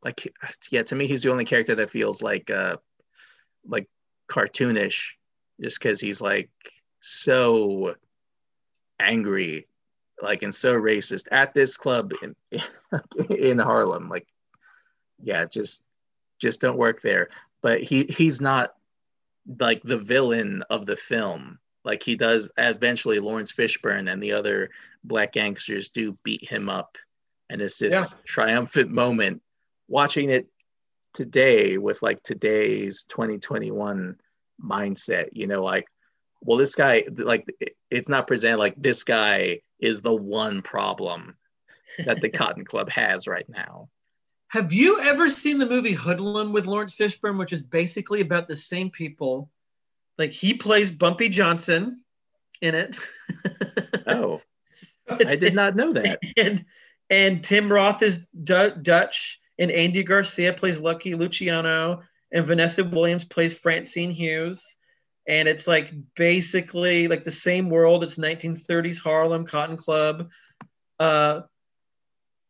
like 0.02 0.32
yeah. 0.70 0.82
To 0.82 0.94
me, 0.94 1.06
he's 1.06 1.22
the 1.22 1.30
only 1.30 1.44
character 1.46 1.74
that 1.76 1.90
feels 1.90 2.20
like 2.22 2.50
uh, 2.50 2.76
like 3.66 3.88
cartoonish, 4.28 5.12
just 5.60 5.78
because 5.80 6.00
he's 6.00 6.20
like 6.20 6.50
so 7.00 7.94
angry, 9.00 9.66
like 10.22 10.42
and 10.42 10.54
so 10.54 10.74
racist 10.74 11.28
at 11.32 11.54
this 11.54 11.76
club 11.78 12.12
in 12.22 12.34
in 13.30 13.58
Harlem. 13.58 14.08
Like, 14.10 14.26
yeah, 15.22 15.46
just 15.46 15.84
just 16.40 16.60
don't 16.60 16.76
work 16.76 17.00
there. 17.00 17.30
But 17.62 17.80
he 17.82 18.04
he's 18.04 18.42
not 18.42 18.74
like 19.46 19.82
the 19.82 19.98
villain 19.98 20.62
of 20.70 20.86
the 20.86 20.96
film. 20.96 21.58
Like 21.84 22.02
he 22.02 22.16
does 22.16 22.50
eventually 22.56 23.18
Laurence 23.18 23.52
Fishburne 23.52 24.10
and 24.10 24.22
the 24.22 24.32
other 24.32 24.70
black 25.04 25.32
gangsters 25.32 25.90
do 25.90 26.18
beat 26.22 26.48
him 26.48 26.68
up. 26.68 26.96
And 27.50 27.60
it's 27.60 27.78
this 27.78 27.94
Yeah. 27.94 28.18
triumphant 28.24 28.90
moment 28.90 29.42
watching 29.88 30.30
it 30.30 30.48
today 31.12 31.76
with 31.76 32.02
like 32.02 32.22
today's 32.22 33.04
2021 33.04 34.16
mindset, 34.62 35.28
you 35.32 35.46
know, 35.46 35.62
like, 35.62 35.86
well, 36.40 36.58
this 36.58 36.74
guy, 36.74 37.04
like, 37.16 37.46
it's 37.90 38.08
not 38.08 38.26
presented 38.26 38.58
like 38.58 38.74
this 38.76 39.04
guy 39.04 39.60
is 39.78 40.00
the 40.00 40.14
one 40.14 40.62
problem 40.62 41.36
that 42.04 42.20
the 42.20 42.28
Cotton 42.30 42.64
Club 42.64 42.90
has 42.90 43.26
right 43.26 43.48
now. 43.48 43.88
Have 44.48 44.72
you 44.72 45.00
ever 45.00 45.28
seen 45.28 45.58
the 45.58 45.66
movie 45.66 45.94
Hoodlum 45.94 46.52
with 46.52 46.66
Laurence 46.66 46.96
Fishburne, 46.96 47.38
which 47.38 47.52
is 47.52 47.62
basically 47.62 48.20
about 48.20 48.46
the 48.46 48.56
same 48.56 48.90
people? 48.90 49.50
Like 50.18 50.30
he 50.30 50.54
plays 50.54 50.90
Bumpy 50.90 51.28
Johnson 51.28 52.02
in 52.60 52.74
it. 52.74 52.96
Oh, 54.06 54.42
I 55.08 55.36
did 55.36 55.54
not 55.54 55.76
know 55.76 55.94
that. 55.94 56.18
And 56.36 56.66
and 57.08 57.42
Tim 57.42 57.72
Roth 57.72 58.02
is 58.02 58.26
Du- 58.42 58.76
Dutch, 58.76 59.40
and 59.58 59.70
Andy 59.70 60.02
Garcia 60.02 60.52
plays 60.52 60.78
Lucky 60.78 61.14
Luciano, 61.14 62.02
and 62.30 62.44
Vanessa 62.44 62.84
Williams 62.84 63.24
plays 63.24 63.56
Francine 63.56 64.10
Hughes. 64.10 64.76
And 65.26 65.48
it's 65.48 65.66
like 65.66 65.90
basically 66.14 67.08
like 67.08 67.24
the 67.24 67.30
same 67.30 67.70
world. 67.70 68.04
It's 68.04 68.18
1930s 68.18 69.00
Harlem 69.00 69.46
Cotton 69.46 69.78
Club. 69.78 70.28
Uh, 71.00 71.42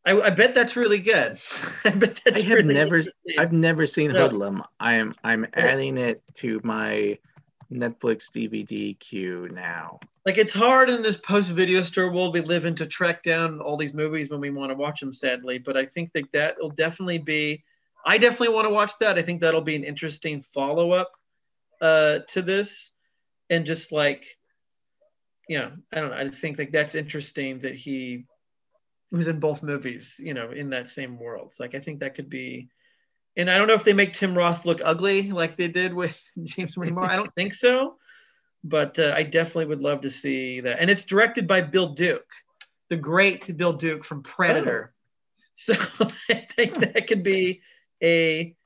I, 0.06 0.20
I 0.20 0.30
bet 0.30 0.54
that's 0.54 0.76
really 0.76 0.98
good. 1.00 1.38
I 1.84 1.90
bet 1.90 2.20
that's 2.24 2.38
I 2.38 2.40
have 2.42 2.56
really 2.58 2.74
never. 2.74 3.02
I've 3.38 3.52
never 3.52 3.86
seen 3.86 4.12
No. 4.12 4.28
Hoodlum. 4.28 4.62
I 4.78 4.94
am, 4.94 5.12
I'm 5.22 5.46
adding 5.54 5.96
it 5.96 6.22
to 6.34 6.60
my 6.62 7.18
Netflix 7.72 8.30
DVD 8.30 8.98
queue 8.98 9.48
now. 9.52 9.98
like 10.26 10.38
it's 10.38 10.52
hard 10.52 10.90
in 10.90 11.02
this 11.02 11.16
post 11.16 11.50
video 11.50 11.82
store 11.82 12.12
world 12.12 12.34
we 12.34 12.40
live 12.42 12.66
in 12.66 12.74
to 12.76 12.86
track 12.86 13.22
down 13.22 13.60
all 13.60 13.76
these 13.76 13.94
movies 13.94 14.30
when 14.30 14.40
we 14.40 14.50
want 14.50 14.70
to 14.70 14.76
watch 14.76 15.00
them 15.00 15.12
sadly 15.12 15.58
but 15.58 15.76
i 15.76 15.84
think 15.84 16.12
that 16.12 16.30
that 16.32 16.56
will 16.60 16.70
definitely 16.70 17.18
be 17.18 17.64
i 18.06 18.16
definitely 18.18 18.54
want 18.54 18.66
to 18.66 18.70
watch 18.72 18.92
that 19.00 19.18
i 19.18 19.22
think 19.22 19.40
that'll 19.40 19.60
be 19.60 19.74
an 19.74 19.82
interesting 19.82 20.40
follow-up 20.40 21.10
uh 21.80 22.18
to 22.28 22.42
this 22.42 22.92
and 23.50 23.66
just 23.66 23.90
like 23.92 24.24
yeah 25.48 25.70
i 25.92 26.00
don't 26.00 26.10
know 26.10 26.16
i 26.16 26.24
just 26.24 26.40
think 26.40 26.58
like 26.58 26.70
that's 26.70 26.94
interesting 26.94 27.58
that 27.60 27.74
he 27.74 28.26
was 29.16 29.28
in 29.28 29.40
both 29.40 29.62
movies 29.62 30.16
you 30.18 30.34
know 30.34 30.50
in 30.50 30.70
that 30.70 30.88
same 30.88 31.18
world 31.18 31.46
it's 31.46 31.60
like 31.60 31.74
i 31.74 31.78
think 31.78 32.00
that 32.00 32.14
could 32.14 32.28
be 32.28 32.68
and 33.36 33.50
i 33.50 33.56
don't 33.56 33.68
know 33.68 33.74
if 33.74 33.84
they 33.84 33.92
make 33.92 34.12
tim 34.12 34.36
roth 34.36 34.64
look 34.64 34.80
ugly 34.84 35.30
like 35.30 35.56
they 35.56 35.68
did 35.68 35.94
with 35.94 36.20
james 36.44 36.76
remar 36.76 37.08
i 37.08 37.16
don't 37.16 37.34
think 37.34 37.54
so 37.54 37.96
but 38.64 38.98
uh, 38.98 39.12
I 39.14 39.22
definitely 39.22 39.66
would 39.66 39.82
love 39.82 40.00
to 40.00 40.10
see 40.10 40.60
that. 40.60 40.80
And 40.80 40.90
it's 40.90 41.04
directed 41.04 41.46
by 41.46 41.60
Bill 41.60 41.90
Duke, 41.90 42.30
the 42.88 42.96
great 42.96 43.54
Bill 43.56 43.74
Duke 43.74 44.04
from 44.04 44.22
Predator. 44.22 44.90
So 45.56 45.74
I 46.30 46.34
think 46.56 46.80
that 46.80 47.06
could 47.06 47.22
be 47.22 47.62
a 48.02 48.56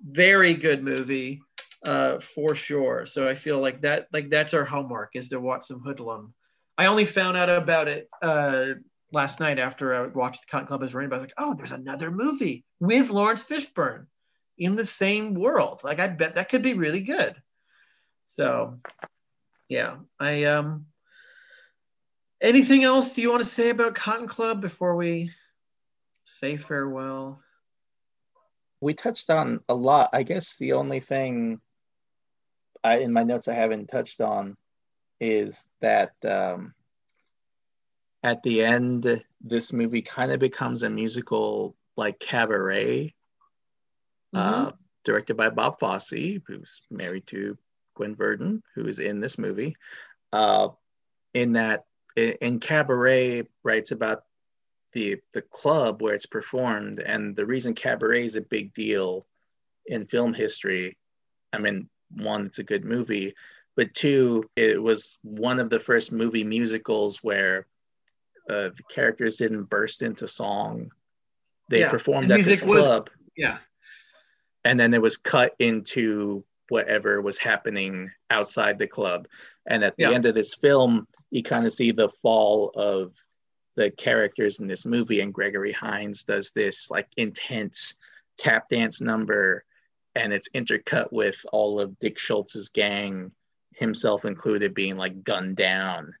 very 0.00 0.54
good 0.54 0.82
movie 0.82 1.40
uh, 1.86 2.18
for 2.18 2.56
sure. 2.56 3.06
So 3.06 3.28
I 3.28 3.36
feel 3.36 3.60
like 3.60 3.82
that 3.82 4.08
like 4.12 4.28
that's 4.28 4.52
our 4.52 4.64
homework 4.64 5.14
is 5.14 5.28
to 5.28 5.38
watch 5.38 5.66
some 5.66 5.80
Hoodlum. 5.84 6.32
I 6.76 6.86
only 6.86 7.04
found 7.04 7.36
out 7.36 7.48
about 7.48 7.86
it 7.86 8.10
uh, 8.20 8.70
last 9.12 9.40
night 9.40 9.58
after 9.58 9.94
I 9.94 10.06
watched 10.08 10.42
the 10.42 10.50
Cotton 10.50 10.66
Club 10.66 10.82
as 10.82 10.94
Rainbow. 10.94 11.16
I 11.16 11.18
was 11.18 11.24
like, 11.24 11.34
oh, 11.38 11.54
there's 11.54 11.72
another 11.72 12.10
movie 12.10 12.64
with 12.80 13.10
Laurence 13.10 13.44
Fishburne 13.44 14.06
in 14.58 14.76
the 14.76 14.86
same 14.86 15.34
world. 15.34 15.82
Like 15.84 16.00
I 16.00 16.08
bet 16.08 16.34
that 16.34 16.48
could 16.48 16.62
be 16.62 16.74
really 16.74 17.00
good. 17.00 17.34
So 18.26 18.78
yeah 19.72 19.96
i 20.20 20.44
um 20.44 20.84
anything 22.42 22.84
else 22.84 23.14
do 23.14 23.22
you 23.22 23.30
want 23.30 23.42
to 23.42 23.48
say 23.48 23.70
about 23.70 23.94
cotton 23.94 24.28
club 24.28 24.60
before 24.60 24.94
we 24.96 25.30
say 26.24 26.58
farewell 26.58 27.40
We 28.80 28.94
touched 28.94 29.30
on 29.30 29.60
a 29.68 29.74
lot. 29.74 30.10
I 30.12 30.24
guess 30.24 30.56
the 30.56 30.72
only 30.72 31.00
thing 31.00 31.60
I, 32.84 32.98
in 32.98 33.12
my 33.12 33.22
notes 33.22 33.46
I 33.48 33.54
haven't 33.54 33.86
touched 33.86 34.20
on 34.20 34.56
is 35.20 35.68
that 35.80 36.12
um, 36.24 36.74
at 38.22 38.42
the 38.42 38.62
end, 38.62 39.22
this 39.40 39.72
movie 39.72 40.02
kind 40.02 40.30
of 40.30 40.38
becomes 40.38 40.82
a 40.82 40.90
musical 40.90 41.76
like 41.96 42.18
cabaret, 42.20 43.14
uh, 44.32 44.72
directed 45.04 45.36
by 45.36 45.50
Bob 45.50 45.78
Fosse, 45.80 46.40
who's 46.46 46.82
married 46.90 47.26
to 47.28 47.58
Gwen 47.94 48.14
Verdon, 48.14 48.62
who 48.74 48.86
is 48.86 48.98
in 48.98 49.20
this 49.20 49.38
movie. 49.38 49.76
Uh, 50.32 50.68
in 51.34 51.52
that, 51.52 51.84
in, 52.16 52.32
in 52.40 52.60
cabaret, 52.60 53.48
writes 53.62 53.90
about 53.90 54.24
the 54.92 55.18
the 55.32 55.42
club 55.42 56.00
where 56.00 56.14
it's 56.14 56.26
performed, 56.26 57.00
and 57.00 57.34
the 57.34 57.46
reason 57.46 57.74
cabaret 57.74 58.24
is 58.24 58.36
a 58.36 58.42
big 58.42 58.72
deal 58.74 59.26
in 59.86 60.06
film 60.06 60.32
history. 60.32 60.96
I 61.52 61.58
mean, 61.58 61.88
one, 62.10 62.46
it's 62.46 62.58
a 62.58 62.64
good 62.64 62.84
movie, 62.84 63.34
but 63.74 63.94
two, 63.94 64.48
it 64.54 64.80
was 64.80 65.18
one 65.22 65.58
of 65.58 65.70
the 65.70 65.80
first 65.80 66.12
movie 66.12 66.44
musicals 66.44 67.22
where 67.22 67.66
uh, 68.52 68.68
the 68.76 68.82
characters 68.90 69.36
didn't 69.36 69.64
burst 69.64 70.02
into 70.02 70.28
song. 70.28 70.90
They 71.70 71.80
Yeah, 71.80 71.90
performed 71.90 72.30
the 72.30 72.34
at 72.34 72.44
this 72.44 72.62
was- 72.62 72.84
club 72.86 73.10
yeah 73.36 73.58
and 74.64 74.78
then 74.78 74.92
it 74.94 75.00
was 75.02 75.16
cut 75.16 75.54
into 75.58 76.44
whatever 76.68 77.20
was 77.20 77.36
happening 77.38 78.10
outside 78.30 78.78
the 78.78 78.86
club. 78.86 79.26
And 79.66 79.82
at 79.82 79.96
the 79.96 80.04
Yeah. 80.04 80.12
end 80.12 80.24
of 80.26 80.34
this 80.34 80.54
film, 80.54 81.08
you 81.30 81.42
kind 81.42 81.66
of 81.66 81.72
see 81.72 81.90
the 81.92 82.08
fall 82.22 82.70
of 82.76 83.12
the 83.74 83.90
characters 83.90 84.60
in 84.60 84.66
this 84.68 84.84
movie. 84.84 85.20
And 85.20 85.34
Gregory 85.34 85.72
Hines 85.72 86.24
does 86.24 86.52
this 86.52 86.90
like 86.90 87.08
intense 87.16 87.98
tap 88.38 88.68
dance 88.68 89.00
number, 89.00 89.64
and 90.14 90.32
it's 90.32 90.50
intercut 90.50 91.10
with 91.12 91.38
all 91.52 91.80
of 91.80 91.98
Dick 91.98 92.18
Schultz's 92.18 92.68
gang, 92.68 93.32
himself 93.74 94.24
included, 94.24 94.74
being 94.74 94.96
like 94.96 95.24
gunned 95.24 95.56
down. 95.56 96.14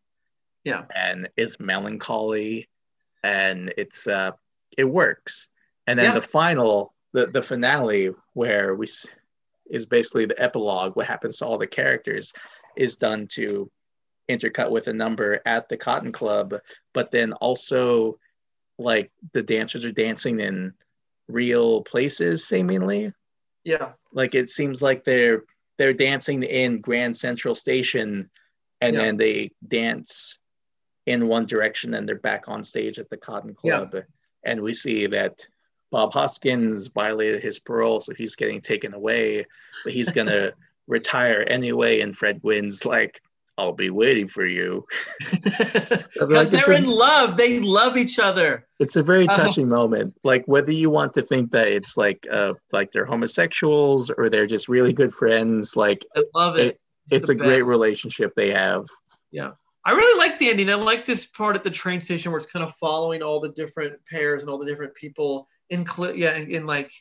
Yeah. 0.64 0.84
And 0.94 1.28
it's 1.36 1.58
melancholy, 1.60 2.68
and 3.22 3.72
it's 3.76 4.06
uh, 4.06 4.32
it 4.76 4.84
works. 4.84 5.48
And 5.86 5.98
then 5.98 6.06
Yeah. 6.06 6.14
the 6.14 6.22
final, 6.22 6.94
the 7.12 7.26
the 7.26 7.42
finale, 7.42 8.10
where 8.34 8.74
we 8.74 8.86
is 9.70 9.86
basically 9.86 10.26
the 10.26 10.40
epilogue. 10.42 10.96
What 10.96 11.06
happens 11.06 11.38
to 11.38 11.46
all 11.46 11.58
the 11.58 11.66
characters 11.66 12.32
is 12.76 12.96
done 12.96 13.26
to 13.28 13.70
intercut 14.28 14.70
with 14.70 14.86
a 14.86 14.92
number 14.92 15.40
at 15.46 15.68
the 15.68 15.76
Cotton 15.76 16.12
Club, 16.12 16.54
but 16.94 17.10
then 17.10 17.32
also 17.34 18.18
like 18.78 19.10
the 19.32 19.42
dancers 19.42 19.84
are 19.84 19.92
dancing 19.92 20.40
in 20.40 20.74
real 21.28 21.82
places, 21.82 22.46
seemingly. 22.46 23.12
yeah 23.64 23.92
Like 24.12 24.34
it 24.34 24.48
seems 24.48 24.82
like 24.82 25.04
they're 25.04 25.44
they're 25.78 25.94
dancing 25.94 26.42
in 26.42 26.80
Grand 26.80 27.16
Central 27.16 27.54
Station, 27.54 28.30
and 28.80 28.94
Yeah. 28.94 29.02
then 29.02 29.16
they 29.16 29.52
dance 29.66 30.40
in 31.06 31.26
one 31.28 31.46
direction, 31.46 31.94
and 31.94 32.08
they're 32.08 32.16
back 32.18 32.44
on 32.48 32.62
stage 32.62 32.98
at 32.98 33.10
the 33.10 33.16
Cotton 33.16 33.56
Yeah. 33.64 33.78
Club, 33.86 34.04
and 34.44 34.60
we 34.60 34.74
see 34.74 35.06
that. 35.08 35.46
Bob 35.90 36.14
Hoskins 36.14 36.86
violated 36.86 37.42
his 37.42 37.58
parole, 37.58 38.00
so 38.00 38.14
he's 38.14 38.34
getting 38.34 38.62
taken 38.62 38.94
away, 38.94 39.44
but 39.84 39.92
he's 39.92 40.10
gonna 40.10 40.52
retire 40.86 41.44
anyway. 41.46 42.00
And 42.00 42.16
Fred 42.16 42.40
Gwynne's 42.40 42.86
like, 42.86 43.20
"I'll 43.58 43.74
be 43.74 43.90
waiting 43.90 44.26
for 44.26 44.46
you." 44.46 44.86
because 45.20 46.06
it's 46.18 46.50
they're 46.66 46.72
a- 46.74 46.78
in 46.78 46.84
love 46.86 47.36
they 47.36 47.60
love 47.60 47.98
each 47.98 48.18
other 48.18 48.66
It's 48.80 48.96
a 48.96 49.02
very 49.02 49.28
Oh. 49.28 49.34
touching 49.34 49.68
moment. 49.68 50.14
Like 50.24 50.44
whether 50.46 50.72
you 50.72 50.88
want 50.88 51.12
to 51.12 51.22
think 51.22 51.50
that 51.50 51.68
it's 51.68 51.98
like 51.98 52.26
uh 52.30 52.54
like 52.72 52.90
they're 52.90 53.04
homosexuals 53.04 54.08
or 54.10 54.30
they're 54.30 54.46
just 54.46 54.68
really 54.70 54.94
good 54.94 55.12
friends, 55.12 55.76
like 55.76 56.06
i 56.16 56.22
love 56.34 56.56
it, 56.56 56.80
it's 57.10 57.26
the 57.28 57.34
a 57.34 57.36
great 57.36 57.66
relationship 57.66 58.32
they 58.34 58.50
have. 58.50 58.86
I 59.84 59.90
really 59.92 60.18
like 60.18 60.38
the 60.38 60.48
ending. 60.50 60.70
I 60.70 60.74
like 60.74 61.04
this 61.04 61.26
part 61.26 61.56
at 61.56 61.64
the 61.64 61.70
train 61.70 62.00
station 62.00 62.30
where 62.30 62.36
it's 62.38 62.46
kind 62.46 62.64
of 62.64 62.74
following 62.76 63.22
all 63.22 63.40
the 63.40 63.48
different 63.48 63.94
pairs 64.06 64.42
and 64.42 64.50
all 64.50 64.58
the 64.58 64.66
different 64.66 64.94
people. 64.94 65.48
Include 65.70 66.16
yeah, 66.16 66.36
in, 66.36 66.50
in 66.50 66.66
like, 66.66 66.92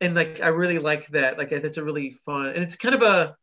and 0.00 0.14
like 0.14 0.40
I 0.40 0.48
really 0.48 0.78
like 0.78 1.06
that. 1.08 1.38
Like 1.38 1.50
that's 1.50 1.78
a 1.78 1.84
really 1.84 2.10
fun, 2.10 2.46
and 2.46 2.58
it's 2.58 2.74
kind 2.76 2.94
of 2.94 3.02
a 3.02 3.36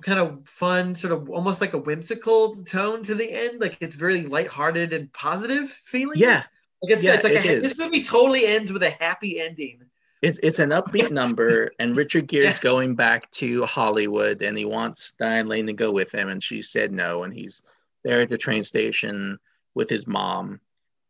kind 0.00 0.18
of 0.18 0.48
fun, 0.48 0.94
sort 0.94 1.12
of 1.12 1.28
almost 1.30 1.60
like 1.60 1.74
a 1.74 1.78
whimsical 1.78 2.56
tone 2.64 3.02
to 3.04 3.14
the 3.14 3.30
end. 3.30 3.60
Like 3.60 3.76
it's 3.80 3.96
very 3.96 4.22
lighthearted 4.24 4.92
and 4.92 5.12
positive 5.12 5.68
feeling. 5.68 6.18
Yeah, 6.18 6.44
like 6.82 6.92
it's, 6.92 7.04
yeah, 7.04 7.14
it's 7.14 7.24
like 7.24 7.34
it 7.34 7.44
is. 7.44 7.62
this 7.62 7.78
movie 7.78 8.02
totally 8.02 8.46
ends 8.46 8.72
with 8.72 8.82
a 8.82 8.90
happy 8.90 9.40
ending. 9.40 9.80
it's 10.22 10.38
it's 10.42 10.58
an 10.58 10.70
upbeat 10.70 11.10
number, 11.22 11.70
and 11.78 11.96
Richard 11.96 12.28
Gere's 12.28 12.56
Yeah. 12.56 12.62
going 12.62 12.94
back 12.94 13.30
to 13.32 13.64
Hollywood, 13.66 14.42
and 14.42 14.56
he 14.56 14.64
wants 14.64 15.12
Diane 15.12 15.46
Lane 15.46 15.66
to 15.66 15.72
go 15.72 15.90
with 15.92 16.12
him, 16.12 16.28
and 16.28 16.42
she 16.42 16.62
said 16.62 16.92
no, 16.92 17.22
and 17.24 17.32
he's 17.34 17.62
there 18.06 18.20
at 18.20 18.28
the 18.28 18.38
train 18.38 18.62
station 18.62 19.36
with 19.74 19.90
his 19.90 20.06
mom, 20.06 20.60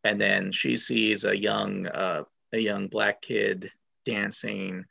and 0.03 0.19
then 0.19 0.51
she 0.51 0.75
sees 0.75 1.25
a 1.25 1.37
young 1.37 1.85
uh, 1.85 2.23
a 2.53 2.59
young 2.59 2.87
black 2.87 3.21
kid 3.21 3.69
dancing, 4.03 4.83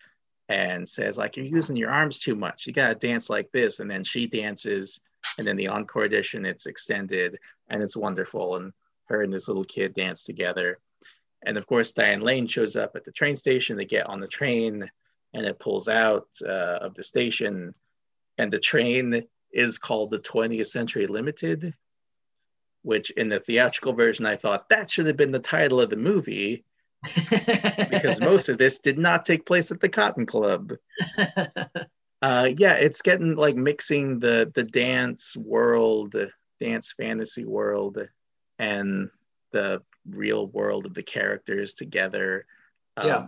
and 0.49 0.89
says 0.89 1.19
like 1.19 1.37
you're 1.37 1.47
using 1.47 1.77
your 1.77 1.91
arms 1.91 2.21
too 2.21 2.37
much. 2.37 2.65
You 2.65 2.73
gotta 2.73 2.95
dance 2.95 3.29
like 3.29 3.51
this, 3.51 3.81
and 3.81 3.91
then 3.91 4.05
she 4.05 4.29
dances, 4.29 5.01
and 5.37 5.45
then 5.45 5.57
the 5.57 5.67
encore 5.67 6.05
edition 6.05 6.47
it's 6.47 6.67
extended, 6.67 7.39
and 7.71 7.83
it's 7.83 7.97
wonderful, 7.97 8.55
and 8.55 8.73
her 9.07 9.23
and 9.23 9.33
this 9.33 9.49
little 9.49 9.65
kid 9.65 9.93
dance 9.93 10.23
together. 10.23 10.79
And 11.45 11.59
of 11.59 11.67
course, 11.67 11.91
Diane 11.91 12.21
Lane 12.21 12.47
shows 12.47 12.77
up 12.77 12.95
at 12.95 13.05
the 13.05 13.13
train 13.13 13.35
station. 13.35 13.77
They 13.77 13.85
get 13.85 14.07
on 14.07 14.21
the 14.21 14.29
train 14.29 14.89
and 15.35 15.47
it 15.47 15.59
pulls 15.59 15.89
out 15.89 16.29
uh, 16.45 16.79
of 16.81 16.95
the 16.95 17.03
station. 17.03 17.75
And 18.39 18.53
the 18.53 18.59
train 18.59 19.25
is 19.53 19.79
called 19.79 20.11
the 20.11 20.19
20th 20.19 20.67
Century 20.67 21.07
Limited, 21.07 21.73
which 22.87 23.11
in 23.11 23.29
the 23.29 23.41
theatrical 23.41 23.93
version, 23.93 24.27
I 24.27 24.37
thought 24.37 24.69
that 24.69 24.89
should 24.89 25.07
have 25.07 25.17
been 25.17 25.33
the 25.33 25.41
title 25.41 25.81
of 25.81 25.91
the 25.91 25.97
movie 25.97 26.65
because 27.03 28.21
most 28.21 28.49
of 28.49 28.59
this 28.59 28.79
did 28.79 28.97
not 28.97 29.25
take 29.25 29.45
place 29.45 29.73
at 29.73 29.81
the 29.81 29.89
Cotton 29.89 30.25
Club. 30.25 30.73
Uh, 32.23 32.49
yeah, 32.57 32.73
it's 32.73 33.03
getting 33.03 33.37
like 33.37 33.57
mixing 33.57 34.19
the 34.19 34.51
the 34.55 34.63
dance 34.63 35.37
world, 35.37 36.17
dance 36.59 36.95
fantasy 36.97 37.45
world, 37.45 37.99
and 38.59 39.11
the 39.53 39.83
real 40.09 40.47
world 40.47 40.87
of 40.87 40.95
the 40.95 41.03
characters 41.03 41.75
together. 41.75 42.47
Um, 42.97 43.07
Yeah. 43.07 43.27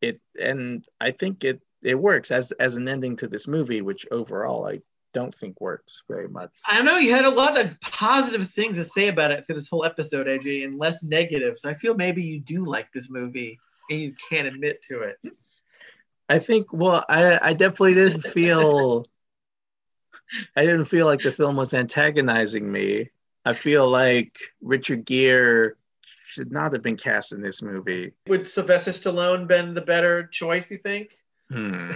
It 0.00 0.20
and 0.38 0.84
I 1.00 1.12
think 1.12 1.44
it 1.44 1.62
it 1.80 1.94
works 1.94 2.32
as 2.32 2.50
as 2.52 2.74
an 2.74 2.88
ending 2.88 3.16
to 3.18 3.28
this 3.28 3.46
movie, 3.46 3.82
which 3.82 4.04
overall 4.10 4.66
I 4.66 4.80
don't 5.16 5.34
think 5.34 5.58
works 5.62 6.02
very 6.10 6.28
much. 6.28 6.50
I 6.66 6.82
know 6.82 6.98
you 6.98 7.12
had 7.12 7.24
a 7.24 7.30
lot 7.30 7.58
of 7.58 7.80
positive 7.80 8.46
things 8.50 8.76
to 8.76 8.84
say 8.84 9.08
about 9.08 9.30
it 9.30 9.46
through 9.46 9.54
this 9.54 9.68
whole 9.70 9.82
episode, 9.82 10.26
AJ, 10.26 10.62
and 10.62 10.78
less 10.78 11.02
negatives. 11.02 11.64
I 11.64 11.72
feel 11.72 11.94
maybe 11.94 12.22
you 12.22 12.38
do 12.38 12.66
like 12.66 12.92
this 12.92 13.08
movie 13.08 13.58
and 13.88 13.98
you 13.98 14.12
can't 14.28 14.46
admit 14.46 14.82
to 14.88 15.00
it. 15.00 15.16
I 16.28 16.38
think 16.38 16.70
well, 16.70 17.02
I 17.08 17.38
I 17.40 17.54
definitely 17.54 17.94
didn't 17.94 18.26
feel 18.34 19.06
I 20.54 20.66
didn't 20.66 20.84
feel 20.84 21.06
like 21.06 21.22
the 21.22 21.32
film 21.32 21.56
was 21.56 21.72
antagonizing 21.72 22.70
me. 22.70 23.08
I 23.42 23.54
feel 23.54 23.88
like 23.88 24.36
Richard 24.60 25.06
Gere 25.06 25.76
should 26.26 26.52
not 26.52 26.74
have 26.74 26.82
been 26.82 26.98
cast 26.98 27.32
in 27.32 27.40
this 27.40 27.62
movie. 27.62 28.12
Would 28.28 28.46
Sylvester 28.46 28.90
Stallone 28.90 29.48
been 29.48 29.72
the 29.72 29.80
better 29.80 30.26
choice, 30.26 30.70
you 30.70 30.76
think? 30.76 31.16
Hmm. 31.50 31.92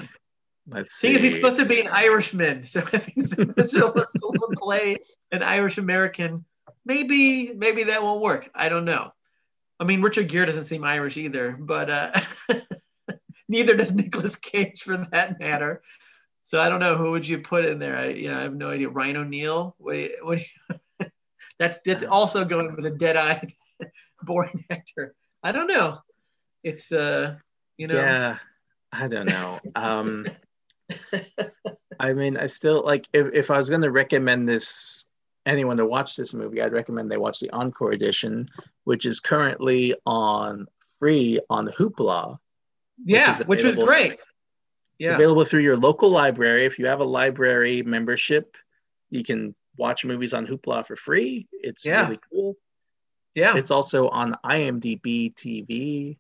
Let's 0.67 0.95
Seeing 0.95 1.17
as 1.17 1.23
he's 1.23 1.35
supposed 1.35 1.57
to 1.57 1.65
be 1.65 1.81
an 1.81 1.89
Irishman, 1.89 2.63
so 2.65 2.81
if 2.93 3.07
he's 3.07 3.31
supposed 3.31 3.73
to 3.73 4.57
play 4.57 4.99
an 5.33 5.43
Irish 5.43 5.79
American, 5.79 6.45
maybe 6.85 7.53
maybe 7.53 7.85
that 7.85 8.03
won't 8.03 8.21
work. 8.21 8.51
I 8.55 8.69
don't 8.69 8.85
know. 8.85 9.13
I 9.79 9.85
mean, 9.85 10.03
Richard 10.03 10.29
Gere 10.29 10.47
doesn't 10.47 10.65
seem 10.65 10.85
Irish 10.85 11.17
either, 11.17 11.57
but 11.59 11.91
uh, 11.91 12.13
neither 13.49 13.77
does 13.77 13.93
Nicolas 13.93 14.37
Cage 14.37 14.83
for 14.83 14.97
that 14.97 15.41
matter. 15.41 15.83
So 16.43 16.61
I 16.61 16.69
don't 16.69 16.81
know 16.81 16.97
who 16.97 17.13
would 17.13 17.27
you 17.27 17.39
put 17.39 17.65
in 17.65 17.79
there. 17.79 17.97
I 17.97 18.09
you 18.09 18.31
know 18.31 18.39
I 18.39 18.43
have 18.43 18.55
no 18.55 18.71
idea. 18.71 18.89
Ryan 18.89 19.19
O'Neal. 19.19 19.75
What 19.79 19.95
do 19.95 20.01
you, 20.01 20.19
what 20.23 20.39
do 20.39 20.45
you, 20.45 21.07
that's 21.59 21.81
that's 21.83 22.05
also 22.05 22.45
going 22.45 22.75
with 22.77 22.87
a 22.87 22.91
dead-eyed, 22.91 23.53
boring 24.23 24.65
actor. 24.71 25.15
I 25.43 25.53
don't 25.53 25.69
know. 25.69 25.99
It's 26.63 26.93
uh 26.93 27.37
you 27.77 27.87
know 27.87 27.95
Yeah, 27.95 28.39
I 28.93 29.09
don't 29.09 29.27
know. 29.27 29.59
Um, 29.75 30.27
I 32.01 32.13
mean, 32.15 32.37
I 32.37 32.47
still 32.47 32.83
like 32.85 33.07
if, 33.13 33.29
if 33.35 33.51
I 33.51 33.59
was 33.59 33.69
going 33.69 33.83
to 33.83 33.91
recommend 33.91 34.49
this 34.49 35.05
anyone 35.47 35.77
to 35.79 35.87
watch 35.87 36.17
this 36.17 36.33
movie, 36.35 36.63
I'd 36.63 36.73
recommend 36.73 37.11
they 37.11 37.17
watch 37.17 37.41
the 37.41 37.51
Encore 37.51 37.93
edition, 37.93 38.47
which 38.85 39.07
is 39.07 39.21
currently 39.21 39.95
on 40.07 40.67
free 40.99 41.41
on 41.51 41.69
Hoopla. 41.69 42.39
yeah, 43.05 43.33
is 43.39 43.47
which 43.47 43.63
was 43.63 43.77
great. 43.77 44.19
Yeah. 44.99 45.15
available 45.15 45.47
through 45.47 45.61
your 45.63 45.79
local 45.79 46.11
library. 46.11 46.67
If 46.67 46.79
you 46.79 46.87
have 46.87 47.01
a 47.01 47.05
library 47.05 47.83
membership, 47.83 48.57
you 49.09 49.25
can 49.25 49.55
watch 49.79 50.05
movies 50.05 50.35
on 50.35 50.47
Hoopla 50.47 50.87
for 50.87 50.95
free. 50.97 51.49
It's 51.53 51.87
Yeah. 51.87 52.03
really 52.05 52.21
cool. 52.31 52.57
Yeah. 53.35 53.57
It's 53.57 53.71
also 53.71 54.09
on 54.09 54.37
IMDb 54.45 55.35
TV, 55.35 56.19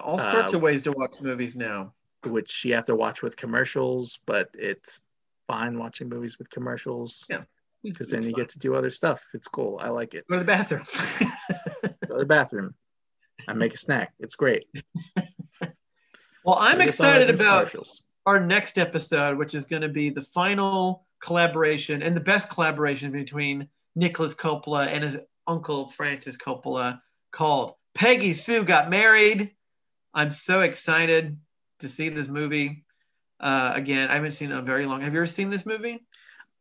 all 0.00 0.18
sorts 0.18 0.52
uh, 0.52 0.56
of 0.56 0.62
ways 0.62 0.82
to 0.84 0.92
watch 0.92 1.14
movies 1.20 1.56
now. 1.56 1.94
Which 2.24 2.64
you 2.64 2.74
have 2.74 2.86
to 2.86 2.96
watch 2.96 3.22
with 3.22 3.36
commercials, 3.36 4.18
but 4.26 4.50
it's 4.54 5.00
fine 5.46 5.78
watching 5.78 6.08
movies 6.08 6.38
with 6.38 6.50
commercials. 6.50 7.26
Yeah. 7.28 7.44
Mm-hmm. 7.84 7.92
because 7.92 8.10
then 8.10 8.22
you 8.22 8.30
fun. 8.30 8.40
get 8.40 8.48
to 8.50 8.58
do 8.58 8.74
other 8.74 8.90
stuff. 8.90 9.26
It's 9.34 9.48
cool. 9.48 9.78
I 9.80 9.90
like 9.90 10.14
it. 10.14 10.26
go 10.26 10.36
to 10.36 10.40
the 10.40 10.46
bathroom. 10.46 10.84
Go 12.08 12.14
to 12.14 12.20
the 12.20 12.26
bathroom. 12.26 12.74
I 13.48 13.52
make 13.52 13.74
a 13.74 13.76
snack. 13.76 14.14
It's 14.18 14.36
great. 14.36 14.66
well, 16.44 16.56
I'm 16.58 16.80
It's 16.80 16.90
excited 16.90 17.28
about 17.28 17.74
our 18.24 18.40
next 18.40 18.78
episode, 18.78 19.36
which 19.36 19.54
is 19.54 19.66
going 19.66 19.82
to 19.82 19.88
be 19.88 20.10
the 20.10 20.20
final 20.20 21.06
collaboration 21.20 22.02
and 22.02 22.16
the 22.16 22.20
best 22.20 22.48
collaboration 22.48 23.12
between 23.12 23.68
Nicolas 23.94 24.34
Coppola 24.34 24.86
and 24.86 25.04
his 25.04 25.18
uncle 25.46 25.88
Francis 25.88 26.36
Coppola 26.36 27.00
called 27.32 27.74
Peggy 27.94 28.32
Sue 28.32 28.64
Got 28.64 28.90
Married. 28.90 29.50
I'm 30.14 30.32
so 30.32 30.60
excited 30.60 31.38
to 31.84 31.88
see 31.88 32.08
this 32.08 32.28
movie. 32.28 32.84
Uh, 33.40 33.72
again, 33.74 34.08
I 34.10 34.14
haven't 34.14 34.32
seen 34.32 34.50
it 34.50 34.56
in 34.56 34.64
very 34.64 34.86
long. 34.86 35.02
Have 35.02 35.12
you 35.12 35.18
ever 35.20 35.26
seen 35.26 35.50
this 35.50 35.66
movie? 35.66 36.02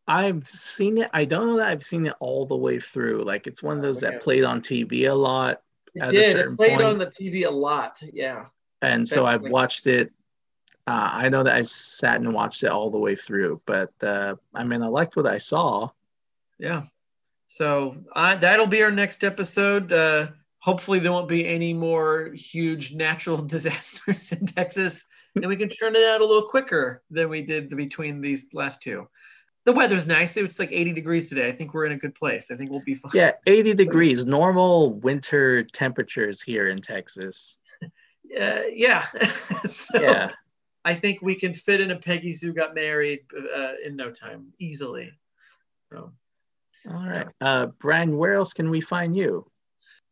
I've 0.08 0.48
seen 0.48 0.98
it. 0.98 1.10
I 1.14 1.24
don't 1.26 1.48
know 1.48 1.56
that 1.58 1.70
I've 1.70 1.84
seen 1.84 2.06
it 2.08 2.14
all 2.20 2.46
the 2.46 2.58
way 2.58 2.80
through. 2.80 3.24
Like 3.24 3.48
it's 3.48 3.64
one 3.64 3.78
of 3.78 3.84
those 3.84 4.04
Okay. 4.04 4.12
that 4.16 4.22
played 4.24 4.44
on 4.44 4.62
TV 4.62 5.10
a 5.10 5.14
lot, 5.14 5.62
It 5.96 6.02
At 6.02 6.10
a 6.10 6.12
did. 6.12 6.32
certain 6.32 6.54
It 6.54 6.58
played 6.58 6.72
point- 6.72 6.84
on 6.84 6.98
the 6.98 7.06
TV 7.06 7.46
a 7.46 7.50
lot. 7.52 8.02
Yeah. 8.12 8.46
and 8.82 9.08
so 9.08 9.26
I've 9.26 9.44
watched 9.44 9.88
it. 9.88 10.12
Uh, 10.86 11.10
I 11.14 11.30
know 11.30 11.44
that 11.44 11.56
I've 11.56 11.70
sat 11.70 12.20
and 12.20 12.34
watched 12.34 12.64
it 12.64 12.68
all 12.68 12.90
the 12.92 13.00
way 13.00 13.16
through, 13.16 13.62
but 13.66 13.94
uh, 14.04 14.36
I 14.54 14.66
mean, 14.66 14.82
I 14.82 14.88
liked 14.88 15.16
what 15.16 15.26
I 15.28 15.38
saw. 15.38 15.90
Yeah. 16.60 16.82
So 17.48 17.96
I, 18.14 18.36
that'll 18.36 18.68
be 18.68 18.84
our 18.84 18.92
next 18.92 19.24
episode. 19.24 19.94
Hopefully, 20.64 21.00
there 21.00 21.12
won't 21.12 21.28
be 21.28 21.46
any 21.46 21.74
more 21.74 22.32
huge 22.34 22.94
natural 22.94 23.36
disasters 23.56 24.32
in 24.32 24.46
Texas, 24.46 25.06
and 25.36 25.46
we 25.46 25.58
can 25.58 25.68
turn 25.68 25.94
it 25.94 26.04
out 26.06 26.22
a 26.22 26.26
little 26.26 26.48
quicker 26.48 27.04
than 27.12 27.28
we 27.28 27.42
did 27.42 27.70
between 27.70 28.22
these 28.22 28.48
last 28.54 28.82
two. 28.82 29.10
The 29.66 29.74
weather's 29.74 30.08
nice. 30.08 30.38
It's 30.38 30.60
like 30.60 30.72
80 30.72 30.94
degrees 30.94 31.28
today. 31.28 31.50
I 31.50 31.52
think 31.52 31.74
we're 31.74 31.86
in 31.86 31.92
a 31.92 31.98
good 31.98 32.16
place. 32.16 32.50
I 32.50 32.56
think 32.56 32.72
we'll 32.72 32.80
be 32.80 32.96
fine. 32.96 33.12
Yeah, 33.14 33.32
80 33.46 33.74
degrees, 33.84 34.26
normal 34.26 34.94
winter 34.94 35.64
temperatures 35.64 36.42
here 36.42 36.70
in 36.70 36.80
Texas. 36.80 37.58
Uh, 37.84 38.62
yeah. 38.72 39.04
so 39.66 40.02
Yeah. 40.02 40.32
I 40.86 40.96
think 40.96 41.22
we 41.22 41.36
can 41.36 41.54
fit 41.54 41.82
in 41.82 41.92
a 41.92 41.98
Peggy 41.98 42.34
Sue 42.34 42.54
got 42.54 42.74
married 42.74 43.22
uh, 43.38 43.74
in 43.86 43.98
no 43.98 44.12
time 44.12 44.54
easily. 44.60 45.12
So. 45.92 46.12
All 46.90 47.08
right. 47.08 47.28
Uh, 47.40 47.68
Brian, 47.80 48.18
where 48.18 48.34
else 48.34 48.54
can 48.54 48.70
we 48.70 48.82
find 48.82 49.16
you? 49.16 49.46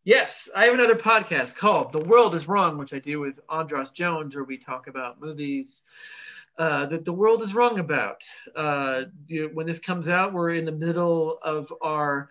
Yes, 0.04 0.50
I 0.56 0.66
have 0.66 0.74
another 0.74 0.96
podcast 0.96 1.56
called 1.58 1.92
The 1.92 2.00
World 2.00 2.34
is 2.34 2.48
Wrong, 2.48 2.78
which 2.78 2.94
I 2.94 3.00
do 3.00 3.20
with 3.20 3.40
Andras 3.48 3.92
Jones, 3.92 4.36
where 4.36 4.44
we 4.44 4.58
talk 4.58 4.88
about 4.88 5.22
movies 5.22 5.84
uh, 6.58 6.88
that 6.88 7.06
the 7.06 7.14
world 7.14 7.42
is 7.44 7.54
wrong 7.54 7.80
about. 7.80 8.24
Uh, 8.56 9.04
you- 9.28 9.52
when 9.54 9.68
this 9.68 9.80
comes 9.80 10.10
out, 10.10 10.34
we're 10.34 10.50
in 10.52 10.66
the 10.66 10.72
middle 10.72 11.38
of 11.44 11.72
our, 11.84 12.30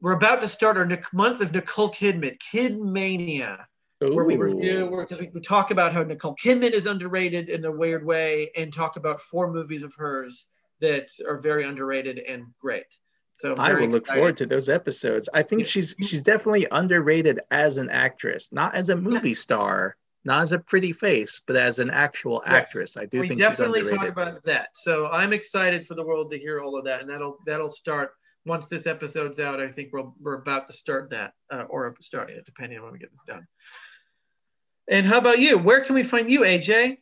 we're 0.00 0.12
about 0.16 0.40
to 0.40 0.48
start 0.48 0.76
our 0.76 0.88
month 1.12 1.40
of 1.40 1.52
Nicole 1.52 1.90
Kidman, 1.90 2.36
Kid 2.40 2.80
Mania, 2.80 3.68
where 4.00 4.24
we 4.24 4.34
review, 4.36 4.90
because 4.96 5.20
we, 5.20 5.30
we 5.32 5.40
talk 5.40 5.70
about 5.70 5.92
how 5.92 6.02
Nicole 6.02 6.34
Kidman 6.34 6.72
is 6.72 6.86
underrated 6.86 7.48
in 7.48 7.64
a 7.64 7.70
weird 7.70 8.04
way 8.04 8.50
and 8.56 8.74
talk 8.74 8.96
about 8.96 9.20
four 9.20 9.52
movies 9.52 9.84
of 9.84 9.94
hers 9.96 10.48
that 10.80 11.08
are 11.28 11.38
very 11.38 11.64
underrated 11.64 12.18
and 12.18 12.46
great. 12.60 12.86
So 13.34 13.54
I 13.56 13.74
will 13.74 13.88
look 13.88 14.02
excited. 14.02 14.18
forward 14.18 14.36
to 14.38 14.46
those 14.46 14.68
episodes. 14.68 15.28
I 15.34 15.42
think 15.42 15.66
she's 15.66 15.96
she's 16.00 16.22
definitely 16.22 16.66
underrated 16.70 17.40
as 17.50 17.76
an 17.78 17.90
actress, 17.90 18.52
not 18.52 18.74
as 18.74 18.90
a 18.90 18.96
movie 18.96 19.34
star, 19.46 19.96
not 20.24 20.42
as 20.42 20.52
a 20.52 20.58
pretty 20.58 20.92
face, 20.92 21.40
but 21.46 21.56
as 21.56 21.80
an 21.80 21.90
actual 21.90 22.42
Yes. 22.46 22.54
actress. 22.54 22.96
I 22.96 23.06
do 23.06 23.20
we 23.20 23.28
think 23.28 23.40
definitely 23.40 23.80
she's 23.80 23.90
talk 23.90 24.08
about 24.08 24.42
that. 24.44 24.68
So 24.74 25.08
I'm 25.08 25.32
excited 25.32 25.84
for 25.84 25.94
the 25.94 26.04
world 26.04 26.30
to 26.30 26.38
hear 26.38 26.62
all 26.62 26.78
of 26.78 26.84
that, 26.84 27.00
and 27.00 27.10
that'll 27.10 27.38
that'll 27.44 27.68
start 27.68 28.12
once 28.46 28.68
this 28.68 28.86
episode's 28.86 29.40
out. 29.40 29.60
I 29.60 29.68
think 29.68 29.92
we're 29.92 30.04
we're 30.20 30.34
about 30.34 30.68
to 30.68 30.74
start 30.74 31.10
that, 31.10 31.32
uh, 31.52 31.64
or 31.68 31.96
starting 32.00 32.36
it, 32.36 32.46
depending 32.46 32.78
on 32.78 32.84
when 32.84 32.92
we 32.92 32.98
get 33.00 33.10
this 33.10 33.24
done. 33.26 33.46
And 34.88 35.06
how 35.06 35.18
about 35.18 35.38
you? 35.38 35.58
Where 35.58 35.82
can 35.82 35.94
we 35.94 36.02
find 36.02 36.30
you, 36.30 36.40
AJ? 36.42 36.98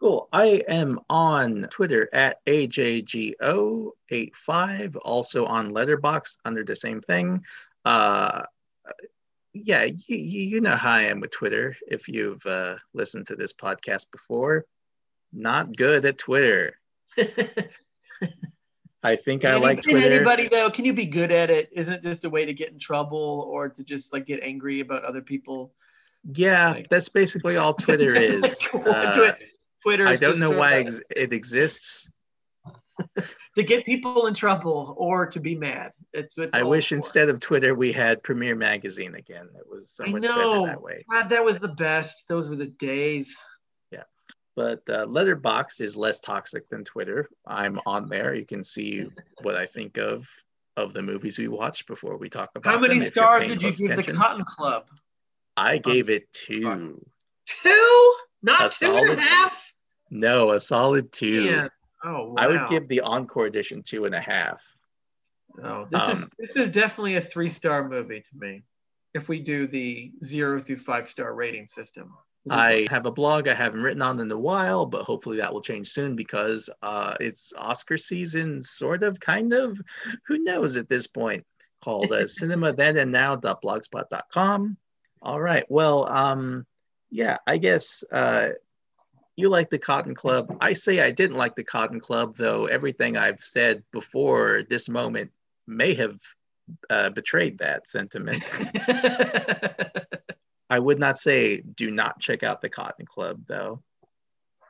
Cool. 0.00 0.28
I 0.32 0.62
am 0.68 1.00
on 1.10 1.66
Twitter 1.70 2.08
at 2.12 2.44
AJGO85, 2.46 4.96
also 5.02 5.44
on 5.46 5.72
Letterboxd 5.72 6.36
under 6.44 6.62
the 6.64 6.76
same 6.76 7.00
thing. 7.00 7.44
Uh, 7.84 8.44
yeah, 9.52 9.82
you, 9.84 10.16
you 10.16 10.60
know 10.60 10.76
how 10.76 10.92
I 10.92 11.02
am 11.04 11.20
with 11.20 11.30
Twitter 11.32 11.76
if 11.88 12.06
you've 12.08 12.44
uh, 12.46 12.76
listened 12.94 13.26
to 13.28 13.36
this 13.36 13.52
podcast 13.52 14.06
before. 14.12 14.64
Not 15.32 15.76
good 15.76 16.04
at 16.06 16.18
Twitter. 16.18 16.78
I 19.02 19.16
think 19.16 19.44
I 19.44 19.52
Any- 19.52 19.60
like 19.60 19.78
is 19.80 19.84
Twitter. 19.86 20.12
Anybody 20.12 20.48
though? 20.48 20.70
Can 20.70 20.84
you 20.84 20.92
be 20.92 21.06
good 21.06 21.30
at 21.32 21.50
it? 21.50 21.68
Isn't 21.72 21.94
it 21.94 22.02
just 22.02 22.24
a 22.24 22.30
way 22.30 22.44
to 22.46 22.54
get 22.54 22.70
in 22.72 22.78
trouble 22.78 23.48
or 23.50 23.68
to 23.68 23.84
just 23.84 24.12
like 24.12 24.26
get 24.26 24.40
angry 24.42 24.80
about 24.80 25.04
other 25.04 25.22
people? 25.22 25.72
Yeah, 26.32 26.72
Like- 26.72 26.88
that's 26.88 27.08
basically 27.08 27.56
all 27.56 27.74
Twitter 27.74 28.14
is. 28.20 28.66
Uh, 28.72 29.34
Twitter. 29.88 30.06
I 30.06 30.16
don't 30.16 30.38
know 30.38 30.50
why 30.50 30.74
of 30.74 31.02
it 31.10 31.32
exists. 31.32 32.10
to 33.56 33.62
get 33.62 33.86
people 33.86 34.26
in 34.26 34.34
trouble 34.34 34.94
or 34.98 35.26
to 35.26 35.40
be 35.40 35.56
mad. 35.56 35.92
It's, 36.12 36.36
it's 36.36 36.54
I 36.54 36.62
wish 36.62 36.88
for. 36.88 36.96
instead 36.96 37.28
of 37.28 37.40
Twitter 37.40 37.74
we 37.74 37.92
had 37.92 38.22
Premiere 38.22 38.56
Magazine 38.56 39.14
again. 39.14 39.48
It 39.56 39.66
was 39.70 39.90
so 39.90 40.04
much 40.04 40.22
better 40.22 40.66
that 40.66 40.82
way. 40.82 41.04
God, 41.10 41.28
that 41.28 41.44
was 41.44 41.58
the 41.58 41.68
best. 41.68 42.28
Those 42.28 42.50
were 42.50 42.56
the 42.56 42.66
days. 42.66 43.38
Yeah, 43.90 44.02
but 44.56 44.82
uh, 44.88 45.06
Letterboxd 45.06 45.80
is 45.80 45.96
less 45.96 46.20
toxic 46.20 46.68
than 46.68 46.84
Twitter. 46.84 47.30
I'm 47.46 47.80
on 47.86 48.08
there. 48.08 48.34
You 48.34 48.44
can 48.44 48.64
see 48.64 49.06
what 49.42 49.54
I 49.54 49.66
think 49.66 49.96
of 49.96 50.26
of 50.76 50.92
the 50.92 51.02
movies 51.02 51.38
we 51.38 51.48
watched 51.48 51.86
before 51.86 52.16
we 52.16 52.28
talk 52.28 52.50
about. 52.54 52.72
How 52.72 52.80
many 52.80 52.98
them, 52.98 53.08
stars 53.08 53.46
did 53.46 53.62
you 53.62 53.72
give 53.72 53.90
attention. 53.92 54.14
the 54.14 54.20
Cotton 54.20 54.44
Club? 54.44 54.84
I 55.56 55.78
gave 55.78 56.10
it 56.10 56.32
two. 56.32 57.00
Two? 57.46 58.14
Not 58.42 58.72
A 58.72 58.78
two 58.78 58.94
and 58.94 59.18
a 59.18 59.22
half? 59.22 59.67
No, 60.10 60.52
a 60.52 60.60
solid 60.60 61.12
two. 61.12 61.44
Yeah. 61.44 61.68
Oh, 62.04 62.32
wow. 62.32 62.34
I 62.36 62.46
would 62.46 62.68
give 62.68 62.88
the 62.88 63.00
Encore 63.00 63.46
edition 63.46 63.82
two 63.82 64.04
and 64.04 64.14
a 64.14 64.20
half. 64.20 64.62
Oh, 65.62 65.86
this 65.90 66.08
is 66.08 66.24
um, 66.24 66.30
this 66.38 66.56
is 66.56 66.70
definitely 66.70 67.16
a 67.16 67.20
three 67.20 67.50
star 67.50 67.88
movie 67.88 68.20
to 68.20 68.36
me. 68.38 68.62
If 69.14 69.28
we 69.28 69.40
do 69.40 69.66
the 69.66 70.12
zero 70.22 70.60
through 70.60 70.76
five 70.76 71.08
star 71.08 71.34
rating 71.34 71.66
system, 71.66 72.12
I 72.50 72.86
have 72.90 73.06
a 73.06 73.10
blog 73.10 73.48
I 73.48 73.54
haven't 73.54 73.82
written 73.82 74.02
on 74.02 74.20
in 74.20 74.30
a 74.30 74.38
while, 74.38 74.86
but 74.86 75.02
hopefully 75.02 75.38
that 75.38 75.52
will 75.52 75.60
change 75.60 75.88
soon 75.88 76.16
because 76.16 76.70
uh, 76.82 77.14
it's 77.20 77.52
Oscar 77.56 77.96
season, 77.96 78.62
sort 78.62 79.02
of, 79.02 79.20
kind 79.20 79.52
of. 79.52 79.80
Who 80.26 80.38
knows 80.38 80.76
at 80.76 80.88
this 80.88 81.06
point? 81.06 81.44
Called 81.82 82.10
uh, 82.12 82.26
cinema 82.26 82.72
then 82.72 82.96
and 82.96 83.12
now.blogspot.com. 83.12 84.76
All 85.22 85.40
right. 85.40 85.64
Well, 85.68 86.06
um, 86.06 86.66
yeah, 87.10 87.38
I 87.46 87.58
guess 87.58 88.04
uh, 88.10 88.50
you 89.38 89.48
like 89.48 89.70
the 89.70 89.78
Cotton 89.78 90.16
Club. 90.16 90.58
I 90.60 90.72
say 90.72 90.98
I 90.98 91.12
didn't 91.12 91.36
like 91.36 91.54
the 91.54 91.62
Cotton 91.62 92.00
Club, 92.00 92.36
though 92.36 92.66
everything 92.66 93.16
I've 93.16 93.42
said 93.42 93.84
before 93.92 94.64
this 94.68 94.88
moment 94.88 95.30
may 95.64 95.94
have 95.94 96.18
uh, 96.90 97.10
betrayed 97.10 97.58
that 97.58 97.88
sentiment. 97.88 98.42
I 100.70 100.80
would 100.80 100.98
not 100.98 101.18
say 101.18 101.60
do 101.60 101.92
not 101.92 102.18
check 102.18 102.42
out 102.42 102.60
the 102.60 102.68
Cotton 102.68 103.06
Club, 103.06 103.42
though. 103.46 103.80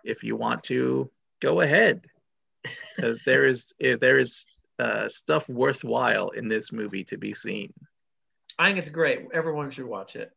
If 0.04 0.22
you 0.22 0.36
want 0.36 0.62
to, 0.64 1.10
go 1.40 1.62
ahead, 1.62 2.04
because 2.94 3.22
there 3.22 3.46
is 3.46 3.72
eh, 3.80 3.96
there 3.98 4.18
is 4.18 4.44
uh, 4.78 5.08
stuff 5.08 5.48
worthwhile 5.48 6.28
in 6.28 6.46
this 6.46 6.72
movie 6.72 7.04
to 7.04 7.16
be 7.16 7.32
seen. 7.32 7.72
I 8.58 8.66
think 8.66 8.80
it's 8.80 8.90
great. 8.90 9.28
Everyone 9.32 9.70
should 9.70 9.86
watch 9.86 10.14
it. 10.14 10.30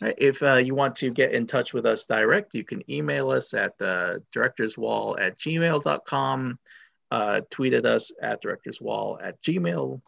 Right. 0.00 0.14
If 0.18 0.42
uh, 0.42 0.56
you 0.56 0.74
want 0.74 0.96
to 0.96 1.10
get 1.10 1.32
in 1.32 1.46
touch 1.46 1.72
with 1.72 1.86
us 1.86 2.06
direct, 2.06 2.54
you 2.54 2.64
can 2.64 2.88
email 2.90 3.30
us 3.30 3.54
at 3.54 3.80
uh, 3.80 4.18
directorswall 4.34 5.20
at 5.20 5.38
gmail.com, 5.38 6.58
uh, 7.10 7.40
tweet 7.50 7.72
at 7.72 7.86
us 7.86 8.12
at 8.20 8.42
directorswall 8.42 9.18
at 9.22 9.40
gmail 9.42 10.00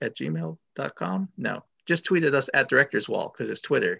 at 0.00 0.16
gmail.com. 0.16 1.28
No, 1.36 1.64
just 1.86 2.04
tweet 2.04 2.24
at 2.24 2.34
us 2.34 2.48
at 2.54 2.70
directorswall 2.70 3.32
because 3.32 3.50
it's 3.50 3.62
Twitter. 3.62 3.98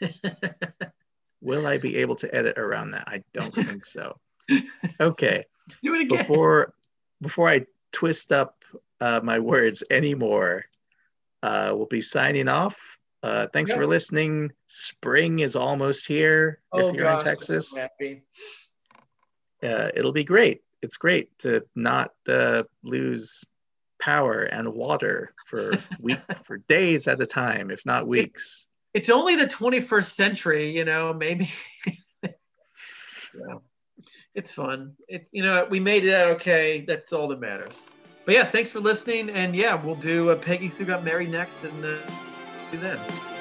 Will 1.40 1.66
I 1.66 1.78
be 1.78 1.96
able 1.98 2.16
to 2.16 2.34
edit 2.34 2.58
around 2.58 2.92
that? 2.92 3.04
I 3.06 3.22
don't 3.32 3.54
think 3.54 3.84
so. 3.84 4.18
Okay. 5.00 5.46
Do 5.82 5.94
it 5.94 6.02
again. 6.02 6.18
Before 6.18 6.74
before 7.22 7.48
I 7.48 7.64
twist 7.92 8.30
up 8.30 8.62
uh, 9.00 9.20
my 9.24 9.38
words 9.38 9.82
anymore, 9.90 10.66
uh, 11.42 11.72
we'll 11.74 11.86
be 11.86 12.02
signing 12.02 12.48
off. 12.48 12.98
Uh, 13.24 13.46
thanks 13.54 13.70
Yeah. 13.70 13.76
for 13.76 13.86
listening. 13.86 14.52
Spring 14.66 15.38
is 15.38 15.56
almost 15.56 16.06
here. 16.06 16.60
oh 16.72 16.88
if 16.90 16.94
you're 16.94 17.04
gosh, 17.04 17.20
in 17.20 17.24
Texas, 17.26 17.70
so 17.70 17.80
happy. 17.80 18.22
uh, 19.62 19.90
it'll 19.94 20.12
be 20.12 20.24
great. 20.24 20.62
It's 20.82 20.98
great 20.98 21.30
to 21.38 21.64
not 21.74 22.12
uh, 22.28 22.64
lose 22.82 23.42
power 23.98 24.42
and 24.42 24.74
water 24.74 25.32
for 25.46 25.72
week 26.00 26.18
for 26.44 26.58
days 26.68 27.08
at 27.08 27.22
a 27.22 27.24
time, 27.26 27.70
if 27.70 27.86
not 27.86 28.06
weeks. 28.06 28.66
It's 28.92 29.08
only 29.08 29.36
the 29.36 29.46
21st 29.46 30.04
century, 30.04 30.76
you 30.76 30.84
know. 30.84 31.14
Maybe. 31.14 31.48
yeah, 32.22 33.56
it's 34.34 34.52
fun. 34.52 34.96
It's 35.08 35.30
you 35.32 35.42
know 35.42 35.66
we 35.70 35.80
made 35.80 36.04
it 36.04 36.12
out 36.14 36.28
okay. 36.32 36.84
That's 36.86 37.10
all 37.14 37.28
that 37.28 37.40
matters. 37.40 37.90
But 38.26 38.34
yeah, 38.34 38.44
thanks 38.44 38.70
for 38.70 38.80
listening, 38.80 39.30
and 39.30 39.56
yeah, 39.56 39.74
we'll 39.82 39.94
do 39.94 40.28
a 40.28 40.36
Peggy 40.36 40.68
Sue 40.68 40.84
Got 40.84 41.04
Married 41.04 41.30
next, 41.30 41.64
and 41.64 41.82
do 42.74 42.80
then. 42.80 43.33